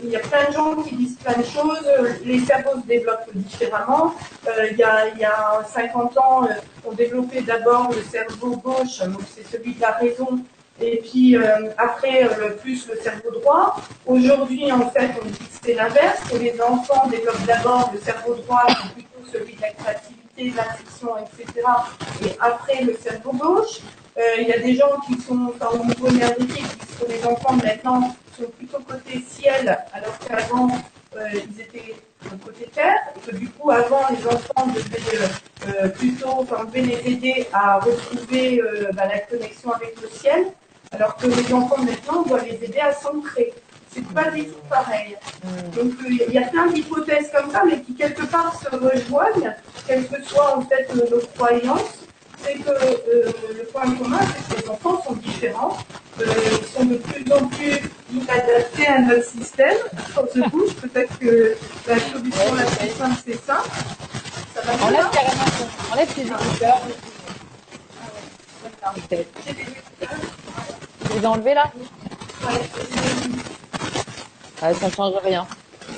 y 0.10 0.12
y 0.12 0.16
a 0.16 0.20
plein 0.20 0.48
de 0.48 0.54
gens 0.54 0.82
qui 0.82 0.96
disent 0.96 1.18
plein 1.18 1.38
de 1.38 1.44
choses. 1.44 1.86
Les 2.24 2.40
cerveaux 2.40 2.80
se 2.82 2.88
développent 2.88 3.30
différemment. 3.34 4.14
Euh, 4.48 4.68
il, 4.72 4.78
y 4.78 4.84
a, 4.84 5.10
y 5.18 5.26
a 5.26 5.62
50 5.68 6.18
ans, 6.18 6.46
euh, 6.46 6.54
on 6.86 6.94
développait 6.94 7.42
d'abord 7.42 7.92
le 7.94 8.02
cerveau 8.04 8.56
gauche, 8.56 9.00
donc 9.00 9.22
c'est 9.36 9.46
celui 9.46 9.74
de 9.74 9.82
la 9.82 9.92
raison, 9.92 10.40
et 10.82 10.98
puis 10.98 11.36
euh, 11.36 11.70
après 11.78 12.24
euh, 12.24 12.52
plus 12.52 12.88
le 12.88 12.96
cerveau 13.02 13.32
droit. 13.32 13.76
Aujourd'hui, 14.06 14.72
en 14.72 14.90
fait, 14.90 15.12
on 15.22 15.26
dit 15.26 15.38
que 15.38 15.46
c'est 15.64 15.74
l'inverse, 15.74 16.22
les 16.40 16.60
enfants 16.62 17.08
développent 17.08 17.46
d'abord 17.46 17.92
le 17.94 18.00
cerveau 18.00 18.36
droit, 18.36 18.66
plutôt 18.94 19.32
celui 19.32 19.56
de 19.56 19.62
la 19.62 19.72
créativité, 19.72 20.19
de 20.46 20.58
l'intuition, 20.58 21.10
etc. 21.18 21.62
Et 22.26 22.38
après 22.40 22.84
le 22.84 22.96
cerveau 22.96 23.34
gauche. 23.34 23.80
Euh, 24.18 24.22
il 24.42 24.48
y 24.48 24.54
a 24.54 24.60
des 24.60 24.76
gens 24.76 25.00
qui 25.08 25.22
sont 25.22 25.54
enfin, 25.56 25.80
au 25.80 25.86
niveau 25.86 26.08
énergétique, 26.08 26.66
sont 27.00 27.06
les 27.08 27.26
enfants 27.26 27.54
maintenant, 27.54 28.16
sont 28.38 28.50
plutôt 28.58 28.80
côté 28.80 29.24
ciel, 29.26 29.80
alors 29.94 30.18
qu'avant, 30.20 30.68
ils 31.16 31.62
étaient 31.62 31.96
côté 32.44 32.70
terre, 32.74 32.98
et 33.16 33.32
que 33.32 33.36
du 33.38 33.50
coup, 33.50 33.72
avant, 33.72 34.02
les 34.10 34.26
enfants 34.28 34.68
devaient 34.68 35.90
plutôt, 35.92 36.32
enfin, 36.40 36.58
on 36.62 36.64
devait 36.66 36.82
les 36.82 37.12
aider 37.12 37.48
à 37.54 37.80
retrouver 37.80 38.62
bah, 38.94 39.08
la 39.08 39.20
connexion 39.20 39.72
avec 39.72 39.96
le 40.02 40.10
ciel. 40.10 40.48
Alors 40.92 41.16
que 41.16 41.28
les 41.28 41.54
enfants 41.54 41.82
maintenant, 41.82 42.24
doit 42.24 42.42
les 42.42 42.64
aider 42.64 42.80
à 42.80 42.92
s'ancrer. 42.92 43.54
C'est 43.92 44.06
pas 44.14 44.30
du 44.30 44.46
tout 44.46 44.62
pareil. 44.70 45.18
Donc 45.76 45.94
euh, 46.04 46.26
il 46.28 46.34
y 46.34 46.38
a 46.38 46.48
plein 46.48 46.68
d'hypothèses 46.68 47.32
comme 47.34 47.52
ça, 47.52 47.64
mais 47.66 47.82
qui 47.82 47.96
quelque 47.96 48.26
part 48.26 48.54
se 48.62 48.70
rejoignent, 48.76 49.56
quelles 49.88 50.08
que 50.08 50.24
soient 50.24 50.58
en 50.58 50.62
fait 50.62 50.88
euh, 50.96 51.10
nos 51.10 51.26
croyances. 51.36 52.00
C'est 52.42 52.54
que 52.54 52.70
euh, 52.70 53.32
le 53.58 53.64
point 53.66 53.92
commun, 53.96 54.20
c'est 54.22 54.56
que 54.56 54.62
les 54.62 54.70
enfants 54.70 55.02
sont 55.04 55.14
différents, 55.16 55.78
ils 56.20 56.68
sont 56.68 56.86
de 56.86 56.96
plus 56.96 57.32
en 57.34 57.48
plus 57.48 57.80
inadaptés 58.14 58.88
à 58.88 59.02
notre 59.02 59.26
système. 59.26 59.78
Quand 60.16 60.26
se 60.34 60.50
bouge, 60.50 60.74
peut-être 60.76 61.18
que 61.20 61.58
la 61.88 62.00
solution 62.00 62.56
la 62.56 62.64
plus 62.64 62.90
simple, 62.98 63.22
c'est 63.26 63.46
ça. 63.46 63.64
ça 64.56 64.62
va 64.62 64.86
enlève 64.86 65.10
carrément, 65.12 65.44
enlève 65.92 66.14
tes 66.14 66.22
écouteurs. 66.22 66.82
Ah 68.82 68.94
ouais. 68.96 69.28
Les 71.16 71.26
as 71.26 71.30
enlevés 71.30 71.54
là 71.56 71.72
ah, 74.62 74.74
Ça 74.74 74.90
change 74.90 75.16
rien. 75.24 75.48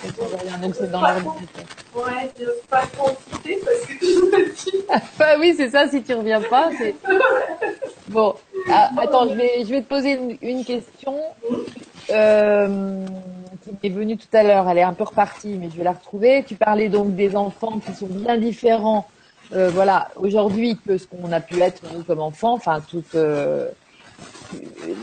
Ça 0.02 0.08
change 0.08 0.42
rien, 0.44 0.58
donc 0.58 0.76
c'est 0.76 0.92
dans 0.92 1.02
l'ordinateur. 1.02 1.66
Ouais, 1.94 2.32
je 2.40 2.46
pas 2.70 2.84
trop 2.94 3.12
citer 3.34 3.60
parce 3.64 3.86
que 3.86 3.94
je 4.00 4.08
me 4.08 4.54
dis. 4.54 4.86
bah 5.20 5.36
oui, 5.40 5.54
c'est 5.58 5.70
ça, 5.70 5.90
si 5.90 6.02
tu 6.02 6.14
reviens 6.14 6.42
pas, 6.42 6.70
c'est. 6.78 6.96
Bon, 8.08 8.36
ah, 8.70 8.90
attends, 8.98 9.30
je 9.30 9.36
vais, 9.36 9.64
je 9.64 9.70
vais 9.70 9.82
te 9.82 9.88
poser 9.88 10.12
une, 10.12 10.38
une 10.42 10.66
question 10.66 11.16
euh, 12.10 13.06
qui 13.64 13.90
m'est 13.90 13.96
venue 13.96 14.18
tout 14.18 14.28
à 14.34 14.44
l'heure. 14.44 14.68
Elle 14.70 14.80
est 14.80 14.84
un 14.84 14.94
peu 14.94 15.06
repartie, 15.06 15.56
mais 15.60 15.70
je 15.70 15.78
vais 15.78 15.84
la 15.84 15.94
retrouver. 15.94 16.44
Tu 16.46 16.56
parlais 16.56 16.90
donc 16.90 17.16
des 17.16 17.38
enfants 17.38 17.80
qui 17.80 17.94
sont 17.94 18.08
bien 18.08 18.38
différents, 18.38 19.08
euh, 19.54 19.70
voilà, 19.70 20.10
aujourd'hui 20.16 20.78
que 20.86 20.98
ce 20.98 21.08
qu'on 21.08 21.32
a 21.32 21.40
pu 21.40 21.62
être 21.62 21.82
nous 21.94 22.04
comme 22.04 22.20
enfants, 22.20 22.54
enfin 22.54 22.82
toute. 22.82 23.16
Euh, 23.16 23.70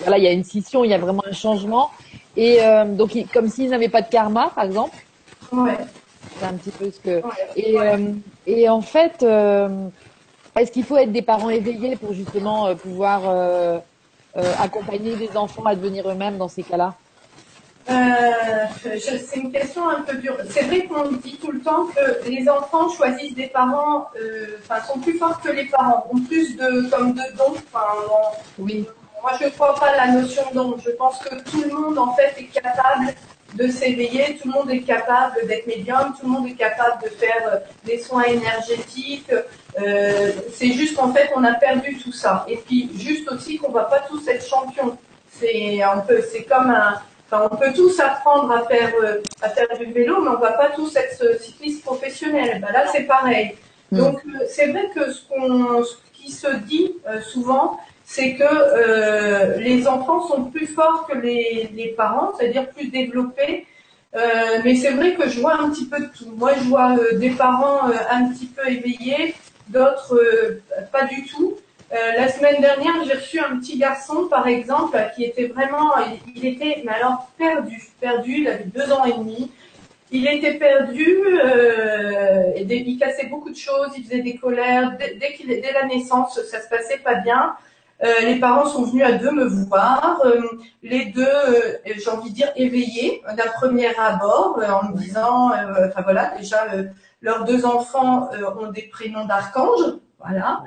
voilà, 0.03 0.19
il 0.19 0.25
y 0.25 0.29
a 0.29 0.33
une 0.33 0.45
scission, 0.45 0.85
il 0.85 0.91
y 0.91 0.95
a 0.95 0.99
vraiment 0.99 1.25
un 1.27 1.33
changement. 1.33 1.91
Et 2.39 2.59
euh, 2.63 2.85
donc, 2.85 3.11
comme 3.35 3.49
s'ils 3.49 3.69
n'avaient 3.69 3.89
pas 3.89 4.01
de 4.01 4.09
karma, 4.09 4.53
par 4.55 4.65
exemple. 4.65 4.97
Ouais. 5.51 5.77
C'est 6.39 6.47
un 6.47 6.53
petit 6.53 6.71
peu 6.71 6.89
ce 6.89 7.01
que. 7.01 7.21
Et, 7.57 7.77
euh, 7.77 8.13
et 8.47 8.69
en 8.69 8.81
fait, 8.81 9.25
euh, 9.25 9.89
est-ce 10.57 10.71
qu'il 10.71 10.85
faut 10.85 10.97
être 10.97 11.11
des 11.11 11.23
parents 11.23 11.51
éveillés 11.51 11.97
pour 11.97 12.13
justement 12.15 12.75
pouvoir 12.77 13.83
accompagner 14.63 15.17
des 15.17 15.37
enfants 15.37 15.65
à 15.65 15.75
devenir 15.75 16.09
eux-mêmes 16.09 16.39
dans 16.39 16.47
ces 16.47 16.63
cas-là? 16.63 16.95
C'est 18.81 19.37
une 19.37 19.51
question 19.51 19.89
un 19.89 20.03
peu 20.03 20.17
dure. 20.19 20.37
C'est 20.49 20.63
vrai 20.63 20.85
qu'on 20.85 21.11
dit 21.11 21.39
tout 21.43 21.51
le 21.51 21.61
temps 21.61 21.87
que 21.87 22.29
les 22.29 22.49
enfants 22.49 22.89
choisissent 22.89 23.35
des 23.35 23.49
parents, 23.49 24.11
enfin, 24.61 24.81
sont 24.87 25.01
plus 25.01 25.19
forts 25.19 25.41
que 25.41 25.51
les 25.51 25.65
parents, 25.65 26.07
ont 26.13 26.21
plus 26.21 26.57
de, 26.57 26.89
comme 26.89 27.15
de 27.15 27.37
dons. 27.37 27.57
Enfin, 27.73 27.89
oui. 28.61 28.87
Moi, 29.23 29.33
je 29.41 29.47
ne 29.47 29.51
crois 29.51 29.75
pas 29.75 29.91
à 29.91 30.07
la 30.07 30.13
notion 30.13 30.43
d'onde. 30.53 30.81
Je 30.85 30.91
pense 30.91 31.19
que 31.19 31.35
tout 31.43 31.63
le 31.63 31.75
monde, 31.75 31.99
en 31.99 32.15
fait, 32.15 32.35
est 32.39 32.45
capable 32.45 33.15
de 33.55 33.69
s'éveiller, 33.69 34.39
tout 34.41 34.49
le 34.49 34.55
monde 34.55 34.71
est 34.71 34.83
capable 34.83 35.47
d'être 35.47 35.67
médium, 35.67 36.15
tout 36.19 36.27
le 36.27 36.33
monde 36.33 36.49
est 36.49 36.55
capable 36.55 37.03
de 37.03 37.09
faire 37.09 37.49
euh, 37.51 37.59
des 37.85 37.99
soins 37.99 38.25
énergétiques. 38.25 39.33
Euh, 39.81 40.33
c'est 40.53 40.73
juste 40.73 40.97
qu'en 40.97 41.13
fait, 41.13 41.31
on 41.35 41.45
a 41.45 41.55
perdu 41.55 41.97
tout 41.99 42.13
ça. 42.13 42.45
Et 42.49 42.57
puis, 42.57 42.91
juste 42.95 43.31
aussi 43.31 43.59
qu'on 43.59 43.69
ne 43.69 43.75
va 43.75 43.85
pas 43.85 44.01
tous 44.01 44.27
être 44.29 44.47
champions. 44.47 44.97
C'est 45.31 45.83
un 45.83 45.99
peu, 45.99 46.23
c'est 46.31 46.45
comme 46.45 46.71
un, 46.71 47.01
Enfin, 47.31 47.47
on 47.53 47.57
peut 47.57 47.75
tous 47.75 48.01
apprendre 48.01 48.51
à 48.51 48.65
faire, 48.65 48.91
euh, 49.03 49.21
à 49.43 49.51
faire 49.51 49.69
du 49.79 49.93
vélo, 49.93 50.23
mais 50.23 50.31
on 50.31 50.33
ne 50.33 50.39
va 50.39 50.53
pas 50.53 50.71
tous 50.71 50.97
être 50.97 51.39
cyclistes 51.43 51.85
professionnels. 51.85 52.59
Ben 52.59 52.73
là, 52.73 52.87
c'est 52.91 53.03
pareil. 53.03 53.55
Hmm. 53.93 53.99
Donc, 53.99 54.23
c'est 54.49 54.69
vrai 54.69 54.89
que 54.95 55.13
ce, 55.13 55.29
qu'on, 55.29 55.85
ce 55.85 55.97
qui 56.15 56.33
se 56.33 56.49
dit 56.65 56.95
souvent, 57.31 57.79
c'est 58.11 58.37
que 58.37 58.43
euh, 58.43 59.59
les 59.59 59.87
enfants 59.87 60.27
sont 60.27 60.45
plus 60.45 60.67
forts 60.67 61.07
que 61.07 61.19
les, 61.19 61.95
parents, 61.95 62.33
c'est-à-dire 62.35 62.67
plus 62.71 62.89
développés. 62.89 63.67
Euh, 64.17 64.61
mais 64.65 64.77
c'est 64.77 64.93
vrai 64.93 65.13
que 65.15 65.29
je 65.29 65.39
vois 65.41 65.61
un 65.61 65.69
petit 65.69 65.85
peu 65.85 66.01
de 66.01 66.07
tout. 66.07 66.33
Moi, 66.35 66.53
je 66.55 66.65
vois 66.71 66.97
euh, 66.97 67.19
des 67.19 67.29
parents 67.29 67.83
un 68.11 68.31
petit 68.31 68.47
peu 68.47 68.67
éveillés, 68.67 69.35
d'autres 69.69 70.19
pas 70.91 71.05
du 71.05 71.27
tout. 71.27 71.59
la 71.91 72.29
semaine 72.29 72.63
dernière, 72.63 72.95
j'ai 73.05 73.13
reçu 73.13 73.39
un 73.41 73.59
petit 73.59 73.77
garçon, 73.77 74.27
par 74.31 74.49
exemple, 74.49 74.97
qui 75.15 75.25
était 75.25 75.49
vraiment, 75.49 75.91
il, 76.35 76.47
était, 76.47 76.83
mais 76.87 76.93
alors 76.93 77.29
perdu, 77.37 77.79
perdu. 78.01 78.33
Il 78.41 78.49
avait 78.49 78.65
deux 78.65 78.91
ans 78.91 79.05
et 79.05 79.13
demi. 79.13 79.51
Il 80.11 80.27
était 80.27 80.55
perdu, 80.55 81.19
il 82.57 82.99
cassait 82.99 83.27
beaucoup 83.27 83.51
de 83.51 83.63
choses, 83.69 83.91
il 83.99 84.05
faisait 84.05 84.23
des 84.23 84.37
colères. 84.37 84.97
Dès, 84.99 85.19
dès, 85.21 85.61
dès 85.61 85.73
la 85.75 85.85
naissance, 85.85 86.41
ça 86.51 86.63
se 86.63 86.69
passait 86.71 87.03
pas 87.05 87.17
bien. 87.17 87.55
Euh, 88.05 88.21
les 88.23 88.39
parents 88.39 88.67
sont 88.67 88.85
venus 88.85 89.05
à 89.05 89.13
deux 89.13 89.33
me 89.33 89.45
voir, 89.45 90.21
euh, 90.25 90.41
les 90.83 91.07
deux, 91.07 91.27
euh, 91.27 91.79
j'ai 91.85 92.11
envie 92.11 92.31
de 92.31 92.35
dire, 92.35 92.53
éveillés 92.55 93.23
d'un 93.37 93.51
premier 93.57 93.89
abord, 93.97 94.61
en 94.69 94.91
me 94.91 94.97
disant, 94.97 95.51
enfin 95.51 96.03
voilà, 96.03 96.33
déjà, 96.39 96.65
leurs 97.23 97.45
deux 97.45 97.65
enfants 97.65 98.31
ont 98.61 98.71
des 98.71 98.83
prénoms 98.83 99.25
d'archanges, 99.25 99.97
voilà. 100.21 100.63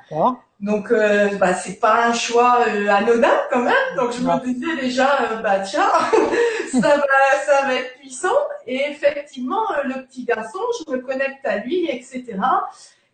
Donc, 0.59 0.93
bah, 1.39 1.53
c'est 1.53 1.79
pas 1.79 2.05
un 2.05 2.13
choix 2.13 2.59
anodin 2.89 3.31
quand 3.49 3.61
même. 3.61 3.73
Donc, 3.95 4.11
je 4.11 4.21
me 4.21 4.45
disais 4.45 4.75
déjà, 4.79 5.07
bah 5.41 5.59
tiens, 5.59 5.89
ça 6.71 6.97
va, 6.97 7.39
ça 7.45 7.65
va 7.65 7.73
être 7.75 7.97
puissant. 7.97 8.27
Et 8.67 8.89
effectivement, 8.89 9.63
le 9.85 10.05
petit 10.05 10.25
garçon, 10.25 10.59
je 10.85 10.91
me 10.91 10.99
connecte 10.99 11.45
à 11.45 11.57
lui, 11.57 11.89
etc. 11.89 12.37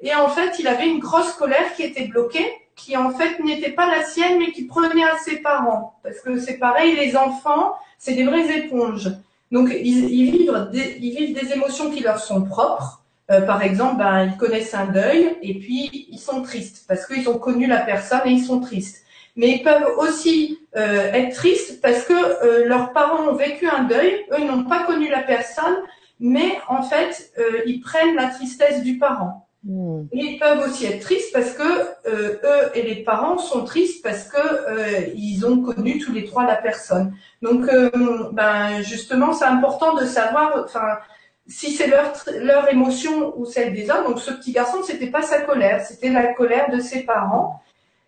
Et 0.01 0.13
en 0.13 0.27
fait, 0.27 0.59
il 0.59 0.67
avait 0.67 0.87
une 0.87 0.99
grosse 0.99 1.33
colère 1.33 1.73
qui 1.75 1.83
était 1.83 2.07
bloquée 2.07 2.66
qui 2.77 2.95
en 2.95 3.09
fait 3.09 3.43
n'était 3.43 3.71
pas 3.71 3.87
la 3.87 4.05
sienne, 4.05 4.39
mais 4.39 4.51
qui 4.53 4.63
prenait 4.63 5.03
à 5.03 5.17
ses 5.17 5.37
parents. 5.39 5.95
Parce 6.03 6.21
que 6.21 6.39
c'est 6.39 6.57
pareil, 6.57 6.95
les 6.95 7.17
enfants, 7.17 7.73
c'est 7.97 8.13
des 8.13 8.23
vraies 8.23 8.57
éponges. 8.57 9.11
Donc 9.51 9.69
ils, 9.73 10.05
vivent 10.07 10.69
des, 10.71 10.97
ils 11.01 11.15
vivent 11.17 11.33
des 11.33 11.51
émotions 11.53 11.89
qui 11.91 12.01
leur 12.01 12.19
sont 12.19 12.43
propres. 12.43 13.03
Euh, 13.29 13.41
par 13.41 13.61
exemple, 13.61 13.97
ben, 13.97 14.25
ils 14.25 14.37
connaissent 14.37 14.73
un 14.73 14.85
deuil 14.85 15.35
et 15.41 15.55
puis 15.55 16.07
ils 16.09 16.19
sont 16.19 16.41
tristes 16.43 16.85
parce 16.87 17.05
qu'ils 17.05 17.27
ont 17.27 17.37
connu 17.37 17.67
la 17.67 17.79
personne 17.79 18.21
et 18.25 18.31
ils 18.31 18.43
sont 18.43 18.61
tristes. 18.61 19.03
Mais 19.35 19.51
ils 19.51 19.63
peuvent 19.63 19.97
aussi 19.97 20.59
euh, 20.77 21.11
être 21.11 21.35
tristes 21.35 21.81
parce 21.81 22.03
que 22.03 22.13
euh, 22.13 22.65
leurs 22.65 22.93
parents 22.93 23.27
ont 23.27 23.35
vécu 23.35 23.67
un 23.67 23.83
deuil, 23.83 24.25
eux 24.31 24.43
n'ont 24.43 24.63
pas 24.63 24.83
connu 24.83 25.09
la 25.09 25.23
personne, 25.23 25.75
mais 26.19 26.57
en 26.67 26.81
fait 26.83 27.31
ils 27.65 27.79
prennent 27.81 28.15
la 28.15 28.27
tristesse 28.27 28.81
du 28.81 28.97
parent. 28.97 29.46
Hmm. 29.63 30.03
Ils 30.13 30.37
peuvent 30.39 30.67
aussi 30.67 30.85
être 30.85 31.01
tristes 31.01 31.33
parce 31.33 31.51
que 31.53 31.63
euh, 32.07 32.37
eux 32.43 32.71
et 32.75 32.83
les 32.83 33.03
parents 33.03 33.37
sont 33.37 33.63
tristes 33.63 34.03
parce 34.03 34.25
que 34.25 34.37
euh, 34.37 35.07
ils 35.15 35.45
ont 35.45 35.61
connu 35.61 35.97
tous 35.97 36.11
les 36.11 36.25
trois 36.25 36.45
la 36.45 36.55
personne. 36.55 37.13
Donc, 37.41 37.67
euh, 37.67 37.89
ben 38.31 38.81
justement, 38.81 39.33
c'est 39.33 39.45
important 39.45 39.95
de 39.95 40.05
savoir, 40.05 40.63
enfin, 40.63 40.99
si 41.47 41.71
c'est 41.71 41.87
leur 41.87 42.13
leur 42.39 42.71
émotion 42.71 43.33
ou 43.37 43.45
celle 43.45 43.73
des 43.73 43.89
autres. 43.89 44.07
Donc, 44.07 44.19
ce 44.19 44.31
petit 44.31 44.51
garçon, 44.51 44.83
c'était 44.83 45.09
pas 45.09 45.23
sa 45.23 45.41
colère, 45.41 45.83
c'était 45.85 46.09
la 46.09 46.33
colère 46.33 46.69
de 46.69 46.79
ses 46.79 47.01
parents. 47.03 47.61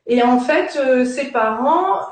Et 0.05 0.23
en 0.23 0.39
fait, 0.39 0.79
ses 1.05 1.25
parents, 1.25 2.09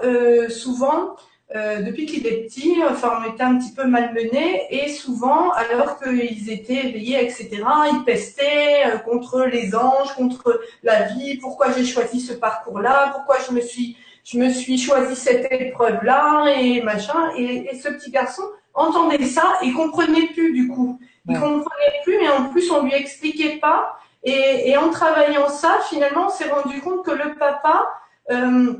souvent, 0.49 1.15
euh, 1.55 1.81
depuis 1.81 2.05
qu'il 2.05 2.27
est 2.27 2.43
petit, 2.43 2.75
enfin, 2.89 3.21
on 3.21 3.33
était 3.33 3.43
un 3.43 3.57
petit 3.57 3.71
peu 3.71 3.85
malmenés 3.85 4.67
et 4.69 4.89
souvent, 4.89 5.51
alors 5.51 5.97
qu'ils 5.97 6.51
étaient 6.51 6.87
éveillés, 6.87 7.23
etc., 7.23 7.49
ils 7.93 8.03
pestaient 8.05 8.85
euh, 8.85 8.97
contre 8.97 9.45
les 9.45 9.73
anges, 9.73 10.13
contre 10.15 10.59
la 10.83 11.03
vie. 11.03 11.37
Pourquoi 11.37 11.71
j'ai 11.71 11.85
choisi 11.85 12.19
ce 12.19 12.33
parcours-là? 12.33 13.11
Pourquoi 13.13 13.37
je 13.47 13.53
me 13.53 13.61
suis, 13.61 13.95
je 14.25 14.37
me 14.37 14.49
suis 14.49 14.77
choisi 14.77 15.15
cette 15.15 15.49
épreuve-là? 15.49 16.53
Et 16.59 16.81
machin. 16.81 17.31
Et, 17.37 17.69
ce 17.81 17.89
petit 17.89 18.11
garçon 18.11 18.43
entendait 18.73 19.23
ça 19.23 19.57
et 19.61 19.71
comprenait 19.71 20.27
plus 20.33 20.51
du 20.51 20.67
coup. 20.67 20.99
Il 21.29 21.39
comprenait 21.39 22.01
plus 22.03 22.15
et 22.15 22.29
en 22.29 22.49
plus 22.49 22.69
on 22.71 22.83
lui 22.83 22.93
expliquait 22.93 23.57
pas. 23.57 23.97
Et, 24.23 24.69
et 24.69 24.75
en 24.75 24.89
travaillant 24.89 25.47
ça, 25.47 25.79
finalement, 25.89 26.27
on 26.27 26.29
s'est 26.29 26.49
rendu 26.49 26.81
compte 26.81 27.05
que 27.05 27.11
le 27.11 27.35
papa 27.35 27.87
euh, 28.31 28.73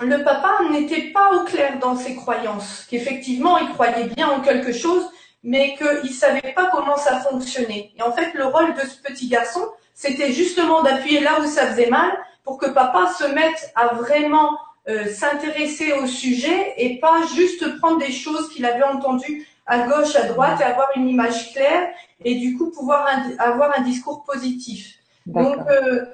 le 0.00 0.22
papa 0.24 0.60
n'était 0.70 1.10
pas 1.12 1.32
au 1.34 1.44
clair 1.44 1.78
dans 1.78 1.96
ses 1.96 2.16
croyances, 2.16 2.86
qu'effectivement 2.90 3.58
il 3.58 3.68
croyait 3.70 4.04
bien 4.04 4.28
en 4.28 4.40
quelque 4.40 4.72
chose, 4.72 5.04
mais 5.42 5.74
qu'il 5.76 6.12
savait 6.12 6.52
pas 6.54 6.70
comment 6.70 6.96
ça 6.96 7.20
fonctionnait. 7.20 7.92
Et 7.96 8.02
en 8.02 8.12
fait, 8.12 8.32
le 8.34 8.44
rôle 8.44 8.74
de 8.74 8.80
ce 8.80 9.00
petit 9.02 9.28
garçon, 9.28 9.60
c'était 9.94 10.32
justement 10.32 10.82
d'appuyer 10.82 11.20
là 11.20 11.40
où 11.40 11.46
ça 11.46 11.66
faisait 11.66 11.90
mal 11.90 12.10
pour 12.44 12.58
que 12.58 12.66
papa 12.70 13.12
se 13.18 13.24
mette 13.24 13.72
à 13.74 13.94
vraiment 13.94 14.58
euh, 14.88 15.06
s'intéresser 15.06 15.92
au 15.92 16.06
sujet 16.06 16.74
et 16.78 16.98
pas 16.98 17.22
juste 17.34 17.78
prendre 17.78 17.98
des 17.98 18.12
choses 18.12 18.50
qu'il 18.50 18.64
avait 18.64 18.82
entendues 18.82 19.46
à 19.66 19.86
gauche, 19.86 20.16
à 20.16 20.24
droite 20.24 20.60
et 20.60 20.64
avoir 20.64 20.88
une 20.96 21.08
image 21.08 21.52
claire 21.52 21.90
et 22.24 22.34
du 22.36 22.56
coup 22.56 22.70
pouvoir 22.70 23.06
avoir 23.38 23.78
un 23.78 23.82
discours 23.82 24.24
positif. 24.24 24.96
Donc, 25.26 25.58
euh, 25.68 26.06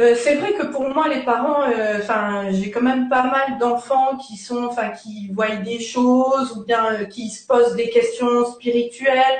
euh, 0.00 0.16
c'est 0.16 0.34
vrai 0.34 0.54
que 0.54 0.64
pour 0.66 0.88
moi, 0.88 1.08
les 1.08 1.22
parents, 1.22 1.62
euh, 1.62 1.98
enfin, 1.98 2.50
j'ai 2.50 2.70
quand 2.70 2.82
même 2.82 3.08
pas 3.08 3.22
mal 3.22 3.58
d'enfants 3.58 4.16
qui 4.16 4.36
sont, 4.36 4.64
enfin, 4.64 4.90
qui 4.90 5.30
voient 5.32 5.56
des 5.56 5.78
choses 5.78 6.56
ou 6.56 6.64
bien 6.64 6.92
euh, 6.92 7.04
qui 7.04 7.30
se 7.30 7.46
posent 7.46 7.76
des 7.76 7.90
questions 7.90 8.44
spirituelles 8.46 9.38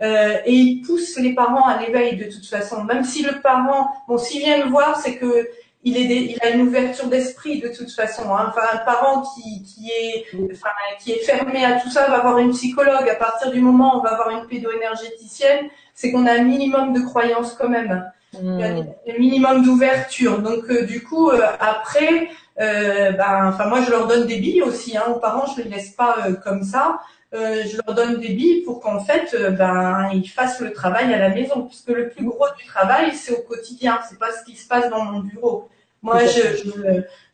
et 0.00 0.52
ils 0.52 0.82
poussent 0.82 1.16
les 1.16 1.34
parents 1.34 1.66
à 1.66 1.80
l'éveil 1.80 2.16
de 2.16 2.24
toute 2.24 2.44
façon. 2.44 2.84
Même 2.84 3.04
si 3.04 3.22
le 3.22 3.40
parent, 3.40 3.90
bon, 4.06 4.18
s'il 4.18 4.40
vient 4.40 4.66
me 4.66 4.70
voir, 4.70 5.00
c'est 5.00 5.16
que 5.16 5.48
il, 5.82 5.96
est 5.96 6.04
il 6.04 6.38
a 6.42 6.50
une 6.50 6.62
ouverture 6.62 7.06
d'esprit 7.06 7.60
de 7.60 7.68
toute 7.68 7.90
façon. 7.90 8.34
Hein. 8.34 8.52
Un 8.74 8.78
parent 8.78 9.22
qui, 9.22 9.88
est, 9.88 10.26
enfin, 10.52 10.68
qui 11.02 11.12
est 11.12 11.24
fermé 11.24 11.64
à 11.64 11.80
tout 11.80 11.88
ça 11.88 12.06
va 12.08 12.18
avoir 12.18 12.36
une 12.38 12.52
psychologue. 12.52 13.08
À 13.08 13.14
partir 13.14 13.50
du 13.50 13.60
moment 13.60 13.94
où 13.94 13.98
on 14.00 14.02
va 14.02 14.10
avoir 14.10 14.30
une 14.30 14.46
pédoénergéticienne, 14.46 15.68
c'est 15.94 16.12
qu'on 16.12 16.26
a 16.26 16.32
un 16.32 16.42
minimum 16.42 16.92
de 16.92 17.00
croyances 17.00 17.54
quand 17.54 17.70
même. 17.70 18.04
Il 18.42 18.60
y 18.60 18.62
a 18.62 18.74
hmm. 18.74 18.86
un 19.08 19.18
minimum 19.18 19.64
d'ouverture. 19.64 20.40
Donc 20.40 20.64
euh, 20.70 20.84
du 20.84 21.02
coup, 21.02 21.30
euh, 21.30 21.40
après, 21.60 22.28
euh, 22.60 23.12
ben, 23.12 23.48
enfin 23.48 23.66
moi 23.66 23.82
je 23.82 23.90
leur 23.90 24.06
donne 24.06 24.26
des 24.26 24.38
billes 24.38 24.62
aussi. 24.62 24.96
Hein, 24.96 25.04
aux 25.08 25.18
parents, 25.18 25.46
je 25.54 25.62
les 25.62 25.68
laisse 25.68 25.90
pas 25.90 26.16
comme 26.42 26.62
ça. 26.62 27.00
je 27.32 27.76
leur 27.84 27.94
donne 27.94 28.20
des 28.20 28.32
billes 28.32 28.62
pour 28.62 28.80
qu'en 28.80 29.00
fait, 29.00 29.36
ben 29.58 30.10
ils 30.12 30.28
fassent 30.28 30.60
le 30.60 30.72
travail 30.72 31.12
à 31.12 31.18
la 31.18 31.30
maison, 31.30 31.62
puisque 31.62 31.88
le 31.88 32.08
plus 32.08 32.24
gros 32.24 32.46
du 32.58 32.64
travail 32.66 33.12
c'est 33.14 33.32
au 33.32 33.42
quotidien. 33.42 34.00
C'est 34.08 34.18
pas 34.18 34.32
ce 34.32 34.44
qui 34.44 34.56
se 34.56 34.66
passe 34.66 34.88
dans 34.90 35.04
mon 35.04 35.20
bureau. 35.20 35.68
Moi, 36.02 36.18
je, 36.26 36.70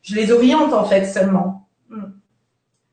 je, 0.02 0.14
les 0.14 0.30
oriente 0.30 0.72
en 0.72 0.84
fait 0.84 1.04
seulement. 1.04 1.66
Hmm. 1.88 2.12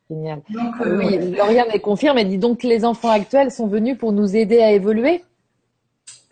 Génial. 0.09 0.41
Donc, 0.49 0.75
oui, 0.85 1.35
Lauriane 1.35 1.67
est 1.71 1.79
confirme. 1.79 2.17
Elle 2.17 2.29
dit 2.29 2.37
donc 2.37 2.61
que 2.61 2.67
les 2.67 2.85
enfants 2.85 3.11
actuels 3.11 3.51
sont 3.51 3.67
venus 3.67 3.97
pour 3.97 4.13
nous 4.13 4.35
aider 4.35 4.59
à 4.59 4.71
évoluer. 4.71 5.21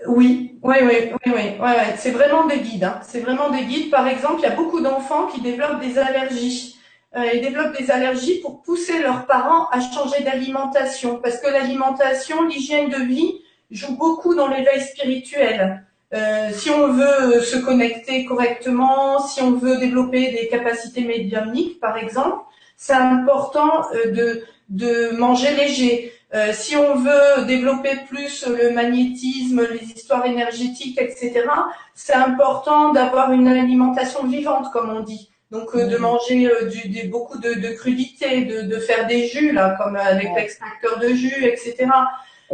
Oui, 0.07 0.57
oui, 0.61 0.75
oui, 0.81 0.95
oui, 1.11 1.31
oui, 1.33 1.59
ouais, 1.59 1.95
c'est 1.97 2.11
vraiment 2.11 2.45
des 2.45 2.59
guides. 2.59 2.83
Hein. 2.83 2.99
C'est 3.03 3.19
vraiment 3.19 3.49
des 3.49 3.63
guides. 3.65 3.91
Par 3.91 4.07
exemple, 4.07 4.39
il 4.39 4.43
y 4.43 4.51
a 4.51 4.55
beaucoup 4.55 4.81
d'enfants 4.81 5.27
qui 5.27 5.41
développent 5.41 5.79
des 5.79 5.97
allergies. 5.97 6.77
Euh, 7.15 7.25
ils 7.33 7.41
développent 7.41 7.77
des 7.77 7.91
allergies 7.91 8.41
pour 8.41 8.61
pousser 8.61 9.01
leurs 9.01 9.25
parents 9.25 9.67
à 9.69 9.79
changer 9.79 10.23
d'alimentation, 10.23 11.19
parce 11.23 11.39
que 11.39 11.47
l'alimentation, 11.47 12.43
l'hygiène 12.43 12.89
de 12.89 13.03
vie 13.03 13.41
joue 13.71 13.95
beaucoup 13.95 14.35
dans 14.35 14.47
l'éveil 14.47 14.81
spirituel. 14.81 15.85
Euh, 16.13 16.49
si 16.51 16.69
on 16.69 16.89
veut 16.89 17.39
se 17.41 17.57
connecter 17.57 18.25
correctement, 18.25 19.19
si 19.19 19.41
on 19.41 19.51
veut 19.51 19.77
développer 19.77 20.31
des 20.31 20.47
capacités 20.47 21.03
médiumniques, 21.03 21.79
par 21.79 21.97
exemple, 21.97 22.45
c'est 22.77 22.93
important 22.93 23.85
euh, 23.93 24.11
de, 24.11 24.43
de 24.69 25.15
manger 25.15 25.53
léger. 25.55 26.11
Euh, 26.33 26.51
si 26.53 26.75
on 26.75 26.95
veut 26.95 27.45
développer 27.45 27.91
plus 28.09 28.45
le 28.47 28.71
magnétisme, 28.71 29.65
les 29.71 29.91
histoires 29.91 30.25
énergétiques, 30.25 30.99
etc., 30.99 31.45
c'est 31.93 32.13
important 32.13 32.91
d'avoir 32.91 33.31
une 33.31 33.47
alimentation 33.47 34.25
vivante, 34.25 34.71
comme 34.73 34.89
on 34.89 35.01
dit. 35.01 35.29
Donc 35.51 35.75
euh, 35.75 35.85
de 35.85 35.97
manger 35.97 36.49
euh, 36.49 36.65
du, 36.65 37.07
beaucoup 37.07 37.37
de, 37.37 37.53
de 37.53 37.73
crudités, 37.75 38.43
de, 38.43 38.63
de, 38.63 38.79
faire 38.79 39.07
des 39.07 39.27
jus, 39.27 39.53
là, 39.53 39.77
comme 39.81 39.95
avec 39.95 40.29
l'extracteur 40.35 40.99
de 40.99 41.09
jus, 41.09 41.45
etc. 41.45 41.87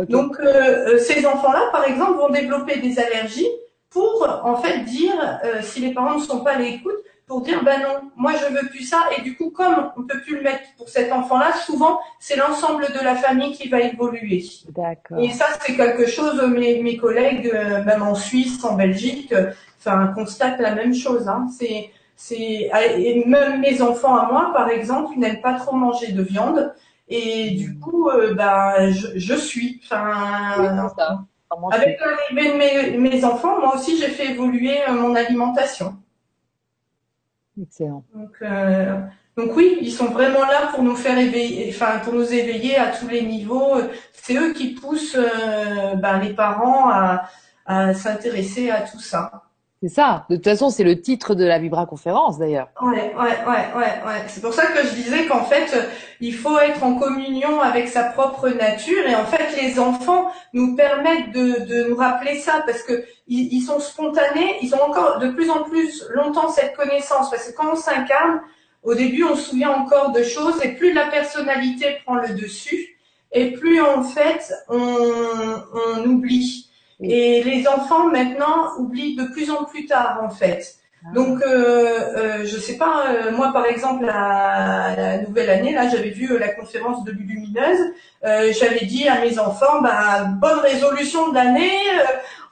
Donc 0.09 0.37
ces 0.99 1.25
enfants-là, 1.25 1.69
par 1.71 1.85
exemple, 1.85 2.17
vont 2.17 2.29
développer 2.29 2.79
des 2.79 2.97
allergies 2.97 3.49
pour 3.89 4.25
en 4.43 4.55
fait 4.55 4.85
dire, 4.85 5.39
si 5.61 5.81
les 5.81 5.93
parents 5.93 6.17
ne 6.17 6.23
sont 6.23 6.45
pas 6.45 6.53
à 6.53 6.59
l'écoute, 6.59 6.95
pour 7.31 7.39
dire 7.39 7.63
ben 7.63 7.79
non, 7.79 8.11
moi 8.17 8.33
je 8.33 8.53
veux 8.53 8.67
plus 8.67 8.83
ça. 8.83 9.03
Et 9.17 9.21
du 9.21 9.37
coup, 9.37 9.51
comme 9.51 9.89
on 9.95 10.03
peut 10.03 10.19
plus 10.19 10.35
le 10.35 10.41
mettre 10.41 10.63
pour 10.77 10.89
cet 10.89 11.13
enfant-là, 11.13 11.53
souvent 11.65 12.01
c'est 12.19 12.35
l'ensemble 12.35 12.87
de 12.87 13.01
la 13.01 13.15
famille 13.15 13.53
qui 13.53 13.69
va 13.69 13.79
évoluer. 13.79 14.43
D'accord. 14.67 15.17
Et 15.17 15.29
ça, 15.29 15.45
c'est 15.61 15.77
quelque 15.77 16.07
chose. 16.07 16.43
Mes, 16.49 16.83
mes 16.83 16.97
collègues, 16.97 17.49
euh, 17.53 17.85
même 17.85 18.01
en 18.01 18.15
Suisse, 18.15 18.61
en 18.65 18.75
Belgique, 18.75 19.31
euh, 19.31 19.53
enfin 19.79 20.07
constatent 20.13 20.59
la 20.59 20.75
même 20.75 20.93
chose. 20.93 21.29
Hein. 21.29 21.47
C'est 21.57 21.91
c'est 22.17 22.69
et 22.97 23.23
même 23.25 23.61
mes 23.61 23.81
enfants 23.81 24.17
à 24.17 24.29
moi, 24.29 24.51
par 24.53 24.67
exemple, 24.67 25.17
n'aiment 25.17 25.39
pas 25.39 25.53
trop 25.53 25.77
manger 25.77 26.11
de 26.11 26.23
viande. 26.23 26.75
Et 27.07 27.51
du 27.51 27.79
coup, 27.79 28.09
euh, 28.09 28.33
ben 28.33 28.91
je, 28.91 29.07
je 29.15 29.35
suis. 29.35 29.79
Enfin, 29.85 30.83
avec 31.71 31.97
l'arrivée 31.97 32.51
de 32.51 32.57
mes, 32.57 33.09
mes 33.09 33.23
enfants, 33.23 33.57
moi 33.61 33.75
aussi 33.75 33.97
j'ai 33.97 34.09
fait 34.09 34.31
évoluer 34.31 34.79
mon 34.89 35.15
alimentation. 35.15 35.95
Donc, 38.13 38.31
euh, 38.41 38.99
donc 39.37 39.55
oui, 39.55 39.77
ils 39.81 39.91
sont 39.91 40.07
vraiment 40.07 40.45
là 40.45 40.67
pour 40.71 40.83
nous 40.83 40.95
faire 40.95 41.17
éveiller, 41.17 41.69
enfin 41.69 41.99
pour 42.03 42.13
nous 42.13 42.33
éveiller 42.33 42.77
à 42.77 42.87
tous 42.87 43.07
les 43.07 43.21
niveaux. 43.21 43.75
C'est 44.13 44.35
eux 44.35 44.53
qui 44.53 44.73
poussent 44.73 45.17
euh, 45.17 45.95
ben, 45.95 46.19
les 46.19 46.33
parents 46.33 46.89
à 46.89 47.93
s'intéresser 47.93 48.69
à 48.69 48.81
tout 48.81 48.99
ça. 48.99 49.43
C'est 49.83 49.89
ça. 49.89 50.27
De 50.29 50.35
toute 50.35 50.43
façon, 50.43 50.69
c'est 50.69 50.83
le 50.83 51.01
titre 51.01 51.33
de 51.33 51.43
la 51.43 51.57
Vibra 51.57 51.87
conférence 51.87 52.37
d'ailleurs. 52.37 52.69
Ouais, 52.83 53.15
ouais, 53.15 53.37
ouais, 53.47 53.65
ouais, 53.75 54.05
ouais. 54.05 54.23
C'est 54.27 54.41
pour 54.41 54.53
ça 54.53 54.67
que 54.67 54.83
je 54.85 54.93
disais 54.93 55.25
qu'en 55.25 55.43
fait, 55.43 55.75
il 56.19 56.35
faut 56.35 56.59
être 56.59 56.83
en 56.83 56.99
communion 56.99 57.59
avec 57.59 57.87
sa 57.87 58.03
propre 58.03 58.49
nature 58.49 59.07
et 59.07 59.15
en 59.15 59.25
fait, 59.25 59.59
les 59.59 59.79
enfants 59.79 60.31
nous 60.53 60.75
permettent 60.75 61.31
de, 61.31 61.65
de 61.65 61.89
nous 61.89 61.95
rappeler 61.95 62.37
ça 62.37 62.61
parce 62.67 62.83
que 62.83 63.03
ils, 63.25 63.61
sont 63.61 63.79
spontanés, 63.79 64.57
ils 64.61 64.75
ont 64.75 64.83
encore 64.83 65.17
de 65.17 65.29
plus 65.29 65.49
en 65.49 65.63
plus 65.63 66.05
longtemps 66.13 66.49
cette 66.49 66.75
connaissance 66.75 67.31
parce 67.31 67.49
que 67.49 67.55
quand 67.55 67.71
on 67.71 67.75
s'incarne, 67.75 68.41
au 68.83 68.93
début, 68.93 69.23
on 69.23 69.35
se 69.35 69.49
souvient 69.49 69.71
encore 69.71 70.11
de 70.11 70.21
choses 70.21 70.63
et 70.63 70.73
plus 70.73 70.93
la 70.93 71.07
personnalité 71.07 71.97
prend 72.05 72.15
le 72.15 72.35
dessus 72.35 72.99
et 73.31 73.51
plus 73.51 73.81
en 73.81 74.03
fait 74.03 74.53
on, 74.69 75.63
on 75.95 76.03
oublie. 76.05 76.70
Et 77.01 77.43
les 77.43 77.67
enfants 77.67 78.07
maintenant 78.07 78.77
oublient 78.77 79.15
de 79.15 79.25
plus 79.25 79.49
en 79.49 79.63
plus 79.63 79.85
tard 79.85 80.19
en 80.23 80.29
fait. 80.29 80.75
Ah. 81.03 81.13
Donc, 81.15 81.41
euh, 81.41 81.47
euh, 81.47 82.45
je 82.45 82.57
sais 82.57 82.77
pas, 82.77 83.05
euh, 83.07 83.31
moi 83.31 83.51
par 83.51 83.65
exemple, 83.65 84.07
à 84.07 84.95
la 84.95 85.17
nouvelle 85.17 85.49
année, 85.49 85.73
là, 85.73 85.89
j'avais 85.89 86.11
vu 86.11 86.31
euh, 86.31 86.37
la 86.37 86.49
conférence 86.49 87.03
de 87.03 87.11
Lulumineuse. 87.11 87.79
Euh, 88.23 88.53
j'avais 88.53 88.85
dit 88.85 89.07
à 89.07 89.19
mes 89.19 89.39
enfants, 89.39 89.81
bah, 89.81 90.25
bonne 90.25 90.59
résolution 90.59 91.29
de 91.29 91.35
l'année, 91.35 91.79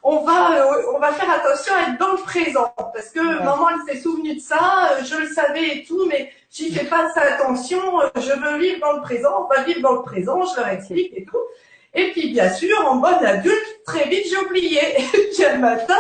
on 0.02 0.24
va, 0.24 0.66
on 0.96 1.00
va 1.00 1.12
faire 1.12 1.30
attention 1.30 1.74
à 1.76 1.92
être 1.92 2.00
dans 2.00 2.14
le 2.14 2.24
présent, 2.24 2.74
parce 2.76 3.10
que 3.10 3.20
maman 3.20 3.68
elle 3.70 3.94
s'est 3.94 4.02
souvenue 4.02 4.34
de 4.34 4.40
ça, 4.40 4.98
je 5.04 5.16
le 5.18 5.28
savais 5.28 5.78
et 5.78 5.84
tout, 5.84 6.08
mais 6.08 6.32
j'y 6.50 6.72
fais 6.74 6.86
pas 6.86 7.10
ça 7.14 7.22
attention. 7.22 7.82
Je 8.16 8.32
veux 8.32 8.58
vivre 8.58 8.80
dans 8.80 8.94
le 8.94 9.02
présent, 9.02 9.46
on 9.46 9.54
va 9.54 9.62
vivre 9.64 9.82
dans 9.82 9.94
le 9.94 10.02
présent, 10.02 10.42
je 10.46 10.60
leur 10.60 10.70
explique 10.70 11.14
et 11.16 11.26
tout. 11.26 11.38
Et 11.94 12.12
puis, 12.12 12.30
bien 12.32 12.52
sûr, 12.54 12.78
en 12.88 12.96
mode 12.96 13.24
adulte, 13.24 13.84
très 13.86 14.08
vite, 14.08 14.26
j'ai 14.30 14.38
oublié. 14.38 14.80
Et 15.00 15.30
puis, 15.34 15.46
un 15.46 15.58
matin, 15.58 15.98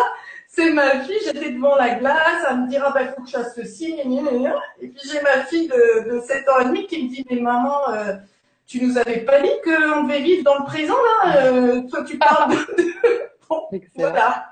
c'est 0.48 0.72
ma 0.72 1.00
fille, 1.02 1.20
j'étais 1.26 1.52
devant 1.52 1.76
la 1.76 1.96
glace, 1.96 2.46
elle 2.50 2.58
me 2.58 2.68
dira, 2.68 2.88
ah, 2.90 2.94
bah, 2.94 3.14
faut 3.16 3.22
que 3.22 3.28
je 3.28 3.38
fasse 3.38 3.56
ceci, 3.56 3.96
et 4.00 4.88
puis 4.88 5.00
j'ai 5.10 5.22
ma 5.22 5.46
fille 5.46 5.68
de, 5.68 6.10
de 6.10 6.22
7 6.22 6.50
ans 6.50 6.60
et 6.62 6.66
demi 6.66 6.88
qui 6.88 7.04
me 7.04 7.10
dit, 7.10 7.26
mais 7.30 7.40
maman, 7.40 7.90
euh, 7.94 8.16
tu 8.68 8.84
nous 8.86 8.98
avais 8.98 9.20
pas 9.20 9.42
dit 9.42 9.50
qu'on 9.64 10.04
devait 10.04 10.22
vivre 10.22 10.44
dans 10.44 10.60
le 10.60 10.66
présent, 10.66 10.96
là 11.24 11.38
euh, 11.38 11.82
Toi, 11.90 12.04
tu 12.04 12.18
parles 12.18 12.52
de... 12.52 12.94
bon, 13.50 13.70
voilà. 13.96 14.46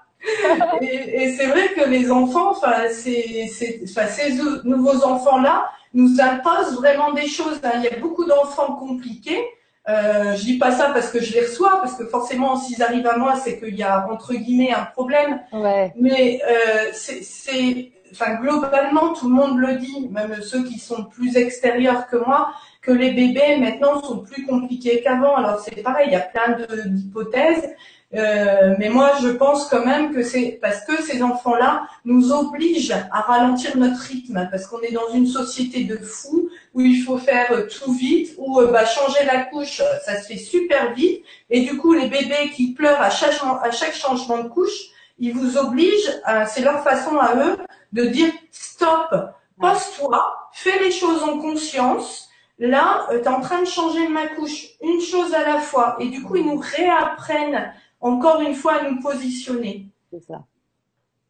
et, 0.81 1.23
et 1.23 1.31
c'est 1.33 1.47
vrai 1.47 1.73
que 1.73 1.87
les 1.89 2.11
enfants, 2.11 2.51
enfin, 2.51 2.89
ces, 2.89 3.47
ces, 3.47 3.85
ces 3.85 4.33
nouveaux 4.63 5.03
enfants-là, 5.03 5.69
nous 5.93 6.21
imposent 6.21 6.75
vraiment 6.75 7.11
des 7.13 7.27
choses. 7.27 7.59
Hein. 7.63 7.71
Il 7.75 7.83
y 7.83 7.87
a 7.87 7.99
beaucoup 7.99 8.25
d'enfants 8.25 8.75
compliqués 8.75 9.43
euh, 9.89 10.35
je 10.35 10.43
dis 10.43 10.57
pas 10.57 10.71
ça 10.71 10.89
parce 10.89 11.09
que 11.09 11.21
je 11.21 11.33
les 11.33 11.41
reçois, 11.41 11.79
parce 11.81 11.95
que 11.95 12.05
forcément, 12.05 12.57
s'ils 12.57 12.83
arrivent 12.83 13.07
à 13.07 13.17
moi, 13.17 13.35
c'est 13.35 13.59
qu'il 13.59 13.75
y 13.75 13.83
a 13.83 14.07
entre 14.11 14.33
guillemets 14.33 14.73
un 14.73 14.83
problème. 14.83 15.39
Ouais. 15.53 15.93
Mais 15.95 16.41
euh, 16.45 16.89
c'est, 16.91 17.91
enfin 18.11 18.35
globalement, 18.35 19.13
tout 19.13 19.29
le 19.29 19.35
monde 19.35 19.57
le 19.59 19.75
dit, 19.75 20.09
même 20.11 20.41
ceux 20.41 20.63
qui 20.63 20.77
sont 20.79 21.05
plus 21.05 21.37
extérieurs 21.37 22.07
que 22.07 22.17
moi, 22.17 22.51
que 22.81 22.91
les 22.91 23.11
bébés 23.11 23.57
maintenant 23.57 24.01
sont 24.01 24.19
plus 24.19 24.45
compliqués 24.45 25.01
qu'avant. 25.01 25.35
Alors 25.35 25.59
c'est 25.59 25.81
pareil, 25.81 26.07
il 26.07 26.13
y 26.13 26.17
a 26.17 26.21
plein 26.21 26.57
d'hypothèses. 26.85 27.73
Euh, 28.13 28.75
mais 28.79 28.89
moi, 28.89 29.13
je 29.21 29.27
pense 29.27 29.67
quand 29.67 29.85
même 29.85 30.13
que 30.13 30.23
c'est 30.23 30.59
parce 30.61 30.85
que 30.85 31.01
ces 31.01 31.21
enfants-là 31.21 31.87
nous 32.05 32.31
obligent 32.31 32.95
à 33.11 33.21
ralentir 33.21 33.75
notre 33.75 33.99
rythme, 33.99 34.47
parce 34.49 34.65
qu'on 34.65 34.79
est 34.79 34.93
dans 34.93 35.09
une 35.13 35.27
société 35.27 35.83
de 35.83 35.97
fous 35.97 36.49
où 36.73 36.81
il 36.81 37.03
faut 37.03 37.17
faire 37.17 37.67
tout 37.67 37.91
vite, 37.93 38.33
où 38.37 38.61
euh, 38.61 38.71
bah, 38.71 38.85
changer 38.85 39.25
la 39.25 39.43
couche, 39.43 39.81
ça 40.05 40.21
se 40.21 40.27
fait 40.27 40.37
super 40.37 40.93
vite, 40.93 41.23
et 41.49 41.61
du 41.61 41.77
coup, 41.77 41.93
les 41.93 42.07
bébés 42.07 42.51
qui 42.55 42.73
pleurent 42.73 43.01
à 43.01 43.09
chaque, 43.09 43.41
à 43.61 43.71
chaque 43.71 43.95
changement 43.95 44.43
de 44.43 44.47
couche, 44.47 44.91
ils 45.19 45.33
vous 45.33 45.57
obligent, 45.57 46.11
c'est 46.47 46.61
leur 46.61 46.83
façon 46.83 47.17
à 47.17 47.35
eux 47.35 47.57
de 47.91 48.03
dire 48.03 48.31
stop, 48.51 49.15
pose-toi, 49.59 50.49
fais 50.53 50.79
les 50.79 50.91
choses 50.91 51.23
en 51.23 51.39
conscience. 51.39 52.29
Là, 52.59 53.07
euh, 53.11 53.19
tu 53.19 53.25
es 53.25 53.27
en 53.27 53.41
train 53.41 53.61
de 53.61 53.67
changer 53.67 54.07
ma 54.07 54.27
couche, 54.27 54.65
une 54.81 55.01
chose 55.01 55.33
à 55.33 55.43
la 55.43 55.59
fois. 55.59 55.95
Et 55.99 56.07
du 56.07 56.23
coup, 56.23 56.37
ils 56.37 56.45
nous 56.45 56.59
réapprennent 56.59 57.71
encore 57.99 58.41
une 58.41 58.55
fois 58.55 58.81
à 58.81 58.89
nous 58.89 58.99
positionner. 58.99 59.89
C'est 60.11 60.21
ça. 60.21 60.45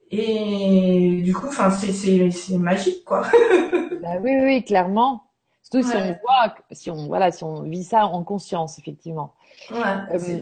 Et 0.09 1.21
du 1.23 1.33
coup, 1.33 1.47
enfin, 1.47 1.69
c'est 1.71 2.57
magique, 2.57 3.03
quoi. 3.03 3.23
bah 4.01 4.19
oui, 4.21 4.37
oui, 4.41 4.63
clairement. 4.63 5.23
Surtout 5.63 5.85
si 5.89 5.97
on 5.97 6.05
voit, 6.21 6.55
si 6.71 6.91
on, 6.91 7.07
voilà, 7.07 7.31
si 7.31 7.43
on 7.43 7.63
vit 7.63 7.83
ça 7.83 8.05
en 8.05 8.23
conscience, 8.23 8.79
effectivement. 8.79 9.33
Ouais, 9.69 9.79
euh, 10.13 10.39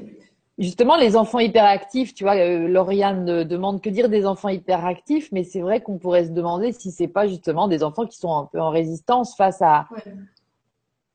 justement, 0.60 0.98
les 0.98 1.16
enfants 1.16 1.40
hyperactifs, 1.40 2.14
tu 2.14 2.24
vois, 2.26 2.36
euh, 2.36 2.68
Lauriane 2.68 3.44
demande 3.44 3.82
que 3.82 3.90
dire 3.90 4.08
des 4.08 4.28
enfants 4.28 4.50
hyperactifs, 4.50 5.32
mais 5.32 5.44
c'est 5.44 5.62
vrai 5.62 5.82
qu'on 5.82 5.98
pourrait 5.98 6.26
se 6.26 6.32
demander 6.32 6.74
si 6.74 6.92
c'est 6.92 7.08
pas 7.08 7.28
justement 7.28 7.68
des 7.68 7.84
enfants 7.84 8.06
qui 8.06 8.18
sont 8.18 8.36
un 8.38 8.46
peu 8.46 8.62
en 8.62 8.70
résistance 8.70 9.36
face 9.36 9.64
à, 9.64 9.88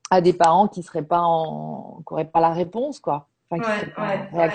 à 0.09 0.19
des 0.19 0.33
parents 0.33 0.67
qui 0.67 0.83
seraient 0.83 1.05
pas 1.05 1.21
en, 1.21 2.03
qui 2.05 2.25
pas 2.25 2.41
la 2.41 2.51
réponse, 2.51 2.99
quoi. 2.99 3.29
Ouais, 3.51 3.59
ouais, 3.59 4.19
ouais, 4.33 4.49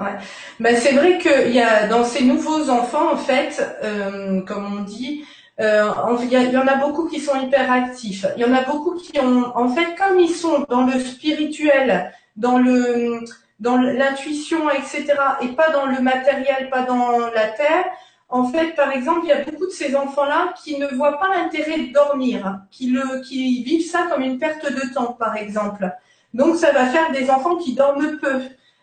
ouais, 0.00 0.18
Ben, 0.60 0.76
c'est 0.76 0.92
vrai 0.92 1.18
qu'il 1.18 1.52
y 1.52 1.60
a 1.60 1.86
dans 1.88 2.04
ces 2.04 2.24
nouveaux 2.24 2.70
enfants, 2.70 3.12
en 3.12 3.16
fait, 3.16 3.60
euh, 3.82 4.40
comme 4.42 4.78
on 4.78 4.82
dit, 4.82 5.24
euh, 5.60 5.90
il 6.22 6.32
y, 6.32 6.56
en 6.56 6.68
a 6.68 6.76
beaucoup 6.76 7.08
qui 7.08 7.18
sont 7.18 7.40
hyperactifs. 7.40 8.26
Il 8.36 8.42
y 8.42 8.44
en 8.44 8.54
a 8.54 8.62
beaucoup 8.62 8.94
qui 8.94 9.18
ont, 9.18 9.56
en 9.56 9.68
fait, 9.68 9.96
comme 9.96 10.20
ils 10.20 10.30
sont 10.30 10.64
dans 10.68 10.86
le 10.86 11.00
spirituel, 11.00 12.12
dans 12.36 12.58
le 12.58 13.24
dans 13.58 13.76
l'intuition, 13.76 14.70
etc., 14.70 15.14
et 15.40 15.48
pas 15.48 15.70
dans 15.70 15.86
le 15.86 16.00
matériel, 16.00 16.70
pas 16.70 16.82
dans 16.82 17.18
la 17.18 17.48
terre. 17.48 17.86
En 18.28 18.44
fait, 18.44 18.74
par 18.76 18.92
exemple, 18.92 19.22
il 19.24 19.30
y 19.30 19.32
a 19.32 19.42
beaucoup 19.42 19.66
de 19.66 19.72
ces 19.72 19.96
enfants-là 19.96 20.54
qui 20.62 20.78
ne 20.78 20.86
voient 20.86 21.18
pas 21.18 21.28
l'intérêt 21.34 21.78
de 21.78 21.92
dormir, 21.92 22.60
qui, 22.70 22.90
le, 22.90 23.20
qui 23.22 23.64
vivent 23.64 23.88
ça 23.90 24.06
comme 24.10 24.22
une 24.22 24.38
perte 24.38 24.70
de 24.70 24.94
temps, 24.94 25.14
par 25.14 25.36
exemple. 25.36 25.90
Donc, 26.34 26.56
ça 26.56 26.72
va 26.72 26.86
faire 26.86 27.10
des 27.12 27.30
enfants 27.30 27.56
qui 27.56 27.74
dorment 27.74 28.18
peu. 28.18 28.40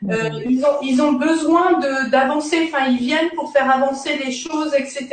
Euh, 0.09 0.29
mhm. 0.29 0.43
ils, 0.49 0.65
ont, 0.65 0.81
ils 0.81 1.01
ont 1.01 1.13
besoin 1.13 1.79
d'avancer, 2.09 2.69
enfin, 2.71 2.87
ils 2.87 2.97
viennent 2.97 3.29
pour 3.35 3.51
faire 3.51 3.69
avancer 3.71 4.17
les 4.23 4.31
choses, 4.31 4.73
etc. 4.75 5.07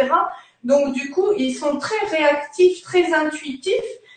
Donc, 0.64 0.92
du 0.92 1.10
coup, 1.10 1.32
ils 1.36 1.54
sont 1.54 1.78
très 1.78 2.06
réactifs, 2.10 2.82
très 2.82 3.12
intuitifs, 3.12 3.74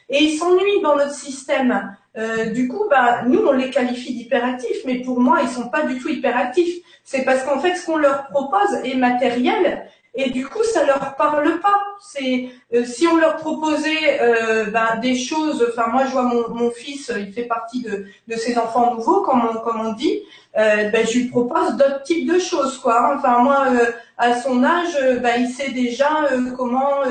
et 0.09 0.23
ils 0.23 0.37
s'ennuient 0.37 0.81
dans 0.83 0.95
notre 0.95 1.13
système. 1.13 1.95
Euh, 2.17 2.45
du 2.45 2.67
coup, 2.67 2.85
bah, 2.89 3.23
nous, 3.25 3.39
on 3.39 3.51
les 3.51 3.69
qualifie 3.69 4.13
d'hyperactifs, 4.13 4.85
mais 4.85 5.01
pour 5.01 5.19
moi, 5.19 5.39
ils 5.41 5.49
sont 5.49 5.69
pas 5.69 5.83
du 5.83 5.99
tout 5.99 6.09
hyperactifs. 6.09 6.75
C'est 7.03 7.23
parce 7.23 7.43
qu'en 7.43 7.59
fait, 7.59 7.75
ce 7.75 7.85
qu'on 7.85 7.97
leur 7.97 8.27
propose 8.27 8.73
est 8.83 8.95
matériel, 8.95 9.87
et 10.15 10.29
du 10.29 10.47
coup, 10.47 10.63
ça 10.63 10.85
leur 10.85 11.15
parle 11.15 11.59
pas. 11.59 11.81
C'est 11.99 12.49
euh, 12.73 12.85
si 12.85 13.05
on 13.07 13.17
leur 13.17 13.35
proposait 13.35 14.21
euh, 14.21 14.65
bah, 14.65 14.95
des 14.97 15.15
choses. 15.15 15.65
Enfin, 15.69 15.87
moi, 15.91 16.05
je 16.05 16.11
vois 16.11 16.23
mon, 16.23 16.49
mon, 16.49 16.71
fils, 16.71 17.11
il 17.17 17.33
fait 17.33 17.43
partie 17.43 17.81
de, 17.81 18.05
de 18.27 18.35
ces 18.35 18.57
enfants 18.57 18.95
nouveaux, 18.95 19.21
comme 19.21 19.41
on, 19.45 19.57
comme 19.59 19.81
on 19.81 19.93
dit. 19.93 20.21
Euh, 20.57 20.89
ben, 20.89 21.05
je 21.05 21.19
lui 21.19 21.25
propose 21.25 21.75
d'autres 21.75 22.03
types 22.03 22.31
de 22.31 22.39
choses, 22.39 22.77
quoi. 22.77 23.13
Enfin, 23.17 23.39
moi, 23.39 23.65
euh, 23.71 23.91
à 24.17 24.39
son 24.39 24.63
âge, 24.63 24.97
ben, 25.21 25.41
il 25.41 25.49
sait 25.49 25.71
déjà 25.71 26.29
comment. 26.55 27.01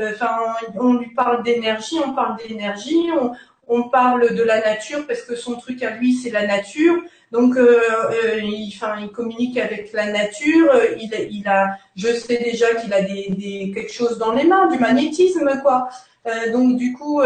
Enfin, 0.00 0.38
on 0.80 0.94
lui 0.94 1.10
parle 1.14 1.44
d'énergie, 1.44 1.96
on 2.04 2.12
parle 2.12 2.36
d'énergie, 2.38 3.08
on, 3.20 3.32
on 3.68 3.88
parle 3.88 4.34
de 4.34 4.42
la 4.42 4.60
nature 4.60 5.06
parce 5.06 5.22
que 5.22 5.36
son 5.36 5.56
truc 5.56 5.82
à 5.82 5.90
lui 5.90 6.14
c'est 6.14 6.30
la 6.30 6.46
nature. 6.46 7.02
Donc, 7.30 7.56
euh, 7.56 7.80
euh, 8.10 8.40
il, 8.42 8.72
il 9.00 9.12
communique 9.12 9.58
avec 9.58 9.92
la 9.92 10.10
nature. 10.10 10.70
Il, 10.98 11.10
il 11.30 11.46
a, 11.46 11.76
je 11.94 12.08
sais 12.08 12.38
déjà 12.38 12.74
qu'il 12.74 12.92
a 12.92 13.02
des, 13.02 13.28
des, 13.30 13.70
quelque 13.74 13.92
chose 13.92 14.18
dans 14.18 14.32
les 14.32 14.44
mains, 14.44 14.66
du 14.68 14.78
magnétisme, 14.78 15.60
quoi. 15.62 15.88
Euh, 16.26 16.52
donc, 16.52 16.76
du 16.76 16.94
coup, 16.94 17.20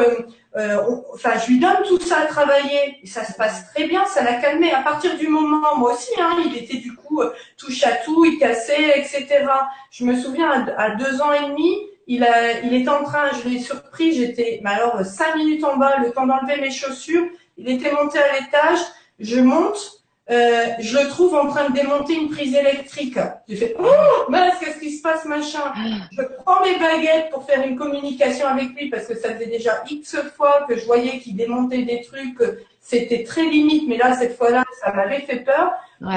enfin, 1.15 1.31
je 1.39 1.53
lui 1.53 1.61
donne 1.61 1.83
tout 1.87 2.01
ça 2.01 2.21
à 2.21 2.27
travailler. 2.27 2.99
Et 3.03 3.07
ça 3.07 3.25
se 3.25 3.35
passe 3.35 3.73
très 3.73 3.87
bien, 3.87 4.05
ça 4.07 4.25
l'a 4.25 4.35
calmé. 4.35 4.73
À 4.73 4.83
partir 4.83 5.17
du 5.17 5.29
moment, 5.29 5.77
moi 5.77 5.93
aussi, 5.95 6.11
hein, 6.21 6.37
il 6.47 6.57
était 6.57 6.79
du 6.79 6.95
coup 6.95 7.23
touche 7.57 7.85
à 7.85 7.93
tout, 8.05 8.25
il 8.25 8.39
cassait, 8.39 8.99
etc. 8.99 9.45
Je 9.91 10.05
me 10.05 10.17
souviens 10.17 10.67
à 10.77 10.91
deux 10.97 11.21
ans 11.21 11.33
et 11.33 11.49
demi, 11.49 11.77
il, 12.13 12.25
a, 12.25 12.61
il 12.61 12.75
était 12.75 12.91
en 12.91 13.05
train, 13.05 13.31
je 13.43 13.49
l'ai 13.49 13.59
surpris, 13.59 14.13
j'étais, 14.13 14.61
mais 14.63 14.71
alors, 14.71 15.03
cinq 15.03 15.35
minutes 15.37 15.65
en 15.65 15.79
bas, 15.79 15.97
le 15.97 16.11
temps 16.11 16.27
d'enlever 16.27 16.61
mes 16.61 16.71
chaussures. 16.71 17.25
Il 17.57 17.71
était 17.71 17.91
monté 17.91 18.19
à 18.19 18.39
l'étage, 18.39 18.81
je 19.19 19.41
monte, 19.41 20.03
euh, 20.31 20.67
je 20.79 20.99
le 20.99 21.09
trouve 21.09 21.35
en 21.35 21.49
train 21.49 21.71
de 21.71 21.75
démonter 21.75 22.13
une 22.13 22.29
prise 22.29 22.55
électrique. 22.55 23.19
J'ai 23.49 23.57
fait, 23.57 23.77
oh, 23.79 24.31
mince, 24.31 24.59
qu'est-ce 24.61 24.79
qui 24.79 24.93
se 24.93 25.01
passe, 25.01 25.25
machin. 25.25 25.73
Je 26.13 26.23
prends 26.45 26.63
mes 26.63 26.79
baguettes 26.79 27.31
pour 27.31 27.47
faire 27.47 27.67
une 27.67 27.77
communication 27.77 28.47
avec 28.47 28.75
lui 28.75 28.91
parce 28.91 29.07
que 29.07 29.17
ça 29.17 29.35
faisait 29.35 29.47
déjà 29.47 29.83
X 29.89 30.17
fois 30.37 30.67
que 30.69 30.77
je 30.77 30.85
voyais 30.85 31.19
qu'il 31.19 31.35
démontait 31.35 31.83
des 31.83 32.03
trucs. 32.03 32.43
C'était 32.81 33.25
très 33.25 33.45
limite, 33.45 33.89
mais 33.89 33.97
là, 33.97 34.15
cette 34.15 34.37
fois-là, 34.37 34.65
ça 34.83 34.93
m'avait 34.93 35.21
fait 35.21 35.41
peur. 35.41 35.73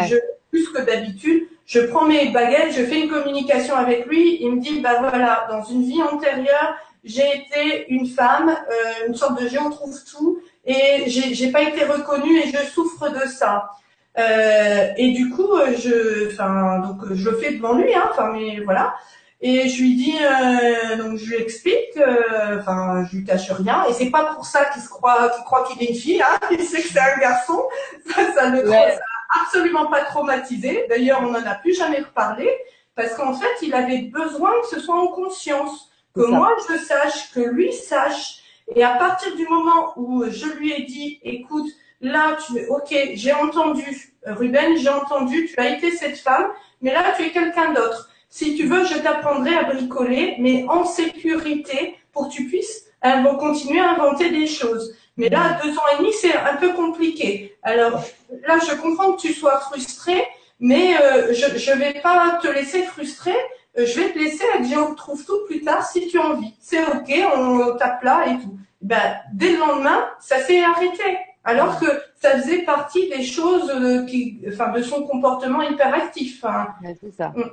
Je, 0.09 0.17
plus 0.55 0.69
que 0.69 0.81
d'habitude 0.81 1.47
je 1.65 1.79
prends 1.79 2.05
mes 2.05 2.29
baguettes, 2.29 2.73
je 2.73 2.83
fais 2.83 3.01
une 3.01 3.09
communication 3.09 3.75
avec 3.75 4.05
lui, 4.05 4.37
il 4.41 4.55
me 4.55 4.61
dit, 4.61 4.81
bah 4.81 4.97
voilà, 4.99 5.47
dans 5.49 5.63
une 5.63 5.83
vie 5.83 6.01
antérieure, 6.01 6.75
j'ai 7.03 7.23
été 7.23 7.85
une 7.89 8.05
femme, 8.07 8.49
euh, 8.49 9.07
une 9.07 9.15
sorte 9.15 9.41
de 9.41 9.47
géo 9.47 9.69
trouve 9.69 9.97
tout, 10.05 10.39
et 10.65 11.05
j'ai 11.07 11.51
pas 11.51 11.61
été 11.61 11.83
reconnue 11.85 12.39
et 12.39 12.51
je 12.51 12.57
souffre 12.69 13.09
de 13.09 13.27
ça. 13.27 13.69
Euh, 14.17 14.87
et 14.95 15.11
du 15.11 15.29
coup, 15.29 15.49
je, 15.77 16.31
enfin, 16.31 16.79
donc 16.79 17.13
je 17.13 17.29
le 17.29 17.37
fais 17.37 17.53
devant 17.53 17.73
lui, 17.73 17.93
hein, 17.93 18.09
enfin, 18.11 18.31
mais 18.31 18.59
voilà. 18.61 18.95
Et 19.41 19.67
je 19.67 19.81
lui 19.81 19.95
dis, 19.95 20.15
euh, 20.21 20.95
donc 20.97 21.17
je 21.17 21.25
lui 21.25 21.35
explique, 21.35 21.97
euh, 21.97 22.59
enfin, 22.59 23.05
je 23.11 23.17
lui 23.17 23.25
cache 23.25 23.51
rien. 23.51 23.85
Et 23.89 23.93
c'est 23.93 24.09
pas 24.09 24.33
pour 24.33 24.45
ça 24.45 24.65
qu'il 24.65 24.81
se 24.81 24.89
croit, 24.89 25.29
qu'il 25.29 25.43
croit 25.43 25.63
qu'il 25.63 25.83
est 25.83 25.89
une 25.89 25.95
fille, 25.95 26.21
hein. 26.21 26.39
Il 26.51 26.61
sait 26.61 26.81
que 26.81 26.87
c'est 26.87 26.99
un 26.99 27.19
garçon. 27.19 27.61
Ça, 28.07 28.33
ça 28.33 28.49
ne 28.49 28.63
ouais 28.63 28.97
absolument 29.41 29.87
pas 29.87 30.01
traumatisé. 30.03 30.85
D'ailleurs, 30.89 31.21
on 31.23 31.31
n'en 31.31 31.45
a 31.45 31.55
plus 31.55 31.75
jamais 31.75 31.99
reparlé 31.99 32.49
parce 32.95 33.13
qu'en 33.15 33.33
fait, 33.33 33.61
il 33.61 33.73
avait 33.73 34.03
besoin 34.03 34.51
que 34.61 34.67
ce 34.67 34.79
soit 34.79 34.95
en 34.95 35.07
conscience, 35.07 35.91
que 36.13 36.25
moi 36.25 36.55
je 36.69 36.77
sache, 36.77 37.31
que 37.33 37.41
lui 37.41 37.73
sache. 37.73 38.39
Et 38.75 38.83
à 38.83 38.95
partir 38.95 39.35
du 39.35 39.47
moment 39.47 39.93
où 39.97 40.23
je 40.29 40.47
lui 40.47 40.71
ai 40.71 40.83
dit, 40.83 41.19
écoute, 41.23 41.69
là, 42.01 42.37
tu, 42.45 42.65
ok, 42.67 42.95
j'ai 43.13 43.33
entendu, 43.33 44.15
Ruben, 44.25 44.77
j'ai 44.77 44.89
entendu, 44.89 45.47
tu 45.47 45.59
as 45.59 45.75
été 45.75 45.91
cette 45.91 46.17
femme, 46.17 46.47
mais 46.81 46.93
là, 46.93 47.13
tu 47.15 47.23
es 47.23 47.31
quelqu'un 47.31 47.73
d'autre. 47.73 48.09
Si 48.29 48.55
tu 48.55 48.65
veux, 48.65 48.85
je 48.85 48.97
t'apprendrai 48.97 49.55
à 49.55 49.63
bricoler, 49.63 50.35
mais 50.39 50.65
en 50.67 50.83
sécurité, 50.83 51.95
pour 52.11 52.29
que 52.29 52.33
tu 52.33 52.45
puisses 52.47 52.85
euh, 53.05 53.35
continuer 53.35 53.79
à 53.79 53.91
inventer 53.91 54.31
des 54.31 54.47
choses. 54.47 54.95
Mais 55.17 55.29
là, 55.29 55.59
deux 55.63 55.71
ans 55.71 55.83
et 55.93 55.97
demi, 55.99 56.13
c'est 56.13 56.35
un 56.35 56.57
peu 56.57 56.73
compliqué. 56.73 57.55
Alors 57.63 58.03
là, 58.47 58.59
je 58.59 58.75
comprends 58.75 59.13
que 59.13 59.21
tu 59.21 59.33
sois 59.33 59.59
frustré, 59.59 60.21
mais 60.59 60.97
euh, 61.01 61.33
je 61.33 61.71
ne 61.71 61.77
vais 61.77 62.01
pas 62.01 62.39
te 62.41 62.47
laisser 62.47 62.83
frustré. 62.83 63.33
Euh, 63.77 63.85
je 63.85 63.99
vais 63.99 64.11
te 64.11 64.19
laisser 64.19 64.43
à 64.53 64.59
dire 64.59 64.85
on 64.89 64.95
trouve 64.95 65.25
tout 65.25 65.45
plus 65.47 65.61
tard 65.61 65.85
si 65.85 66.07
tu 66.07 66.19
as 66.19 66.25
envie. 66.25 66.53
C'est 66.59 66.81
ok, 66.81 67.13
on 67.35 67.77
tape 67.77 68.03
là 68.03 68.25
et 68.27 68.41
tout. 68.41 68.57
Ben, 68.81 69.15
dès 69.33 69.53
le 69.53 69.59
lendemain, 69.59 70.05
ça 70.19 70.39
s'est 70.39 70.63
arrêté. 70.63 71.17
Alors 71.43 71.79
que 71.79 71.85
ça 72.15 72.37
faisait 72.39 72.63
partie 72.63 73.07
des 73.09 73.23
choses 73.23 73.69
euh, 73.69 74.05
qui, 74.05 74.41
enfin, 74.47 74.71
de 74.71 74.81
son 74.81 75.03
comportement 75.03 75.61
hyperactif. 75.61 76.43
Hein. 76.43 76.67
c'est 76.99 77.13
ça. 77.13 77.29
Mm. 77.29 77.51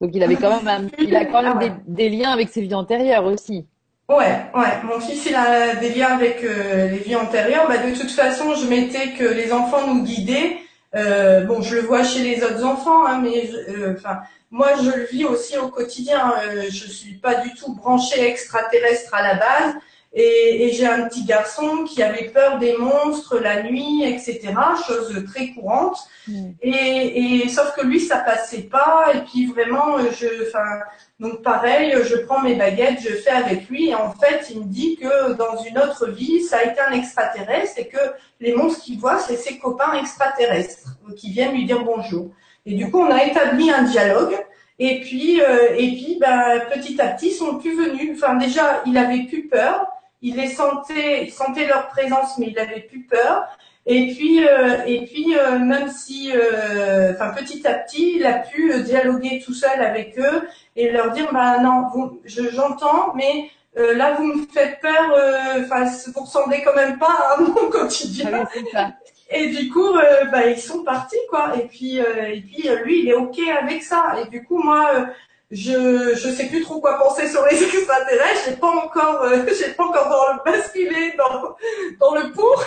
Donc 0.00 0.10
il 0.14 0.22
avait 0.22 0.36
quand 0.36 0.62
même, 0.62 0.90
il 0.98 1.14
a 1.14 1.26
quand 1.26 1.42
même 1.42 1.58
ah 1.58 1.82
des, 1.86 2.08
liens 2.08 2.32
avec 2.32 2.48
ses 2.48 2.62
vies 2.62 2.74
antérieures 2.74 3.24
aussi. 3.24 3.66
Ouais, 4.08 4.46
ouais. 4.54 4.82
Mon 4.84 5.00
fils, 5.00 5.26
il 5.26 5.34
a 5.34 5.76
des 5.76 5.90
liens 5.90 6.14
avec 6.14 6.42
euh, 6.44 6.88
les 6.88 6.98
vies 6.98 7.16
antérieures. 7.16 7.66
Bah, 7.68 7.78
de 7.78 7.96
toute 7.96 8.10
façon, 8.10 8.54
je 8.54 8.66
mettais 8.66 9.12
que 9.12 9.24
les 9.24 9.52
enfants 9.52 9.86
nous 9.86 10.02
guidaient. 10.02 10.58
Euh, 10.94 11.44
bon, 11.44 11.62
je 11.62 11.76
le 11.76 11.82
vois 11.82 12.02
chez 12.04 12.22
les 12.22 12.42
autres 12.44 12.64
enfants, 12.64 13.06
hein, 13.06 13.20
mais 13.22 13.50
euh, 13.68 13.94
enfin, 13.96 14.20
moi, 14.50 14.72
je 14.82 14.90
le 14.90 15.04
vis 15.04 15.24
aussi 15.24 15.56
au 15.56 15.68
quotidien. 15.68 16.34
je 16.68 16.86
suis 16.86 17.14
pas 17.14 17.36
du 17.36 17.54
tout 17.54 17.74
branchée 17.74 18.28
extraterrestre 18.28 19.14
à 19.14 19.22
la 19.22 19.34
base. 19.34 19.74
Et, 20.14 20.66
et 20.66 20.72
j'ai 20.72 20.86
un 20.86 21.08
petit 21.08 21.24
garçon 21.24 21.84
qui 21.84 22.02
avait 22.02 22.28
peur 22.28 22.58
des 22.58 22.76
monstres 22.76 23.38
la 23.38 23.62
nuit, 23.62 24.04
etc. 24.04 24.54
Chose 24.86 25.24
très 25.32 25.48
courante. 25.48 25.98
Mm. 26.28 26.50
Et, 26.60 27.44
et 27.44 27.48
sauf 27.48 27.74
que 27.74 27.86
lui, 27.86 27.98
ça 27.98 28.18
passait 28.18 28.62
pas. 28.62 29.06
Et 29.14 29.20
puis 29.20 29.46
vraiment, 29.46 29.98
je, 29.98 30.46
enfin, 30.46 30.80
donc 31.18 31.42
pareil, 31.42 31.94
je 32.04 32.16
prends 32.16 32.42
mes 32.42 32.56
baguettes, 32.56 33.00
je 33.00 33.14
fais 33.14 33.30
avec 33.30 33.68
lui. 33.68 33.88
Et 33.88 33.94
en 33.94 34.12
fait, 34.12 34.50
il 34.50 34.60
me 34.60 34.64
dit 34.64 34.96
que 34.96 35.32
dans 35.32 35.56
une 35.62 35.78
autre 35.78 36.10
vie, 36.10 36.42
ça 36.42 36.58
a 36.58 36.64
été 36.64 36.80
un 36.80 36.92
extraterrestre 36.92 37.78
et 37.78 37.88
que 37.88 37.98
les 38.40 38.54
monstres 38.54 38.82
qu'il 38.82 38.98
voit, 38.98 39.18
c'est 39.18 39.36
ses 39.36 39.58
copains 39.58 39.94
extraterrestres 39.94 40.98
qui 41.16 41.30
viennent 41.30 41.52
lui 41.52 41.64
dire 41.64 41.82
bonjour. 41.84 42.30
Et 42.66 42.74
du 42.74 42.90
coup, 42.90 43.00
on 43.00 43.10
a 43.10 43.24
établi 43.24 43.70
un 43.70 43.82
dialogue. 43.82 44.36
Et 44.78 45.00
puis, 45.00 45.40
euh, 45.40 45.74
et 45.76 45.88
puis, 45.92 46.18
bah, 46.20 46.60
petit 46.72 47.00
à 47.00 47.08
petit, 47.08 47.28
ils 47.28 47.34
sont 47.34 47.58
plus 47.58 47.76
venus. 47.76 48.16
Enfin, 48.16 48.34
déjà, 48.34 48.82
il 48.86 48.96
avait 48.98 49.24
plus 49.24 49.48
peur. 49.48 49.86
Il 50.22 50.36
les 50.36 50.48
sentait, 50.48 51.24
il 51.24 51.32
sentait 51.32 51.66
leur 51.66 51.88
présence, 51.88 52.38
mais 52.38 52.46
il 52.48 52.58
avait 52.58 52.80
plus 52.80 53.02
peur. 53.02 53.48
Et 53.84 54.14
puis, 54.14 54.46
euh, 54.46 54.84
et 54.86 55.04
puis, 55.06 55.36
euh, 55.36 55.58
même 55.58 55.88
si, 55.88 56.30
euh, 56.32 57.12
enfin, 57.12 57.30
petit 57.30 57.66
à 57.66 57.74
petit, 57.74 58.14
il 58.16 58.26
a 58.26 58.34
pu 58.34 58.80
dialoguer 58.82 59.42
tout 59.44 59.54
seul 59.54 59.80
avec 59.82 60.16
eux 60.18 60.48
et 60.76 60.90
leur 60.90 61.10
dire, 61.10 61.28
bah 61.32 61.58
non, 61.58 61.88
vous, 61.92 62.20
je, 62.24 62.50
j'entends, 62.50 63.12
mais 63.14 63.50
là, 63.74 64.14
vous 64.14 64.24
me 64.24 64.46
faites 64.46 64.80
peur. 64.80 65.16
Enfin, 65.60 65.84
vous 66.14 66.20
ressemblez 66.20 66.62
quand 66.62 66.76
même 66.76 66.98
pas 66.98 67.06
à 67.36 67.40
mon 67.40 67.70
quotidien. 67.70 68.30
Ah 68.32 68.48
oui, 68.54 68.62
c'est 68.64 68.70
ça. 68.70 68.92
Et 69.34 69.48
du 69.48 69.70
coup, 69.70 69.94
bah, 70.30 70.46
ils 70.46 70.60
sont 70.60 70.84
partis, 70.84 71.16
quoi. 71.28 71.56
Et 71.56 71.66
puis, 71.66 71.96
et 71.96 72.40
puis 72.40 72.68
lui, 72.84 73.00
il 73.00 73.08
est 73.08 73.14
OK 73.14 73.38
avec 73.60 73.82
ça. 73.82 74.14
Et 74.22 74.28
du 74.28 74.44
coup, 74.44 74.62
moi, 74.62 75.06
je 75.52 76.14
je 76.14 76.28
sais 76.28 76.46
plus 76.46 76.62
trop 76.62 76.80
quoi 76.80 76.98
penser 76.98 77.28
sur 77.28 77.44
les 77.46 77.62
extraterrestres. 77.62 78.42
J'ai 78.46 78.56
pas 78.56 78.70
encore, 78.70 79.22
euh, 79.22 79.46
j'ai 79.58 79.72
pas 79.74 79.84
encore 79.84 80.08
dans 80.08 80.32
le 80.34 80.52
basculé 80.52 81.14
dans 81.16 81.54
dans 82.00 82.14
le 82.16 82.32
pour, 82.32 82.64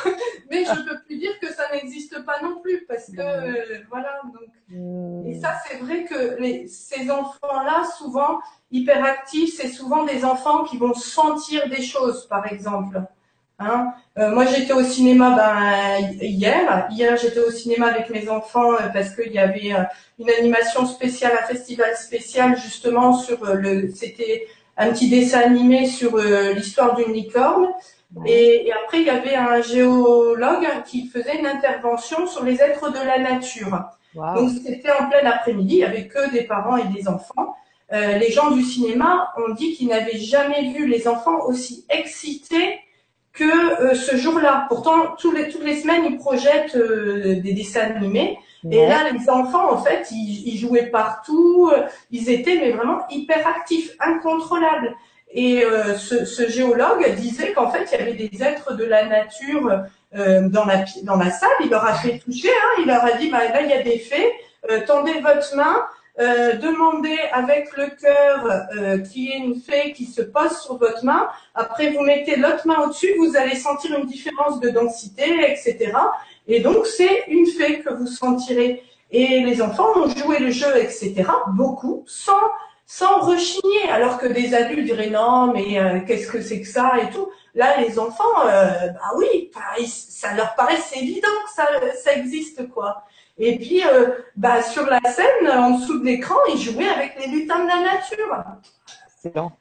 mais 0.49 0.63
je 0.63 0.87
peux 0.87 1.01
plus 1.05 1.17
dire 1.17 1.37
que 1.41 1.51
ça 1.51 1.63
n'existe 1.73 2.23
pas 2.25 2.39
non 2.41 2.61
plus 2.61 2.85
parce 2.87 3.07
que 3.07 3.19
euh, 3.19 3.79
voilà. 3.89 4.21
Donc, 4.23 4.49
Mm. 4.69 5.27
et 5.27 5.39
ça, 5.39 5.53
c'est 5.67 5.77
vrai 5.77 6.05
que 6.05 6.39
les, 6.39 6.67
ces 6.67 7.11
enfants-là, 7.11 7.83
souvent 7.97 8.39
hyperactifs, 8.71 9.55
c'est 9.55 9.67
souvent 9.67 10.03
des 10.03 10.25
enfants 10.25 10.63
qui 10.63 10.77
vont 10.77 10.93
sentir 10.93 11.69
des 11.69 11.81
choses, 11.81 12.27
par 12.27 12.51
exemple. 12.51 13.03
Hein 13.59 13.93
Euh, 14.17 14.31
moi, 14.31 14.45
j'étais 14.45 14.73
au 14.73 14.83
cinéma 14.83 15.35
ben, 15.35 16.09
hier. 16.21 16.87
Hier, 16.89 17.17
j'étais 17.17 17.39
au 17.39 17.51
cinéma 17.51 17.87
avec 17.87 18.09
mes 18.09 18.29
enfants 18.29 18.73
euh, 18.73 18.87
parce 18.93 19.13
qu'il 19.13 19.33
y 19.33 19.39
avait 19.39 19.73
euh, 19.73 19.83
une 20.19 20.29
animation 20.29 20.85
spéciale, 20.85 21.33
un 21.41 21.45
festival 21.45 21.95
spécial 21.97 22.57
justement 22.57 23.13
sur 23.13 23.45
le. 23.45 23.91
C'était 23.93 24.47
un 24.77 24.91
petit 24.91 25.09
dessin 25.09 25.41
animé 25.41 25.85
sur 25.85 26.17
l'histoire 26.17 26.95
d'une 26.95 27.13
licorne. 27.13 27.67
Et, 28.25 28.67
et 28.67 28.73
après, 28.73 29.01
il 29.01 29.07
y 29.07 29.09
avait 29.09 29.35
un 29.35 29.61
géologue 29.61 30.67
qui 30.85 31.07
faisait 31.07 31.37
une 31.39 31.47
intervention 31.47 32.27
sur 32.27 32.43
les 32.45 32.61
êtres 32.61 32.91
de 32.91 32.99
la 32.99 33.19
nature. 33.19 33.83
Wow. 34.15 34.35
Donc 34.35 34.49
c'était 34.65 34.91
en 34.91 35.09
plein 35.09 35.29
après-midi, 35.29 35.77
il 35.77 35.83
avait 35.85 36.07
que 36.07 36.31
des 36.31 36.43
parents 36.43 36.77
et 36.77 36.87
des 36.87 37.07
enfants. 37.07 37.55
Les 37.91 38.31
gens 38.31 38.51
du 38.51 38.63
cinéma 38.63 39.33
ont 39.37 39.53
dit 39.53 39.73
qu'ils 39.73 39.87
n'avaient 39.87 40.17
jamais 40.17 40.73
vu 40.73 40.87
les 40.87 41.07
enfants 41.07 41.45
aussi 41.45 41.85
excités 41.89 42.79
que 43.35 43.81
euh, 43.81 43.93
ce 43.93 44.15
jour-là. 44.15 44.65
Pourtant, 44.69 45.15
tous 45.19 45.31
les, 45.31 45.49
toutes 45.49 45.63
les 45.63 45.75
semaines, 45.81 46.03
ils 46.09 46.17
projettent 46.17 46.75
euh, 46.75 47.39
des 47.41 47.53
dessins 47.53 47.81
animés. 47.95 48.39
Et 48.71 48.87
là, 48.87 49.09
les 49.11 49.29
enfants, 49.29 49.71
en 49.71 49.77
fait, 49.83 50.07
ils, 50.11 50.43
ils 50.47 50.57
jouaient 50.57 50.87
partout. 50.87 51.69
euh, 51.71 51.83
Ils 52.09 52.29
étaient 52.31 52.55
mais 52.55 52.71
vraiment 52.71 53.01
hyper 53.11 53.45
actifs, 53.47 53.91
incontrôlables. 53.99 54.95
Et 55.31 55.63
euh, 55.63 55.95
ce, 55.95 56.25
ce 56.25 56.47
géologue 56.47 57.05
disait 57.15 57.51
qu'en 57.53 57.69
fait, 57.69 57.87
il 57.91 57.99
y 57.99 58.01
avait 58.01 58.13
des 58.13 58.41
êtres 58.41 58.73
de 58.73 58.85
la 58.85 59.05
nature 59.05 59.83
euh, 60.15 60.47
dans, 60.49 60.65
la, 60.65 60.85
dans 61.03 61.17
la 61.17 61.29
salle. 61.29 61.49
Il 61.63 61.69
leur 61.69 61.85
a 61.85 61.93
fait 61.93 62.19
toucher. 62.19 62.49
Hein, 62.49 62.79
il 62.79 62.87
leur 62.87 63.03
a 63.05 63.11
dit, 63.11 63.29
bah, 63.29 63.47
là, 63.53 63.61
il 63.61 63.69
y 63.69 63.73
a 63.73 63.83
des 63.83 63.99
fées. 63.99 64.31
Euh, 64.71 64.79
tendez 64.87 65.19
votre 65.21 65.55
main. 65.55 65.85
Euh, 66.17 66.53
demandez 66.53 67.17
avec 67.33 67.75
le 67.75 67.87
cœur 67.87 68.45
euh, 68.77 68.99
qu'il 68.99 69.23
y 69.23 69.31
ait 69.31 69.37
une 69.37 69.55
fée 69.55 69.91
qui 69.91 70.05
se 70.05 70.21
pose 70.21 70.57
sur 70.59 70.77
votre 70.77 71.03
main. 71.03 71.27
Après, 71.53 71.91
vous 71.91 72.01
mettez 72.01 72.37
l'autre 72.37 72.65
main 72.65 72.83
au-dessus, 72.83 73.13
vous 73.17 73.35
allez 73.35 73.55
sentir 73.55 73.99
une 73.99 74.05
différence 74.05 74.61
de 74.61 74.69
densité, 74.69 75.51
etc. 75.51 75.91
Et 76.47 76.61
donc, 76.61 76.85
c'est 76.85 77.25
une 77.27 77.45
fée 77.45 77.81
que 77.81 77.93
vous 77.93 78.07
sentirez. 78.07 78.81
Et 79.11 79.41
les 79.41 79.61
enfants 79.61 79.89
ont 79.95 80.07
joué 80.07 80.39
le 80.39 80.51
jeu, 80.51 80.77
etc. 80.77 81.25
Beaucoup, 81.53 82.03
sans 82.07 82.39
sans 82.87 83.19
rechigner, 83.19 83.89
alors 83.89 84.19
que 84.19 84.27
des 84.27 84.53
adultes 84.53 84.85
diraient 84.85 85.09
non, 85.09 85.51
mais 85.51 85.79
euh, 85.79 86.01
qu'est-ce 86.05 86.27
que 86.27 86.41
c'est 86.41 86.61
que 86.61 86.67
ça 86.67 86.93
et 87.01 87.09
tout. 87.09 87.29
Là, 87.55 87.81
les 87.81 87.97
enfants, 87.97 88.45
euh, 88.45 88.89
bah 88.89 89.11
oui, 89.17 89.49
ça 89.87 90.33
leur 90.33 90.53
paraît 90.55 90.77
évident 90.95 91.27
que 91.45 91.51
ça, 91.51 91.67
ça 92.03 92.13
existe 92.13 92.69
quoi. 92.69 93.03
Et 93.37 93.57
puis, 93.57 93.83
euh, 93.85 94.11
bah 94.35 94.61
sur 94.61 94.85
la 94.85 95.01
scène, 95.01 95.49
en 95.51 95.71
dessous 95.71 95.99
de 95.99 96.05
l'écran, 96.05 96.35
ils 96.53 96.57
jouaient 96.57 96.87
avec 96.87 97.15
les 97.19 97.27
lutins 97.27 97.63
de 97.63 97.67
la 97.67 97.81
nature. 97.81 98.45
Excellent. 99.23 99.51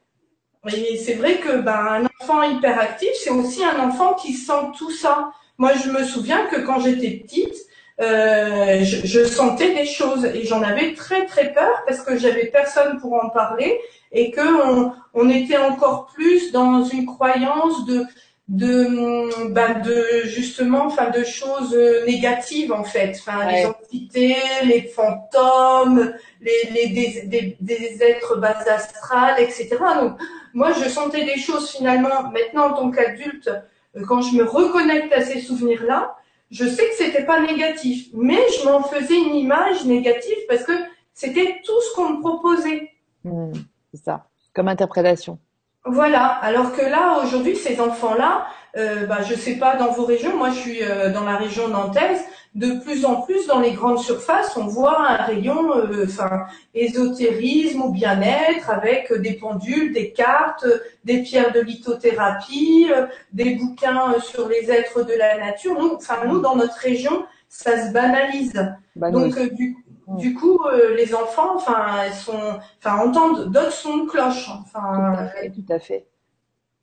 Et 0.72 0.96
c'est 0.96 1.14
vrai 1.14 1.38
que 1.38 1.58
ben, 1.58 1.72
un 2.02 2.08
enfant 2.20 2.42
hyperactif, 2.42 3.10
c'est 3.22 3.30
aussi 3.30 3.64
un 3.64 3.78
enfant 3.80 4.14
qui 4.14 4.32
sent 4.32 4.70
tout 4.78 4.90
ça. 4.90 5.32
Moi, 5.58 5.72
je 5.74 5.90
me 5.90 6.04
souviens 6.04 6.46
que 6.46 6.60
quand 6.60 6.80
j'étais 6.80 7.22
petite, 7.22 7.56
euh, 8.00 8.82
je, 8.82 9.06
je 9.06 9.24
sentais 9.24 9.74
des 9.74 9.86
choses 9.86 10.24
et 10.24 10.44
j'en 10.44 10.62
avais 10.62 10.94
très 10.94 11.26
très 11.26 11.52
peur 11.52 11.84
parce 11.86 12.00
que 12.00 12.16
j'avais 12.16 12.46
personne 12.46 12.98
pour 12.98 13.14
en 13.14 13.28
parler 13.28 13.78
et 14.10 14.30
que 14.30 14.40
on, 14.40 14.92
on 15.12 15.30
était 15.30 15.58
encore 15.58 16.06
plus 16.06 16.50
dans 16.50 16.84
une 16.84 17.06
croyance 17.06 17.84
de 17.84 18.04
de 18.48 19.50
ben 19.52 19.80
de 19.80 20.26
justement 20.26 20.84
enfin 20.84 21.08
de 21.10 21.24
choses 21.24 21.74
négatives 22.06 22.72
en 22.72 22.84
fait 22.84 23.16
enfin 23.18 23.50
les 23.50 23.64
entités 23.64 24.36
les 24.64 24.82
fantômes 24.82 26.12
les, 26.42 26.70
les 26.70 26.88
des, 26.88 27.22
des, 27.22 27.56
des 27.58 28.02
êtres 28.02 28.36
bas 28.36 28.58
astrales 28.66 29.40
etc 29.40 29.78
donc 29.98 30.18
moi, 30.54 30.72
je 30.72 30.88
sentais 30.88 31.24
des 31.24 31.36
choses 31.36 31.68
finalement, 31.70 32.30
maintenant 32.30 32.70
en 32.70 32.74
tant 32.74 32.90
qu'adulte, 32.92 33.50
euh, 33.96 34.04
quand 34.06 34.22
je 34.22 34.36
me 34.36 34.44
reconnecte 34.44 35.12
à 35.12 35.22
ces 35.22 35.40
souvenirs-là, 35.40 36.16
je 36.50 36.64
sais 36.64 36.88
que 36.88 36.94
c'était 36.96 37.24
pas 37.24 37.40
négatif, 37.40 38.08
mais 38.14 38.38
je 38.56 38.64
m'en 38.64 38.82
faisais 38.84 39.16
une 39.16 39.34
image 39.34 39.84
négative 39.84 40.36
parce 40.48 40.62
que 40.62 40.72
c'était 41.12 41.60
tout 41.64 41.80
ce 41.80 41.96
qu'on 41.96 42.10
me 42.10 42.20
proposait. 42.20 42.92
Mm. 43.24 43.52
C'est 43.92 44.04
ça. 44.04 44.28
Comme 44.54 44.68
interprétation. 44.68 45.40
Voilà. 45.84 46.26
Alors 46.42 46.72
que 46.72 46.82
là, 46.82 47.20
aujourd'hui, 47.22 47.56
ces 47.56 47.80
enfants-là, 47.80 48.46
euh, 48.76 49.06
bah, 49.06 49.18
je 49.22 49.34
sais 49.34 49.56
pas 49.56 49.76
dans 49.76 49.92
vos 49.92 50.04
régions, 50.04 50.36
moi 50.36 50.50
je 50.50 50.58
suis 50.58 50.82
euh, 50.82 51.12
dans 51.12 51.24
la 51.24 51.36
région 51.36 51.68
nantaise, 51.68 52.20
de 52.54 52.78
plus 52.80 53.04
en 53.04 53.20
plus 53.22 53.46
dans 53.46 53.60
les 53.60 53.72
grandes 53.72 53.98
surfaces, 53.98 54.56
on 54.56 54.66
voit 54.66 55.10
un 55.10 55.16
rayon, 55.24 55.76
euh, 55.76 56.06
enfin, 56.06 56.46
ésotérisme 56.74 57.82
ou 57.82 57.90
bien-être 57.90 58.70
avec 58.70 59.12
des 59.12 59.34
pendules, 59.34 59.92
des 59.92 60.12
cartes, 60.12 60.64
euh, 60.64 60.78
des 61.04 61.22
pierres 61.22 61.52
de 61.52 61.60
lithothérapie, 61.60 62.90
euh, 62.94 63.06
des 63.32 63.56
bouquins 63.56 64.12
euh, 64.12 64.20
sur 64.20 64.48
les 64.48 64.70
êtres 64.70 65.04
de 65.04 65.14
la 65.14 65.38
nature. 65.38 65.78
Nous, 65.78 65.94
enfin, 65.96 66.18
nous, 66.26 66.40
dans 66.40 66.56
notre 66.56 66.78
région, 66.78 67.24
ça 67.48 67.86
se 67.86 67.92
banalise. 67.92 68.52
Bah, 68.96 69.10
Donc, 69.10 69.36
euh, 69.36 69.50
du, 69.50 69.76
Mm. 70.06 70.16
du 70.18 70.34
coup, 70.34 70.58
euh, 70.66 70.94
les 70.96 71.14
enfants, 71.14 71.56
enfin, 71.56 71.86
elles 72.04 72.12
sont, 72.14 72.58
enfin, 72.78 72.96
entendent 72.98 73.50
d'autres 73.50 73.72
sons 73.72 73.98
de 73.98 74.08
cloche. 74.10 74.46
Tout 74.46 74.52
Enfin, 74.64 75.12
à 75.18 75.28
fait, 75.28 75.50
tout 75.50 75.64
à 75.72 75.78
fait. 75.78 76.06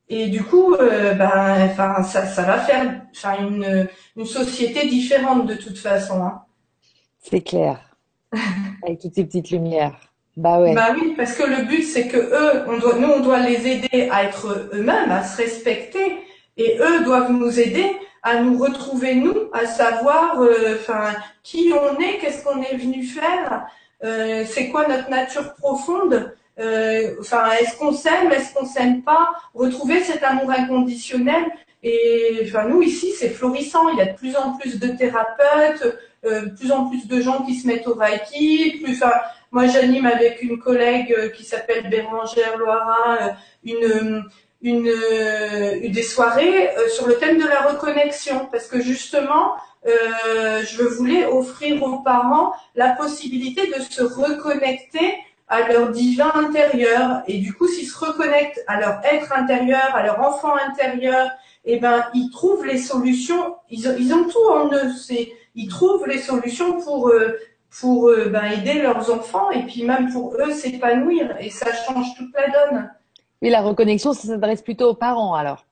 et 0.08 0.28
du 0.28 0.42
coup, 0.42 0.74
euh, 0.74 1.14
ben, 1.14 1.68
enfin, 1.70 2.02
ça, 2.02 2.26
ça 2.26 2.42
va 2.42 2.58
faire, 2.58 3.02
enfin, 3.14 3.34
une, 3.40 3.88
une 4.16 4.26
société 4.26 4.86
différente 4.88 5.46
de 5.46 5.54
toute 5.54 5.78
façon. 5.78 6.22
Hein. 6.24 6.42
C'est 7.20 7.42
clair. 7.42 7.78
Avec 8.82 9.00
toutes 9.00 9.14
ces 9.14 9.24
petites 9.24 9.50
lumières. 9.50 9.94
Bah 10.36 10.58
ouais. 10.60 10.74
Bah 10.74 10.88
oui, 10.94 11.14
parce 11.16 11.34
que 11.34 11.42
le 11.44 11.66
but, 11.66 11.82
c'est 11.82 12.08
que 12.08 12.16
eux, 12.16 12.64
on 12.66 12.78
doit, 12.78 12.96
nous, 12.98 13.08
on 13.08 13.20
doit 13.20 13.40
les 13.40 13.66
aider 13.68 14.08
à 14.10 14.24
être 14.24 14.70
eux-mêmes, 14.72 15.10
à 15.10 15.22
se 15.22 15.36
respecter, 15.36 16.18
et 16.56 16.78
eux 16.80 17.04
doivent 17.04 17.30
nous 17.32 17.60
aider 17.60 17.84
à 18.22 18.40
nous 18.40 18.58
retrouver 18.58 19.16
nous, 19.16 19.50
à 19.52 19.66
savoir, 19.66 20.40
euh, 20.40 20.76
enfin, 20.76 21.14
qui 21.42 21.72
on 21.72 21.98
est, 22.00 22.18
qu'est-ce 22.18 22.44
qu'on 22.44 22.62
est 22.62 22.76
venu 22.76 23.04
faire, 23.04 23.66
euh, 24.04 24.44
c'est 24.46 24.68
quoi 24.68 24.88
notre 24.88 25.10
nature 25.10 25.54
profonde, 25.54 26.32
euh, 26.58 27.14
enfin, 27.20 27.50
est-ce 27.60 27.76
qu'on 27.76 27.92
s'aime, 27.92 28.32
est-ce 28.32 28.52
qu'on 28.52 28.66
s'aime 28.66 29.02
pas, 29.02 29.30
retrouver 29.54 30.02
cet 30.02 30.22
amour 30.22 30.50
inconditionnel. 30.50 31.44
Et 31.82 32.42
enfin, 32.44 32.68
nous 32.68 32.82
ici, 32.82 33.12
c'est 33.18 33.30
florissant. 33.30 33.88
Il 33.90 33.98
y 33.98 34.02
a 34.02 34.06
de 34.06 34.16
plus 34.16 34.36
en 34.36 34.56
plus 34.56 34.78
de 34.78 34.88
thérapeutes, 34.88 35.98
euh, 36.24 36.48
plus 36.50 36.70
en 36.70 36.88
plus 36.88 37.08
de 37.08 37.20
gens 37.20 37.42
qui 37.44 37.54
se 37.54 37.66
mettent 37.66 37.88
au 37.88 37.94
Reiki. 37.94 38.80
Plus, 38.82 39.02
enfin, 39.02 39.14
moi, 39.50 39.66
j'anime 39.66 40.06
avec 40.06 40.42
une 40.42 40.58
collègue 40.58 41.32
qui 41.32 41.44
s'appelle 41.44 41.88
Bérangère 41.88 42.56
Loira 42.56 43.36
une 43.64 44.24
une, 44.62 44.88
euh, 44.88 45.88
des 45.88 46.02
soirées 46.02 46.70
euh, 46.70 46.88
sur 46.88 47.06
le 47.06 47.16
thème 47.16 47.38
de 47.38 47.46
la 47.46 47.62
reconnexion 47.62 48.48
parce 48.50 48.68
que 48.68 48.80
justement 48.80 49.54
euh, 49.86 50.62
je 50.64 50.82
voulais 50.84 51.26
offrir 51.26 51.82
aux 51.82 51.98
parents 51.98 52.52
la 52.76 52.90
possibilité 52.90 53.66
de 53.66 53.82
se 53.82 54.02
reconnecter 54.02 55.14
à 55.48 55.68
leur 55.68 55.90
divin 55.90 56.30
intérieur. 56.34 57.22
Et 57.26 57.38
du 57.38 57.52
coup, 57.52 57.66
s'ils 57.66 57.88
se 57.88 57.98
reconnectent 57.98 58.62
à 58.68 58.80
leur 58.80 59.00
être 59.04 59.32
intérieur, 59.32 59.94
à 59.94 60.04
leur 60.04 60.20
enfant 60.20 60.54
intérieur, 60.54 61.28
eh 61.64 61.78
ben, 61.78 62.04
ils 62.14 62.30
trouvent 62.30 62.64
les 62.64 62.78
solutions. 62.78 63.56
Ils 63.68 64.14
ont, 64.14 64.24
tout 64.24 64.48
en 64.50 64.72
eux. 64.72 64.92
C'est, 64.96 65.32
ils 65.56 65.68
trouvent 65.68 66.06
les 66.06 66.18
solutions 66.18 66.80
pour 66.80 67.08
euh, 67.08 67.38
pour 67.80 68.10
ben, 68.30 68.44
aider 68.52 68.82
leurs 68.82 69.10
enfants 69.10 69.50
et 69.50 69.62
puis 69.62 69.82
même 69.82 70.12
pour 70.12 70.36
eux 70.36 70.52
s'épanouir. 70.52 71.34
Et 71.40 71.50
ça 71.50 71.72
change 71.72 72.14
toute 72.16 72.32
la 72.34 72.48
donne. 72.48 72.90
Et 73.42 73.50
la 73.50 73.60
reconnexion, 73.60 74.12
ça 74.12 74.28
s'adresse 74.28 74.62
plutôt 74.62 74.90
aux 74.90 74.94
parents 74.94 75.34
alors. 75.34 75.66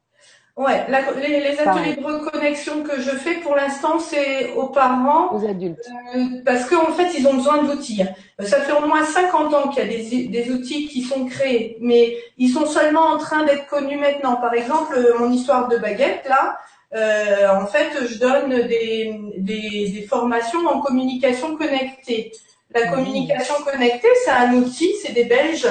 Ouais, 0.57 0.85
les, 1.23 1.41
les, 1.41 1.59
ateliers 1.59 1.97
de 1.97 2.05
reconnexion 2.05 2.83
que 2.83 3.01
je 3.01 3.11
fais 3.11 3.37
pour 3.37 3.55
l'instant, 3.55 3.99
c'est 3.99 4.53
aux 4.55 4.67
parents. 4.67 5.33
Aux 5.33 5.49
adultes. 5.49 5.89
Euh, 6.15 6.25
parce 6.45 6.67
qu'en 6.67 6.93
fait, 6.93 7.17
ils 7.19 7.27
ont 7.27 7.35
besoin 7.35 7.63
d'outils. 7.63 8.03
Ça 8.41 8.61
fait 8.61 8.73
au 8.73 8.87
moins 8.87 9.05
50 9.05 9.55
ans 9.55 9.69
qu'il 9.69 9.83
y 9.83 9.87
a 9.87 9.89
des, 9.89 10.27
des, 10.27 10.51
outils 10.51 10.89
qui 10.89 11.03
sont 11.03 11.25
créés, 11.25 11.79
mais 11.81 12.17
ils 12.37 12.51
sont 12.51 12.67
seulement 12.67 13.07
en 13.07 13.17
train 13.17 13.45
d'être 13.45 13.69
connus 13.69 13.97
maintenant. 13.97 14.37
Par 14.37 14.53
exemple, 14.53 14.99
mon 15.19 15.31
histoire 15.33 15.69
de 15.69 15.79
baguette, 15.79 16.27
là, 16.29 16.59
euh, 16.95 17.49
en 17.49 17.67
fait, 17.67 17.93
je 18.07 18.19
donne 18.19 18.51
des, 18.51 19.19
des, 19.39 19.89
des, 19.89 20.07
formations 20.11 20.67
en 20.67 20.81
communication 20.81 21.57
connectée. 21.57 22.33
La 22.75 22.89
communication 22.89 23.55
connectée, 23.65 24.09
c'est 24.25 24.31
un 24.31 24.53
outil, 24.55 24.93
c'est 25.03 25.13
des 25.13 25.25
Belges 25.25 25.69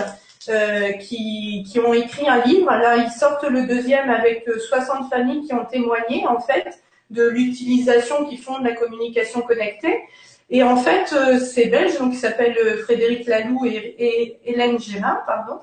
euh, 0.48 0.94
qui, 0.94 1.66
qui, 1.70 1.80
ont 1.80 1.94
écrit 1.94 2.30
un 2.30 2.42
livre. 2.44 2.72
Là, 2.72 2.96
ils 2.98 3.12
sortent 3.12 3.44
le 3.44 3.68
deuxième 3.68 4.10
avec 4.10 4.48
60 4.50 5.02
euh, 5.02 5.10
familles 5.10 5.46
qui 5.46 5.54
ont 5.54 5.66
témoigné 5.66 6.26
en 6.28 6.40
fait 6.40 6.82
de 7.10 7.28
l'utilisation 7.28 8.26
qu'ils 8.26 8.40
font 8.40 8.60
de 8.60 8.68
la 8.68 8.74
communication 8.74 9.42
connectée. 9.42 10.02
Et 10.50 10.64
en 10.64 10.78
fait, 10.78 11.14
euh, 11.14 11.40
ces 11.40 11.66
Belges, 11.66 11.98
donc 12.00 12.12
qui 12.12 12.18
s'appellent 12.18 12.78
Frédéric 12.84 13.28
Laloux 13.28 13.66
et, 13.66 13.96
et 14.00 14.40
Hélène 14.46 14.80
Gérin, 14.80 15.22
pardon, 15.28 15.60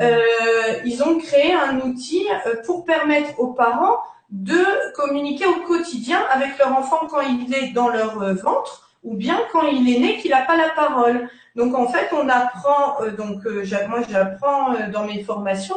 euh, 0.00 0.22
ils 0.84 1.02
ont 1.02 1.18
créé 1.18 1.52
un 1.52 1.80
outil 1.80 2.26
pour 2.64 2.84
permettre 2.84 3.38
aux 3.38 3.48
parents 3.48 3.98
de 4.30 4.64
communiquer 4.94 5.46
au 5.46 5.60
quotidien 5.66 6.20
avec 6.30 6.56
leur 6.58 6.72
enfant 6.72 7.06
quand 7.10 7.20
il 7.20 7.52
est 7.54 7.72
dans 7.72 7.88
leur 7.88 8.34
ventre 8.34 8.92
ou 9.02 9.14
bien 9.14 9.38
quand 9.52 9.66
il 9.66 9.94
est 9.94 10.00
né 10.00 10.16
qu'il 10.18 10.30
n'a 10.30 10.42
pas 10.42 10.56
la 10.56 10.70
parole. 10.70 11.28
Donc 11.54 11.74
en 11.74 11.86
fait, 11.86 12.08
on 12.12 12.28
apprend, 12.28 13.02
euh, 13.02 13.10
donc 13.12 13.46
euh, 13.46 13.64
moi 13.88 14.00
j'apprends 14.08 14.74
euh, 14.74 14.90
dans 14.92 15.04
mes 15.04 15.22
formations 15.22 15.76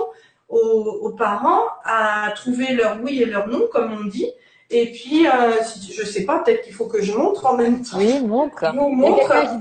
aux, 0.50 1.14
parents 1.18 1.64
à 1.84 2.32
trouver 2.36 2.74
leur 2.74 2.98
oui 3.04 3.22
et 3.22 3.26
leur 3.26 3.48
non, 3.48 3.64
comme 3.72 3.92
on 3.92 4.06
dit. 4.06 4.32
Et 4.70 4.92
puis, 4.92 5.26
si, 5.64 5.94
je 5.94 6.06
sais 6.06 6.26
pas, 6.26 6.40
peut-être 6.40 6.62
qu'il 6.64 6.74
faut 6.74 6.88
que 6.88 7.02
je 7.02 7.14
montre 7.14 7.46
en 7.46 7.56
même 7.56 7.82
temps. 7.82 7.98
Oui, 7.98 8.22
montre. 8.22 8.66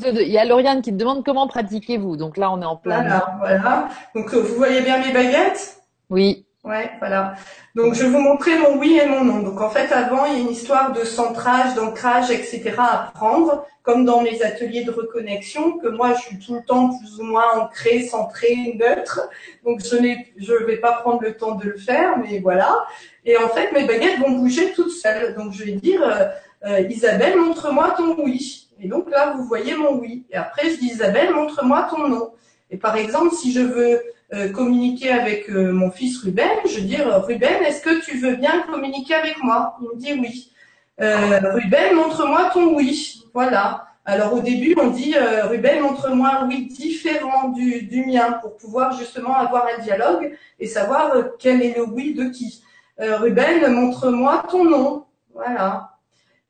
Il, 0.05 0.29
y 0.29 0.39
a 0.39 0.45
Lauriane 0.45 0.83
qui 0.83 0.91
te 0.93 0.97
demande 0.97 1.25
comment 1.25 1.47
pratiquez-vous. 1.47 2.17
Donc 2.17 2.37
là, 2.37 2.51
on 2.53 2.61
est 2.61 2.65
en 2.65 2.77
plein. 2.77 3.03
Voilà, 3.03 3.37
voilà. 3.39 3.89
Donc 4.15 4.33
vous 4.33 4.55
voyez 4.55 4.81
bien 4.83 4.99
mes 4.99 5.13
baguettes? 5.13 5.81
Oui. 6.11 6.46
Ouais, 6.67 6.91
voilà. 6.99 7.37
Donc 7.77 7.95
je 7.95 8.03
vais 8.03 8.09
vous 8.09 8.19
montrer 8.19 8.59
mon 8.59 8.77
oui 8.77 8.99
et 9.01 9.07
mon 9.07 9.23
non. 9.25 9.39
Donc 9.39 9.61
en 9.61 9.71
fait, 9.71 9.93
avant, 9.93 10.25
il 10.25 10.33
y 10.33 10.37
a 10.37 10.41
une 10.41 10.51
histoire 10.51 10.93
de 10.93 11.05
centrage, 11.05 11.77
d'ancrage, 11.77 12.33
etc. 12.33 12.75
à 12.77 13.13
prendre, 13.15 13.65
comme 13.85 14.05
dans 14.05 14.21
mes 14.21 14.43
ateliers 14.43 14.83
de 14.83 14.91
reconnexion, 14.91 15.79
que 15.79 15.87
moi 15.87 16.15
je 16.15 16.23
suis 16.23 16.39
tout 16.41 16.55
le 16.55 16.63
temps 16.63 16.91
plus 16.99 17.21
ou 17.21 17.23
moins 17.23 17.45
ancré, 17.57 18.03
centré, 18.09 18.75
neutre. 18.77 19.29
Donc 19.65 19.81
je 19.81 19.97
je 20.39 20.55
vais 20.65 20.79
pas 20.79 20.95
prendre 20.95 21.23
le 21.23 21.37
temps 21.37 21.55
de 21.55 21.67
le 21.67 21.77
faire, 21.77 22.19
mais 22.19 22.41
voilà. 22.41 22.85
Et 23.25 23.37
en 23.37 23.49
fait, 23.49 23.71
mes 23.71 23.85
baguettes 23.85 24.19
vont 24.19 24.33
bouger 24.33 24.73
toutes 24.73 24.91
seules. 24.91 25.37
Donc 25.37 25.53
je 25.53 25.63
vais 25.63 25.73
dire, 25.73 26.03
euh, 26.03 26.25
euh, 26.67 26.81
Isabelle, 26.91 27.37
montre-moi 27.37 27.95
ton 27.97 28.17
oui. 28.25 28.71
Et 28.81 28.89
donc 28.89 29.09
là, 29.09 29.35
vous 29.37 29.45
voyez 29.45 29.77
mon 29.77 30.01
oui. 30.01 30.27
Et 30.31 30.37
après, 30.37 30.69
je 30.71 30.79
dis 30.81 30.87
Isabelle, 30.87 31.33
montre-moi 31.33 31.87
ton 31.89 32.09
non. 32.09 32.33
Et 32.73 32.77
par 32.77 32.97
exemple, 32.97 33.33
si 33.37 33.53
je 33.53 33.61
veux 33.61 34.03
euh, 34.35 34.51
communiquer 34.51 35.11
avec 35.11 35.49
euh, 35.49 35.73
mon 35.73 35.91
fils 35.91 36.21
Ruben, 36.21 36.49
je 36.69 36.81
dis 36.81 36.97
Ruben, 36.97 37.63
est-ce 37.63 37.81
que 37.81 38.05
tu 38.05 38.19
veux 38.19 38.35
bien 38.35 38.63
communiquer 38.63 39.15
avec 39.15 39.41
moi? 39.43 39.77
Il 39.81 39.89
me 39.89 39.95
dit 39.95 40.13
oui. 40.21 40.53
Euh, 41.01 41.39
Ruben, 41.53 41.95
montre-moi 41.95 42.51
ton 42.53 42.75
oui. 42.75 43.23
Voilà. 43.33 43.87
Alors 44.05 44.33
au 44.33 44.41
début, 44.41 44.75
on 44.81 44.89
dit 44.89 45.15
Ruben, 45.45 45.81
montre-moi 45.81 46.29
un 46.41 46.49
oui 46.49 46.67
différent 46.67 47.51
du, 47.51 47.83
du 47.83 48.05
mien 48.05 48.39
pour 48.41 48.57
pouvoir 48.57 48.99
justement 48.99 49.37
avoir 49.37 49.67
un 49.67 49.83
dialogue 49.83 50.37
et 50.59 50.67
savoir 50.67 51.13
quel 51.39 51.63
est 51.63 51.77
le 51.77 51.85
oui 51.85 52.15
de 52.15 52.29
qui. 52.31 52.63
Ruben, 52.99 53.67
montre-moi 53.69 54.45
ton 54.51 54.65
nom. 54.65 55.05
Voilà. 55.35 55.97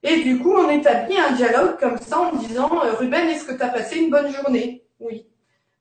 Et 0.03 0.23
du 0.23 0.39
coup, 0.39 0.53
on 0.53 0.71
établit 0.71 1.19
un 1.19 1.33
dialogue 1.33 1.79
comme 1.79 1.99
ça 1.99 2.21
en 2.21 2.37
disant 2.37 2.71
Ruben, 2.99 3.29
est-ce 3.29 3.45
que 3.45 3.55
tu 3.55 3.63
as 3.63 3.69
passé 3.69 3.99
une 3.99 4.11
bonne 4.11 4.31
journée? 4.31 4.85
Oui. 5.01 5.27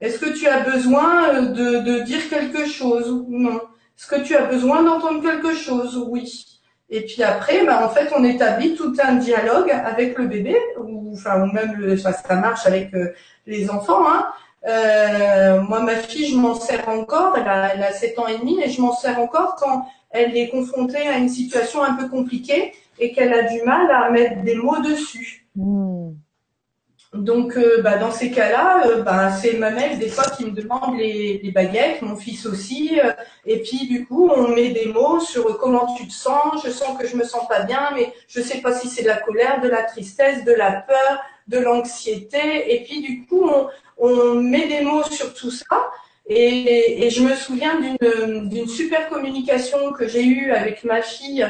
Est-ce 0.02 0.20
que 0.20 0.38
tu 0.38 0.48
as 0.48 0.60
besoin 0.62 1.36
euh, 1.36 1.82
de, 1.82 2.04
dire 2.04 2.30
quelque 2.30 2.66
chose 2.66 3.26
Non? 3.30 3.62
Est-ce 3.98 4.08
que 4.08 4.22
tu 4.22 4.36
as 4.36 4.46
besoin 4.46 4.84
d'entendre 4.84 5.22
quelque 5.22 5.56
chose? 5.56 6.06
Oui. 6.10 6.46
Et 6.90 7.02
puis 7.02 7.24
après, 7.24 7.66
bah, 7.66 7.86
en 7.86 7.90
fait, 7.90 8.12
on 8.16 8.24
établit 8.24 8.76
tout 8.76 8.94
un 9.02 9.16
dialogue 9.16 9.72
avec 9.72 10.18
le 10.18 10.28
bébé, 10.28 10.56
ou 10.80 11.14
enfin, 11.14 11.42
ou 11.42 11.52
même 11.52 11.76
le, 11.78 11.98
ça, 11.98 12.14
marche 12.32 12.66
avec 12.66 12.94
euh, 12.94 13.14
les 13.48 13.70
enfants. 13.70 14.08
Hein. 14.08 14.28
Euh, 14.68 15.62
moi, 15.62 15.80
ma 15.80 15.96
fille, 15.96 16.32
je 16.32 16.38
m'en 16.38 16.56
sers 16.56 16.88
encore. 16.90 17.38
Elle 17.38 17.48
a, 17.48 17.74
elle 17.74 17.84
a 17.84 17.92
7 17.94 18.20
ans 18.20 18.28
et 18.28 18.38
demi, 18.38 18.62
et 18.62 18.70
je 18.70 18.82
m'en 18.82 18.94
sers 18.94 19.18
encore 19.20 19.56
quand 19.56 19.88
elle 20.12 20.36
est 20.38 20.50
confrontée 20.50 21.08
à 21.08 21.18
une 21.18 21.30
situation 21.30 21.84
un 21.84 21.94
peu 21.94 22.08
compliquée 22.08 22.74
et 23.00 23.12
qu'elle 23.12 23.34
a 23.34 23.44
du 23.44 23.62
mal 23.64 23.90
à 23.92 24.10
mettre 24.10 24.44
des 24.44 24.56
mots 24.56 24.80
dessus. 24.82 25.48
Mmh. 25.56 26.12
Donc, 27.16 27.56
euh, 27.56 27.82
bah, 27.82 27.98
dans 27.98 28.12
ces 28.12 28.30
cas-là, 28.30 28.88
euh, 28.88 29.02
bah, 29.02 29.32
c'est 29.32 29.54
ma 29.54 29.70
mère 29.70 29.98
des 29.98 30.10
fois 30.10 30.26
qui 30.26 30.46
me 30.46 30.52
demande 30.52 30.98
les, 30.98 31.52
baguettes, 31.54 32.02
mon 32.02 32.16
fils 32.16 32.46
aussi. 32.46 33.00
Euh, 33.02 33.12
et 33.46 33.62
puis, 33.62 33.88
du 33.88 34.06
coup, 34.06 34.30
on 34.30 34.50
met 34.50 34.70
des 34.70 34.88
mots 34.88 35.20
sur 35.20 35.58
comment 35.58 35.94
tu 35.96 36.08
te 36.08 36.14
sens. 36.14 36.62
Je 36.64 36.70
sens 36.70 36.98
que 37.00 37.08
je 37.08 37.16
me 37.16 37.24
sens 37.24 37.48
pas 37.48 37.62
bien, 37.62 37.92
mais 37.96 38.14
je 38.28 38.42
sais 38.42 38.60
pas 38.60 38.74
si 38.74 38.90
c'est 38.90 39.04
de 39.04 39.08
la 39.08 39.18
colère, 39.18 39.62
de 39.62 39.70
la 39.70 39.84
tristesse, 39.84 40.44
de 40.44 40.52
la 40.52 40.72
peur, 40.72 41.24
de 41.48 41.58
l'anxiété. 41.58 42.74
Et 42.76 42.84
puis, 42.84 43.02
du 43.02 43.26
coup, 43.26 43.50
on, 43.50 43.68
on, 43.98 44.36
met 44.36 44.68
des 44.68 44.82
mots 44.82 45.04
sur 45.04 45.34
tout 45.34 45.52
ça. 45.52 45.92
Et, 46.28 47.06
et 47.06 47.10
je 47.12 47.22
me 47.22 47.36
souviens 47.36 47.80
d'une 47.80 48.68
super 48.68 49.10
communication 49.10 49.94
que 49.94 50.08
j'ai 50.08 50.24
eue 50.24 50.52
avec 50.52 50.84
ma 50.84 51.02
fille 51.02 51.46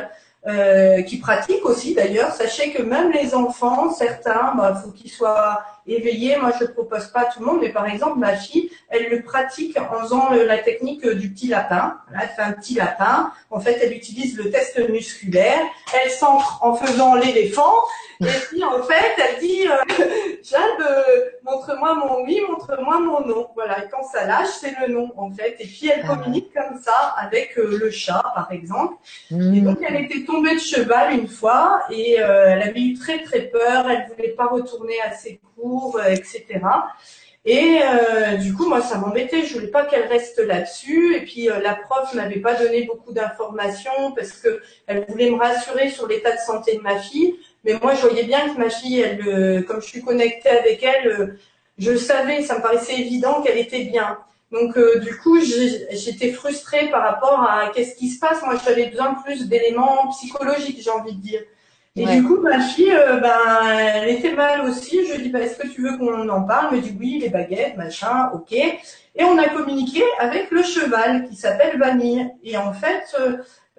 euh, 0.48 1.02
qui 1.02 1.18
pratiquent 1.18 1.66
aussi 1.66 1.96
d'ailleurs. 1.96 2.32
Sachez 2.32 2.72
que 2.72 2.82
même 2.82 3.12
les 3.12 3.34
enfants, 3.34 3.92
certains, 3.92 4.54
bah, 4.56 4.76
faut 4.76 4.92
qu'ils 4.92 5.12
soient 5.12 5.64
éveillés. 5.88 6.38
Moi, 6.38 6.52
je 6.60 6.66
ne 6.66 6.70
propose 6.70 7.08
pas 7.08 7.22
à 7.22 7.26
tout 7.26 7.40
le 7.40 7.46
monde, 7.46 7.60
mais 7.62 7.70
par 7.70 7.88
exemple, 7.88 8.20
ma 8.20 8.36
fille, 8.36 8.72
elle 8.90 9.10
le 9.10 9.22
pratique 9.22 9.78
en 9.78 10.02
faisant 10.02 10.30
la 10.32 10.58
technique 10.60 11.08
du 11.08 11.32
petit 11.32 11.48
lapin. 11.48 11.98
elle 12.14 12.30
fait 12.30 12.42
un 12.42 12.54
petit 12.54 12.76
lapin. 12.76 13.32
En 13.50 13.60
fait, 13.60 13.80
elle 13.82 13.94
utilise 13.94 14.38
le 14.38 14.50
test 14.50 14.78
musculaire. 14.90 15.62
Elle 15.94 16.12
s'entre 16.12 16.60
en 16.64 16.76
faisant 16.76 17.16
l'éléphant 17.16 17.74
et 18.22 18.26
puis 18.50 18.64
en 18.64 18.82
fait, 18.84 19.14
elle 19.18 19.40
dit 19.40 19.68
euh, 19.68 20.06
Jade, 20.44 20.62
euh, 20.80 21.26
montre-moi 21.44 21.96
mon 21.96 22.24
oui, 22.24 22.40
montre-moi 22.50 23.00
mon 23.00 23.26
non. 23.26 23.50
Voilà, 23.56 23.84
et 23.84 23.90
quand 23.90 24.04
ça 24.04 24.26
lâche, 24.26 24.50
c'est 24.60 24.74
le 24.80 24.94
non 24.94 25.12
en 25.18 25.32
fait. 25.32 25.58
Et 25.60 25.66
puis 25.66 25.90
elle 25.90 26.02
ah 26.04 26.16
communique 26.16 26.54
comme 26.54 26.80
ça 26.82 27.14
avec 27.18 27.58
euh, 27.58 27.78
le 27.78 27.90
chat, 27.92 28.24
par 28.34 28.52
exemple. 28.52 28.96
Et 29.32 29.62
donc 29.62 29.80
elle 29.82 30.06
était 30.06 30.24
tombée 30.24 30.56
de 30.56 30.60
cheval 30.60 31.14
une 31.14 31.28
fois 31.28 31.84
et 31.90 32.14
elle 32.14 32.62
avait 32.62 32.82
eu 32.82 32.94
très 32.94 33.22
très 33.24 33.42
peur. 33.42 33.90
Elle 33.90 34.08
voulait 34.10 34.30
pas 34.30 34.48
retourner 34.48 35.02
à 35.02 35.12
ses 35.12 35.42
cours, 35.56 35.75
etc. 36.10 36.46
Et 37.48 37.80
du 38.42 38.54
coup, 38.56 38.68
moi, 38.68 38.82
ça 38.82 38.98
m'embêtait. 38.98 39.44
Je 39.44 39.54
voulais 39.54 39.68
pas 39.68 39.86
qu'elle 39.86 40.08
reste 40.08 40.40
là-dessus. 40.40 41.16
Et 41.16 41.22
puis, 41.22 41.46
la 41.46 41.76
prof 41.76 42.14
m'avait 42.16 42.40
pas 42.40 42.56
donné 42.56 42.84
beaucoup 42.84 43.14
d'informations 43.14 44.12
parce 44.16 44.32
que 44.32 44.62
elle 44.88 45.06
voulait 45.08 45.30
me 45.30 45.38
rassurer 45.38 45.90
sur 45.90 46.08
l'état 46.08 46.32
de 46.32 46.40
santé 46.40 46.78
de 46.78 46.82
ma 46.82 46.98
fille. 46.98 47.36
Mais 47.66 47.74
moi, 47.82 47.96
je 47.96 48.02
voyais 48.02 48.24
bien 48.24 48.54
que 48.54 48.60
ma 48.60 48.70
fille, 48.70 49.04
euh, 49.04 49.64
comme 49.64 49.82
je 49.82 49.88
suis 49.88 50.02
connectée 50.04 50.50
avec 50.50 50.84
elle, 50.84 51.08
euh, 51.08 51.40
je 51.80 51.98
savais, 51.98 52.44
ça 52.44 52.58
me 52.58 52.62
paraissait 52.62 52.94
évident 52.94 53.42
qu'elle 53.42 53.58
était 53.58 53.86
bien. 53.86 54.20
Donc, 54.52 54.78
euh, 54.78 55.00
du 55.00 55.18
coup, 55.18 55.40
j'étais 55.42 56.32
frustrée 56.32 56.90
par 56.92 57.02
rapport 57.02 57.42
à 57.42 57.72
qu'est-ce 57.74 57.96
qui 57.96 58.10
se 58.10 58.20
passe. 58.20 58.44
Moi, 58.44 58.56
j'avais 58.64 58.86
besoin 58.86 59.16
plus 59.16 59.48
d'éléments 59.48 60.08
psychologiques, 60.10 60.80
j'ai 60.82 60.92
envie 60.92 61.16
de 61.16 61.22
dire. 61.22 61.42
Et 61.98 62.06
du 62.06 62.24
coup, 62.24 62.42
ma 62.42 62.60
fille, 62.60 62.94
ben, 63.22 63.68
elle 63.96 64.10
était 64.10 64.34
mal 64.34 64.62
aussi. 64.62 65.06
Je 65.08 65.16
lui 65.16 65.24
dis, 65.24 65.30
bah, 65.30 65.40
est-ce 65.40 65.58
que 65.58 65.68
tu 65.68 65.82
veux 65.82 65.98
qu'on 65.98 66.28
en 66.28 66.44
parle? 66.44 66.68
Elle 66.72 66.78
me 66.78 66.82
dit 66.84 66.96
oui, 67.00 67.20
les 67.22 67.30
baguettes, 67.30 67.78
machin, 67.78 68.32
ok. 68.34 68.52
Et 68.52 69.24
on 69.24 69.38
a 69.38 69.48
communiqué 69.48 70.04
avec 70.20 70.52
le 70.52 70.62
cheval 70.62 71.26
qui 71.30 71.36
s'appelle 71.36 71.80
Vanille. 71.80 72.30
Et 72.44 72.58
en 72.58 72.74
fait, 72.74 73.16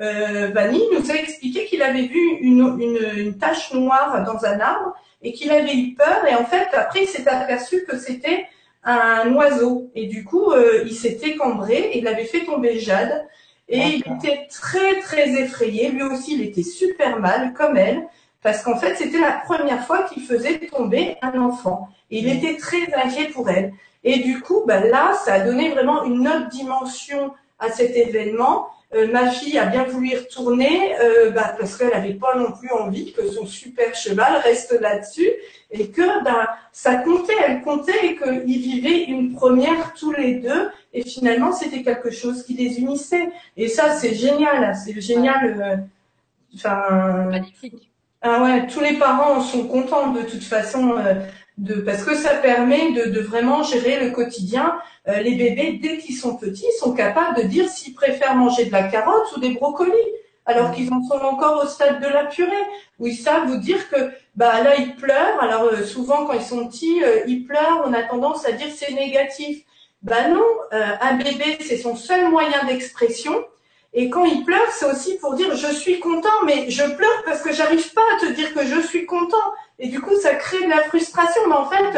euh, 0.01 0.51
Vanille 0.53 0.89
nous 0.93 1.11
a 1.11 1.15
expliqué 1.15 1.67
qu'il 1.67 1.83
avait 1.83 2.07
vu 2.07 2.21
une, 2.41 2.79
une, 2.81 3.19
une, 3.19 3.39
tache 3.39 3.73
noire 3.73 4.25
dans 4.25 4.45
un 4.45 4.61
arbre 4.61 4.95
et 5.23 5.33
qu'il 5.33 5.51
avait 5.51 5.75
eu 5.75 5.95
peur. 5.95 6.27
Et 6.27 6.35
en 6.35 6.45
fait, 6.45 6.69
après, 6.73 7.03
il 7.03 7.09
s'est 7.09 7.29
aperçu 7.29 7.85
que 7.85 7.99
c'était 7.99 8.47
un 8.85 9.33
oiseau. 9.35 9.91
Et 9.95 10.07
du 10.07 10.25
coup, 10.25 10.53
euh, 10.53 10.85
il 10.87 10.95
s'était 10.95 11.37
cambré 11.37 11.75
et 11.75 11.99
il 11.99 12.09
avait 12.09 12.25
fait 12.25 12.45
tomber 12.45 12.79
Jade. 12.79 13.27
Et 13.69 13.79
il 13.79 14.13
était 14.15 14.47
très, 14.49 15.01
très 15.01 15.29
effrayé. 15.41 15.91
Lui 15.91 16.03
aussi, 16.03 16.35
il 16.35 16.43
était 16.43 16.63
super 16.63 17.19
mal, 17.19 17.53
comme 17.53 17.77
elle. 17.77 18.07
parce 18.43 18.63
qu'en 18.63 18.77
fait, 18.77 18.95
c'était 18.95 19.19
la 19.19 19.33
première 19.33 19.85
fois 19.87 20.05
qu'il 20.05 20.23
faisait 20.23 20.59
tomber 20.71 21.17
un 21.21 21.41
enfant. 21.41 21.89
Et 22.11 22.19
il 22.19 22.29
était 22.29 22.57
très 22.57 22.93
inquiet 22.95 23.29
pour 23.29 23.51
elle. 23.51 23.73
Et 24.05 24.21
du 24.21 24.41
coup, 24.41 24.63
ben 24.67 24.89
là, 24.89 25.15
ça 25.25 25.35
a 25.35 25.41
donné 25.41 25.71
vraiment 25.71 26.05
une 26.05 26.29
autre 26.29 26.49
dimension 26.49 27.33
à 27.59 27.71
cet 27.71 27.97
événement. 27.97 28.69
Euh, 28.95 29.11
ma 29.11 29.29
fille 29.31 29.59
a 29.59 29.67
bien 29.67 29.83
voulu 29.83 30.11
y 30.11 30.17
retourner 30.17 30.95
euh, 31.01 31.31
bah, 31.31 31.57
parce 31.59 31.77
qu'elle 31.77 31.91
n'avait 31.91 32.15
pas 32.15 32.37
non 32.37 32.53
plus 32.53 32.71
envie 32.71 33.13
que 33.13 33.29
son 33.29 33.45
super 33.45 33.97
cheval 33.97 34.37
reste 34.45 34.79
là-dessus 34.81 35.29
et 35.73 35.91
que 35.91 36.23
bah, 36.23 36.57
ça 36.71 36.95
comptait, 36.97 37.35
elle 37.45 37.63
comptait 37.63 38.07
et 38.07 38.17
qu'ils 38.17 38.61
vivaient 38.61 39.03
une 39.05 39.35
première 39.35 39.93
tous 39.95 40.13
les 40.13 40.35
deux 40.35 40.71
et 40.97 41.03
finalement 41.03 41.53
c'était 41.53 41.83
quelque 41.83 42.11
chose 42.11 42.43
qui 42.45 42.55
les 42.55 42.79
unissait 42.79 43.29
et 43.57 43.69
ça 43.69 43.95
c'est 43.95 44.15
génial, 44.15 44.75
c'est 44.75 45.01
génial. 45.01 45.45
Euh, 45.61 45.77
enfin, 46.55 47.29
magnifique. 47.31 47.91
Ah 48.23 48.43
ouais, 48.43 48.67
tous 48.67 48.81
les 48.81 48.95
parents 48.95 49.41
sont 49.41 49.69
contents 49.69 50.13
de 50.13 50.23
toute 50.23 50.43
façon 50.43 50.95
de 51.59 51.75
parce 51.75 52.03
que 52.03 52.15
ça 52.15 52.35
permet 52.35 52.93
de, 52.93 53.11
de 53.11 53.21
vraiment 53.21 53.63
gérer 53.63 54.05
le 54.05 54.11
quotidien. 54.11 54.79
Euh, 55.09 55.21
les 55.21 55.35
bébés, 55.37 55.79
dès 55.83 55.99
qu'ils 55.99 56.17
sont 56.17 56.37
petits, 56.37 56.67
sont 56.81 56.93
capables 56.93 57.37
de 57.43 57.47
dire 57.47 57.69
s'ils 57.69 57.95
préfèrent 57.95 58.35
manger 58.35 58.67
de 58.67 58.73
la 58.73 58.85
carotte 58.85 59.37
ou 59.37 59.41
des 59.41 59.51
brocolis, 59.51 59.93
alors 60.45 60.73
qu'ils 60.73 60.93
en 60.93 61.03
sont 61.03 61.19
encore 61.25 61.63
au 61.63 61.67
stade 61.67 62.01
de 62.01 62.09
la 62.09 62.25
purée, 62.25 62.51
où 62.99 63.07
ils 63.07 63.17
savent 63.17 63.47
vous 63.47 63.59
dire 63.59 63.89
que 63.89 64.11
bah 64.35 64.63
là 64.63 64.77
ils 64.77 64.97
pleurent. 64.97 65.41
Alors 65.41 65.63
euh, 65.65 65.85
souvent 65.85 66.27
quand 66.27 66.35
ils 66.35 66.43
sont 66.43 66.67
petits, 66.67 67.03
euh, 67.03 67.25
ils 67.27 67.45
pleurent. 67.45 67.85
On 67.87 67.93
a 67.93 68.03
tendance 68.03 68.47
à 68.47 68.53
dire 68.53 68.69
c'est 68.75 68.93
négatif. 68.93 69.65
Bah 70.07 70.29
non, 70.29 70.47
un 70.71 71.15
bébé 71.15 71.59
c'est 71.61 71.79
son 71.79 71.97
seul 71.97 72.31
moyen 72.31 72.65
d'expression. 72.65 73.45
Et 73.93 74.09
quand 74.09 74.25
il 74.25 74.45
pleure, 74.45 74.71
c'est 74.71 74.87
aussi 74.87 75.19
pour 75.19 75.35
dire 75.35 75.57
je 75.57 75.67
suis 75.67 75.99
content, 75.99 76.45
mais 76.45 76.71
je 76.71 76.85
pleure 76.85 77.25
parce 77.25 77.43
que 77.43 77.53
j'arrive 77.53 77.93
pas 77.93 78.03
à 78.15 78.21
te 78.21 78.27
dire 78.33 78.55
que 78.55 78.65
je 78.65 78.81
suis 78.87 79.05
content. 79.05 79.53
Et 79.81 79.89
du 79.89 80.01
coup, 80.01 80.15
ça 80.15 80.37
crée 80.37 80.63
de 80.63 80.71
la 80.71 80.85
frustration. 80.85 81.43
Mais 81.49 81.57
en 81.57 81.67
fait, 81.69 81.93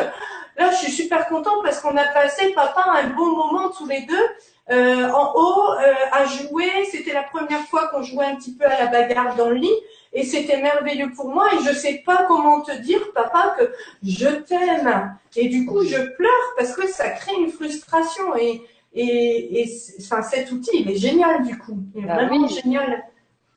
là, 0.56 0.70
je 0.70 0.76
suis 0.76 0.92
super 0.92 1.26
contente 1.26 1.62
parce 1.62 1.80
qu'on 1.80 1.98
a 1.98 2.04
passé, 2.04 2.54
papa, 2.54 2.82
un 2.94 3.08
bon 3.08 3.36
moment 3.36 3.68
tous 3.76 3.86
les 3.86 4.02
deux. 4.02 4.26
Euh, 4.70 5.08
en 5.10 5.32
haut 5.34 5.72
euh, 5.72 5.94
à 6.12 6.24
jouer. 6.24 6.70
C'était 6.90 7.12
la 7.12 7.24
première 7.24 7.62
fois 7.66 7.88
qu'on 7.88 8.02
jouait 8.02 8.26
un 8.26 8.36
petit 8.36 8.54
peu 8.54 8.64
à 8.64 8.84
la 8.84 8.86
bagarre 8.86 9.34
dans 9.34 9.48
le 9.48 9.56
lit 9.56 9.74
et 10.12 10.24
c'était 10.24 10.60
merveilleux 10.60 11.10
pour 11.14 11.28
moi. 11.28 11.46
Et 11.54 11.64
je 11.64 11.72
sais 11.74 12.02
pas 12.04 12.24
comment 12.26 12.60
te 12.60 12.76
dire 12.78 13.00
papa 13.14 13.56
que 13.58 13.72
je 14.04 14.28
t'aime. 14.28 15.16
Et 15.36 15.48
du 15.48 15.66
coup 15.66 15.84
je 15.84 15.96
pleure 15.96 16.54
parce 16.56 16.74
que 16.74 16.86
ça 16.88 17.10
crée 17.10 17.34
une 17.40 17.50
frustration. 17.50 18.36
Et 18.36 18.62
et, 18.94 19.60
et 19.60 19.70
enfin 20.00 20.22
cet 20.22 20.50
outil 20.50 20.80
il 20.80 20.90
est 20.90 20.96
génial 20.96 21.44
du 21.44 21.58
coup. 21.58 21.78
Il 21.94 22.04
est 22.04 22.08
ah 22.08 22.14
vraiment 22.14 22.48
génial. 22.48 23.04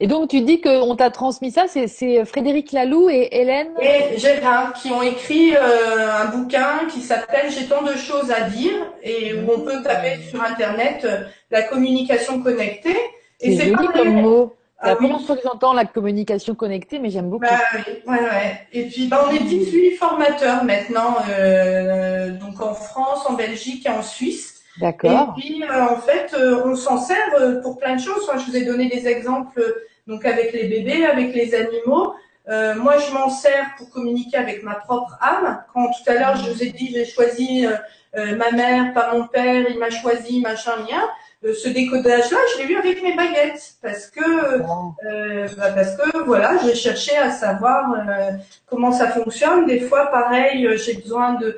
Et 0.04 0.08
donc, 0.08 0.30
tu 0.32 0.41
dis 0.41 0.60
qu'on 0.60 0.95
t'a 0.95 1.12
transmis 1.12 1.52
ça, 1.52 1.66
c'est 1.68 2.26
Frédéric 2.26 2.72
Laloux 2.72 3.08
et 3.08 3.30
Hélène? 3.34 3.68
Et 3.80 4.18
Gérard 4.18 4.74
qui 4.74 4.89
ont 4.89 5.04
écrit 5.04 5.56
euh, 5.56 6.22
un 6.24 6.26
bouquin 6.26 6.88
qui 6.91 7.02
s'appelle 7.02 7.52
J'ai 7.52 7.68
tant 7.68 7.84
de 7.84 7.93
choses 7.93 8.32
à 8.32 8.41
dire 8.41 8.74
et 9.04 9.36
où 9.36 9.52
on 9.56 9.60
peut 9.60 9.84
taper 9.84 10.18
sur 10.28 10.41
Internet 10.41 11.02
euh, 11.06 11.20
la 11.52 11.62
communication 11.62 12.41
connectée. 12.41 12.97
Et 13.41 13.56
c'est 13.56 13.68
joli 13.68 13.88
comme 13.93 14.22
mot. 14.22 14.56
C'est 14.82 14.88
la 14.88 14.94
ah 14.94 14.96
première 14.96 15.22
fois 15.22 15.36
que 15.36 15.44
j'entends 15.44 15.74
la 15.74 15.86
communication 15.86 16.56
connectée, 16.56 16.98
mais 17.00 17.12
j'aime 17.12 17.30
beaucoup. 17.30 17.46
Bah, 17.46 17.60
oui, 17.76 17.94
ouais, 18.08 18.20
ouais. 18.20 18.68
Et 18.74 18.88
puis, 18.88 19.08
bah, 19.08 19.26
on 19.28 19.32
est 19.32 19.44
18 19.44 19.92
formateurs 19.92 20.64
maintenant, 20.64 21.18
euh, 21.30 22.32
donc 22.32 22.60
en 22.62 22.74
France, 22.74 23.26
en 23.28 23.34
Belgique 23.34 23.86
et 23.86 23.90
en 23.90 24.02
Suisse. 24.02 24.62
D'accord. 24.80 25.36
Et 25.38 25.42
puis, 25.42 25.64
euh, 25.64 25.84
en 25.84 25.98
fait, 25.98 26.36
on 26.66 26.76
s'en 26.76 26.98
sert 26.98 27.62
pour 27.62 27.78
plein 27.78 27.96
de 27.96 28.02
choses. 28.02 28.30
je 28.34 28.50
vous 28.50 28.58
ai 28.58 28.66
donné 28.66 28.90
des 28.90 29.08
exemples 29.08 29.62
donc 30.08 30.26
avec 30.26 30.54
les 30.54 30.68
bébés, 30.68 31.06
avec 31.06 31.34
les 31.34 31.54
animaux. 31.54 32.14
Euh, 32.50 32.76
moi, 32.76 32.98
je 32.98 33.14
m'en 33.14 33.30
sers 33.30 33.76
pour 33.78 33.90
communiquer 33.90 34.38
avec 34.38 34.64
ma 34.64 34.76
propre 34.76 35.18
âme. 35.22 35.64
Quand 35.74 35.88
tout 35.88 36.10
à 36.10 36.14
l'heure, 36.16 36.36
je 36.38 36.50
vous 36.50 36.64
ai 36.64 36.72
dit, 36.72 36.92
j'ai 36.92 37.06
choisi 37.06 37.66
euh, 37.66 37.76
euh, 38.18 38.36
ma 38.36 38.52
mère, 38.52 38.94
pas 38.94 39.14
mon 39.14 39.28
père, 39.28 39.66
il 39.70 39.78
m'a 39.78 39.90
choisi, 39.90 40.42
machin, 40.42 40.78
mien. 40.78 41.08
Ce 41.44 41.70
décodage-là, 41.70 42.38
je 42.54 42.62
l'ai 42.62 42.72
eu 42.72 42.78
avec 42.78 43.02
mes 43.02 43.16
baguettes, 43.16 43.74
parce 43.82 44.08
que, 44.08 44.60
bah, 45.58 45.72
parce 45.74 45.96
que 45.96 46.24
voilà, 46.24 46.58
j'ai 46.64 46.76
cherché 46.76 47.18
à 47.18 47.32
savoir 47.32 47.96
comment 48.68 48.92
ça 48.92 49.10
fonctionne. 49.10 49.66
Des 49.66 49.80
fois, 49.80 50.08
pareil, 50.08 50.68
j'ai 50.78 50.94
besoin 50.96 51.34
de 51.34 51.58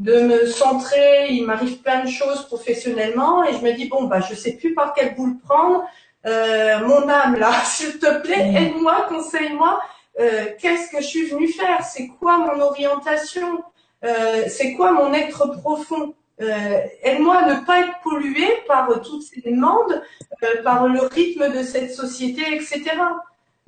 de 0.00 0.20
me 0.22 0.46
centrer. 0.46 1.28
Il 1.30 1.46
m'arrive 1.46 1.78
plein 1.82 2.02
de 2.04 2.08
choses 2.08 2.46
professionnellement, 2.46 3.44
et 3.44 3.52
je 3.52 3.58
me 3.58 3.72
dis 3.72 3.88
bon, 3.88 4.04
bah, 4.04 4.20
je 4.20 4.34
sais 4.34 4.52
plus 4.52 4.74
par 4.74 4.94
quelle 4.94 5.14
boule 5.14 5.38
prendre. 5.38 5.84
Euh, 6.26 6.80
mon 6.86 7.08
âme 7.08 7.36
là, 7.36 7.52
s'il 7.64 7.98
te 7.98 8.20
plaît, 8.20 8.50
mm. 8.50 8.56
aide-moi, 8.56 9.06
conseille-moi. 9.08 9.80
Euh, 10.18 10.46
qu'est-ce 10.58 10.90
que 10.90 11.00
je 11.00 11.06
suis 11.06 11.26
venue 11.26 11.48
faire? 11.48 11.84
C'est 11.84 12.08
quoi 12.08 12.38
mon 12.38 12.60
orientation? 12.60 13.62
Euh, 14.04 14.44
C'est 14.48 14.72
quoi 14.74 14.92
mon 14.92 15.12
être 15.14 15.46
profond? 15.60 16.14
Aide-moi 17.02 17.36
à 17.36 17.54
ne 17.54 17.64
pas 17.64 17.80
être 17.80 18.00
pollué 18.02 18.46
par 18.66 18.88
toutes 19.02 19.22
ces 19.22 19.40
demandes, 19.40 20.02
par 20.64 20.88
le 20.88 21.00
rythme 21.00 21.52
de 21.52 21.62
cette 21.62 21.92
société, 21.92 22.42
etc. 22.54 22.82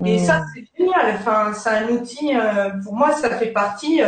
Et 0.04 0.18
ça, 0.18 0.40
mm. 0.40 0.46
c'est 0.54 0.64
génial. 0.76 1.14
Enfin, 1.18 1.52
c'est 1.54 1.68
un 1.68 1.88
outil. 1.88 2.32
pour 2.82 2.94
moi, 2.94 3.12
ça 3.12 3.30
fait 3.38 3.52
partie. 3.52 4.00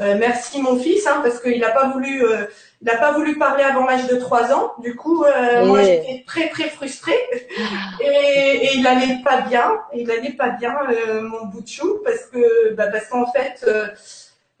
merci 0.00 0.60
mon 0.62 0.76
fils, 0.78 1.06
hein, 1.06 1.20
parce 1.22 1.40
qu'il 1.40 1.60
n'a 1.60 1.70
pas 1.70 1.88
voulu 1.88 2.22
il 2.80 2.84
n'a 2.84 2.96
pas 2.96 3.12
voulu 3.12 3.36
parler 3.38 3.64
avant 3.64 3.86
l'âge 3.86 4.06
de 4.06 4.16
3 4.16 4.52
ans. 4.52 4.72
Du 4.78 4.94
coup, 4.94 5.24
euh, 5.24 5.66
moi, 5.66 5.82
j'étais 5.82 6.22
très, 6.26 6.48
très 6.48 6.68
frustrée. 6.68 7.18
Et, 8.00 8.06
et, 8.06 8.76
il 8.76 8.86
allait 8.86 9.18
pas 9.24 9.40
bien. 9.40 9.80
Il 9.92 10.08
allait 10.10 10.32
pas 10.32 10.50
bien, 10.50 10.76
euh, 10.88 11.22
mon 11.22 11.46
bout 11.46 11.62
de 11.62 11.66
chou, 11.66 11.98
parce 12.04 12.26
que, 12.26 12.74
bah, 12.74 12.86
parce 12.86 13.06
qu'en 13.08 13.26
fait, 13.32 13.64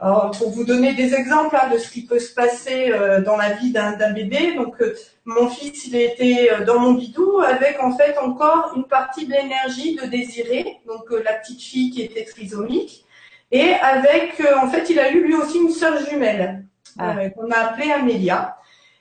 euh, 0.00 0.28
pour 0.38 0.50
vous 0.50 0.64
donner 0.64 0.94
des 0.94 1.14
exemples 1.14 1.56
hein, 1.60 1.68
de 1.72 1.78
ce 1.78 1.90
qui 1.90 2.04
peut 2.06 2.18
se 2.18 2.32
passer 2.32 2.92
dans 3.24 3.36
la 3.36 3.54
vie 3.54 3.72
d'un 3.72 4.12
bébé, 4.12 4.54
donc 4.54 4.76
mon 5.24 5.48
fils, 5.48 5.86
il 5.86 5.96
était 5.96 6.50
dans 6.64 6.78
mon 6.78 6.92
bidou 6.92 7.40
avec 7.40 7.82
en 7.82 7.96
fait 7.96 8.16
encore 8.18 8.72
une 8.76 8.84
partie 8.84 9.26
de 9.26 9.32
l'énergie 9.32 9.96
de 9.96 10.06
désiré, 10.06 10.80
donc 10.86 11.10
la 11.10 11.34
petite 11.34 11.60
fille 11.60 11.90
qui 11.90 12.02
était 12.02 12.24
trisomique, 12.24 13.04
et 13.50 13.72
avec, 13.72 14.40
en 14.62 14.68
fait, 14.68 14.90
il 14.90 14.98
a 14.98 15.10
eu 15.10 15.24
lui 15.24 15.34
aussi 15.34 15.58
une 15.58 15.70
sœur 15.70 15.98
jumelle. 16.08 16.64
Ah. 16.98 17.16
Euh, 17.18 17.28
qu'on 17.30 17.50
a 17.50 17.58
appelé 17.58 17.90
Amélia. 17.90 18.56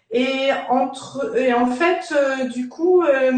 Et 0.10 0.51
entre 0.70 1.36
et 1.38 1.53
en 1.53 1.68
fait, 1.68 2.14
euh, 2.16 2.45
du 2.45 2.70
coup, 2.70 3.01
euh, 3.01 3.32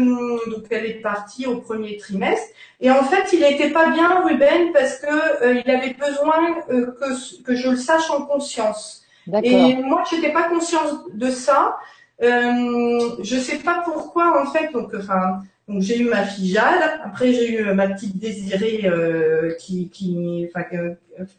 donc 0.46 0.66
elle 0.70 0.86
est 0.86 1.00
partie 1.00 1.46
au 1.46 1.56
premier 1.56 1.96
trimestre. 1.96 2.48
Et 2.80 2.90
en 2.90 3.02
fait, 3.02 3.32
il 3.32 3.40
n'était 3.40 3.70
pas 3.70 3.90
bien, 3.90 4.22
Ruben, 4.24 4.72
parce 4.72 4.98
que 4.98 5.60
il 5.60 5.68
avait 5.68 5.94
besoin 5.94 6.60
que 6.68 7.42
que 7.42 7.54
je 7.56 7.70
le 7.70 7.76
sache 7.76 8.08
en 8.10 8.24
conscience. 8.24 9.04
Et 9.42 9.74
moi, 9.76 10.04
j'étais 10.10 10.32
pas 10.32 10.44
consciente 10.44 11.12
de 11.12 11.30
ça. 11.30 11.76
je 12.20 13.40
sais 13.40 13.58
pas 13.58 13.82
pourquoi, 13.84 14.40
en 14.40 14.46
fait. 14.52 14.72
Donc, 14.72 14.92
enfin, 14.94 15.42
donc 15.70 15.82
j'ai 15.82 16.00
eu 16.00 16.06
ma 16.06 16.24
fille 16.24 16.52
Jade, 16.52 16.82
après 17.04 17.32
j'ai 17.32 17.52
eu 17.52 17.72
ma 17.72 17.86
petite 17.86 18.18
Désirée 18.18 18.80
euh, 18.86 19.54
qui, 19.54 19.88
qui, 19.88 20.48
enfin, 20.48 20.66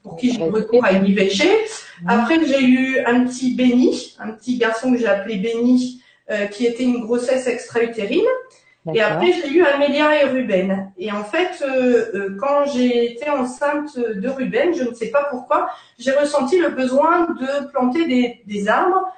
pour 0.01 0.15
qui 0.15 0.32
j'ai 0.34 0.41
recours 0.41 0.86
à 0.86 0.93
une 0.93 1.05
IVG. 1.05 1.43
Après 2.07 2.39
j'ai 2.45 2.63
eu 2.63 2.99
un 3.05 3.25
petit 3.25 3.55
Béni, 3.55 4.15
un 4.19 4.32
petit 4.32 4.57
garçon 4.57 4.93
que 4.93 4.99
j'ai 4.99 5.07
appelé 5.07 5.36
Béni, 5.36 6.01
euh, 6.29 6.45
qui 6.45 6.65
était 6.65 6.84
une 6.84 7.01
grossesse 7.01 7.45
extra-utérine. 7.45 8.21
Et 8.93 9.01
après 9.01 9.34
j'ai 9.34 9.49
eu 9.49 9.63
Amélia 9.63 10.23
et 10.23 10.25
Ruben. 10.25 10.91
Et 10.97 11.11
en 11.11 11.25
fait, 11.25 11.61
euh, 11.61 12.05
euh, 12.15 12.38
quand 12.39 12.65
j'ai 12.73 13.11
été 13.11 13.29
enceinte 13.29 13.99
de 13.99 14.29
Ruben, 14.29 14.73
je 14.73 14.84
ne 14.84 14.93
sais 14.93 15.09
pas 15.09 15.27
pourquoi, 15.29 15.69
j'ai 15.99 16.11
ressenti 16.11 16.57
le 16.57 16.69
besoin 16.69 17.27
de 17.27 17.69
planter 17.71 18.07
des, 18.07 18.41
des 18.45 18.69
arbres 18.69 19.11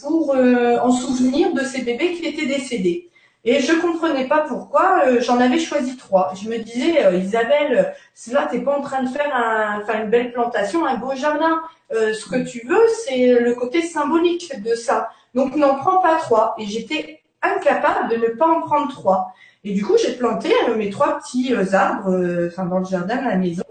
pour 0.00 0.36
en 0.36 0.90
souvenir 0.92 1.54
de 1.54 1.60
ces 1.60 1.82
bébés 1.82 2.12
qui 2.12 2.26
étaient 2.26 2.46
décédés. 2.46 3.09
Et 3.44 3.60
je 3.60 3.72
comprenais 3.80 4.28
pas 4.28 4.44
pourquoi 4.46 5.06
euh, 5.06 5.20
j'en 5.20 5.40
avais 5.40 5.58
choisi 5.58 5.96
trois. 5.96 6.32
Je 6.40 6.48
me 6.48 6.58
disais, 6.58 7.04
euh, 7.04 7.14
Isabelle, 7.16 7.94
là, 8.30 8.48
t'es 8.50 8.60
pas 8.60 8.76
en 8.76 8.82
train 8.82 9.02
de 9.02 9.08
faire 9.08 9.34
un, 9.34 9.80
enfin, 9.80 10.02
une 10.02 10.10
belle 10.10 10.32
plantation, 10.32 10.84
un 10.84 10.96
beau 10.96 11.14
jardin. 11.14 11.62
Euh, 11.92 12.12
ce 12.12 12.26
que 12.28 12.46
tu 12.46 12.66
veux, 12.66 12.82
c'est 13.06 13.40
le 13.40 13.54
côté 13.54 13.80
symbolique 13.82 14.52
de 14.62 14.74
ça. 14.74 15.08
Donc 15.34 15.56
n'en 15.56 15.76
prends 15.76 15.98
pas 16.02 16.18
trois. 16.18 16.54
Et 16.58 16.66
j'étais 16.66 17.22
incapable 17.40 18.10
de 18.10 18.16
ne 18.16 18.28
pas 18.28 18.46
en 18.46 18.60
prendre 18.60 18.92
trois. 18.92 19.32
Et 19.64 19.72
du 19.72 19.84
coup, 19.84 19.96
j'ai 19.96 20.12
planté 20.12 20.50
mes 20.76 20.90
trois 20.90 21.18
petits 21.18 21.54
arbres, 21.72 22.46
enfin 22.46 22.64
dans 22.64 22.78
le 22.78 22.84
jardin 22.84 23.16
de 23.16 23.28
la 23.28 23.36
maison. 23.36 23.64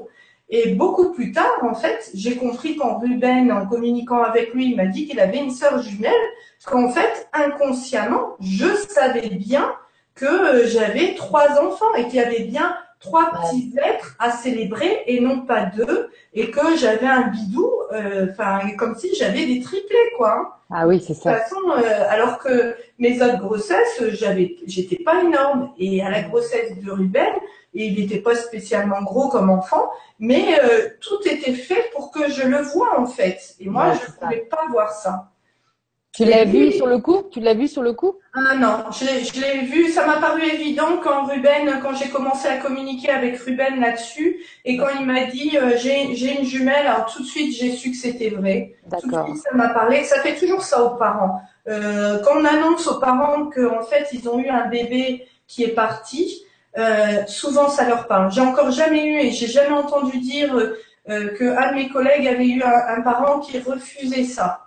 Et 0.51 0.73
beaucoup 0.73 1.11
plus 1.11 1.31
tard, 1.31 1.59
en 1.61 1.75
fait, 1.75 2.09
j'ai 2.15 2.35
compris 2.35 2.75
quand 2.75 2.97
Ruben, 2.97 3.51
en 3.51 3.67
communiquant 3.67 4.23
avec 4.23 4.53
lui, 4.53 4.71
il 4.71 4.75
m'a 4.75 4.87
dit 4.87 5.07
qu'il 5.07 5.19
avait 5.19 5.37
une 5.37 5.51
sœur 5.51 5.81
jumelle, 5.81 6.11
qu'en 6.65 6.89
fait, 6.89 7.29
inconsciemment, 7.33 8.35
je 8.39 8.67
savais 8.89 9.29
bien 9.29 9.75
que 10.15 10.25
euh, 10.25 10.67
j'avais 10.67 11.13
trois 11.15 11.61
enfants 11.61 11.93
et 11.95 12.05
qu'il 12.05 12.15
y 12.15 12.19
avait 12.19 12.43
bien 12.43 12.75
trois 12.99 13.31
petits 13.31 13.73
êtres 13.77 14.15
à 14.19 14.31
célébrer 14.31 15.03
et 15.07 15.21
non 15.21 15.41
pas 15.41 15.65
deux, 15.65 16.09
et 16.33 16.51
que 16.51 16.75
j'avais 16.77 17.07
un 17.07 17.27
bidou, 17.27 17.71
euh, 17.93 18.27
enfin 18.31 18.59
comme 18.77 18.95
si 18.95 19.15
j'avais 19.15 19.45
des 19.45 19.61
triplés 19.61 19.97
quoi. 20.17 20.59
Ah 20.69 20.85
oui, 20.85 21.01
c'est 21.05 21.13
ça. 21.13 21.31
De 21.31 21.37
toute 21.37 21.43
façon, 21.43 21.61
euh, 21.77 22.03
alors 22.09 22.39
que 22.39 22.75
mes 22.99 23.21
autres 23.21 23.39
grossesses, 23.39 24.03
j'avais, 24.09 24.57
j'étais 24.67 24.97
pas 24.97 25.23
énorme, 25.23 25.71
et 25.79 26.03
à 26.03 26.09
la 26.09 26.23
grossesse 26.23 26.77
de 26.77 26.91
Ruben, 26.91 27.33
et 27.73 27.85
il 27.85 27.99
n'était 27.99 28.19
pas 28.19 28.35
spécialement 28.35 29.01
gros 29.03 29.29
comme 29.29 29.49
enfant, 29.49 29.89
mais 30.19 30.59
euh, 30.63 30.89
tout 31.01 31.19
était 31.25 31.53
fait 31.53 31.89
pour 31.93 32.11
que 32.11 32.29
je 32.29 32.43
le 32.47 32.57
voie 32.61 32.99
en 32.99 33.05
fait, 33.05 33.55
et 33.59 33.67
moi 33.69 33.89
Ouais, 33.89 33.95
je 33.95 34.11
ne 34.11 34.17
pouvais 34.17 34.45
pas 34.49 34.65
voir 34.69 34.91
ça. 34.91 35.29
Tu 36.11 36.25
l'as 36.25 36.43
vu 36.43 36.71
sur 36.71 36.87
le 36.87 36.97
coup? 36.99 37.23
Tu 37.31 37.39
l'as 37.39 37.53
vu 37.53 37.67
sur 37.67 37.81
le 37.83 37.93
coup? 37.93 38.15
Ah 38.33 38.55
non, 38.55 38.91
je, 38.91 39.05
l'ai- 39.05 39.23
je 39.23 39.39
l'ai 39.41 39.61
vu, 39.65 39.89
ça 39.89 40.05
m'a 40.05 40.17
paru 40.17 40.41
évident 40.43 40.97
quand 41.03 41.25
Ruben, 41.25 41.79
quand 41.81 41.95
j'ai 41.95 42.09
commencé 42.09 42.47
à 42.47 42.57
communiquer 42.57 43.09
avec 43.09 43.37
Ruben 43.39 43.79
là-dessus, 43.79 44.43
et 44.65 44.77
quand 44.77 44.87
il 44.99 45.05
m'a 45.05 45.25
dit 45.25 45.57
euh, 45.57 45.77
j'ai 45.77 46.37
une 46.39 46.45
jumelle, 46.45 46.87
alors 46.87 47.05
tout 47.05 47.21
de 47.21 47.27
suite 47.27 47.55
j'ai 47.55 47.71
su 47.71 47.91
que 47.91 47.97
c'était 47.97 48.29
vrai. 48.29 48.75
Tout 48.99 49.07
de 49.07 49.11
D'accord. 49.11 49.25
suite 49.27 49.43
ça 49.43 49.51
m'a 49.55 49.69
parlé. 49.69 50.03
Ça 50.03 50.21
fait 50.21 50.35
toujours 50.35 50.63
ça 50.63 50.83
aux 50.83 50.95
parents. 50.97 51.41
Euh, 51.67 52.19
quand 52.23 52.37
on 52.39 52.45
annonce 52.45 52.87
aux 52.87 52.99
parents 52.99 53.45
qu'en 53.49 53.83
fait 53.83 54.07
ils 54.11 54.27
ont 54.29 54.39
eu 54.39 54.47
un 54.49 54.67
bébé 54.67 55.27
qui 55.47 55.63
est 55.63 55.73
parti, 55.73 56.43
euh, 56.79 57.25
souvent 57.27 57.69
ça 57.69 57.87
leur 57.87 58.07
parle. 58.07 58.31
J'ai 58.31 58.41
encore 58.41 58.71
jamais 58.71 59.05
eu 59.05 59.19
et 59.19 59.31
j'ai 59.31 59.47
jamais 59.47 59.75
entendu 59.75 60.17
dire 60.19 60.55
euh, 60.55 60.77
euh, 61.09 61.29
que 61.35 61.43
un 61.45 61.71
de 61.71 61.75
mes 61.75 61.89
collègues 61.89 62.27
avait 62.27 62.47
eu 62.47 62.61
un, 62.63 62.97
un 62.97 63.01
parent 63.01 63.39
qui 63.39 63.59
refusait 63.59 64.23
ça. 64.23 64.65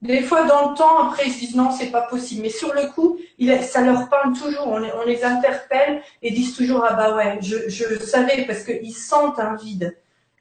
Des 0.00 0.22
fois, 0.22 0.44
dans 0.44 0.70
le 0.70 0.76
temps, 0.76 1.08
après, 1.08 1.24
ils 1.26 1.32
se 1.32 1.38
disent 1.40 1.56
non, 1.56 1.70
c'est 1.72 1.90
pas 1.90 2.02
possible. 2.02 2.42
Mais 2.42 2.50
sur 2.50 2.72
le 2.72 2.86
coup, 2.92 3.18
il, 3.38 3.52
ça 3.64 3.80
leur 3.82 4.08
parle 4.08 4.32
toujours. 4.32 4.68
On 4.68 4.78
les, 4.78 4.90
on 5.02 5.04
les 5.06 5.24
interpelle 5.24 6.02
et 6.22 6.30
disent 6.30 6.54
toujours 6.56 6.84
ah 6.88 6.94
bah 6.94 7.16
ouais, 7.16 7.38
je, 7.42 7.68
je 7.68 7.98
savais 7.98 8.44
parce 8.46 8.62
qu'ils 8.64 8.94
sentent 8.94 9.40
un 9.40 9.56
vide. 9.56 9.96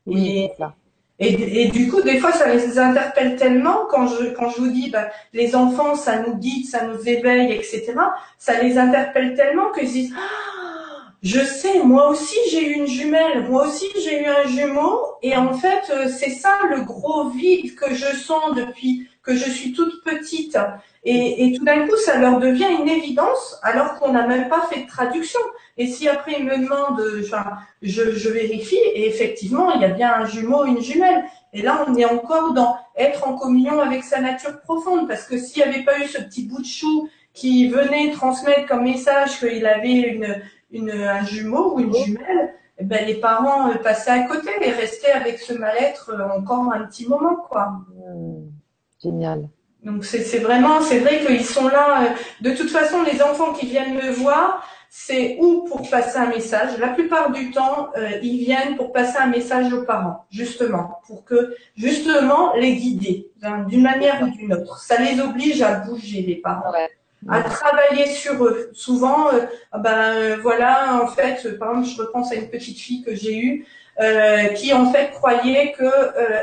Oui, 0.05 0.29
Et, 0.29 0.51
c'est 0.51 0.63
ça. 0.63 0.75
et, 1.19 1.63
et 1.63 1.67
du 1.69 1.89
coup, 1.89 2.01
des 2.01 2.19
fois, 2.19 2.31
ça 2.31 2.53
les 2.53 2.77
interpelle 2.77 3.35
tellement 3.35 3.85
quand 3.89 4.07
je 4.07 4.27
quand 4.33 4.49
je 4.49 4.57
vous 4.59 4.67
dis 4.69 4.89
bah, 4.91 5.09
les 5.33 5.55
enfants, 5.55 5.95
ça 5.95 6.19
nous 6.19 6.35
guide, 6.37 6.67
ça 6.67 6.85
nous 6.85 7.07
éveille, 7.09 7.51
etc. 7.53 7.93
Ça 8.37 8.61
les 8.61 8.77
interpelle 8.77 9.35
tellement 9.35 9.71
qu'ils 9.71 9.87
se 9.87 9.93
disent 9.93 10.13
ah, 10.15 10.86
je 11.23 11.39
sais, 11.39 11.79
moi 11.83 12.09
aussi 12.09 12.37
j'ai 12.51 12.67
eu 12.69 12.73
une 12.73 12.87
jumelle, 12.87 13.49
moi 13.49 13.67
aussi 13.67 13.87
j'ai 14.03 14.21
eu 14.21 14.25
un 14.25 14.47
jumeau, 14.47 15.01
et 15.21 15.35
en 15.35 15.53
fait 15.53 15.91
euh, 15.91 16.07
c'est 16.07 16.29
ça 16.29 16.59
le 16.69 16.81
gros 16.81 17.29
vide 17.29 17.75
que 17.75 17.93
je 17.93 18.15
sens 18.15 18.55
depuis 18.55 19.07
que 19.27 19.35
je 19.35 19.49
suis 19.49 19.73
toute 19.73 20.03
petite. 20.03 20.57
Et, 21.03 21.45
et 21.45 21.57
tout 21.57 21.63
d'un 21.63 21.87
coup, 21.87 21.95
ça 21.97 22.17
leur 22.17 22.39
devient 22.39 22.67
une 22.81 22.89
évidence, 22.89 23.59
alors 23.61 23.99
qu'on 23.99 24.11
n'a 24.11 24.25
même 24.25 24.49
pas 24.49 24.67
fait 24.69 24.83
de 24.83 24.87
traduction. 24.87 25.39
Et 25.77 25.87
si 25.87 26.07
après 26.07 26.35
ils 26.39 26.45
me 26.45 26.57
demandent, 26.57 26.99
euh, 26.99 27.21
enfin, 27.25 27.45
je, 27.81 28.11
je 28.11 28.29
vérifie, 28.29 28.75
et 28.75 29.07
effectivement, 29.07 29.71
il 29.73 29.81
y 29.81 29.85
a 29.85 29.89
bien 29.89 30.13
un 30.13 30.25
jumeau, 30.25 30.65
une 30.65 30.81
jumelle. 30.81 31.25
Et 31.53 31.61
là, 31.61 31.85
on 31.87 31.95
est 31.95 32.05
encore 32.05 32.53
dans 32.53 32.77
être 32.95 33.27
en 33.27 33.37
communion 33.37 33.79
avec 33.79 34.03
sa 34.03 34.19
nature 34.19 34.59
profonde, 34.61 35.07
parce 35.07 35.25
que 35.25 35.37
s'il 35.37 35.63
n'y 35.63 35.69
avait 35.69 35.83
pas 35.83 35.99
eu 35.99 36.07
ce 36.07 36.21
petit 36.21 36.43
bout 36.43 36.61
de 36.61 36.65
chou 36.65 37.09
qui 37.33 37.69
venait 37.69 38.11
transmettre 38.11 38.65
comme 38.65 38.83
message 38.83 39.39
qu'il 39.39 39.65
avait 39.65 39.91
une, 39.91 40.41
une, 40.71 40.91
un 40.91 41.23
jumeau 41.23 41.75
ou 41.75 41.79
une 41.79 41.93
jumelle, 41.93 42.53
eh 42.79 42.83
ben, 42.83 43.05
les 43.05 43.15
parents 43.15 43.69
euh, 43.69 43.75
passaient 43.75 44.11
à 44.11 44.23
côté 44.27 44.49
et 44.61 44.71
restaient 44.71 45.11
avec 45.11 45.39
ce 45.39 45.53
mal-être 45.53 46.11
euh, 46.11 46.37
encore 46.37 46.71
un 46.73 46.85
petit 46.85 47.07
moment, 47.07 47.35
quoi. 47.35 47.73
Hmm. 47.95 48.49
Génial. 49.01 49.49
Donc 49.83 50.03
c'est 50.05 50.23
c'est 50.23 50.39
vraiment, 50.39 50.81
c'est 50.81 50.99
vrai 50.99 51.23
qu'ils 51.25 51.45
sont 51.45 51.67
là. 51.69 52.03
euh, 52.03 52.09
De 52.41 52.51
toute 52.51 52.69
façon, 52.69 53.03
les 53.03 53.21
enfants 53.21 53.53
qui 53.53 53.67
viennent 53.67 53.93
me 53.95 54.11
voir, 54.11 54.67
c'est 54.89 55.37
ou 55.39 55.63
pour 55.67 55.89
passer 55.89 56.17
un 56.17 56.27
message? 56.27 56.77
La 56.79 56.89
plupart 56.89 57.31
du 57.31 57.51
temps, 57.51 57.89
euh, 57.97 58.09
ils 58.23 58.39
viennent 58.39 58.75
pour 58.75 58.91
passer 58.91 59.17
un 59.17 59.27
message 59.27 59.71
aux 59.73 59.83
parents, 59.83 60.25
justement, 60.29 60.99
pour 61.05 61.23
que 61.25 61.55
justement 61.75 62.53
les 62.55 62.75
guider 62.75 63.31
hein, 63.43 63.63
d'une 63.67 63.83
manière 63.83 64.21
ou 64.23 64.29
d'une 64.29 64.53
autre. 64.53 64.79
Ça 64.79 64.99
les 65.01 65.19
oblige 65.19 65.61
à 65.61 65.75
bouger 65.79 66.21
les 66.23 66.35
parents 66.37 66.71
Ouais. 66.71 66.89
À 67.27 67.41
travailler 67.41 68.07
sur 68.07 68.43
eux. 68.45 68.69
Souvent, 68.73 69.33
euh, 69.33 69.45
ah 69.71 69.79
ben 69.79 70.13
euh, 70.15 70.37
voilà, 70.41 71.01
en 71.01 71.07
fait, 71.07 71.45
euh, 71.45 71.57
par 71.57 71.71
exemple, 71.71 71.87
je 71.87 72.01
repense 72.01 72.31
à 72.31 72.35
une 72.35 72.49
petite 72.49 72.79
fille 72.79 73.03
que 73.03 73.15
j'ai 73.15 73.37
eue 73.37 73.65
euh, 73.99 74.47
qui 74.49 74.73
en 74.73 74.91
fait 74.91 75.11
croyait 75.11 75.71
que 75.71 75.89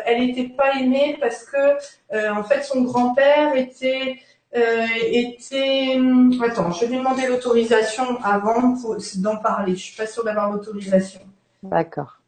elle 0.07 0.27
n'était 0.27 0.49
pas 0.49 0.75
aimée 0.81 1.17
parce 1.21 1.45
que 1.45 2.31
en 2.31 2.43
fait 2.43 2.63
son 2.65 2.83
grand-père 2.83 3.55
était 3.55 4.19
était 4.53 5.95
hum, 5.97 6.33
attends, 6.45 6.73
je 6.73 6.81
vais 6.81 6.87
lui 6.89 6.99
demander 6.99 7.27
l'autorisation 7.29 8.19
avant 8.23 8.77
d'en 9.17 9.37
parler. 9.37 9.77
Je 9.77 9.83
suis 9.83 9.97
pas 9.97 10.07
sûre 10.07 10.25
d'avoir 10.25 10.51
l'autorisation. 10.51 11.21
D'accord. 11.63 12.19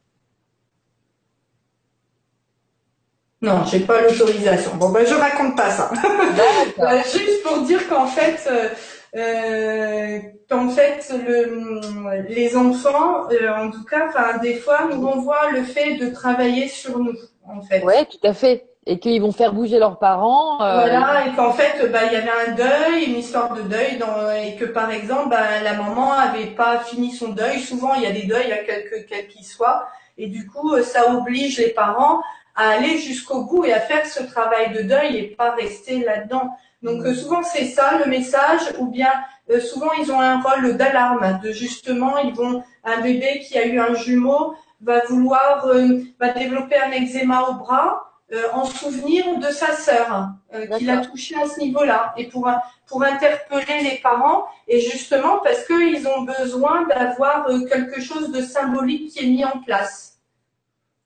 Non, 3.47 3.65
j'ai 3.71 3.81
pas 3.81 4.01
l'autorisation. 4.03 4.73
Bon 4.75 4.89
ben 4.91 5.07
je 5.07 5.15
raconte 5.15 5.57
pas 5.57 5.71
ça. 5.71 5.91
Juste 7.05 7.43
pour 7.45 7.59
dire 7.63 7.89
qu'en 7.89 8.07
fait, 8.07 8.39
euh, 8.51 8.69
euh, 9.17 10.19
qu'en 10.51 10.69
fait, 10.69 11.13
le, 11.27 12.25
les 12.29 12.57
enfants, 12.57 13.29
euh, 13.31 13.49
en 13.67 13.71
tout 13.71 13.85
cas, 13.85 14.07
enfin, 14.09 14.39
des 14.39 14.55
fois, 14.55 14.81
nous 14.91 15.01
renvoient 15.07 15.51
le 15.53 15.63
fait 15.63 15.95
de 15.97 16.09
travailler 16.11 16.69
sur 16.69 16.99
nous, 16.99 17.17
en 17.49 17.63
fait. 17.63 17.83
Ouais, 17.85 18.05
tout 18.07 18.25
à 18.27 18.35
fait. 18.35 18.67
Et 18.89 18.99
qu'ils 19.01 19.21
vont 19.21 19.33
faire 19.33 19.53
bouger 19.53 19.79
leurs 19.79 19.99
parents. 19.99 20.61
euh, 20.63 20.75
Voilà, 20.81 21.27
et 21.27 21.35
qu'en 21.35 21.53
fait, 21.53 21.91
bah, 21.91 22.01
il 22.07 22.13
y 22.13 22.17
avait 22.17 22.31
un 22.49 22.53
deuil, 22.55 23.05
une 23.07 23.17
histoire 23.17 23.53
de 23.55 23.63
deuil, 23.63 23.97
dans, 23.99 24.31
et 24.31 24.55
que 24.57 24.65
par 24.65 24.91
exemple, 24.93 25.29
bah, 25.31 25.61
la 25.63 25.73
maman 25.75 26.13
avait 26.13 26.47
pas 26.63 26.79
fini 26.81 27.11
son 27.13 27.29
deuil. 27.31 27.59
Souvent, 27.61 27.95
il 27.95 28.03
y 28.03 28.07
a 28.07 28.13
des 28.13 28.27
deuils, 28.27 28.53
à 28.53 28.59
quelque 28.59 28.97
quel 29.09 29.27
qu'il 29.29 29.45
soit, 29.45 29.87
et 30.19 30.29
du 30.29 30.47
coup, 30.47 30.75
euh, 30.75 30.83
ça 30.83 31.11
oblige 31.13 31.59
les 31.59 31.71
parents 31.71 32.21
à 32.57 32.71
aller 32.71 32.99
jusqu'au 32.99 33.45
bout 33.45 33.65
et 33.65 33.73
à 33.73 33.81
faire 33.81 34.07
ce 34.07 34.23
travail 34.23 34.73
de 34.73 34.83
deuil 34.83 35.17
et 35.17 35.23
pas 35.37 35.51
rester 35.51 36.01
là-dedans. 36.01 36.51
Donc 36.83 37.05
euh, 37.05 37.15
souvent 37.15 37.43
c'est 37.43 37.67
ça 37.67 37.99
le 38.05 38.11
message, 38.11 38.61
ou 38.79 38.87
bien 38.89 39.13
euh, 39.51 39.61
souvent 39.61 39.93
ils 40.01 40.11
ont 40.11 40.21
un 40.21 40.41
rôle 40.41 40.77
d'alarme, 40.77 41.41
de 41.43 41.53
justement 41.53 42.19
ils 42.19 42.35
vont 42.35 42.63
un 42.85 43.01
bébé 43.01 43.41
qui 43.41 43.59
a 43.59 43.67
eu 43.67 43.79
un 43.79 43.95
jumeau 43.95 44.55
va 44.81 45.05
vouloir 45.07 45.67
euh, 45.67 46.01
va 46.21 46.31
développer 46.31 46.77
un 46.77 46.93
eczéma 46.93 47.49
au 47.49 47.55
bras 47.55 48.03
euh, 48.33 48.43
en 48.53 48.65
souvenir 48.65 49.39
de 49.39 49.51
sa 49.51 49.73
sœur 49.73 50.31
euh, 50.55 50.67
qui 50.67 50.85
l'a 50.85 50.97
D'accord. 50.97 51.13
touché 51.13 51.35
à 51.37 51.47
ce 51.49 51.61
niveau-là 51.61 52.13
et 52.17 52.27
pour 52.29 52.51
pour 52.87 53.03
interpeller 53.03 53.83
les 53.83 53.99
parents 54.03 54.47
et 54.69 54.81
justement 54.81 55.39
parce 55.43 55.65
qu'ils 55.65 56.07
ont 56.07 56.23
besoin 56.23 56.87
d'avoir 56.87 57.47
quelque 57.69 58.01
chose 58.01 58.31
de 58.31 58.43
symbolique 58.43 59.13
qui 59.13 59.25
est 59.25 59.29
mis 59.29 59.45
en 59.45 59.61
place. 59.61 60.16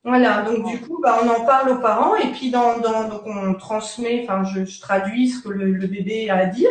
Voilà, 0.02 0.42
donc 0.42 0.66
du 0.66 0.80
coup, 0.80 0.98
bah, 1.02 1.20
on 1.22 1.28
en 1.28 1.44
parle 1.44 1.72
aux 1.72 1.80
parents 1.80 2.16
et 2.16 2.28
puis 2.28 2.50
dans, 2.50 2.78
dans 2.78 3.06
donc 3.06 3.20
on 3.26 3.52
transmet, 3.52 4.22
enfin 4.24 4.44
je, 4.44 4.64
je 4.64 4.80
traduis 4.80 5.28
ce 5.28 5.42
que 5.42 5.50
le, 5.50 5.72
le 5.72 5.86
bébé 5.86 6.30
a 6.30 6.36
à 6.36 6.46
dire. 6.46 6.70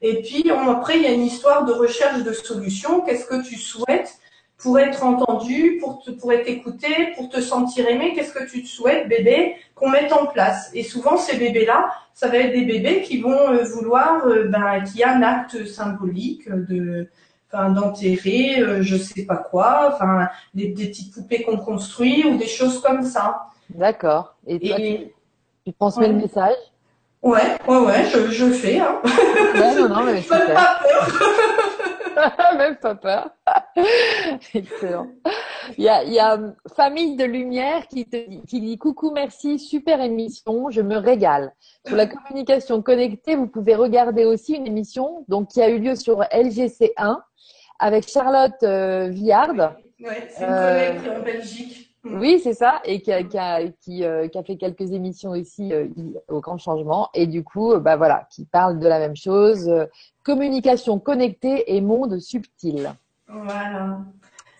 Et 0.00 0.22
puis 0.22 0.50
on, 0.50 0.70
après 0.70 0.96
il 0.96 1.02
y 1.02 1.06
a 1.06 1.12
une 1.12 1.24
histoire 1.24 1.66
de 1.66 1.72
recherche 1.72 2.22
de 2.22 2.32
solutions. 2.32 3.02
Qu'est-ce 3.02 3.26
que 3.26 3.46
tu 3.46 3.56
souhaites 3.56 4.18
pour 4.56 4.78
être 4.78 5.04
entendu, 5.04 5.76
pour 5.78 6.02
te, 6.02 6.10
pour 6.10 6.32
être 6.32 6.48
écouté, 6.48 6.88
pour 7.16 7.28
te 7.28 7.42
sentir 7.42 7.86
aimé? 7.86 8.14
Qu'est-ce 8.14 8.32
que 8.32 8.50
tu 8.50 8.62
te 8.62 8.68
souhaites, 8.68 9.08
bébé, 9.08 9.56
qu'on 9.74 9.90
mette 9.90 10.12
en 10.14 10.24
place? 10.24 10.70
Et 10.72 10.82
souvent 10.82 11.18
ces 11.18 11.36
bébés-là, 11.36 11.92
ça 12.14 12.28
va 12.28 12.38
être 12.38 12.52
des 12.52 12.64
bébés 12.64 13.02
qui 13.02 13.20
vont 13.20 13.50
euh, 13.50 13.62
vouloir, 13.62 14.26
euh, 14.26 14.44
ben, 14.44 14.82
qui 14.84 15.02
a 15.02 15.14
un 15.14 15.22
acte 15.22 15.66
symbolique 15.66 16.48
de 16.50 17.08
enfin 17.52 17.70
d'enterrer 17.70 18.60
euh, 18.60 18.82
je 18.82 18.96
sais 18.96 19.24
pas 19.26 19.36
quoi 19.36 19.90
enfin 19.92 20.28
des, 20.54 20.68
des 20.68 20.86
petites 20.88 21.12
poupées 21.14 21.42
qu'on 21.42 21.56
construit 21.58 22.24
ou 22.24 22.36
des 22.38 22.46
choses 22.46 22.80
comme 22.80 23.02
ça 23.02 23.42
D'accord. 23.70 24.34
Et 24.46 24.58
toi, 24.58 24.78
et 24.80 25.06
tu, 25.64 25.70
tu 25.70 25.72
transmets 25.78 26.08
le 26.08 26.14
message? 26.14 26.56
Ouais 27.22 27.56
ouais 27.68 27.78
ouais 27.78 28.04
je, 28.06 28.28
je 28.30 28.46
fais 28.50 28.78
hein. 28.80 29.00
Ouais, 29.04 29.74
non, 29.74 29.88
non, 29.88 30.02
mais 30.04 30.22
Même 30.30 30.56
pas 30.56 30.74
peur 32.16 32.56
Même 32.58 32.76
pas 32.76 32.94
peur. 32.94 33.30
Excellent. 34.54 35.06
Il 35.78 35.84
y 35.84 35.88
a, 35.88 36.02
il 36.02 36.12
y 36.12 36.18
a 36.18 36.34
hum, 36.34 36.54
Famille 36.74 37.16
de 37.16 37.24
Lumière 37.24 37.86
qui, 37.88 38.04
te, 38.06 38.16
dit- 38.28 38.42
qui 38.46 38.60
dit 38.60 38.76
coucou, 38.78 39.10
merci, 39.12 39.58
super 39.58 40.00
émission, 40.00 40.70
je 40.70 40.80
me 40.82 40.96
régale. 40.96 41.52
Sur 41.86 41.96
la 41.96 42.06
communication 42.06 42.82
connectée, 42.82 43.36
vous 43.36 43.46
pouvez 43.46 43.74
regarder 43.74 44.24
aussi 44.24 44.54
une 44.54 44.66
émission 44.66 45.24
donc 45.28 45.48
qui 45.48 45.62
a 45.62 45.68
eu 45.70 45.78
lieu 45.78 45.94
sur 45.96 46.20
LGC1 46.20 47.18
avec 47.80 48.08
Charlotte 48.08 48.62
euh, 48.62 49.08
Viard. 49.08 49.74
ouais 50.00 50.28
c'est 50.30 50.44
une 50.44 50.50
Euh, 50.52 50.92
collègue 50.92 51.18
en 51.18 51.22
Belgique 51.24 51.86
Mm. 52.02 52.18
Oui, 52.18 52.40
c'est 52.42 52.54
ça, 52.54 52.80
et 52.86 53.02
qui 53.02 53.12
a, 53.12 53.22
qui 53.22 53.36
a, 53.36 53.60
qui, 53.78 54.04
euh, 54.04 54.26
qui 54.26 54.38
a 54.38 54.42
fait 54.42 54.56
quelques 54.56 54.90
émissions 54.90 55.34
ici 55.34 55.70
euh, 55.70 55.86
au 56.28 56.40
Grand 56.40 56.56
Changement, 56.56 57.10
et 57.12 57.26
du 57.26 57.44
coup, 57.44 57.72
euh, 57.74 57.78
bah 57.78 57.96
voilà, 57.96 58.26
qui 58.30 58.46
parle 58.46 58.78
de 58.78 58.88
la 58.88 58.98
même 58.98 59.16
chose, 59.16 59.68
euh, 59.68 59.84
communication 60.22 60.98
connectée 60.98 61.76
et 61.76 61.82
monde 61.82 62.18
subtil. 62.18 62.90
voilà 63.28 63.98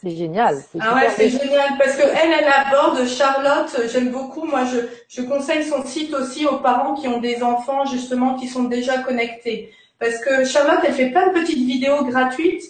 C'est 0.02 0.10
génial. 0.10 0.56
c'est 0.70 0.80
Ah 0.82 0.94
ouais, 0.96 1.08
c'est 1.16 1.30
génial 1.30 1.78
parce 1.78 1.96
que 1.96 2.02
elle, 2.02 2.30
elle 2.40 2.52
aborde 2.66 3.06
Charlotte. 3.06 3.74
euh, 3.78 3.88
J'aime 3.90 4.10
beaucoup. 4.10 4.44
Moi, 4.44 4.64
je, 4.66 4.78
je 5.08 5.22
conseille 5.26 5.64
son 5.64 5.82
site 5.82 6.12
aussi 6.12 6.44
aux 6.44 6.58
parents 6.58 6.92
qui 6.94 7.08
ont 7.08 7.20
des 7.20 7.42
enfants 7.42 7.86
justement 7.86 8.34
qui 8.34 8.48
sont 8.48 8.64
déjà 8.64 8.98
connectés. 8.98 9.72
Parce 9.98 10.18
que 10.18 10.44
Charlotte, 10.44 10.80
elle 10.86 10.92
fait 10.92 11.08
plein 11.10 11.28
de 11.28 11.32
petites 11.40 11.64
vidéos 11.66 12.04
gratuites 12.04 12.64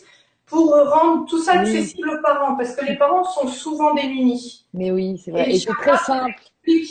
pour 0.51 0.74
rendre 0.74 1.27
tout 1.27 1.39
ça 1.39 1.60
accessible 1.60 2.10
aux 2.10 2.22
parents, 2.22 2.56
parce 2.56 2.74
que 2.74 2.85
les 2.85 2.97
parents 2.97 3.24
sont 3.24 3.47
souvent 3.47 3.94
démunis. 3.94 4.66
Mais 4.74 4.90
oui, 4.90 5.20
c'est 5.24 5.31
vrai. 5.31 5.51
Et, 5.51 5.59
c'est 5.59 5.70
très 5.70 5.97
simple. 5.97 6.35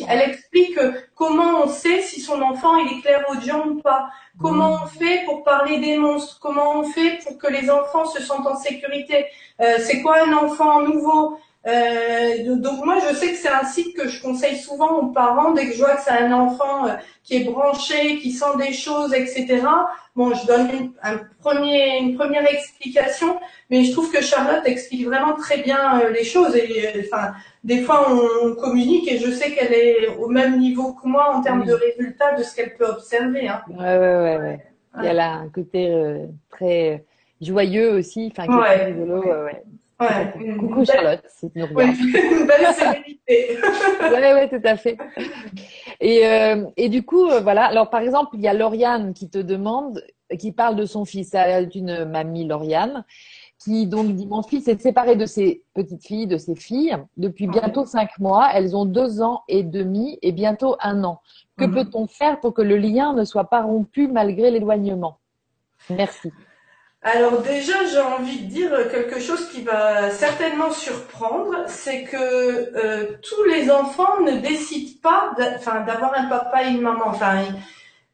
Elle 0.07 0.29
explique, 0.29 0.79
comment 1.13 1.63
on 1.63 1.67
sait 1.67 2.01
si 2.01 2.21
son 2.21 2.41
enfant 2.41 2.77
il 2.77 2.97
est 2.97 3.01
clairaudient 3.01 3.67
ou 3.67 3.81
pas. 3.81 4.09
Comment 4.41 4.77
mm. 4.77 4.81
on 4.83 4.87
fait 4.87 5.25
pour 5.25 5.43
parler 5.43 5.79
des 5.79 5.97
monstres? 5.97 6.39
Comment 6.41 6.79
on 6.79 6.83
fait 6.83 7.19
pour 7.23 7.37
que 7.37 7.47
les 7.47 7.69
enfants 7.69 8.05
se 8.05 8.21
sentent 8.21 8.47
en 8.47 8.55
sécurité? 8.55 9.25
Euh, 9.61 9.77
C'est 9.79 10.01
quoi 10.01 10.23
un 10.25 10.33
enfant 10.33 10.81
nouveau? 10.81 11.37
Euh, 11.67 12.55
donc 12.55 12.85
moi, 12.85 12.97
je 12.99 13.13
sais 13.13 13.31
que 13.31 13.37
c'est 13.37 13.49
un 13.49 13.65
site 13.65 13.95
que 13.95 14.07
je 14.07 14.21
conseille 14.21 14.55
souvent 14.55 14.99
aux 14.99 15.07
parents 15.07 15.51
dès 15.51 15.67
que 15.67 15.73
je 15.73 15.79
vois 15.79 15.95
que 15.95 16.01
c'est 16.01 16.11
un 16.11 16.31
enfant 16.31 16.87
euh, 16.87 16.93
qui 17.23 17.35
est 17.35 17.43
branché, 17.43 18.17
qui 18.19 18.31
sent 18.31 18.57
des 18.57 18.71
choses, 18.71 19.13
etc. 19.13 19.63
Bon, 20.15 20.33
je 20.33 20.47
donne 20.47 20.69
une, 20.71 20.91
un 21.03 21.19
premier, 21.41 21.99
une 21.99 22.15
première 22.15 22.49
explication, 22.49 23.39
mais 23.69 23.83
je 23.83 23.91
trouve 23.91 24.09
que 24.09 24.21
Charlotte 24.21 24.63
explique 24.65 25.05
vraiment 25.05 25.33
très 25.35 25.61
bien 25.61 25.99
euh, 25.99 26.09
les 26.11 26.23
choses. 26.23 26.55
Et 26.55 27.05
enfin, 27.05 27.33
des 27.65 27.81
fois, 27.81 28.07
on, 28.09 28.55
communique 28.55 29.11
et 29.11 29.17
je 29.17 29.29
sais 29.29 29.51
qu'elle 29.51 29.73
est 29.73 30.07
au 30.17 30.27
même 30.27 30.59
niveau 30.59 30.93
que 30.93 31.07
moi 31.07 31.35
en 31.35 31.41
termes 31.41 31.65
de 31.65 31.73
résultats 31.73 32.35
de 32.35 32.43
ce 32.43 32.55
qu'elle 32.55 32.75
peut 32.75 32.85
observer. 32.87 33.49
Hein. 33.49 33.61
Ouais, 33.69 33.97
ouais, 33.97 34.17
ouais, 34.17 34.37
ouais. 34.37 34.59
Elle 35.03 35.19
a 35.19 35.33
un 35.33 35.49
côté 35.49 35.93
très 36.49 37.03
joyeux 37.41 37.91
aussi, 37.91 38.31
enfin, 38.31 38.47
qui 38.47 38.57
est 38.57 38.75
très 38.75 38.85
rigolo. 38.85 39.23
ouais. 39.43 39.63
Ouais, 39.99 40.55
Coucou 40.57 40.85
Charlotte, 40.85 41.23
c'est 41.27 41.51
une 41.55 41.67
belle 41.73 42.73
sérénité. 42.73 43.19
oui, 44.01 44.17
ouais, 44.17 44.49
tout 44.49 44.61
à 44.65 44.77
fait. 44.77 44.97
Et, 45.99 46.25
euh, 46.25 46.65
et 46.77 46.87
du 46.87 47.03
coup, 47.03 47.27
euh, 47.27 47.41
voilà. 47.41 47.65
Alors, 47.65 47.89
par 47.89 47.99
exemple, 47.99 48.31
il 48.35 48.41
y 48.41 48.47
a 48.47 48.53
Lauriane 48.53 49.13
qui 49.13 49.29
te 49.29 49.39
demande, 49.39 50.01
qui 50.37 50.53
parle 50.53 50.77
de 50.77 50.85
son 50.85 51.03
fils. 51.03 51.33
Elle 51.33 51.69
une 51.75 52.05
mamie, 52.05 52.45
Lauriane, 52.47 53.03
qui 53.57 53.87
donc 53.87 54.15
dit 54.15 54.25
Mon 54.25 54.41
fils 54.41 54.69
est 54.69 54.81
séparé 54.81 55.17
de 55.17 55.25
ses 55.25 55.63
petites 55.73 56.05
filles, 56.05 56.27
de 56.27 56.37
ses 56.37 56.55
filles, 56.55 56.95
depuis 57.17 57.47
bientôt 57.47 57.85
cinq 57.85 58.17
mois. 58.19 58.49
Elles 58.53 58.77
ont 58.77 58.85
deux 58.85 59.21
ans 59.21 59.43
et 59.49 59.63
demi 59.63 60.17
et 60.21 60.31
bientôt 60.31 60.77
un 60.79 61.03
an. 61.03 61.19
Que 61.57 61.65
mhm. 61.65 61.73
peut-on 61.73 62.07
faire 62.07 62.39
pour 62.39 62.53
que 62.53 62.61
le 62.61 62.77
lien 62.77 63.13
ne 63.13 63.25
soit 63.25 63.49
pas 63.49 63.63
rompu 63.63 64.07
malgré 64.07 64.49
l'éloignement? 64.49 65.19
Merci. 65.89 66.31
Alors 67.01 67.41
déjà, 67.41 67.85
j'ai 67.85 68.01
envie 68.01 68.41
de 68.41 68.49
dire 68.49 68.89
quelque 68.91 69.21
chose 69.21 69.47
qui 69.49 69.61
va 69.61 70.11
certainement 70.11 70.69
surprendre, 70.69 71.63
c'est 71.67 72.03
que 72.03 72.17
euh, 72.17 73.17
tous 73.21 73.43
les 73.45 73.71
enfants 73.71 74.19
ne 74.21 74.33
décident 74.39 74.99
pas 75.01 75.31
d'avoir 75.37 76.13
un 76.13 76.25
papa 76.25 76.65
et 76.65 76.71
une 76.71 76.81
maman. 76.81 77.05
Enfin, 77.05 77.45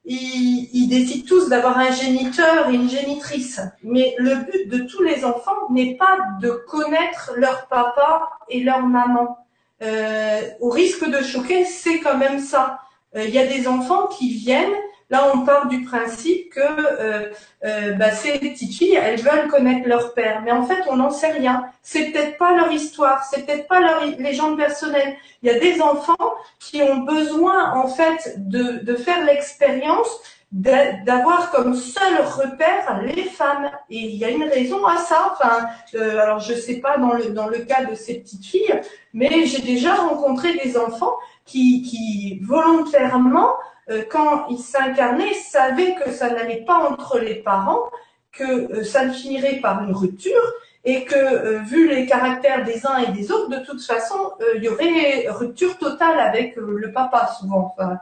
ils, 0.04 0.86
décident 0.88 1.26
tous 1.26 1.48
d'avoir 1.48 1.78
un 1.78 1.90
géniteur 1.90 2.70
et 2.70 2.74
une 2.74 2.88
génitrice. 2.88 3.60
Mais 3.82 4.14
le 4.18 4.36
but 4.36 4.68
de 4.68 4.86
tous 4.86 5.02
les 5.02 5.24
enfants 5.24 5.68
n'est 5.70 5.96
pas 5.96 6.18
de 6.40 6.50
connaître 6.68 7.32
leur 7.36 7.66
papa 7.66 8.28
et 8.48 8.62
leur 8.62 8.86
maman. 8.86 9.38
Euh, 9.82 10.42
au 10.60 10.70
risque 10.70 11.10
de 11.10 11.22
choquer, 11.22 11.64
c'est 11.64 11.98
quand 11.98 12.16
même 12.16 12.38
ça. 12.38 12.78
Euh, 13.16 13.24
il 13.24 13.34
y 13.34 13.38
a 13.38 13.46
des 13.46 13.66
enfants 13.66 14.06
qui 14.06 14.30
viennent 14.30 14.76
Là, 15.08 15.30
on 15.32 15.44
part 15.44 15.68
du 15.68 15.84
principe 15.84 16.50
que 16.50 16.60
euh, 16.60 17.30
euh, 17.64 17.92
bah, 17.92 18.10
ces 18.10 18.40
petites 18.40 18.74
filles, 18.74 18.98
elles 19.00 19.20
veulent 19.20 19.46
connaître 19.48 19.88
leur 19.88 20.14
père, 20.14 20.42
mais 20.44 20.50
en 20.50 20.64
fait, 20.64 20.82
on 20.88 20.96
n'en 20.96 21.10
sait 21.10 21.30
rien. 21.30 21.66
C'est 21.82 22.10
peut-être 22.10 22.38
pas 22.38 22.56
leur 22.56 22.72
histoire, 22.72 23.22
c'est 23.24 23.46
peut-être 23.46 23.68
pas 23.68 23.80
leur 23.80 24.04
légende 24.18 24.56
personnelle. 24.56 25.16
Il 25.42 25.52
y 25.52 25.54
a 25.54 25.60
des 25.60 25.80
enfants 25.80 26.34
qui 26.58 26.82
ont 26.82 26.98
besoin, 26.98 27.72
en 27.74 27.86
fait, 27.86 28.34
de, 28.48 28.96
faire 28.96 29.24
l'expérience 29.24 30.08
d'avoir 30.50 31.50
comme 31.52 31.74
seul 31.74 32.16
repère 32.24 33.00
les 33.02 33.24
femmes. 33.24 33.70
Et 33.90 33.98
il 33.98 34.16
y 34.16 34.24
a 34.24 34.30
une 34.30 34.44
raison 34.44 34.84
à 34.86 34.96
ça. 34.96 35.32
Enfin, 35.32 35.68
euh, 35.94 36.18
alors 36.18 36.40
je 36.40 36.54
sais 36.54 36.80
pas 36.80 36.98
dans 36.98 37.12
le 37.12 37.30
dans 37.30 37.48
le 37.48 37.58
cas 37.58 37.84
de 37.84 37.94
ces 37.94 38.20
petites 38.20 38.44
filles, 38.44 38.80
mais 39.12 39.44
j'ai 39.46 39.60
déjà 39.60 39.94
rencontré 39.94 40.54
des 40.54 40.76
enfants 40.78 41.14
qui 41.44 41.82
qui 41.82 42.40
volontairement 42.42 43.50
euh, 43.90 44.02
quand 44.10 44.46
il 44.48 44.58
s'incarnait, 44.58 45.34
savait 45.34 45.94
que 45.94 46.10
ça 46.10 46.30
n'allait 46.30 46.64
pas 46.64 46.78
entre 46.90 47.18
les 47.18 47.36
parents, 47.36 47.90
que 48.32 48.44
euh, 48.44 48.84
ça 48.84 49.04
ne 49.04 49.12
finirait 49.12 49.60
par 49.60 49.82
une 49.82 49.94
rupture 49.94 50.52
et 50.84 51.04
que 51.04 51.16
euh, 51.16 51.58
vu 51.60 51.88
les 51.88 52.06
caractères 52.06 52.64
des 52.64 52.86
uns 52.86 52.98
et 52.98 53.12
des 53.12 53.32
autres, 53.32 53.48
de 53.48 53.64
toute 53.64 53.82
façon, 53.82 54.32
il 54.56 54.62
y 54.62 54.68
aurait 54.68 55.26
rupture 55.28 55.78
totale 55.78 56.20
avec 56.20 56.56
le 56.56 56.92
papa 56.92 57.28
souvent. 57.38 57.74
Enfin, 57.76 57.98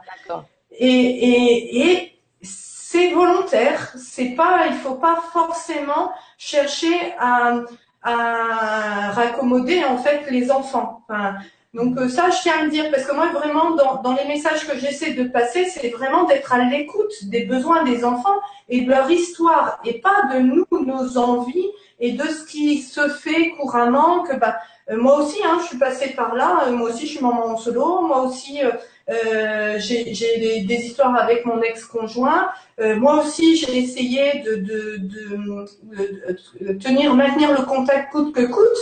et, 0.71 0.87
et, 0.87 1.89
et 1.89 2.19
c'est 2.41 3.11
volontaire, 3.11 3.93
c'est 3.97 4.35
pas, 4.35 4.67
il 4.67 4.75
faut 4.75 4.95
pas 4.95 5.23
forcément 5.33 6.11
chercher 6.37 7.13
à, 7.19 7.59
à 8.03 9.11
raccommoder 9.11 9.83
en 9.83 9.97
fait 9.97 10.29
les 10.29 10.51
enfants. 10.51 11.01
Enfin, 11.07 11.35
donc 11.75 11.97
euh, 11.97 12.07
ça, 12.07 12.29
je 12.29 12.41
tiens 12.41 12.53
à 12.59 12.63
le 12.63 12.71
dire, 12.71 12.89
parce 12.89 13.05
que 13.05 13.13
moi, 13.13 13.27
vraiment, 13.33 13.71
dans, 13.71 14.01
dans 14.01 14.15
les 14.15 14.25
messages 14.25 14.65
que 14.65 14.77
j'essaie 14.77 15.11
de 15.11 15.25
passer, 15.27 15.65
c'est 15.65 15.89
vraiment 15.89 16.23
d'être 16.23 16.53
à 16.53 16.63
l'écoute 16.63 17.25
des 17.25 17.43
besoins 17.43 17.83
des 17.83 18.05
enfants 18.05 18.39
et 18.69 18.81
de 18.81 18.89
leur 18.89 19.11
histoire, 19.11 19.79
et 19.83 19.99
pas 19.99 20.23
de 20.33 20.39
nous, 20.39 20.65
nos 20.71 21.17
envies 21.17 21.69
et 21.99 22.13
de 22.13 22.23
ce 22.23 22.45
qui 22.45 22.81
se 22.81 23.09
fait 23.09 23.51
couramment, 23.51 24.23
que 24.23 24.35
bah, 24.37 24.55
euh, 24.89 24.97
moi 24.97 25.19
aussi, 25.19 25.37
hein, 25.43 25.57
je 25.61 25.67
suis 25.67 25.77
passée 25.77 26.09
par 26.09 26.35
là, 26.35 26.65
euh, 26.67 26.71
moi 26.71 26.89
aussi, 26.89 27.07
je 27.07 27.15
suis 27.15 27.25
maman 27.25 27.45
en 27.47 27.57
solo, 27.57 28.01
moi 28.01 28.21
aussi, 28.21 28.61
euh, 29.09 29.75
j'ai 29.79 30.03
des, 30.05 30.61
des, 30.61 30.85
histoires 30.85 31.15
avec 31.15 31.45
mon 31.45 31.61
ex-conjoint. 31.61 32.49
moi 32.97 33.21
aussi, 33.21 33.55
j'ai 33.57 33.77
essayé 33.77 34.43
de, 34.45 34.55
de, 34.55 34.97
de, 34.97 35.65
de, 36.61 36.73
tenir, 36.73 37.15
maintenir 37.15 37.51
le 37.51 37.65
contact 37.65 38.11
coûte 38.11 38.33
que 38.33 38.45
coûte. 38.45 38.77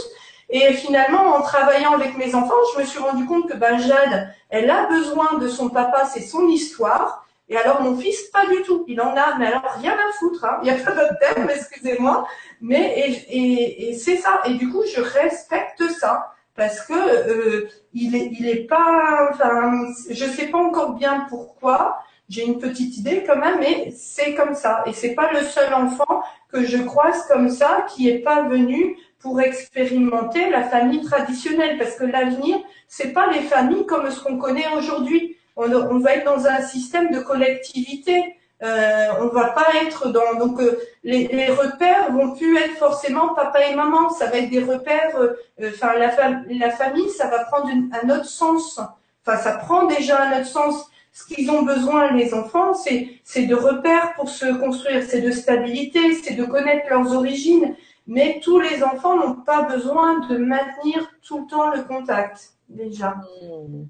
Et 0.56 0.72
finalement, 0.74 1.36
en 1.36 1.42
travaillant 1.42 1.94
avec 1.94 2.16
mes 2.16 2.36
enfants, 2.36 2.54
je 2.76 2.82
me 2.82 2.86
suis 2.86 3.00
rendu 3.00 3.26
compte 3.26 3.50
que 3.50 3.58
ben, 3.58 3.80
Jade, 3.80 4.30
elle 4.50 4.70
a 4.70 4.86
besoin 4.86 5.40
de 5.40 5.48
son 5.48 5.70
papa, 5.70 6.06
c'est 6.06 6.22
son 6.22 6.48
histoire. 6.48 7.26
Et 7.50 7.58
alors 7.58 7.82
mon 7.82 7.98
fils, 7.98 8.22
pas 8.32 8.46
du 8.46 8.62
tout. 8.62 8.86
Il 8.88 9.02
en 9.02 9.18
a, 9.18 9.36
mais 9.40 9.48
alors 9.48 9.66
rien 9.82 9.94
à 9.94 10.12
foutre. 10.20 10.46
Hein. 10.46 10.60
Il 10.62 10.72
n'y 10.72 10.80
a 10.80 10.84
pas 10.84 10.92
d'autre 10.92 11.18
terme, 11.20 11.50
excusez-moi. 11.56 12.28
Mais 12.62 13.00
et, 13.00 13.36
et, 13.36 13.90
et 13.90 13.94
c'est 13.98 14.18
ça. 14.18 14.42
Et 14.46 14.54
du 14.54 14.70
coup, 14.70 14.84
je 14.96 15.02
respecte 15.02 15.90
ça 15.90 16.36
parce 16.56 16.82
que 16.86 16.94
euh, 16.94 17.68
il 17.96 18.16
est, 18.16 18.30
il 18.40 18.48
est 18.48 18.68
pas. 18.68 19.30
Enfin, 19.32 19.88
je 20.08 20.26
sais 20.26 20.50
pas 20.50 20.60
encore 20.60 20.94
bien 20.94 21.26
pourquoi. 21.30 21.98
J'ai 22.30 22.46
une 22.46 22.60
petite 22.60 22.96
idée 22.98 23.24
quand 23.26 23.38
même, 23.38 23.60
mais 23.60 23.92
c'est 23.98 24.36
comme 24.36 24.54
ça. 24.54 24.84
Et 24.86 24.94
c'est 24.94 25.16
pas 25.16 25.32
le 25.34 25.42
seul 25.42 25.74
enfant 25.74 26.24
que 26.52 26.64
je 26.64 26.78
croise 26.78 27.26
comme 27.28 27.50
ça 27.50 27.86
qui 27.90 28.08
est 28.08 28.20
pas 28.20 28.44
venu 28.44 28.98
pour 29.24 29.40
expérimenter 29.40 30.50
la 30.50 30.64
famille 30.64 31.02
traditionnelle, 31.02 31.78
parce 31.80 31.96
que 31.96 32.04
l'avenir, 32.04 32.58
c'est 32.90 33.14
pas 33.14 33.32
les 33.32 33.40
familles 33.40 33.86
comme 33.86 34.12
ce 34.12 34.20
qu'on 34.22 34.38
connaît 34.38 34.68
aujourd'hui. 34.78 35.38
On, 35.56 36.00
va 36.00 36.16
être 36.16 36.26
dans 36.26 36.46
un 36.46 36.62
système 36.62 37.10
de 37.10 37.20
collectivité. 37.20 38.36
Euh, 38.62 39.08
on 39.22 39.28
va 39.28 39.50
pas 39.50 39.68
être 39.86 40.10
dans 40.10 40.36
donc 40.38 40.60
euh, 40.60 40.80
les, 41.04 41.28
les, 41.28 41.48
repères 41.48 42.12
vont 42.12 42.32
plus 42.32 42.58
être 42.58 42.78
forcément 42.78 43.34
papa 43.34 43.66
et 43.68 43.76
maman. 43.76 44.10
Ça 44.10 44.28
va 44.28 44.38
être 44.38 44.50
des 44.50 44.64
repères. 44.64 45.16
Euh, 45.18 45.70
enfin, 45.70 45.94
la, 45.98 46.12
la 46.50 46.72
famille, 46.72 47.10
ça 47.10 47.28
va 47.28 47.46
prendre 47.46 47.70
un 47.70 48.10
autre 48.10 48.26
sens. 48.26 48.80
Enfin, 49.26 49.38
ça 49.38 49.54
prend 49.54 49.86
déjà 49.86 50.22
un 50.22 50.40
autre 50.40 50.48
sens. 50.48 50.90
Ce 51.14 51.26
qu'ils 51.26 51.50
ont 51.52 51.62
besoin, 51.62 52.12
les 52.12 52.34
enfants, 52.34 52.74
c'est 52.74 53.46
de 53.46 53.56
repères 53.56 54.16
pour 54.16 54.30
se 54.30 54.52
construire, 54.54 55.04
c'est 55.08 55.22
de 55.22 55.32
stabilité, 55.32 56.00
c'est 56.16 56.34
de 56.34 56.44
connaître 56.44 56.88
leurs 56.90 57.14
origines, 57.14 57.76
mais 58.08 58.40
tous 58.44 58.60
les 58.60 58.84
enfants 58.84 59.18
n'ont 59.18 59.36
pas 59.36 59.64
besoin 59.64 60.20
de 60.28 60.38
maintenir 60.38 61.10
tout 61.22 61.42
le 61.42 61.48
temps 61.48 61.70
le 61.72 61.84
contact, 61.84 62.54
déjà. 62.70 63.16
Mmh. 63.42 63.86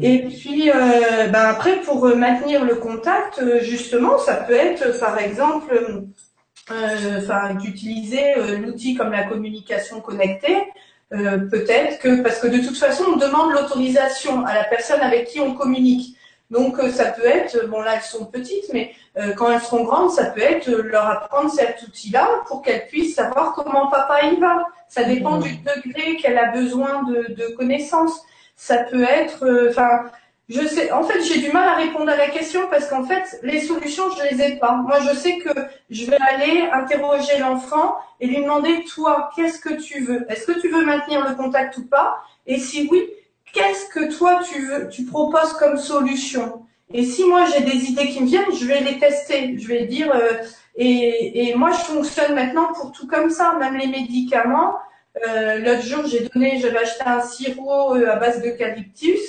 Et 0.00 0.22
puis, 0.22 0.70
euh, 0.70 1.28
ben 1.28 1.42
après, 1.42 1.80
pour 1.82 2.06
maintenir 2.16 2.64
le 2.64 2.76
contact, 2.76 3.40
euh, 3.40 3.60
justement, 3.60 4.16
ça 4.18 4.36
peut 4.36 4.54
être, 4.54 4.98
par 4.98 5.18
exemple, 5.18 6.06
euh, 6.70 7.52
d'utiliser 7.60 8.38
euh, 8.38 8.58
l'outil 8.58 8.94
comme 8.94 9.12
la 9.12 9.24
communication 9.24 10.00
connectée. 10.00 10.56
Peut-être 11.10 12.00
que, 12.00 12.20
parce 12.22 12.40
que 12.40 12.48
de 12.48 12.58
toute 12.66 12.76
façon, 12.76 13.04
on 13.14 13.16
demande 13.16 13.52
l'autorisation 13.52 14.44
à 14.44 14.54
la 14.54 14.64
personne 14.64 15.00
avec 15.00 15.28
qui 15.28 15.38
on 15.38 15.54
communique. 15.54 16.15
Donc 16.50 16.78
euh, 16.78 16.90
ça 16.90 17.06
peut 17.06 17.26
être, 17.26 17.66
bon 17.66 17.80
là 17.80 17.94
elles 17.96 18.02
sont 18.02 18.24
petites, 18.24 18.72
mais 18.72 18.92
euh, 19.18 19.32
quand 19.32 19.50
elles 19.50 19.60
seront 19.60 19.82
grandes, 19.82 20.10
ça 20.10 20.26
peut 20.26 20.40
être 20.40 20.68
euh, 20.68 20.82
leur 20.82 21.06
apprendre 21.06 21.50
cet 21.50 21.82
outil-là 21.82 22.28
pour 22.46 22.62
qu'elles 22.62 22.86
puissent 22.86 23.16
savoir 23.16 23.52
comment 23.54 23.88
papa 23.88 24.26
y 24.26 24.36
va. 24.36 24.64
Ça 24.88 25.02
dépend 25.02 25.38
du 25.38 25.56
degré 25.56 26.16
qu'elle 26.16 26.38
a 26.38 26.52
besoin 26.52 27.02
de, 27.02 27.34
de 27.34 27.54
connaissances. 27.56 28.22
Ça 28.54 28.78
peut 28.78 29.02
être, 29.02 29.68
enfin, 29.68 30.04
je 30.48 30.64
sais, 30.64 30.92
en 30.92 31.02
fait 31.02 31.20
j'ai 31.22 31.40
du 31.40 31.50
mal 31.50 31.68
à 31.68 31.74
répondre 31.74 32.08
à 32.08 32.16
la 32.16 32.28
question 32.28 32.68
parce 32.70 32.88
qu'en 32.88 33.02
fait 33.02 33.40
les 33.42 33.60
solutions 33.60 34.04
je 34.16 34.22
les 34.34 34.42
ai 34.42 34.56
pas. 34.56 34.72
Moi 34.72 35.00
je 35.00 35.16
sais 35.16 35.38
que 35.38 35.50
je 35.90 36.08
vais 36.08 36.18
aller 36.20 36.68
interroger 36.72 37.38
l'enfant 37.40 37.96
et 38.20 38.28
lui 38.28 38.42
demander 38.42 38.84
toi 38.84 39.30
qu'est-ce 39.34 39.58
que 39.58 39.74
tu 39.74 40.04
veux? 40.04 40.24
Est-ce 40.30 40.46
que 40.46 40.60
tu 40.60 40.68
veux 40.68 40.84
maintenir 40.84 41.28
le 41.28 41.34
contact 41.34 41.76
ou 41.78 41.86
pas? 41.86 42.18
Et 42.46 42.58
si 42.60 42.88
oui, 42.90 43.10
qu'est-ce 43.56 43.86
que 43.94 44.16
toi 44.16 44.40
tu 44.48 44.66
veux, 44.66 44.88
tu 44.88 45.04
proposes 45.06 45.54
comme 45.54 45.78
solution? 45.78 46.62
Et 46.94 47.04
si 47.04 47.24
moi 47.24 47.44
j'ai 47.46 47.64
des 47.64 47.78
idées 47.90 48.08
qui 48.10 48.20
me 48.22 48.28
viennent, 48.28 48.54
je 48.60 48.66
vais 48.66 48.80
les 48.80 48.98
tester. 49.00 49.58
Je 49.58 49.66
vais 49.68 49.86
dire, 49.86 50.12
euh, 50.14 50.34
Et, 50.78 51.48
et 51.48 51.54
moi, 51.54 51.70
je 51.72 51.78
fonctionne 51.92 52.34
maintenant 52.34 52.68
pour 52.74 52.92
tout 52.92 53.06
comme 53.06 53.30
ça, 53.30 53.56
même 53.58 53.76
les 53.76 53.86
médicaments. 53.86 54.74
Euh, 55.26 55.58
L'autre 55.64 55.82
jour, 55.82 56.02
j'ai 56.06 56.28
donné, 56.28 56.60
j'avais 56.60 56.78
acheté 56.86 57.02
un 57.06 57.22
sirop 57.22 57.96
euh, 57.96 58.10
à 58.12 58.16
base 58.16 58.42
d'eucalyptus. 58.42 59.20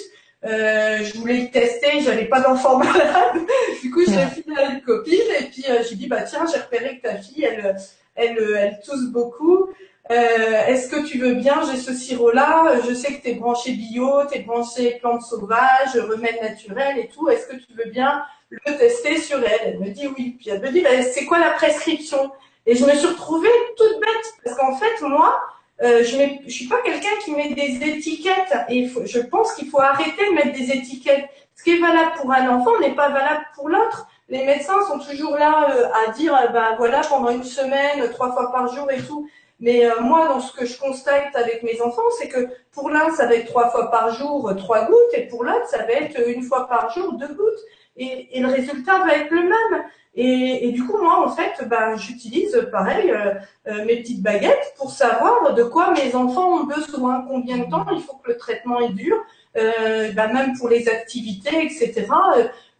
Euh, 0.45 0.99
je 1.03 1.17
voulais 1.17 1.39
le 1.43 1.49
tester, 1.49 2.01
j'avais 2.01 2.25
pas 2.25 2.41
d'enfant 2.41 2.77
malade. 2.79 3.37
du 3.81 3.89
coup, 3.91 4.03
je 4.05 4.11
l'ai 4.11 4.27
filé 4.27 4.55
à 4.57 4.71
une 4.73 4.81
copine 4.81 5.29
et 5.39 5.45
puis 5.45 5.63
euh, 5.69 5.81
j'ai 5.89 5.95
dit 5.95 6.07
bah 6.07 6.23
tiens, 6.23 6.45
j'ai 6.51 6.59
repéré 6.59 6.97
que 6.97 7.03
ta 7.07 7.15
fille, 7.15 7.45
elle, 7.45 7.75
elle, 8.15 8.37
elle 8.57 8.79
tousse 8.85 9.07
beaucoup. 9.09 9.69
Euh, 10.11 10.65
Est-ce 10.67 10.89
que 10.89 11.05
tu 11.05 11.17
veux 11.17 11.33
bien 11.33 11.61
J'ai 11.69 11.77
ce 11.77 11.93
sirop-là. 11.93 12.79
Je 12.87 12.93
sais 12.93 13.13
que 13.15 13.21
tu 13.21 13.29
es 13.29 13.33
branché 13.35 13.71
bio, 13.73 14.25
tu 14.31 14.37
es 14.37 14.41
branché 14.41 14.97
plantes 15.01 15.21
sauvages, 15.23 15.95
remèdes 15.95 16.41
naturels 16.41 16.97
et 16.97 17.07
tout. 17.09 17.29
Est-ce 17.29 17.47
que 17.47 17.55
tu 17.55 17.73
veux 17.73 17.89
bien 17.89 18.23
le 18.49 18.77
tester 18.77 19.17
sur 19.17 19.39
elle? 19.39 19.61
Elle 19.65 19.79
me 19.79 19.89
dit 19.89 20.07
oui. 20.07 20.37
Puis 20.39 20.49
elle 20.49 20.61
me 20.61 20.71
dit 20.71 20.81
bah, 20.81 21.01
c'est 21.03 21.25
quoi 21.25 21.39
la 21.39 21.51
prescription? 21.51 22.31
Et 22.65 22.75
je 22.75 22.85
me 22.85 22.93
suis 22.93 23.07
retrouvée 23.07 23.49
toute 23.77 23.99
bête 23.99 24.33
parce 24.43 24.57
qu'en 24.57 24.75
fait 24.75 25.01
moi 25.01 25.39
euh, 25.83 26.03
je 26.03 26.17
ne 26.17 26.49
suis 26.49 26.67
pas 26.67 26.81
quelqu'un 26.83 27.15
qui 27.23 27.31
met 27.31 27.53
des 27.53 27.87
étiquettes 27.87 28.55
et 28.67 28.89
je 29.05 29.19
pense 29.19 29.53
qu'il 29.53 29.69
faut 29.69 29.79
arrêter 29.79 30.25
de 30.29 30.33
mettre 30.33 30.53
des 30.53 30.71
étiquettes. 30.71 31.25
Ce 31.55 31.63
qui 31.63 31.71
est 31.71 31.79
valable 31.79 32.11
pour 32.17 32.31
un 32.31 32.49
enfant 32.49 32.79
n'est 32.79 32.95
pas 32.95 33.09
valable 33.09 33.45
pour 33.55 33.69
l'autre. 33.69 34.07
Les 34.29 34.43
médecins 34.45 34.79
sont 34.87 34.99
toujours 34.99 35.37
là 35.37 35.67
euh, 35.69 35.87
à 36.05 36.11
dire, 36.11 36.33
ben 36.51 36.75
voilà, 36.77 37.01
pendant 37.01 37.29
une 37.29 37.43
semaine, 37.43 38.09
trois 38.11 38.31
fois 38.33 38.51
par 38.51 38.73
jour 38.73 38.89
et 38.91 39.01
tout. 39.01 39.29
Mais 39.59 39.85
euh, 39.85 40.01
moi, 40.01 40.27
dans 40.27 40.39
ce 40.39 40.53
que 40.53 40.65
je 40.65 40.77
constate 40.79 41.35
avec 41.35 41.63
mes 41.63 41.81
enfants, 41.81 42.09
c'est 42.19 42.27
que 42.27 42.47
pour 42.71 42.89
l'un, 42.89 43.09
ça 43.11 43.25
va 43.25 43.35
être 43.35 43.47
trois 43.47 43.69
fois 43.69 43.89
par 43.89 44.13
jour, 44.13 44.53
trois 44.57 44.85
gouttes, 44.85 45.13
et 45.13 45.27
pour 45.27 45.43
l'autre, 45.43 45.67
ça 45.67 45.79
va 45.79 45.93
être 45.93 46.27
une 46.27 46.43
fois 46.43 46.67
par 46.67 46.91
jour, 46.93 47.13
deux 47.13 47.33
gouttes. 47.33 47.63
Et, 47.97 48.37
et 48.37 48.41
le 48.41 48.47
résultat 48.47 48.99
va 48.99 49.15
être 49.15 49.31
le 49.31 49.41
même. 49.41 49.83
Et, 50.19 50.67
et, 50.67 50.71
du 50.71 50.83
coup, 50.83 50.97
moi, 50.97 51.23
en 51.23 51.29
fait, 51.29 51.63
ben, 51.67 51.95
j'utilise 51.95 52.67
pareil 52.71 53.11
euh, 53.11 53.35
euh, 53.67 53.85
mes 53.85 53.97
petites 53.97 54.23
baguettes 54.23 54.73
pour 54.75 54.89
savoir 54.89 55.53
de 55.53 55.61
quoi 55.61 55.93
mes 55.93 56.15
enfants 56.15 56.61
ont 56.61 56.63
besoin, 56.63 57.23
combien 57.27 57.59
de 57.59 57.69
temps 57.69 57.85
il 57.91 58.01
faut 58.01 58.15
que 58.15 58.31
le 58.31 58.37
traitement 58.37 58.79
est 58.79 58.93
dur, 58.93 59.15
euh, 59.57 60.11
ben, 60.13 60.33
même 60.33 60.57
pour 60.57 60.69
les 60.69 60.89
activités, 60.89 61.63
etc. 61.63 62.07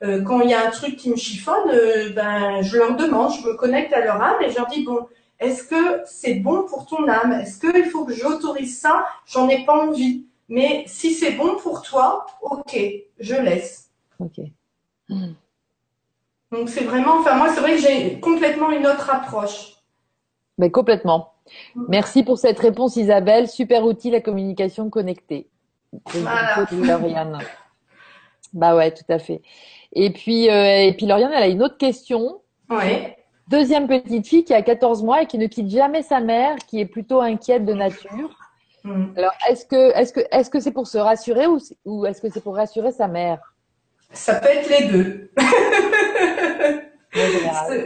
Euh, 0.04 0.24
quand 0.24 0.42
il 0.42 0.50
y 0.50 0.56
a 0.56 0.66
un 0.66 0.72
truc 0.72 0.96
qui 0.96 1.12
me 1.12 1.16
chiffonne, 1.16 1.70
ben, 2.16 2.64
je 2.64 2.76
leur 2.76 2.96
demande, 2.96 3.32
je 3.32 3.48
me 3.48 3.54
connecte 3.56 3.94
à 3.94 4.04
leur 4.04 4.20
âme 4.20 4.42
et 4.42 4.50
je 4.50 4.56
leur 4.56 4.66
dis 4.66 4.84
bon, 4.84 5.08
est-ce 5.40 5.64
que 5.64 6.02
c'est 6.06 6.36
bon 6.36 6.64
pour 6.64 6.86
ton 6.86 7.08
âme? 7.08 7.34
Est-ce 7.34 7.60
qu'il 7.60 7.86
faut 7.86 8.06
que 8.06 8.14
j'autorise 8.14 8.80
ça? 8.80 9.06
J'en 9.26 9.48
ai 9.50 9.66
pas 9.66 9.86
envie. 9.88 10.26
Mais 10.50 10.84
si 10.88 11.14
c'est 11.14 11.34
bon 11.34 11.58
pour 11.58 11.82
toi, 11.82 12.26
ok, 12.42 12.78
je 13.20 13.36
laisse. 13.36 13.90
Ok. 14.20 14.40
Hmm. 15.10 15.34
Donc 16.52 16.70
c'est 16.70 16.84
vraiment, 16.84 17.20
enfin 17.20 17.36
moi 17.36 17.50
c'est 17.50 17.60
vrai 17.60 17.76
que 17.76 17.82
j'ai 17.82 18.20
complètement 18.20 18.72
une 18.72 18.88
autre 18.88 19.10
approche. 19.14 19.74
Mais 20.58 20.72
complètement. 20.72 21.34
Merci 21.76 22.24
pour 22.24 22.38
cette 22.38 22.60
réponse 22.60 22.96
Isabelle. 22.96 23.48
Super 23.48 23.84
outil 23.86 24.10
la 24.10 24.22
communication 24.22 24.90
connectée. 24.90 25.48
Voilà. 26.06 26.66
Lauriane. 26.72 27.40
Bah 28.54 28.76
ouais, 28.76 28.94
tout 28.94 29.06
à 29.10 29.20
fait. 29.20 29.42
Et 29.94 30.12
puis, 30.12 30.50
euh, 30.50 30.82
et 30.82 30.94
puis 30.94 31.06
Lauriane, 31.06 31.32
elle 31.34 31.44
a 31.44 31.48
une 31.48 31.64
autre 31.64 31.78
question. 31.78 32.42
Oui. 32.70 33.08
Deuxième 33.50 33.88
petite 33.88 34.28
fille 34.28 34.44
qui 34.44 34.54
a 34.54 34.62
14 34.62 35.04
mois 35.04 35.22
et 35.22 35.26
qui 35.26 35.38
ne 35.38 35.48
quitte 35.48 35.70
jamais 35.70 36.04
sa 36.04 36.20
mère, 36.20 36.58
qui 36.68 36.82
est 36.82 36.86
plutôt 36.86 37.22
inquiète 37.22 37.66
de 37.66 37.74
nature. 37.74 38.38
Mm. 38.84 39.06
Alors, 39.18 39.34
est-ce 39.50 39.66
que, 39.66 39.96
est-ce 39.98 40.12
que, 40.14 40.20
est-ce 40.32 40.50
que 40.50 40.60
c'est 40.60 40.72
pour 40.72 40.88
se 40.88 40.98
rassurer 40.98 41.48
ou, 41.48 41.60
ou 41.86 42.06
est-ce 42.06 42.22
que 42.22 42.30
c'est 42.30 42.44
pour 42.44 42.56
rassurer 42.56 42.92
sa 42.92 43.08
mère? 43.08 43.40
Ça 44.12 44.36
peut 44.36 44.50
être 44.50 44.70
les 44.70 44.88
deux. 44.88 45.32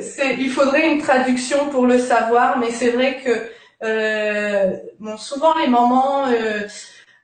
c'est, 0.01 0.35
il 0.35 0.49
faudrait 0.49 0.93
une 0.93 1.01
traduction 1.01 1.69
pour 1.69 1.85
le 1.85 1.99
savoir, 1.99 2.57
mais 2.59 2.71
c'est 2.71 2.91
vrai 2.91 3.17
que 3.23 3.49
euh, 3.83 4.77
bon, 4.99 5.17
souvent 5.17 5.57
les 5.57 5.67
mamans 5.67 6.27
euh, 6.27 6.67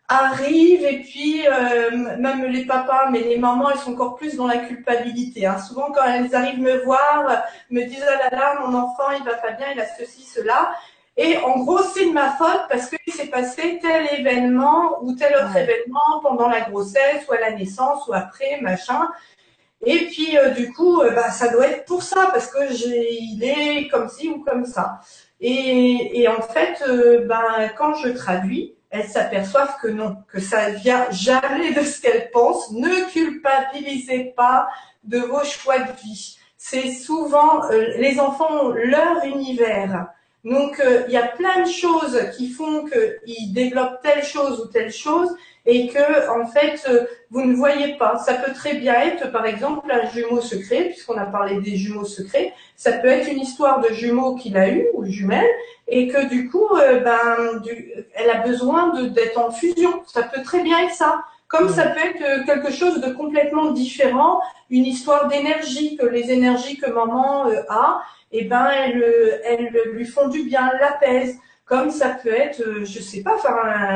arrivent 0.08 0.86
et 0.86 1.02
puis 1.02 1.46
euh, 1.48 1.92
même 2.18 2.46
les 2.46 2.66
papas, 2.66 3.10
mais 3.12 3.20
les 3.20 3.38
mamans 3.38 3.70
elles 3.72 3.80
sont 3.80 3.94
encore 3.94 4.16
plus 4.16 4.36
dans 4.36 4.48
la 4.48 4.58
culpabilité. 4.58 5.46
Hein. 5.46 5.58
Souvent 5.60 5.92
quand 5.92 6.06
elles 6.06 6.34
arrivent 6.34 6.62
me 6.62 6.84
voir, 6.84 7.44
me 7.70 7.84
disent 7.84 8.06
ah 8.08 8.30
là 8.30 8.38
là 8.38 8.60
mon 8.62 8.78
enfant 8.78 9.12
il 9.18 9.24
va 9.26 9.36
pas 9.36 9.52
bien, 9.52 9.68
il 9.74 9.80
a 9.82 9.86
ceci 9.98 10.24
cela. 10.24 10.72
Et 11.20 11.36
en 11.38 11.58
gros, 11.64 11.80
c'est 11.82 12.06
de 12.06 12.12
ma 12.14 12.30
faute 12.34 12.68
parce 12.70 12.90
qu'il 12.92 13.12
s'est 13.12 13.28
passé 13.28 13.80
tel 13.82 14.08
événement 14.20 15.00
ou 15.02 15.14
tel 15.16 15.34
autre 15.36 15.52
Ouais. 15.56 15.64
événement 15.64 16.22
pendant 16.22 16.48
la 16.48 16.62
grossesse 16.62 17.26
ou 17.28 17.34
à 17.34 17.40
la 17.40 17.52
naissance 17.54 18.08
ou 18.08 18.14
après, 18.14 18.62
machin. 18.62 19.10
Et 19.84 20.06
puis, 20.06 20.38
euh, 20.38 20.50
du 20.52 20.72
coup, 20.72 21.02
euh, 21.02 21.12
bah, 21.12 21.32
ça 21.32 21.50
doit 21.50 21.68
être 21.68 21.86
pour 21.86 22.04
ça 22.04 22.30
parce 22.32 22.48
que 22.48 22.72
j'ai, 22.72 23.14
il 23.20 23.44
est 23.44 23.88
comme 23.90 24.10
ci 24.10 24.30
ou 24.30 24.44
comme 24.44 24.66
ça. 24.66 25.00
Et, 25.42 26.22
et 26.22 26.28
en 26.28 26.42
fait, 26.42 26.84
ben, 27.28 27.72
quand 27.76 27.96
je 27.96 28.10
traduis, 28.10 28.77
elles 28.90 29.08
s'aperçoivent 29.08 29.76
que 29.82 29.88
non, 29.88 30.18
que 30.28 30.40
ça 30.40 30.70
vient 30.70 31.10
jamais 31.12 31.74
de 31.74 31.82
ce 31.82 32.02
qu'elles 32.02 32.32
pensent. 32.32 32.72
Ne 32.72 33.10
culpabilisez 33.12 34.34
pas 34.36 34.68
de 35.04 35.20
vos 35.20 35.44
choix 35.44 35.80
de 35.80 35.92
vie. 36.04 36.38
C'est 36.58 36.92
souvent, 36.92 37.66
euh, 37.66 37.98
les 37.98 38.20
enfants 38.20 38.52
ont 38.52 38.70
leur 38.70 39.24
univers. 39.26 40.08
Donc, 40.44 40.80
euh, 40.80 41.04
il 41.08 41.14
y 41.14 41.18
a 41.18 41.28
plein 41.28 41.64
de 41.64 41.70
choses 41.70 42.20
qui 42.38 42.50
font 42.50 42.86
qu'ils 42.86 43.54
développent 43.54 44.02
telle 44.02 44.24
chose 44.24 44.62
ou 44.62 44.68
telle 44.68 44.92
chose 44.92 45.36
et 45.70 45.88
que, 45.90 46.30
en 46.40 46.48
fait, 46.48 46.82
euh, 46.90 47.02
vous 47.30 47.44
ne 47.44 47.54
voyez 47.54 47.96
pas. 47.98 48.18
Ça 48.20 48.36
peut 48.36 48.54
très 48.54 48.76
bien 48.76 48.94
être, 49.02 49.32
par 49.34 49.46
exemple, 49.46 49.92
un 49.92 50.08
jumeau 50.10 50.40
secret, 50.40 50.86
puisqu'on 50.86 51.18
a 51.18 51.26
parlé 51.26 51.60
des 51.60 51.76
jumeaux 51.76 52.06
secrets. 52.06 52.54
Ça 52.78 52.94
peut 52.94 53.10
être 53.10 53.28
une 53.30 53.40
histoire 53.42 53.82
de 53.82 53.90
jumeaux 53.94 54.36
qu'il 54.36 54.56
a 54.58 54.70
eu 54.70 54.88
ou 54.94 55.04
jumelles 55.06 55.46
et 55.90 56.08
que 56.08 56.26
du 56.30 56.50
coup, 56.50 56.70
euh, 56.78 57.02
ben, 57.02 57.60
du- 57.66 57.92
elle 58.16 58.30
a 58.30 58.40
besoin 58.48 58.94
d'être 59.10 59.38
en 59.38 59.52
fusion. 59.52 60.02
Ça 60.08 60.24
peut 60.24 60.42
très 60.42 60.62
bien 60.64 60.80
être 60.86 60.96
ça. 60.96 61.22
Comme 61.50 61.66
Mm. 61.68 61.74
ça 61.76 61.84
peut 61.88 62.00
être 62.10 62.22
euh, 62.24 62.44
quelque 62.46 62.72
chose 62.72 63.00
de 63.02 63.10
complètement 63.14 63.72
différent, 63.72 64.40
une 64.70 64.86
histoire 64.86 65.28
d'énergie, 65.28 65.98
que 65.98 66.06
les 66.06 66.32
énergies 66.32 66.78
que 66.78 66.90
maman 66.90 67.46
a, 67.70 68.02
eh 68.32 68.44
ben, 68.46 68.68
elles, 68.70 69.42
elles 69.46 69.72
lui 69.94 70.06
font 70.06 70.28
du 70.30 70.44
bien, 70.44 70.72
l'apaisent. 70.80 71.38
Comme 71.68 71.92
ça 71.92 72.12
peut 72.12 72.34
être, 72.34 72.62
euh, 72.62 72.86
je 72.86 73.02
sais 73.02 73.22
pas, 73.22 73.36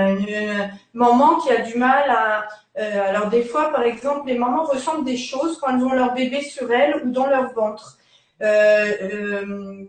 une 0.10 0.70
maman 0.94 1.38
qui 1.38 1.50
a 1.52 1.62
du 1.62 1.78
mal 1.78 2.10
à. 2.10 2.48
euh, 2.78 3.10
alors 3.10 3.30
des 3.30 3.44
fois, 3.44 3.72
par 3.72 3.84
exemple, 3.84 4.28
les 4.28 4.38
mamans 4.38 4.66
ressentent 4.66 5.06
des 5.06 5.16
choses 5.16 5.58
quand 5.58 5.70
elles 5.78 5.84
ont 5.84 5.94
leur 5.94 6.14
bébé 6.14 6.42
sur 6.42 6.70
elles 6.72 6.98
ou 6.98 7.12
dans 7.12 7.28
leur 7.28 7.54
ventre. 7.54 7.98
Euh, 8.42 9.86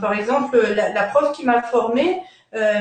par 0.00 0.12
exemple, 0.14 0.60
la, 0.74 1.04
prof 1.04 1.32
qui 1.32 1.44
m'a 1.44 1.62
formée, 1.62 2.20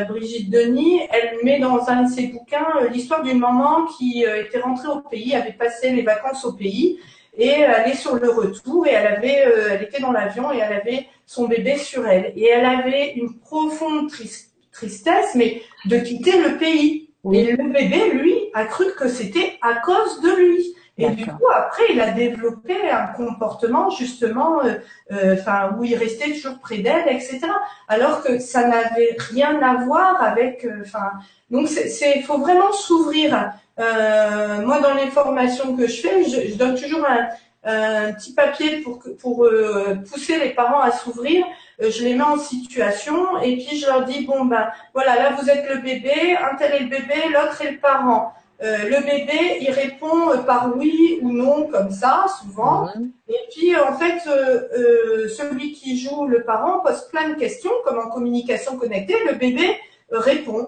Brigitte 0.07 0.49
Denis, 0.49 1.01
elle 1.11 1.38
met 1.43 1.59
dans 1.59 1.88
un 1.88 2.03
de 2.03 2.09
ses 2.09 2.27
bouquins 2.27 2.65
l'histoire 2.91 3.21
d'une 3.21 3.38
maman 3.38 3.85
qui 3.97 4.23
était 4.23 4.61
rentrée 4.61 4.88
au 4.88 5.01
pays, 5.01 5.35
avait 5.35 5.53
passé 5.53 5.91
les 5.91 6.01
vacances 6.01 6.43
au 6.45 6.53
pays 6.53 6.99
et 7.40 7.48
elle 7.48 7.90
est 7.91 7.95
sur 7.95 8.16
le 8.16 8.30
retour 8.30 8.86
et 8.86 8.91
elle 8.91 9.07
avait, 9.07 9.45
euh, 9.48 9.70
elle 9.72 9.84
était 9.84 10.02
dans 10.02 10.11
l'avion 10.11 10.52
et 10.52 10.57
elle 10.57 10.74
avait 10.74 11.07
son 11.26 11.48
bébé 11.48 11.78
sur 11.78 12.06
elle 12.07 12.34
et 12.36 12.48
elle 12.48 12.66
avait 12.66 13.14
une 13.14 13.40
profonde 13.40 14.10
tris- 14.10 14.48
tristesse, 14.72 15.36
mais 15.36 15.61
de 15.86 15.98
quitter 15.99 16.41
le 16.41 16.57
pays. 16.57 17.09
Oui. 17.24 17.40
Et 17.40 17.52
le 17.52 17.70
bébé, 17.70 18.12
lui, 18.14 18.34
a 18.54 18.66
cru 18.66 18.86
que 18.98 19.08
c'était 19.08 19.58
à 19.62 19.76
cause 19.76 20.22
de 20.22 20.30
lui. 20.30 20.76
Et 20.98 21.10
du 21.12 21.26
coup, 21.26 21.48
après, 21.56 21.84
il 21.91 22.02
a 22.02 22.12
développé 22.12 22.76
un 22.90 23.08
comportement 23.08 23.90
justement, 23.90 24.62
euh, 24.66 24.74
euh, 25.14 25.36
enfin, 25.40 25.76
où 25.78 25.86
il 25.86 25.96
restait 25.96 26.34
toujours 26.34 26.60
près 26.60 26.80
d'elle, 26.80 27.08
etc. 27.08 27.40
Alors 27.88 28.22
que 28.22 28.40
ça 28.40 28.68
n'avait 28.68 29.16
rien 29.18 29.62
à 29.62 29.86
voir 29.86 30.22
avec, 30.22 30.66
euh, 30.66 30.82
enfin, 30.82 31.12
donc 31.52 31.70
c'est, 31.70 31.88
c'est, 31.88 32.22
faut 32.24 32.40
vraiment 32.40 32.74
s'ouvrir. 32.74 33.54
Euh, 33.80 34.62
moi, 34.66 34.82
dans 34.82 34.94
les 34.94 35.08
formations 35.08 35.78
que 35.78 35.88
je 35.88 36.02
fais, 36.02 36.26
je, 36.26 36.52
je 36.52 36.56
donne 36.56 36.76
toujours 36.76 37.06
un, 37.06 37.30
un 37.64 38.14
petit 38.14 38.34
papier 38.34 38.84
pour 39.19 39.45
euh, 39.45 39.95
pousser 40.10 40.40
les 40.40 40.52
parents 40.52 40.80
à 40.80 40.91
s'ouvrir. 40.91 41.45
Euh, 41.81 41.91
je 41.91 42.03
les 42.03 42.15
mets 42.15 42.23
en 42.23 42.38
situation 42.38 43.40
et 43.41 43.57
puis 43.57 43.77
je 43.77 43.86
leur 43.86 44.06
dis 44.06 44.26
bon 44.26 44.45
ben 44.45 44.69
voilà 44.94 45.15
là 45.15 45.38
vous 45.40 45.49
êtes 45.49 45.68
le 45.69 45.81
bébé, 45.81 46.38
un 46.38 46.56
tel 46.56 46.73
est 46.73 46.80
le 46.80 46.90
bébé, 46.90 47.30
l'autre 47.34 47.61
est 47.61 47.72
le 47.72 47.80
parent. 47.80 48.34
Euh, 48.61 48.77
le 48.84 49.06
bébé, 49.06 49.60
il 49.61 49.72
répond 49.72 50.38
par 50.45 50.76
oui 50.76 51.19
ou 51.22 51.31
non, 51.31 51.68
comme 51.68 51.91
ça, 51.91 52.26
souvent. 52.41 52.90
Et 53.30 53.38
puis, 53.52 53.73
en 53.77 53.94
fait, 53.94 54.19
celui 54.19 55.72
qui 55.72 55.98
joue 55.98 56.27
le 56.27 56.44
parent 56.44 56.81
pose 56.81 57.07
plein 57.10 57.30
de 57.30 57.36
questions, 57.36 57.72
comme 57.86 57.99
en 57.99 58.10
communication 58.10 58.77
connectée, 58.77 59.15
le 59.26 59.36
bébé 59.36 59.80
répond. 60.11 60.68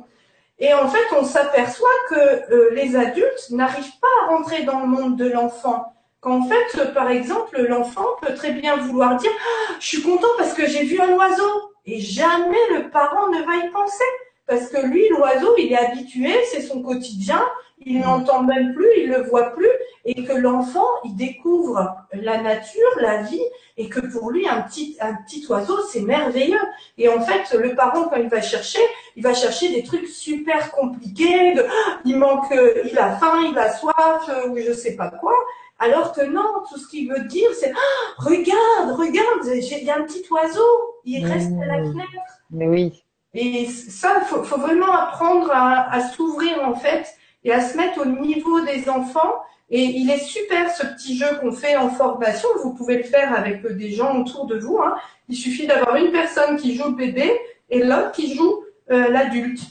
Et 0.58 0.74
en 0.74 0.88
fait, 0.88 1.04
on 1.20 1.26
s'aperçoit 1.26 1.90
que 2.08 2.74
les 2.74 2.96
adultes 2.96 3.50
n'arrivent 3.50 4.00
pas 4.00 4.08
à 4.24 4.38
rentrer 4.38 4.64
dans 4.64 4.80
le 4.80 4.88
monde 4.88 5.18
de 5.18 5.30
l'enfant. 5.30 5.92
Qu'en 6.22 6.44
fait, 6.44 6.78
euh, 6.80 6.94
par 6.94 7.10
exemple, 7.10 7.60
l'enfant 7.68 8.06
peut 8.22 8.34
très 8.36 8.52
bien 8.52 8.78
vouloir 8.78 9.16
dire 9.18 9.32
Ah, 9.40 9.74
Je 9.80 9.88
suis 9.88 10.02
content 10.04 10.28
parce 10.38 10.54
que 10.54 10.66
j'ai 10.68 10.84
vu 10.84 11.00
un 11.02 11.14
oiseau!» 11.18 11.52
Et 11.86 12.00
jamais 12.00 12.64
le 12.76 12.90
parent 12.92 13.28
ne 13.30 13.44
va 13.44 13.66
y 13.66 13.70
penser. 13.72 14.04
parce 14.52 14.68
que 14.68 14.86
lui, 14.86 15.08
l'oiseau, 15.10 15.56
il 15.58 15.72
est 15.72 15.78
habitué, 15.78 16.34
c'est 16.52 16.62
son 16.62 16.82
quotidien, 16.82 17.42
il 17.86 18.02
n'entend 18.02 18.44
même 18.44 18.74
plus, 18.74 18.90
il 18.98 19.10
le 19.10 19.22
voit 19.24 19.52
plus, 19.52 19.70
et 20.04 20.26
que 20.26 20.34
l'enfant, 20.34 20.88
il 21.06 21.16
découvre 21.16 21.96
la 22.12 22.42
nature, 22.42 22.90
la 23.00 23.22
vie, 23.22 23.42
et 23.78 23.88
que 23.88 24.02
pour 24.02 24.30
lui, 24.30 24.48
un 24.50 24.62
petit, 24.64 24.98
un 25.00 25.14
petit 25.26 25.46
oiseau, 25.50 25.80
c'est 25.90 26.02
merveilleux. 26.02 26.60
Et 26.98 27.08
en 27.08 27.22
fait, 27.22 27.58
le 27.58 27.76
parent, 27.76 28.04
quand 28.10 28.18
il 28.18 28.28
va 28.28 28.42
chercher, 28.42 28.82
il 29.16 29.24
va 29.24 29.34
chercher 29.34 29.70
des 29.70 29.84
trucs 29.84 30.08
super 30.08 30.72
compliqués, 30.72 31.54
de, 31.54 31.66
il 32.04 32.18
manque, 32.18 32.54
il 32.92 32.98
a 33.00 33.12
faim, 33.12 33.44
il 33.50 33.58
a 33.58 33.72
soif, 33.72 34.30
ou 34.50 34.58
je 34.58 34.74
sais 34.74 34.98
pas 34.98 35.10
quoi. 35.10 35.34
Alors 35.84 36.14
que 36.14 36.22
non, 36.22 36.50
tout 36.70 36.78
ce 36.78 36.88
qu'il 36.88 37.12
veut 37.12 37.26
dire, 37.26 37.50
c'est 37.60 37.74
ah, 37.76 38.14
regarde, 38.20 38.92
regarde, 38.98 39.46
il 39.46 39.84
y 39.84 39.90
a 39.90 39.98
un 39.98 40.04
petit 40.04 40.24
oiseau, 40.30 40.72
il 41.06 41.26
reste 41.26 41.52
à 41.60 41.66
la 41.66 41.84
fenêtre. 41.84 42.08
Mais 42.52 42.68
oui. 42.68 43.04
Et 43.34 43.66
ça, 43.66 44.22
faut, 44.22 44.44
faut 44.44 44.60
vraiment 44.60 44.92
apprendre 44.92 45.50
à, 45.52 45.92
à 45.92 46.02
s'ouvrir 46.02 46.62
en 46.64 46.76
fait 46.76 47.08
et 47.44 47.52
à 47.52 47.62
se 47.62 47.76
mettre 47.78 48.00
au 48.02 48.06
niveau 48.06 48.62
des 48.62 48.90
enfants. 48.90 49.34
Et 49.74 49.84
il 49.84 50.12
est 50.12 50.20
super 50.20 50.70
ce 50.70 50.86
petit 50.86 51.18
jeu 51.18 51.26
qu'on 51.40 51.54
fait 51.54 51.78
en 51.78 51.90
formation. 51.90 52.50
Vous 52.62 52.74
pouvez 52.76 52.98
le 52.98 53.04
faire 53.04 53.34
avec 53.34 53.66
des 53.66 53.92
gens 53.92 54.20
autour 54.20 54.46
de 54.46 54.60
vous. 54.60 54.78
Hein. 54.80 54.96
Il 55.30 55.36
suffit 55.36 55.66
d'avoir 55.66 55.96
une 55.96 56.12
personne 56.12 56.58
qui 56.58 56.76
joue 56.76 56.90
le 56.90 56.96
bébé 56.96 57.40
et 57.70 57.82
l'autre 57.82 58.12
qui 58.12 58.36
joue 58.36 58.66
euh, 58.92 59.08
l'adulte. 59.10 59.62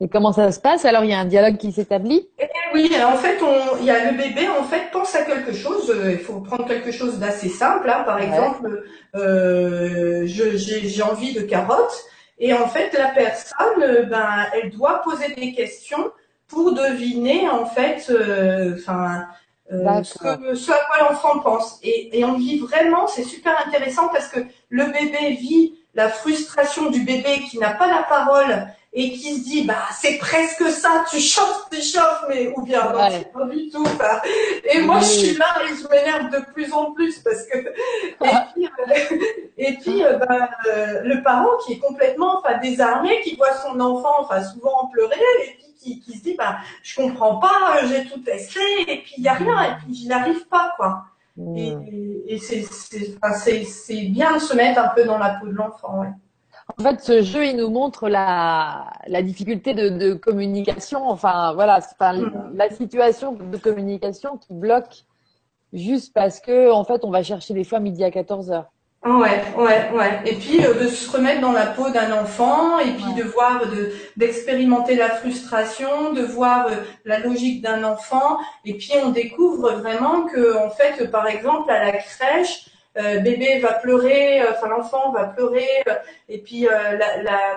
Et 0.00 0.08
comment 0.08 0.32
ça 0.32 0.52
se 0.52 0.60
passe? 0.60 0.84
Alors 0.84 1.04
il 1.04 1.10
y 1.10 1.14
a 1.14 1.20
un 1.20 1.24
dialogue 1.24 1.56
qui 1.56 1.72
s'établit? 1.72 2.28
Oui, 2.74 2.90
en 3.02 3.16
fait, 3.16 3.42
on, 3.42 3.76
il 3.78 3.84
y 3.84 3.90
a 3.90 4.10
le 4.10 4.16
bébé 4.16 4.48
en 4.48 4.64
fait 4.64 4.90
pense 4.92 5.14
à 5.14 5.22
quelque 5.22 5.52
chose. 5.52 5.90
Euh, 5.90 6.12
il 6.12 6.18
faut 6.18 6.40
prendre 6.40 6.66
quelque 6.66 6.92
chose 6.92 7.18
d'assez 7.18 7.48
simple. 7.48 7.88
Hein. 7.88 8.02
Par 8.04 8.20
exemple, 8.20 8.84
euh, 9.14 10.22
j'ai 10.26 11.02
envie 11.02 11.32
de 11.32 11.42
carottes. 11.42 12.04
Et 12.38 12.52
en 12.54 12.68
fait, 12.68 12.92
la 12.96 13.08
personne, 13.08 13.82
euh, 13.82 14.02
ben, 14.04 14.46
elle 14.54 14.70
doit 14.70 15.02
poser 15.02 15.34
des 15.34 15.52
questions 15.52 16.12
pour 16.46 16.72
deviner 16.72 17.48
en 17.48 17.66
fait, 17.66 18.06
euh, 18.10 18.74
enfin, 18.78 19.26
euh, 19.72 20.02
ce, 20.02 20.54
ce, 20.54 20.70
à 20.70 20.78
quoi 20.88 21.08
l'enfant 21.08 21.40
pense. 21.40 21.78
Et, 21.82 22.18
et 22.18 22.24
on 22.24 22.34
vit 22.34 22.58
vraiment, 22.58 23.06
c'est 23.06 23.24
super 23.24 23.54
intéressant 23.66 24.08
parce 24.08 24.28
que 24.28 24.40
le 24.70 24.84
bébé 24.86 25.32
vit 25.32 25.74
la 25.94 26.08
frustration 26.08 26.90
du 26.90 27.00
bébé 27.00 27.40
qui 27.50 27.58
n'a 27.58 27.70
pas 27.70 27.88
la 27.88 28.02
parole 28.04 28.68
et 28.92 29.12
qui 29.12 29.36
se 29.36 29.44
dit 29.44 29.64
bah 29.64 29.86
c'est 29.92 30.16
presque 30.18 30.66
ça, 30.70 31.04
tu 31.10 31.20
chauffes, 31.20 31.68
tu 31.70 31.82
chauffes, 31.82 32.24
mais 32.28 32.52
ou 32.56 32.62
bien 32.62 32.90
non, 32.90 33.10
c'est 33.10 33.32
pas 33.32 33.44
du 33.44 33.68
tout. 33.68 33.86
Et 34.64 34.80
moi 34.80 35.00
je 35.00 35.04
suis 35.04 35.36
là 35.36 35.46
et 35.64 35.74
je 35.76 35.88
m'énerve 35.88 36.30
de 36.30 36.52
plus 36.52 36.72
en 36.72 36.92
plus 36.92 37.18
parce 37.18 37.44
que 37.46 37.58
et 38.24 38.28
puis, 38.54 38.66
euh, 38.66 39.16
et 39.58 39.72
puis 39.74 40.04
euh, 40.04 40.18
bah, 40.18 40.50
euh, 40.66 41.02
le 41.02 41.22
parent 41.22 41.56
qui 41.66 41.74
est 41.74 41.78
complètement 41.78 42.38
enfin 42.38 42.58
désarmé, 42.58 43.20
qui 43.22 43.36
voit 43.36 43.54
son 43.54 43.78
enfant 43.78 44.14
enfin 44.20 44.42
souvent 44.42 44.86
pleurer 44.92 45.16
et 45.44 45.50
puis 45.52 45.74
qui, 45.78 46.00
qui 46.00 46.18
se 46.18 46.22
dit 46.22 46.34
bah 46.34 46.56
je 46.82 46.96
comprends 46.96 47.36
pas, 47.36 47.86
j'ai 47.86 48.06
tout 48.06 48.20
testé 48.20 48.60
et 48.80 49.02
puis 49.02 49.14
il 49.18 49.24
y 49.24 49.28
a 49.28 49.34
rien 49.34 49.64
et 49.64 49.76
puis 49.84 49.94
je 50.02 50.08
n'arrive 50.08 50.46
pas 50.48 50.72
quoi. 50.76 51.04
Et, 51.56 51.72
et 52.26 52.38
c'est 52.38 52.64
c'est 52.64 54.02
bien 54.06 54.34
de 54.34 54.40
se 54.40 54.56
mettre 54.56 54.80
un 54.80 54.88
peu 54.88 55.04
dans 55.04 55.18
la 55.18 55.34
peau 55.34 55.46
de 55.46 55.52
l'enfant. 55.52 56.00
Ouais. 56.00 56.08
En 56.76 56.82
fait, 56.82 57.00
ce 57.00 57.22
jeu, 57.22 57.46
il 57.46 57.56
nous 57.56 57.70
montre 57.70 58.08
la, 58.08 58.90
la 59.06 59.22
difficulté 59.22 59.74
de, 59.74 59.88
de 59.88 60.14
communication. 60.14 61.08
Enfin, 61.08 61.54
voilà, 61.54 61.78
enfin, 61.78 62.12
mm. 62.12 62.52
la 62.54 62.70
situation 62.70 63.32
de 63.32 63.56
communication 63.56 64.36
qui 64.36 64.52
bloque 64.52 65.04
juste 65.72 66.12
parce 66.12 66.40
que, 66.40 66.70
en 66.70 66.84
fait, 66.84 67.04
on 67.04 67.10
va 67.10 67.22
chercher 67.22 67.54
des 67.54 67.64
fois 67.64 67.80
midi 67.80 68.04
à 68.04 68.10
14 68.10 68.50
heures. 68.50 68.70
Ouais, 69.04 69.40
ouais, 69.56 69.90
ouais. 69.94 70.20
Et 70.26 70.34
puis 70.34 70.64
euh, 70.64 70.74
de 70.74 70.88
se 70.88 71.08
remettre 71.10 71.40
dans 71.40 71.52
la 71.52 71.66
peau 71.66 71.88
d'un 71.90 72.20
enfant, 72.20 72.80
et 72.80 72.90
puis 72.90 73.14
de 73.16 73.22
voir, 73.22 73.64
de 73.66 73.92
d'expérimenter 74.16 74.96
la 74.96 75.08
frustration, 75.08 76.12
de 76.12 76.22
voir 76.22 76.66
euh, 76.66 76.72
la 77.04 77.20
logique 77.20 77.62
d'un 77.62 77.84
enfant, 77.84 78.38
et 78.64 78.74
puis 78.74 78.92
on 79.02 79.10
découvre 79.10 79.72
vraiment 79.74 80.24
que, 80.26 80.58
en 80.58 80.70
fait, 80.70 81.10
par 81.12 81.28
exemple, 81.28 81.70
à 81.70 81.84
la 81.84 81.92
crèche, 81.92 82.66
euh, 82.98 83.20
bébé 83.20 83.60
va 83.60 83.74
pleurer, 83.74 84.42
euh, 84.42 84.52
enfin 84.52 84.68
l'enfant 84.68 85.12
va 85.12 85.24
pleurer, 85.26 85.68
euh, 85.88 85.94
et 86.28 86.38
puis 86.38 86.62
la, 86.62 87.22
la 87.22 87.56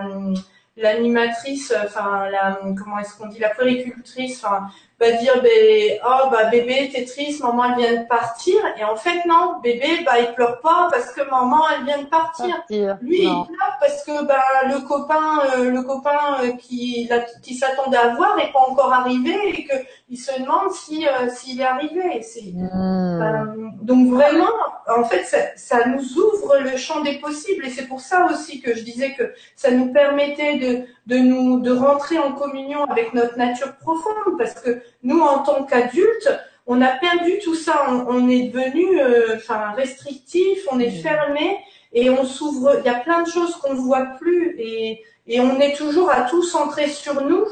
l'animatrice, 0.78 1.74
enfin 1.84 2.30
la 2.30 2.60
comment 2.78 3.00
est-ce 3.00 3.18
qu'on 3.18 3.28
dit, 3.28 3.40
la 3.40 3.50
puéricultrice, 3.50 4.44
enfin 4.44 4.68
va 5.02 5.12
dire 5.14 5.42
ben 5.42 6.00
oh 6.06 6.30
bah 6.32 6.46
bébé 6.46 6.92
t'es 6.94 7.06
triste, 7.06 7.42
maman 7.42 7.66
elle 7.66 7.84
vient 7.84 8.02
de 8.04 8.08
partir 8.08 8.56
et 8.78 8.84
en 8.84 8.96
fait 8.96 9.26
non, 9.28 9.60
bébé 9.64 10.04
bah 10.06 10.20
il 10.20 10.34
pleure 10.34 10.62
pas 10.62 10.90
parce 10.92 11.12
que 11.12 11.22
maman 11.30 11.64
elle 11.76 11.86
vient 11.86 12.02
de 12.04 12.08
partir. 12.08 12.64
Lui 13.02 13.24
il 13.24 13.46
pleure 13.48 13.78
parce 13.80 14.04
que 14.06 14.26
bah 14.26 14.44
le 14.66 14.88
copain 14.88 15.42
le 15.58 15.82
copain 15.82 16.56
qui 16.60 17.10
qui 17.42 17.56
s'attendait 17.56 17.98
à 17.98 18.16
voir 18.16 18.38
est 18.40 18.52
pas 18.52 18.60
encore 18.60 18.94
arrivé 18.94 19.36
et 19.50 19.66
que 19.66 19.76
il 20.10 20.18
se 20.18 20.40
demande 20.40 20.72
si 20.72 21.08
s'il 21.36 21.62
est 21.62 21.66
arrivé. 21.66 22.22
C'est 22.22 22.54
hmm. 22.54 23.78
donc 23.82 24.14
vraiment 24.14 24.54
en 24.88 25.04
fait 25.04 25.24
ça, 25.24 25.38
ça 25.56 25.88
nous 25.88 26.18
ouvre 26.18 26.58
le 26.60 26.78
champ 26.78 27.02
des 27.02 27.18
possibles 27.20 27.66
et 27.66 27.70
c'est 27.70 27.88
pour 27.88 28.02
ça 28.02 28.28
aussi 28.32 28.62
que 28.62 28.76
je 28.76 28.84
disais 28.84 29.14
que 29.14 29.34
ça 29.56 29.72
nous 29.72 29.92
permettait 29.92 30.58
de 30.58 30.86
de 31.08 31.18
nous 31.18 31.60
de 31.60 31.72
rentrer 31.72 32.20
en 32.20 32.34
communion 32.34 32.84
avec 32.86 33.14
notre 33.14 33.38
nature 33.38 33.76
profonde 33.78 34.38
parce 34.38 34.54
que 34.54 34.82
nous 35.04 35.20
en 35.20 35.40
tant 35.40 35.64
qu'adultes 35.64 36.30
on 36.68 36.80
a 36.82 36.90
perdu 36.90 37.40
tout 37.44 37.56
ça. 37.56 37.88
On, 37.90 38.30
est 38.30 38.50
devenu 38.50 39.02
euh, 39.02 39.36
enfin 39.36 39.72
restrictif 39.72 40.60
on 40.72 40.80
est 40.80 41.00
mmh. 41.00 41.02
fermé 41.02 41.58
et 41.92 42.10
on 42.10 42.24
s'ouvre 42.24 42.78
il 42.80 42.86
y 42.86 42.90
a 42.90 43.00
plein 43.00 43.24
de 43.24 43.28
choses 43.28 43.56
qu'on 43.56 43.74
ne 43.74 43.80
voit 43.80 44.06
plus 44.20 44.56
et, 44.60 45.04
et 45.28 45.40
on 45.42 45.60
est 45.60 45.76
toujours 45.76 46.10
à 46.10 46.22
tout 46.22 46.44
centrer 46.44 46.88
sur 46.88 47.26
nous 47.26 47.46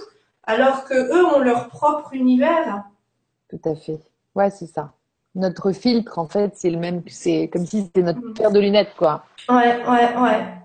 alors 0.43 0.85
que 0.85 0.93
eux 0.93 1.25
ont 1.25 1.39
leur 1.39 1.67
propre 1.69 2.13
univers. 2.13 2.83
Tout 3.49 3.61
à 3.65 3.75
fait. 3.75 3.99
Ouais 4.35 4.51
c'est 4.51 4.67
ça. 4.67 4.93
Notre 5.33 5.71
filtre 5.71 6.19
en 6.19 6.27
fait 6.27 6.51
c'est 6.55 6.69
le 6.69 6.77
même 6.77 7.01
c'est 7.07 7.49
comme 7.51 7.65
si 7.65 7.81
c'était 7.81 8.03
notre 8.03 8.19
mmh. 8.19 8.33
paire 8.35 8.51
de 8.51 8.59
lunettes 8.59 8.93
quoi. 8.95 9.25
Ouais 9.49 9.83
ouais 9.87 10.15
ouais 10.21 10.58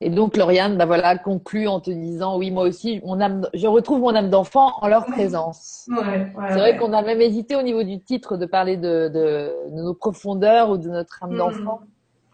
et 0.00 0.10
donc, 0.10 0.36
Lauriane, 0.36 0.76
bah 0.76 0.86
voilà, 0.86 1.16
conclut 1.18 1.68
en 1.68 1.80
te 1.80 1.90
disant, 1.90 2.38
oui, 2.38 2.50
moi 2.50 2.64
aussi, 2.64 3.00
mon 3.04 3.20
âme, 3.20 3.48
je 3.54 3.66
retrouve 3.66 4.00
mon 4.00 4.14
âme 4.14 4.30
d'enfant 4.30 4.72
en 4.80 4.88
leur 4.88 5.06
présence. 5.06 5.88
Ouais, 5.88 6.32
c'est 6.48 6.58
vrai 6.58 6.76
qu'on 6.76 6.92
a 6.92 7.02
même 7.02 7.20
hésité 7.20 7.56
au 7.56 7.62
niveau 7.62 7.82
du 7.82 8.00
titre 8.00 8.36
de 8.36 8.46
parler 8.46 8.76
de, 8.76 9.08
de, 9.08 9.52
de 9.70 9.82
nos 9.82 9.94
profondeurs 9.94 10.70
ou 10.70 10.76
de 10.76 10.88
notre 10.88 11.22
âme 11.22 11.34
mmh. 11.34 11.38
d'enfant. 11.38 11.80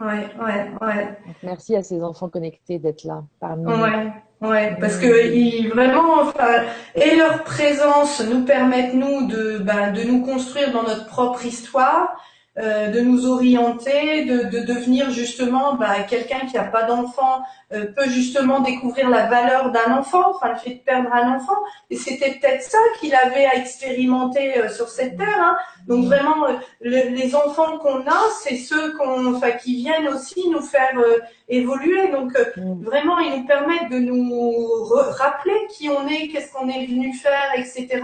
Ouais, 0.00 0.30
ouais, 0.40 0.70
ouais. 0.80 1.18
merci 1.42 1.76
à 1.76 1.82
ces 1.82 2.02
enfants 2.02 2.30
connectés 2.30 2.78
d'être 2.78 3.04
là 3.04 3.22
parmi 3.38 3.64
nous. 3.64 3.70
Ouais, 3.70 4.10
ouais, 4.40 4.76
parce 4.80 4.96
que 4.96 5.30
ils, 5.30 5.68
vraiment, 5.68 6.22
enfin, 6.22 6.62
et 6.94 7.16
leur 7.16 7.44
présence 7.44 8.24
nous 8.26 8.46
permettent 8.46 8.94
nous 8.94 9.26
de, 9.26 9.58
ben, 9.58 9.92
de 9.92 10.02
nous 10.02 10.24
construire 10.24 10.72
dans 10.72 10.84
notre 10.84 11.06
propre 11.06 11.44
histoire 11.44 12.16
euh, 12.58 12.88
de 12.88 13.00
nous 13.00 13.28
orienter, 13.28 14.24
de, 14.24 14.42
de 14.50 14.64
devenir 14.64 15.12
justement 15.12 15.74
bah, 15.74 16.02
quelqu'un 16.02 16.40
qui 16.40 16.56
n'a 16.56 16.64
pas 16.64 16.82
d'enfant 16.82 17.42
euh, 17.72 17.86
peut 17.96 18.08
justement 18.08 18.58
découvrir 18.58 19.08
la 19.08 19.26
valeur 19.28 19.70
d'un 19.70 19.96
enfant, 19.96 20.30
enfin 20.30 20.48
le 20.48 20.56
fait 20.56 20.74
de 20.74 20.80
perdre 20.80 21.12
un 21.12 21.36
enfant. 21.36 21.56
Et 21.90 21.96
c'était 21.96 22.32
peut-être 22.32 22.64
ça 22.64 22.78
qu'il 22.98 23.14
avait 23.14 23.46
à 23.46 23.54
expérimenter 23.54 24.58
euh, 24.58 24.68
sur 24.68 24.88
cette 24.88 25.16
terre. 25.16 25.38
Hein. 25.40 25.56
Donc 25.86 26.06
vraiment, 26.06 26.48
les 26.80 27.36
enfants 27.36 27.78
qu'on 27.78 28.00
a, 28.00 28.20
c'est 28.42 28.56
ceux 28.56 28.96
qu'on, 28.96 29.32
enfin, 29.32 29.52
qui 29.52 29.76
viennent 29.76 30.08
aussi 30.08 30.48
nous 30.50 30.60
faire 30.60 31.00
évoluer. 31.48 32.08
Donc 32.08 32.32
mm. 32.56 32.82
vraiment, 32.82 33.20
ils 33.20 33.38
nous 33.38 33.46
permettent 33.46 33.92
de 33.92 34.00
nous 34.00 34.84
rappeler 34.92 35.54
qui 35.70 35.88
on 35.88 36.04
est, 36.08 36.26
qu'est-ce 36.28 36.52
qu'on 36.52 36.68
est 36.68 36.84
venu 36.86 37.14
faire, 37.14 37.52
etc. 37.56 38.02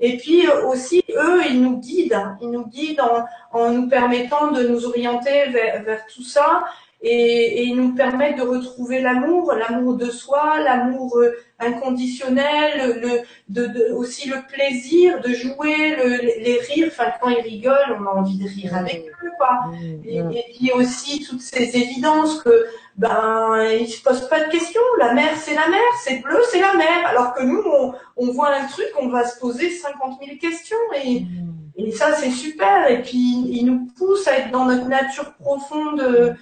Et 0.00 0.16
puis 0.16 0.46
euh, 0.46 0.66
aussi, 0.66 1.04
eux, 1.10 1.42
ils 1.48 1.62
nous 1.62 1.78
guident, 1.78 2.36
ils 2.40 2.50
nous 2.50 2.66
guident 2.66 3.02
en, 3.02 3.24
en 3.58 3.70
nous 3.70 3.88
permettant 3.88 4.50
de 4.50 4.66
nous 4.66 4.86
orienter 4.86 5.50
vers, 5.50 5.82
vers 5.82 6.06
tout 6.06 6.24
ça 6.24 6.64
et, 7.02 7.10
et, 7.10 7.64
ils 7.64 7.76
nous 7.76 7.94
permettent 7.94 8.36
de 8.36 8.42
retrouver 8.42 9.00
l'amour, 9.00 9.54
l'amour 9.54 9.96
de 9.96 10.10
soi, 10.10 10.60
l'amour 10.60 11.16
euh, 11.16 11.32
inconditionnel, 11.58 13.00
le, 13.00 13.20
de, 13.48 13.66
de, 13.66 13.92
aussi 13.94 14.28
le 14.28 14.36
plaisir 14.46 15.20
de 15.22 15.32
jouer, 15.32 15.96
le, 15.96 16.42
les 16.42 16.58
rires. 16.60 16.88
Enfin, 16.88 17.10
quand 17.20 17.30
ils 17.30 17.40
rigolent, 17.40 17.96
on 17.98 18.04
a 18.04 18.10
envie 18.10 18.36
de 18.36 18.46
rire 18.46 18.76
avec 18.76 19.06
eux, 19.24 19.30
quoi. 19.38 19.68
Mmh, 19.68 20.02
et, 20.04 20.22
mmh. 20.22 20.32
et 20.32 20.44
puis 20.54 20.72
aussi 20.72 21.24
toutes 21.24 21.40
ces 21.40 21.74
évidences 21.74 22.42
que 22.42 22.66
ben 23.00 23.62
ils 23.80 23.88
se 23.88 24.02
posent 24.02 24.28
pas 24.28 24.44
de 24.44 24.50
questions. 24.50 24.82
La 24.98 25.14
mer 25.14 25.34
c'est 25.38 25.54
la 25.54 25.68
mer, 25.68 25.80
c'est 26.04 26.18
bleu 26.22 26.38
c'est 26.50 26.60
la 26.60 26.74
mer. 26.74 27.06
Alors 27.06 27.32
que 27.32 27.42
nous 27.42 27.62
on, 27.64 27.94
on, 28.16 28.32
voit 28.32 28.54
un 28.54 28.66
truc, 28.66 28.88
on 29.00 29.08
va 29.08 29.26
se 29.26 29.40
poser 29.40 29.70
50 29.70 30.20
000 30.22 30.36
questions 30.38 30.76
et, 31.02 31.20
mmh. 31.20 31.26
et 31.76 31.92
ça 31.92 32.12
c'est 32.12 32.30
super. 32.30 32.90
Et 32.90 33.00
puis 33.00 33.48
il 33.48 33.64
nous 33.64 33.88
pousse 33.96 34.28
à 34.28 34.36
être 34.38 34.50
dans 34.50 34.66
notre 34.66 34.86
nature 34.86 35.32
profonde 35.32 36.36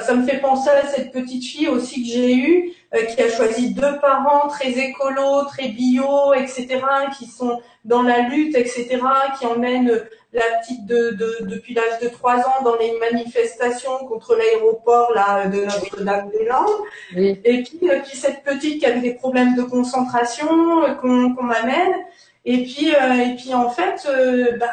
ça 0.00 0.14
me 0.14 0.26
fait 0.26 0.38
penser 0.38 0.70
à 0.70 0.86
cette 0.86 1.12
petite 1.12 1.44
fille 1.44 1.68
aussi 1.68 2.02
que 2.02 2.08
j'ai 2.08 2.34
eue, 2.34 2.72
euh, 2.94 3.02
qui 3.04 3.22
a 3.22 3.30
choisi 3.30 3.74
deux 3.74 3.98
parents 4.00 4.48
très 4.48 4.70
écolos, 4.70 5.44
très 5.46 5.68
bio, 5.68 6.32
etc., 6.34 6.80
qui 7.18 7.26
sont 7.26 7.60
dans 7.84 8.02
la 8.02 8.20
lutte, 8.20 8.56
etc., 8.56 9.00
qui 9.38 9.46
emmènent 9.46 10.02
la 10.32 10.42
petite 10.60 10.86
de, 10.86 11.10
de 11.10 11.36
depuis 11.42 11.74
l'âge 11.74 12.00
de 12.00 12.08
trois 12.08 12.38
ans 12.38 12.62
dans 12.64 12.76
les 12.76 12.98
manifestations 12.98 13.98
contre 14.08 14.34
l'aéroport 14.34 15.12
là 15.14 15.46
de 15.46 15.64
Notre-Dame-des-Landes. 15.64 16.86
Et 17.16 17.62
puis, 17.62 17.90
euh, 17.90 18.00
puis 18.06 18.16
cette 18.16 18.42
petite 18.44 18.80
qui 18.80 18.86
avait 18.86 19.00
des 19.00 19.14
problèmes 19.14 19.56
de 19.56 19.62
concentration 19.62 20.84
euh, 20.84 20.94
qu'on 20.94 21.42
m'amène. 21.42 21.94
Et 22.44 22.64
puis, 22.64 22.88
et 22.88 23.36
puis 23.36 23.54
en 23.54 23.70
fait, 23.70 24.04
bah, 24.58 24.66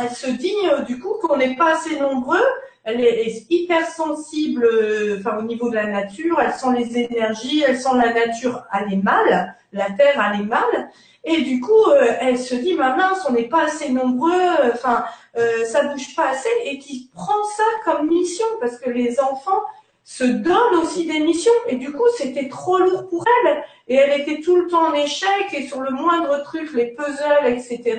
elle 0.00 0.10
se 0.10 0.30
dit 0.30 0.54
du 0.86 1.00
coup 1.00 1.14
qu'on 1.20 1.36
n'est 1.36 1.56
pas 1.56 1.72
assez 1.72 1.98
nombreux 1.98 2.44
elle 2.86 3.00
est, 3.00 3.46
hyper 3.50 3.84
sensible 3.84 4.64
euh, 4.64 5.16
enfin, 5.18 5.38
au 5.38 5.42
niveau 5.42 5.68
de 5.68 5.74
la 5.74 5.88
nature, 5.88 6.40
elle 6.40 6.52
sent 6.52 6.72
les 6.78 6.98
énergies, 6.98 7.64
elle 7.66 7.78
sent 7.78 7.94
la 7.94 8.14
nature 8.14 8.64
mal, 9.02 9.56
la 9.72 9.90
terre 9.90 10.16
mal. 10.46 10.90
Et 11.24 11.42
du 11.42 11.60
coup, 11.60 11.90
euh, 11.90 12.12
elle 12.20 12.38
se 12.38 12.54
dit, 12.54 12.74
ma 12.74 12.94
mince, 12.94 13.26
on 13.28 13.32
n'est 13.32 13.48
pas 13.48 13.64
assez 13.64 13.88
nombreux, 13.88 14.52
enfin, 14.72 15.04
euh, 15.36 15.64
ça 15.64 15.82
bouge 15.88 16.14
pas 16.14 16.30
assez, 16.30 16.48
et 16.64 16.78
qui 16.78 17.10
prend 17.12 17.42
ça 17.56 17.64
comme 17.84 18.08
mission, 18.08 18.46
parce 18.60 18.78
que 18.78 18.88
les 18.88 19.18
enfants 19.18 19.62
se 20.04 20.22
donnent 20.22 20.76
aussi 20.80 21.06
des 21.06 21.18
missions, 21.18 21.50
et 21.66 21.74
du 21.74 21.90
coup, 21.90 22.06
c'était 22.16 22.48
trop 22.48 22.78
lourd 22.78 23.08
pour 23.08 23.24
elle, 23.44 23.64
et 23.88 23.96
elle 23.96 24.20
était 24.20 24.40
tout 24.40 24.54
le 24.54 24.68
temps 24.68 24.90
en 24.90 24.94
échec, 24.94 25.52
et 25.52 25.66
sur 25.66 25.80
le 25.80 25.90
moindre 25.90 26.40
truc, 26.44 26.72
les 26.72 26.94
puzzles, 26.94 27.48
etc., 27.48 27.98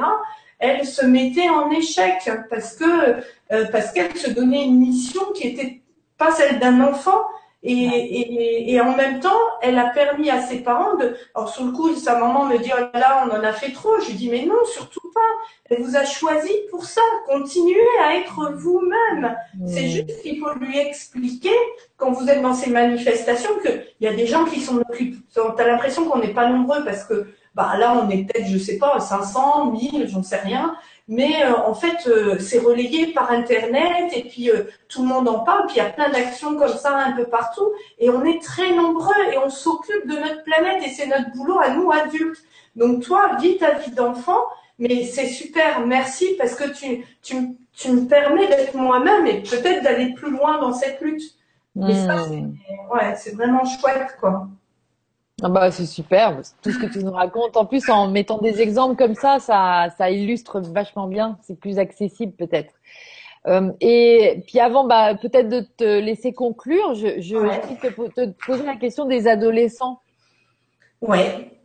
elle 0.59 0.85
se 0.85 1.05
mettait 1.05 1.49
en 1.49 1.69
échec 1.69 2.29
parce 2.49 2.75
que 2.75 3.21
euh, 3.51 3.65
parce 3.71 3.91
qu'elle 3.91 4.15
se 4.15 4.29
donnait 4.29 4.65
une 4.65 4.79
mission 4.79 5.21
qui 5.33 5.47
était 5.47 5.81
pas 6.17 6.31
celle 6.31 6.59
d'un 6.59 6.81
enfant 6.81 7.21
et, 7.63 7.73
et, 7.73 8.73
et, 8.73 8.81
en 8.81 8.95
même 8.95 9.19
temps, 9.19 9.39
elle 9.61 9.79
a 9.79 9.89
permis 9.89 10.29
à 10.29 10.41
ses 10.41 10.59
parents 10.59 10.95
de. 10.95 11.15
Alors 11.33 11.49
sur 11.49 11.65
le 11.65 11.71
coup, 11.71 11.93
sa 11.95 12.17
maman 12.17 12.45
me 12.45 12.59
dit 12.59 12.69
oh 12.71 12.83
là, 12.93 13.25
on 13.25 13.35
en 13.35 13.43
a 13.43 13.51
fait 13.51 13.71
trop. 13.71 13.99
Je 13.99 14.09
lui 14.09 14.13
dis 14.13 14.29
mais 14.29 14.45
non, 14.45 14.63
surtout 14.71 15.11
pas. 15.13 15.19
Elle 15.65 15.81
vous 15.81 15.95
a 15.95 16.05
choisi 16.05 16.51
pour 16.69 16.85
ça. 16.85 17.01
Continuez 17.25 17.75
à 18.03 18.15
être 18.15 18.53
vous-même. 18.55 19.35
C'est 19.65 19.89
juste 19.89 20.21
qu'il 20.21 20.39
faut 20.39 20.53
lui 20.53 20.77
expliquer 20.77 21.55
quand 21.97 22.11
vous 22.11 22.29
êtes 22.29 22.43
dans 22.43 22.53
ces 22.53 22.69
manifestations 22.69 23.57
qu'il 23.61 23.83
y 24.01 24.07
a 24.07 24.13
des 24.13 24.27
gens 24.27 24.45
qui 24.45 24.61
sont 24.61 24.77
occupés. 24.77 25.17
T'as 25.33 25.67
l'impression 25.67 26.05
qu'on 26.05 26.19
n'est 26.19 26.33
pas 26.33 26.49
nombreux 26.49 26.85
parce 26.85 27.03
que 27.05 27.27
bah 27.55 27.73
là 27.75 27.99
on 27.99 28.07
est 28.11 28.23
peut-être, 28.23 28.47
je 28.47 28.57
sais 28.59 28.77
pas, 28.77 28.99
500, 28.99 29.71
1000, 29.71 30.07
j'en 30.07 30.21
sais 30.21 30.37
rien. 30.37 30.75
Mais 31.09 31.45
euh, 31.45 31.55
en 31.55 31.73
fait, 31.73 32.05
euh, 32.07 32.37
c'est 32.39 32.59
relayé 32.59 33.13
par 33.13 33.31
Internet 33.31 34.11
et 34.13 34.23
puis 34.23 34.49
euh, 34.51 34.63
tout 34.89 35.03
le 35.03 35.07
monde 35.07 35.29
en 35.29 35.39
parle. 35.39 35.65
Puis 35.67 35.77
il 35.77 35.79
y 35.79 35.85
a 35.85 35.89
plein 35.89 36.09
d'actions 36.09 36.57
comme 36.57 36.75
ça 36.75 36.97
un 36.97 37.13
peu 37.13 37.25
partout. 37.25 37.71
Et 37.97 38.09
on 38.09 38.25
est 38.25 38.41
très 38.41 38.73
nombreux 38.73 39.15
et 39.31 39.37
on 39.37 39.49
s'occupe 39.49 40.05
de 40.05 40.15
notre 40.17 40.43
planète 40.43 40.83
et 40.85 40.89
c'est 40.89 41.07
notre 41.07 41.31
boulot 41.31 41.59
à 41.59 41.69
nous 41.69 41.89
adultes. 41.91 42.43
Donc 42.75 43.03
toi, 43.03 43.37
vis 43.39 43.57
ta 43.57 43.75
vie 43.75 43.91
d'enfant, 43.91 44.43
mais 44.79 45.05
c'est 45.05 45.27
super, 45.27 45.85
merci 45.85 46.35
parce 46.37 46.55
que 46.55 46.69
tu, 46.69 47.05
tu, 47.21 47.35
tu 47.73 47.91
me 47.91 48.07
permets 48.07 48.47
d'être 48.47 48.75
moi-même 48.75 49.25
et 49.25 49.41
peut-être 49.41 49.83
d'aller 49.83 50.13
plus 50.13 50.29
loin 50.29 50.59
dans 50.59 50.73
cette 50.73 50.99
lutte. 51.01 51.23
Et 51.87 51.93
ça, 51.93 52.25
ouais, 52.27 53.15
c'est 53.15 53.35
vraiment 53.35 53.63
chouette, 53.65 54.17
quoi. 54.19 54.47
Ah 55.43 55.49
bah, 55.49 55.69
c'est 55.69 55.85
super, 55.85 56.41
tout 56.63 56.71
ce 56.71 56.79
que 56.79 56.87
tu 56.87 57.03
nous 57.03 57.11
racontes. 57.11 57.57
En 57.57 57.65
plus, 57.65 57.89
en 57.89 58.09
mettant 58.09 58.39
des 58.39 58.59
exemples 58.59 58.95
comme 58.95 59.13
ça, 59.13 59.37
ça, 59.39 59.87
ça 59.95 60.09
illustre 60.09 60.59
vachement 60.61 61.07
bien. 61.07 61.37
C'est 61.43 61.59
plus 61.59 61.77
accessible 61.77 62.33
peut-être. 62.33 62.73
Euh, 63.45 63.71
et 63.79 64.43
puis 64.47 64.59
avant, 64.59 64.85
bah, 64.85 65.13
peut-être 65.15 65.47
de 65.47 65.61
te 65.61 65.99
laisser 65.99 66.33
conclure, 66.33 66.95
je, 66.95 67.21
je, 67.21 67.37
te, 67.79 68.09
te, 68.09 68.45
poser 68.45 68.65
la 68.65 68.75
question 68.75 69.05
des 69.05 69.27
adolescents. 69.27 70.01
Ouais. 71.01 71.56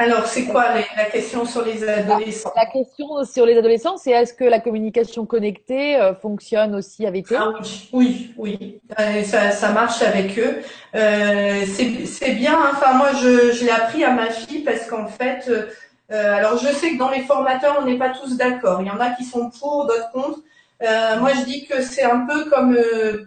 Alors, 0.00 0.26
c'est 0.26 0.46
quoi 0.46 0.64
la 0.96 1.04
question 1.04 1.44
sur 1.44 1.62
les 1.62 1.86
adolescents? 1.86 2.54
La 2.56 2.64
question 2.64 3.22
sur 3.22 3.44
les 3.44 3.58
adolescents, 3.58 3.98
c'est 3.98 4.12
est-ce 4.12 4.32
que 4.32 4.44
la 4.44 4.58
communication 4.58 5.26
connectée 5.26 5.96
euh, 5.96 6.14
fonctionne 6.14 6.74
aussi 6.74 7.04
avec 7.04 7.30
eux? 7.30 7.36
Ah 7.38 7.52
Oui, 7.92 8.32
oui, 8.38 8.80
euh, 8.98 9.22
ça, 9.24 9.50
ça, 9.50 9.72
marche 9.72 10.00
avec 10.00 10.38
eux. 10.38 10.62
Euh, 10.94 11.64
c'est 11.66 12.30
bien. 12.30 12.54
Hein. 12.54 12.70
Enfin, 12.72 12.94
moi, 12.94 13.10
je, 13.12 13.52
je 13.52 13.62
l'ai 13.62 13.70
appris 13.70 14.02
à 14.02 14.12
ma 14.12 14.30
fille 14.30 14.60
parce 14.60 14.86
qu'en 14.86 15.06
fait, 15.06 15.50
euh, 15.50 16.34
alors 16.34 16.56
je 16.56 16.68
sais 16.68 16.92
que 16.92 16.98
dans 16.98 17.10
les 17.10 17.20
formateurs, 17.20 17.76
on 17.82 17.84
n'est 17.84 17.98
pas 17.98 18.08
tous 18.08 18.38
d'accord. 18.38 18.80
Il 18.80 18.86
y 18.86 18.90
en 18.90 19.00
a 19.00 19.10
qui 19.10 19.24
sont 19.24 19.50
pour, 19.50 19.86
d'autres 19.86 20.10
contre. 20.12 20.38
moi, 21.20 21.32
je 21.34 21.44
dis 21.44 21.66
que 21.66 21.82
c'est 21.82 22.04
un 22.04 22.20
peu 22.20 22.48
comme 22.48 22.74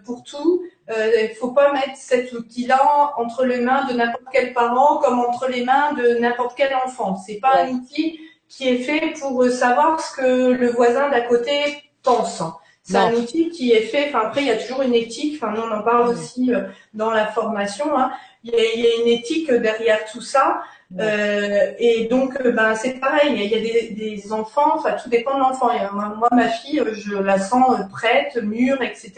pour 0.04 0.24
tout 0.24 0.64
il 0.88 1.28
ne 1.30 1.34
faut 1.34 1.52
pas 1.52 1.72
mettre 1.72 1.96
cet 1.96 2.32
outil-là 2.32 3.12
entre 3.16 3.44
les 3.44 3.60
mains 3.60 3.86
de 3.86 3.94
n'importe 3.94 4.24
quel 4.32 4.52
parent 4.52 4.98
comme 4.98 5.18
entre 5.18 5.48
les 5.48 5.64
mains 5.64 5.92
de 5.94 6.18
n'importe 6.18 6.54
quel 6.56 6.74
enfant. 6.74 7.16
C'est 7.16 7.40
pas 7.40 7.62
un 7.62 7.70
outil 7.70 8.20
qui 8.48 8.68
est 8.68 8.78
fait 8.78 9.14
pour 9.18 9.44
savoir 9.46 10.00
ce 10.00 10.16
que 10.16 10.52
le 10.52 10.70
voisin 10.70 11.08
d'à 11.08 11.22
côté 11.22 11.82
pense. 12.02 12.42
C'est 12.82 12.98
un 12.98 13.14
outil 13.14 13.48
qui 13.48 13.72
est 13.72 13.80
fait. 13.80 14.08
Enfin 14.08 14.26
après, 14.26 14.42
il 14.42 14.48
y 14.48 14.50
a 14.50 14.58
toujours 14.58 14.82
une 14.82 14.94
éthique. 14.94 15.42
Enfin, 15.42 15.54
on 15.56 15.72
en 15.72 15.82
parle 15.82 16.10
aussi 16.10 16.52
euh, 16.52 16.64
dans 16.92 17.10
la 17.10 17.26
formation. 17.26 17.96
Hein. 17.96 18.12
Il, 18.44 18.52
y 18.52 18.56
a, 18.56 18.74
il, 18.74 18.80
y 18.80 18.86
a, 18.86 18.96
une 19.00 19.08
éthique 19.08 19.50
derrière 19.50 20.04
tout 20.04 20.20
ça. 20.20 20.60
Euh, 21.00 21.72
et 21.78 22.06
donc, 22.06 22.40
euh, 22.40 22.52
ben, 22.52 22.74
c'est 22.74 23.00
pareil. 23.00 23.32
Il 23.34 23.50
y 23.50 23.54
a 23.54 23.60
des, 23.60 23.90
des 23.90 24.32
enfants. 24.32 24.76
Enfin, 24.76 24.92
tout 24.92 25.08
dépend 25.08 25.34
de 25.34 25.40
l'enfant. 25.40 25.70
Moi, 25.92 26.28
ma 26.32 26.48
fille, 26.48 26.82
je 26.92 27.14
la 27.16 27.38
sens 27.38 27.78
prête, 27.90 28.36
mûre, 28.42 28.80
etc. 28.82 29.12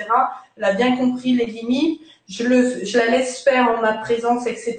Elle 0.56 0.64
a 0.64 0.72
bien 0.72 0.96
compris 0.96 1.32
les 1.32 1.46
limites. 1.46 2.00
Je, 2.28 2.44
le, 2.44 2.84
je 2.84 2.98
la 2.98 3.06
laisse 3.06 3.42
faire 3.42 3.68
en 3.70 3.80
ma 3.80 3.92
présence, 3.94 4.46
etc. 4.46 4.78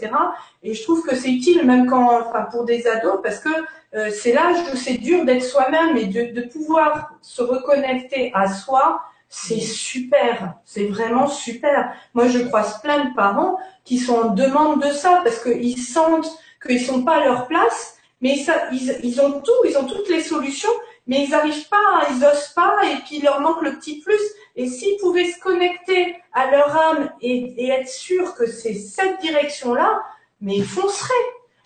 Et 0.64 0.74
je 0.74 0.84
trouve 0.84 1.04
que 1.04 1.16
c'est 1.16 1.30
utile, 1.30 1.66
même 1.66 1.88
quand, 1.88 2.20
enfin, 2.28 2.44
pour 2.52 2.66
des 2.66 2.88
ados, 2.88 3.20
parce 3.24 3.40
que 3.40 3.50
euh, 3.96 4.10
c'est 4.12 4.34
l'âge 4.34 4.58
où 4.74 4.76
c'est 4.76 4.98
dur 4.98 5.24
d'être 5.24 5.44
soi-même 5.44 5.96
et 5.96 6.08
de, 6.08 6.34
de 6.34 6.46
pouvoir 6.48 7.14
se 7.22 7.42
reconnecter 7.42 8.32
à 8.34 8.52
soi. 8.52 9.02
C'est 9.30 9.60
super, 9.60 10.54
c'est 10.64 10.86
vraiment 10.86 11.28
super. 11.28 11.94
Moi, 12.14 12.30
je 12.30 12.40
croise 12.40 12.82
plein 12.82 13.06
de 13.06 13.14
parents 13.14 13.58
qui 13.84 13.98
sont 13.98 14.16
en 14.16 14.30
demande 14.30 14.82
de 14.82 14.90
ça 14.90 15.22
parce 15.24 15.44
qu'ils 15.44 15.80
sentent 15.80 16.32
qu'ils 16.68 16.82
sont 16.82 17.04
pas 17.04 17.16
à 17.16 17.26
leur 17.26 17.48
place, 17.48 17.98
mais 18.22 18.36
ils, 18.72 19.00
ils, 19.04 19.22
ont 19.22 19.42
tout, 19.42 19.52
ils 19.68 19.78
ont 19.78 19.86
toutes 19.86 20.10
les 20.10 20.22
solutions, 20.22 20.70
mais 21.06 21.24
ils 21.24 21.30
n'arrivent 21.30 21.70
pas, 21.70 22.08
ils 22.12 22.24
osent 22.24 22.54
pas, 22.56 22.78
et 22.84 22.98
puis 23.06 23.18
il 23.18 23.24
leur 23.24 23.42
manque 23.42 23.62
le 23.62 23.76
petit 23.78 24.00
plus. 24.02 24.20
Et 24.56 24.68
s'ils 24.68 24.98
pouvaient 25.00 25.26
se 25.26 25.40
connecter 25.40 26.16
à 26.34 26.52
leur 26.52 26.76
âme 26.76 27.10
et, 27.22 27.70
être 27.70 27.88
sûrs 27.88 28.36
que 28.36 28.48
c'est 28.48 28.74
cette 28.74 29.22
direction-là, 29.22 30.02
mais 30.42 30.58
ils 30.58 30.66
fonceraient. 30.66 31.14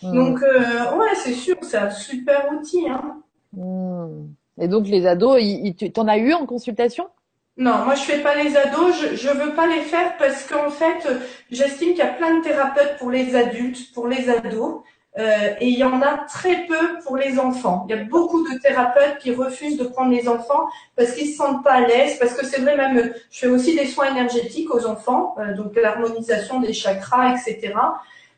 Hmm. 0.02 0.14
Donc 0.14 0.42
euh, 0.42 0.96
ouais, 0.96 1.14
c'est 1.16 1.34
sûr, 1.34 1.56
c'est 1.62 1.78
un 1.78 1.90
super 1.90 2.50
outil. 2.52 2.88
Hein. 2.88 3.22
Hmm. 3.52 4.28
Et 4.60 4.68
donc 4.68 4.86
les 4.86 5.06
ados, 5.06 5.40
tu 5.78 5.92
en 5.96 6.08
as 6.08 6.18
eu 6.18 6.32
en 6.34 6.46
consultation? 6.46 7.08
Non, 7.56 7.84
moi 7.84 7.94
je 7.94 8.02
fais 8.02 8.20
pas 8.20 8.34
les 8.34 8.56
ados, 8.56 8.94
je, 9.00 9.16
je 9.16 9.28
veux 9.28 9.54
pas 9.54 9.66
les 9.66 9.82
faire 9.82 10.16
parce 10.16 10.44
qu'en 10.46 10.70
fait, 10.70 11.06
j'estime 11.50 11.90
qu'il 11.90 11.98
y 11.98 12.02
a 12.02 12.06
plein 12.06 12.38
de 12.38 12.42
thérapeutes 12.42 12.96
pour 12.98 13.10
les 13.10 13.36
adultes, 13.36 13.92
pour 13.92 14.08
les 14.08 14.30
ados, 14.30 14.82
euh, 15.18 15.54
et 15.60 15.68
il 15.68 15.78
y 15.78 15.84
en 15.84 16.00
a 16.00 16.24
très 16.26 16.64
peu 16.66 16.98
pour 17.04 17.18
les 17.18 17.38
enfants. 17.38 17.84
Il 17.88 17.94
y 17.94 17.98
a 17.98 18.04
beaucoup 18.04 18.48
de 18.48 18.58
thérapeutes 18.58 19.18
qui 19.18 19.34
refusent 19.34 19.76
de 19.76 19.84
prendre 19.84 20.10
les 20.10 20.26
enfants 20.26 20.66
parce 20.96 21.12
qu'ils 21.12 21.28
se 21.28 21.36
sentent 21.36 21.62
pas 21.62 21.74
à 21.74 21.80
l'aise, 21.80 22.18
parce 22.18 22.32
que 22.32 22.46
c'est 22.46 22.62
vrai 22.62 22.76
même, 22.76 23.12
je 23.30 23.38
fais 23.38 23.46
aussi 23.48 23.76
des 23.76 23.86
soins 23.86 24.10
énergétiques 24.10 24.74
aux 24.74 24.86
enfants, 24.86 25.34
euh, 25.38 25.54
donc 25.54 25.76
l'harmonisation 25.76 26.60
des 26.60 26.72
chakras, 26.72 27.34
etc. 27.34 27.74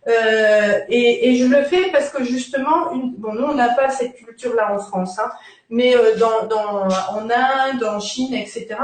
Euh, 0.07 0.81
et, 0.89 1.31
et, 1.31 1.37
je 1.37 1.47
le 1.47 1.63
fais 1.65 1.91
parce 1.91 2.11
que 2.11 2.23
justement, 2.25 2.93
une, 2.93 3.15
bon, 3.17 3.33
nous 3.33 3.45
on 3.45 3.55
n'a 3.55 3.71
pas 3.71 3.89
cette 3.89 4.15
culture-là 4.15 4.75
en 4.75 4.79
France, 4.79 5.19
hein, 5.19 5.31
mais 5.71 5.97
euh, 5.97 6.17
dans, 6.17 6.47
dans, 6.47 6.89
en 6.89 7.31
Inde, 7.31 7.85
en 7.85 8.01
Chine, 8.01 8.35
etc. 8.35 8.77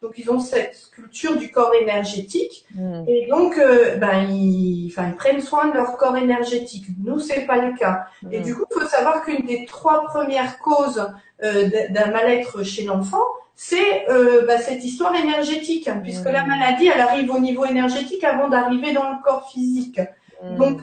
Donc 0.00 0.12
ils 0.16 0.30
ont 0.30 0.38
cette 0.38 0.90
culture 0.92 1.36
du 1.36 1.50
corps 1.50 1.74
énergétique 1.74 2.64
hmm. 2.74 3.02
et 3.08 3.26
donc 3.26 3.58
euh, 3.58 3.96
ben 3.96 4.28
ils, 4.30 4.88
enfin, 4.92 5.08
ils 5.08 5.16
prennent 5.16 5.40
soin 5.40 5.66
de 5.66 5.74
leur 5.74 5.96
corps 5.96 6.16
énergétique. 6.16 6.86
Nous 7.02 7.18
c'est 7.18 7.46
pas 7.46 7.56
le 7.56 7.76
cas. 7.76 8.06
Et 8.30 8.38
hmm. 8.38 8.42
du 8.44 8.54
coup 8.54 8.64
il 8.70 8.80
faut 8.80 8.86
savoir 8.86 9.24
qu'une 9.24 9.44
des 9.44 9.66
trois 9.66 10.04
premières 10.04 10.58
causes 10.60 11.04
euh, 11.42 11.68
d'un 11.90 12.10
mal-être 12.12 12.62
chez 12.62 12.84
l'enfant, 12.84 13.24
c'est 13.56 14.08
euh, 14.08 14.46
bah, 14.46 14.58
cette 14.58 14.84
histoire 14.84 15.16
énergétique, 15.16 15.88
hein, 15.88 16.00
puisque 16.00 16.26
la 16.26 16.44
hmm. 16.44 16.48
maladie 16.48 16.86
elle 16.86 17.00
arrive 17.00 17.32
au 17.32 17.40
niveau 17.40 17.64
énergétique 17.64 18.22
avant 18.22 18.48
d'arriver 18.48 18.92
dans 18.92 19.10
le 19.10 19.16
corps 19.24 19.50
physique. 19.50 20.00
Donc 20.42 20.80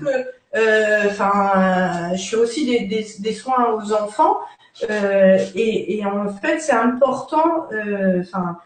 enfin 1.09 2.13
je 2.15 2.29
fais 2.29 2.35
aussi 2.35 2.65
des, 2.65 2.85
des, 2.85 3.05
des 3.19 3.33
soins 3.33 3.73
aux 3.73 3.93
enfants 3.93 4.39
euh, 4.89 5.37
et, 5.55 5.97
et, 5.97 6.05
en 6.05 6.29
fait, 6.29 6.59
c'est 6.59 6.73
important. 6.73 7.67
Euh, 7.71 8.21
enfin, 8.21 8.57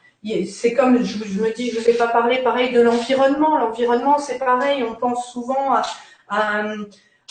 c'est 0.47 0.73
comme 0.73 1.03
je, 1.03 1.23
je, 1.23 1.41
me 1.41 1.53
dis, 1.53 1.71
je 1.71 1.79
vais 1.79 1.93
pas 1.93 2.07
parler 2.07 2.39
pareil 2.39 2.71
de 2.71 2.81
l'environnement. 2.81 3.57
L'environnement, 3.57 4.17
c'est 4.17 4.39
pareil. 4.39 4.83
On 4.83 4.95
pense 4.95 5.31
souvent 5.31 5.73
à, 5.73 5.83
à, 6.29 6.63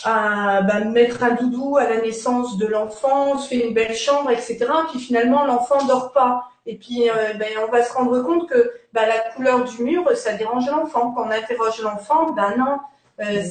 à 0.05 0.61
bah, 0.61 0.79
mettre 0.85 1.23
un 1.23 1.31
doudou 1.31 1.77
à 1.77 1.83
la 1.89 2.01
naissance 2.01 2.57
de 2.57 2.67
l'enfant, 2.67 3.33
on 3.33 3.37
se 3.37 3.49
fait 3.49 3.67
une 3.67 3.73
belle 3.73 3.95
chambre, 3.95 4.31
etc. 4.31 4.65
Puis 4.91 4.99
finalement, 4.99 5.45
l'enfant 5.45 5.85
dort 5.85 6.13
pas. 6.13 6.45
Et 6.65 6.77
puis, 6.77 7.09
euh, 7.09 7.33
ben, 7.37 7.49
on 7.67 7.71
va 7.71 7.83
se 7.83 7.91
rendre 7.93 8.21
compte 8.21 8.47
que 8.47 8.71
bah, 8.93 9.05
la 9.05 9.19
couleur 9.33 9.63
du 9.65 9.83
mur, 9.83 10.09
ça 10.15 10.33
dérange 10.33 10.69
l'enfant. 10.69 11.11
Quand 11.11 11.25
on 11.27 11.31
interroge 11.31 11.81
l'enfant, 11.81 12.31
ben 12.31 12.55
non, 12.57 12.77
euh, 13.21 13.43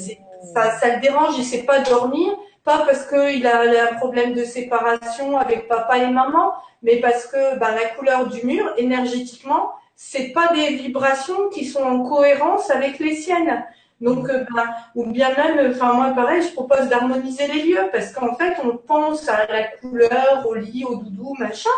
ça, 0.55 0.79
ça 0.79 0.95
le 0.95 1.01
dérange, 1.01 1.39
il 1.39 1.45
sait 1.45 1.65
pas 1.65 1.81
dormir. 1.81 2.37
Pas 2.65 2.85
parce 2.85 3.07
qu'il 3.07 3.47
a, 3.47 3.61
a 3.61 3.93
un 3.93 3.97
problème 3.97 4.35
de 4.35 4.45
séparation 4.45 5.39
avec 5.39 5.69
papa 5.69 5.99
et 5.99 6.11
maman, 6.11 6.53
mais 6.83 6.97
parce 7.01 7.27
que 7.27 7.59
ben, 7.59 7.75
la 7.75 7.89
couleur 7.97 8.27
du 8.27 8.45
mur, 8.45 8.75
énergétiquement, 8.77 9.71
c'est 9.97 10.29
pas 10.33 10.53
des 10.53 10.77
vibrations 10.77 11.49
qui 11.49 11.65
sont 11.65 11.83
en 11.83 12.03
cohérence 12.03 12.71
avec 12.71 12.99
les 12.99 13.17
siennes. 13.17 13.65
Donc, 14.01 14.29
euh, 14.29 14.45
ben, 14.55 14.67
ou 14.95 15.07
bien 15.07 15.31
même, 15.35 15.71
enfin 15.71 15.95
moi 15.95 16.11
pareil, 16.11 16.43
je 16.43 16.53
propose 16.53 16.89
d'harmoniser 16.89 17.47
les 17.47 17.63
lieux 17.63 17.89
parce 17.91 18.13
qu'en 18.13 18.35
fait, 18.35 18.57
on 18.63 18.77
pense 18.77 19.29
à 19.29 19.47
la 19.47 19.65
couleur, 19.65 20.45
au 20.47 20.55
lit, 20.55 20.85
au 20.85 20.97
doudou, 20.97 21.35
machin, 21.39 21.71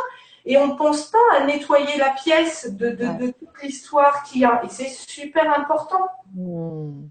et 0.45 0.57
on 0.59 0.69
ne 0.69 0.75
pense 0.75 1.07
pas 1.07 1.19
à 1.39 1.45
nettoyer 1.45 1.99
la 1.99 2.11
pièce 2.11 2.69
de, 2.71 2.91
de, 2.91 3.27
de 3.27 3.27
toute 3.29 3.63
l'histoire 3.63 4.25
qu'il 4.25 4.41
y 4.41 4.45
a. 4.45 4.61
Et 4.65 4.69
c'est 4.69 4.89
super 4.89 5.57
important. 5.57 6.09
Hmm. 6.35 7.07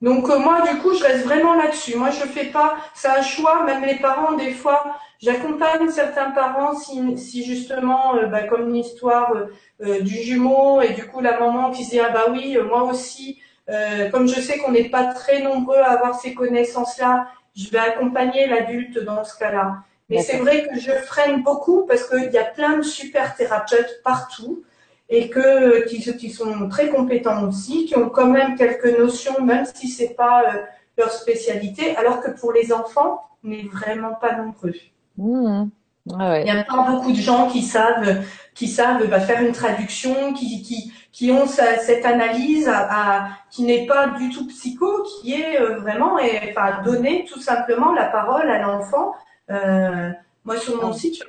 Donc 0.00 0.30
euh, 0.30 0.38
moi, 0.38 0.62
du 0.62 0.78
coup, 0.78 0.94
je 0.94 1.02
reste 1.02 1.24
vraiment 1.24 1.54
là-dessus. 1.54 1.96
Moi, 1.96 2.10
je 2.10 2.26
fais 2.26 2.46
pas, 2.46 2.76
c'est 2.94 3.08
un 3.08 3.22
choix. 3.22 3.64
Même 3.64 3.84
les 3.84 3.96
parents, 3.96 4.32
des 4.32 4.52
fois, 4.52 4.96
j'accompagne 5.20 5.90
certains 5.90 6.30
parents 6.30 6.74
si, 6.74 7.18
si 7.18 7.44
justement, 7.44 8.16
euh, 8.16 8.26
bah, 8.26 8.44
comme 8.44 8.72
l'histoire 8.72 9.34
du 9.80 10.14
jumeau 10.14 10.82
et 10.82 10.92
du 10.92 11.06
coup 11.06 11.20
la 11.20 11.40
maman 11.40 11.70
qui 11.70 11.84
se 11.84 11.90
dit 11.90 12.00
ah 12.00 12.10
bah 12.10 12.26
oui, 12.30 12.58
moi 12.68 12.82
aussi 12.82 13.40
euh, 13.70 14.10
comme 14.10 14.26
je 14.26 14.40
sais 14.40 14.58
qu'on 14.58 14.72
n'est 14.72 14.88
pas 14.88 15.04
très 15.04 15.42
nombreux 15.42 15.78
à 15.78 15.92
avoir 15.92 16.18
ces 16.18 16.34
connaissances-là, 16.34 17.28
je 17.54 17.70
vais 17.70 17.78
accompagner 17.78 18.46
l'adulte 18.46 18.98
dans 18.98 19.24
ce 19.24 19.38
cas-là. 19.38 19.78
Mais 20.08 20.22
c'est 20.22 20.38
vrai 20.38 20.66
que 20.66 20.78
je 20.78 20.90
freine 20.90 21.42
beaucoup 21.42 21.86
parce 21.86 22.08
qu'il 22.08 22.32
y 22.32 22.38
a 22.38 22.44
plein 22.44 22.78
de 22.78 22.82
super 22.82 23.36
thérapeutes 23.36 24.00
partout 24.02 24.64
et 25.10 25.28
que 25.28 25.86
qui, 25.88 26.00
qui, 26.16 26.30
sont 26.30 26.68
très 26.68 26.88
compétents 26.88 27.46
aussi, 27.46 27.84
qui 27.84 27.96
ont 27.98 28.08
quand 28.08 28.28
même 28.28 28.56
quelques 28.56 28.96
notions, 28.98 29.42
même 29.42 29.66
si 29.74 29.88
c'est 29.88 30.14
pas 30.14 30.42
euh, 30.44 30.62
leur 30.96 31.10
spécialité, 31.10 31.96
alors 31.96 32.20
que 32.20 32.30
pour 32.30 32.52
les 32.52 32.72
enfants, 32.72 33.24
on 33.44 33.48
n'est 33.48 33.64
vraiment 33.64 34.14
pas 34.14 34.36
nombreux. 34.36 34.74
Mmh. 35.18 35.68
Il 36.06 36.44
n'y 36.44 36.50
a 36.50 36.64
pas 36.64 36.90
beaucoup 36.90 37.12
de 37.12 37.16
gens 37.16 37.48
qui 37.48 37.62
savent, 37.62 38.22
qui 38.54 38.68
savent 38.68 39.06
bah, 39.08 39.20
faire 39.20 39.42
une 39.42 39.52
traduction, 39.52 40.32
qui, 40.32 40.62
qui, 40.62 40.92
qui 41.12 41.30
ont 41.30 41.46
cette 41.46 42.06
analyse 42.06 42.68
à, 42.68 43.28
qui 43.50 43.64
n'est 43.64 43.86
pas 43.86 44.08
du 44.08 44.30
tout 44.30 44.46
psycho, 44.46 45.02
qui 45.02 45.34
est 45.34 45.60
euh, 45.60 45.78
vraiment 45.78 46.18
et, 46.18 46.40
enfin, 46.50 46.82
donner 46.82 47.26
tout 47.30 47.40
simplement 47.40 47.92
la 47.92 48.06
parole 48.06 48.48
à 48.48 48.60
l'enfant. 48.60 49.12
Euh, 49.50 50.10
moi, 50.44 50.56
sur 50.58 50.82
mon 50.82 50.92
site, 50.92 51.22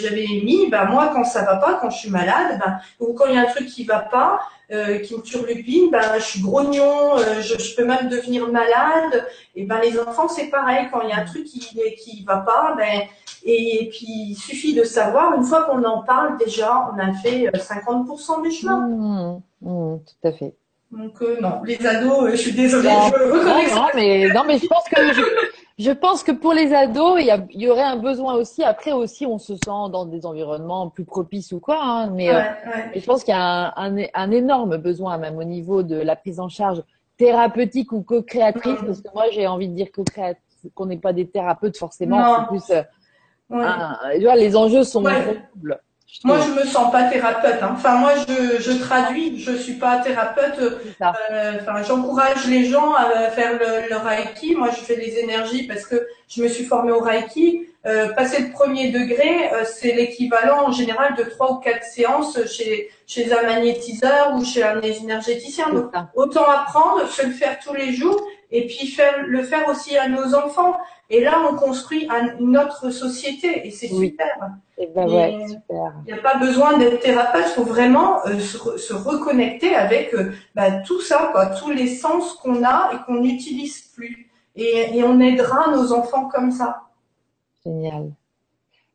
j'avais 0.00 0.26
mis, 0.44 0.68
bah, 0.68 0.84
moi, 0.84 1.10
quand 1.14 1.24
ça 1.24 1.42
va 1.42 1.56
pas, 1.56 1.78
quand 1.80 1.90
je 1.90 1.98
suis 1.98 2.10
malade, 2.10 2.58
bah, 2.60 2.78
ou 3.00 3.14
quand 3.14 3.26
il 3.26 3.34
y 3.34 3.38
a 3.38 3.42
un 3.42 3.46
truc 3.46 3.66
qui 3.66 3.84
va 3.84 4.00
pas, 4.00 4.40
euh, 4.70 4.98
qui 4.98 5.16
me 5.16 5.22
turlupine, 5.22 5.90
bah, 5.90 6.18
je 6.18 6.24
suis 6.24 6.42
grognon, 6.42 7.16
euh, 7.16 7.40
je, 7.40 7.58
je, 7.58 7.74
peux 7.74 7.86
même 7.86 8.08
devenir 8.08 8.46
malade. 8.52 9.26
Et 9.56 9.64
ben, 9.64 9.80
les 9.80 9.98
enfants, 9.98 10.28
c'est 10.28 10.48
pareil. 10.48 10.88
Quand 10.92 11.00
il 11.00 11.08
y 11.08 11.12
a 11.12 11.20
un 11.20 11.24
truc 11.24 11.44
qui 11.44 11.60
qui 11.96 12.24
va 12.24 12.38
pas, 12.38 12.74
ben, 12.76 13.02
et 13.44 13.88
puis 13.90 14.06
il 14.06 14.36
suffit 14.36 14.74
de 14.74 14.84
savoir, 14.84 15.34
une 15.34 15.44
fois 15.44 15.62
qu'on 15.62 15.82
en 15.84 16.02
parle, 16.02 16.36
déjà, 16.36 16.90
on 16.92 16.98
a 16.98 17.14
fait 17.14 17.50
50% 17.54 18.42
du 18.42 18.50
chemin. 18.50 18.86
Mmh, 18.86 19.42
mmh, 19.62 19.98
tout 20.00 20.28
à 20.28 20.32
fait. 20.32 20.54
Donc 20.90 21.20
euh, 21.20 21.38
non, 21.40 21.62
les 21.64 21.86
ados, 21.86 22.30
je 22.30 22.36
suis 22.36 22.52
désolée, 22.52 22.88
je 22.88 23.14
reconnais 23.14 23.74
non, 23.74 23.88
mais 23.94 24.28
non, 24.28 24.42
mais 24.46 24.58
je 24.58 24.66
pense 24.66 24.84
que 24.84 25.12
je 25.12 25.20
pense 25.92 26.24
que 26.24 26.32
pour 26.32 26.54
les 26.54 26.74
ados, 26.74 27.20
il 27.20 27.26
y, 27.50 27.62
y, 27.62 27.68
aurait 27.68 27.82
un 27.82 27.96
besoin 27.96 28.34
aussi. 28.34 28.64
Après 28.64 28.90
aussi, 28.90 29.26
on 29.26 29.38
se 29.38 29.54
sent 29.54 29.90
dans 29.92 30.06
des 30.06 30.26
environnements 30.26 30.90
plus 30.90 31.04
propices 31.04 31.52
ou 31.52 31.60
quoi. 31.60 31.80
Hein, 31.80 32.10
mais, 32.10 32.34
euh, 32.34 32.42
je 32.96 33.04
pense 33.04 33.22
qu'il 33.22 33.32
y 33.32 33.36
a 33.36 33.72
un, 33.76 33.96
un, 34.12 34.30
énorme 34.32 34.76
besoin, 34.78 35.18
même 35.18 35.36
au 35.38 35.44
niveau 35.44 35.84
de 35.84 35.94
la 35.94 36.16
prise 36.16 36.40
en 36.40 36.48
charge 36.48 36.82
thérapeutique 37.16 37.92
ou 37.92 38.02
co-créatrice, 38.02 38.80
parce 38.84 39.00
que 39.00 39.08
moi 39.14 39.24
j'ai 39.32 39.46
envie 39.46 39.68
de 39.68 39.74
dire 39.74 39.92
co-créatrice, 39.92 40.68
qu'on 40.74 40.86
n'est 40.86 40.98
pas 40.98 41.12
des 41.12 41.28
thérapeutes 41.28 41.76
forcément. 41.76 42.40
C'est 42.40 42.46
plus, 42.48 42.70
euh, 43.52 44.34
les 44.36 44.56
enjeux 44.56 44.82
sont 44.82 45.02
doubles. 45.02 45.80
Moi, 46.24 46.38
je 46.40 46.52
me 46.52 46.64
sens 46.66 46.90
pas 46.90 47.04
thérapeute. 47.04 47.62
Hein. 47.62 47.70
Enfin, 47.74 47.96
moi, 47.96 48.12
je, 48.26 48.60
je 48.60 48.72
traduis. 48.72 49.40
Je 49.40 49.52
suis 49.52 49.74
pas 49.74 49.98
thérapeute. 49.98 50.58
Euh, 50.58 51.52
enfin, 51.60 51.82
j'encourage 51.82 52.46
les 52.46 52.64
gens 52.64 52.94
à 52.94 53.30
faire 53.30 53.52
le, 53.52 53.88
le, 53.88 53.96
Reiki. 53.96 54.56
Moi, 54.56 54.70
je 54.70 54.84
fais 54.84 54.96
des 54.96 55.18
énergies 55.18 55.66
parce 55.66 55.84
que 55.84 56.06
je 56.28 56.42
me 56.42 56.48
suis 56.48 56.64
formée 56.64 56.92
au 56.92 57.00
Reiki. 57.00 57.66
Euh, 57.86 58.12
passer 58.14 58.42
le 58.42 58.50
premier 58.50 58.90
degré, 58.90 59.52
euh, 59.52 59.64
c'est 59.64 59.92
l'équivalent 59.92 60.66
en 60.66 60.72
général 60.72 61.14
de 61.14 61.22
trois 61.22 61.52
ou 61.52 61.56
quatre 61.56 61.84
séances 61.84 62.44
chez 62.46 62.90
chez 63.06 63.32
un 63.32 63.42
magnétiseur 63.42 64.34
ou 64.34 64.44
chez 64.44 64.62
un 64.62 64.80
énergéticien. 64.80 65.70
Donc, 65.72 65.92
autant 66.14 66.44
apprendre, 66.44 67.08
se 67.08 67.24
le 67.24 67.32
faire 67.32 67.58
tous 67.60 67.72
les 67.72 67.94
jours, 67.94 68.20
et 68.50 68.66
puis 68.66 68.86
faire 68.86 69.26
le 69.26 69.42
faire 69.42 69.68
aussi 69.68 69.96
à 69.96 70.08
nos 70.08 70.34
enfants. 70.34 70.76
Et 71.10 71.22
là, 71.22 71.40
on 71.50 71.56
construit 71.56 72.08
une 72.38 72.56
autre 72.58 72.90
société 72.90 73.66
et 73.66 73.70
c'est 73.70 73.88
super. 73.88 74.50
Et 74.76 74.88
ben 74.94 75.08
ouais, 75.08 75.46
super. 75.48 75.94
Il 76.06 76.12
n'y 76.12 76.18
a 76.18 76.22
pas 76.22 76.36
besoin 76.36 76.78
d'être 76.78 77.00
thérapeute, 77.00 77.46
il 77.46 77.54
faut 77.54 77.64
vraiment 77.64 78.24
euh, 78.26 78.38
se, 78.38 78.76
se, 78.76 78.94
reconnecter 78.94 79.74
avec 79.74 80.14
euh, 80.14 80.32
bah, 80.54 80.70
tout 80.82 81.00
ça, 81.00 81.30
quoi, 81.32 81.46
tous 81.46 81.70
les 81.70 81.88
sens 81.88 82.34
qu'on 82.34 82.62
a 82.62 82.90
et 82.92 82.96
qu'on 83.06 83.20
n'utilise 83.20 83.80
plus. 83.96 84.30
Et, 84.54 84.98
et 84.98 85.04
on 85.04 85.18
aidera 85.20 85.70
nos 85.70 85.92
enfants 85.92 86.28
comme 86.28 86.52
ça. 86.52 86.82
Génial. 87.64 88.12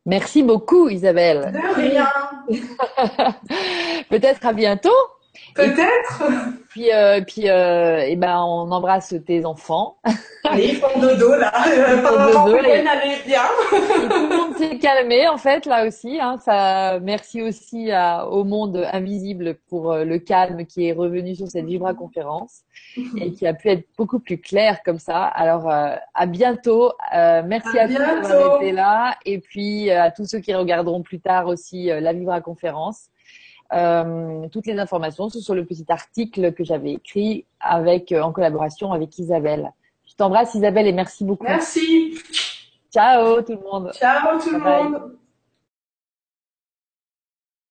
Merci 0.05 0.43
beaucoup, 0.43 0.89
Isabelle. 0.89 1.53
De 1.53 1.75
rien. 1.75 2.09
Peut-être 4.09 4.45
à 4.45 4.53
bientôt. 4.53 4.89
Peut-être. 5.55 6.23
Puis, 6.69 6.91
euh, 6.91 7.21
puis, 7.21 7.49
euh, 7.49 7.99
et 7.99 8.15
ben, 8.15 8.41
on 8.41 8.71
embrasse 8.71 9.13
tes 9.25 9.45
enfants. 9.45 9.97
Oui, 10.51 10.71
ils 10.73 10.75
font 10.75 10.99
dodo 10.99 11.35
là. 11.38 11.53
Pendant 12.03 12.45
dodo, 12.45 12.57
et... 12.57 12.84
bien. 13.25 13.41
tout 13.69 13.75
le 13.75 14.38
monde 14.38 14.57
s'est 14.57 14.77
calmé 14.77 15.27
en 15.27 15.38
fait 15.38 15.65
là 15.65 15.88
aussi. 15.88 16.19
Hein, 16.19 16.38
ça, 16.43 16.99
merci 17.01 17.41
aussi 17.41 17.91
à, 17.91 18.27
au 18.27 18.43
monde 18.43 18.85
invisible 18.91 19.55
pour 19.69 19.91
euh, 19.91 20.03
le 20.03 20.19
calme 20.19 20.65
qui 20.65 20.88
est 20.88 20.93
revenu 20.93 21.35
sur 21.35 21.47
cette 21.47 21.65
Vibra 21.65 21.93
conférence 21.93 22.63
et 23.17 23.31
qui 23.31 23.47
a 23.47 23.53
pu 23.53 23.69
être 23.69 23.88
beaucoup 23.97 24.19
plus 24.19 24.38
clair 24.38 24.81
comme 24.84 24.99
ça. 24.99 25.23
Alors 25.23 25.69
euh, 25.69 25.95
à 26.13 26.25
bientôt. 26.25 26.91
Euh, 27.15 27.41
merci 27.45 27.80
à, 27.80 27.84
à 27.84 27.88
tous 27.88 27.93
d'avoir 27.95 28.61
été 28.61 28.71
là 28.73 29.15
et 29.25 29.39
puis 29.39 29.89
à 29.91 30.11
tous 30.11 30.25
ceux 30.25 30.39
qui 30.39 30.53
regarderont 30.53 31.03
plus 31.03 31.19
tard 31.19 31.47
aussi 31.47 31.85
la 31.85 32.11
Vibra 32.13 32.41
conférence. 32.41 33.05
Euh, 33.73 34.47
toutes 34.49 34.67
les 34.67 34.77
informations 34.77 35.29
sont 35.29 35.39
sur 35.39 35.55
le 35.55 35.65
petit 35.65 35.85
article 35.89 36.53
que 36.53 36.63
j'avais 36.63 36.93
écrit 36.93 37.45
avec, 37.59 38.11
euh, 38.11 38.21
en 38.21 38.31
collaboration 38.31 38.91
avec 38.91 39.17
Isabelle. 39.17 39.71
Je 40.07 40.15
t'embrasse 40.15 40.53
Isabelle 40.53 40.87
et 40.87 40.93
merci 40.93 41.23
beaucoup. 41.23 41.45
Merci. 41.45 42.17
Ciao 42.91 43.41
tout 43.41 43.53
le 43.53 43.71
monde. 43.71 43.91
Ciao 43.93 44.39
tout 44.39 44.51
le 44.51 44.59
monde. 44.59 45.17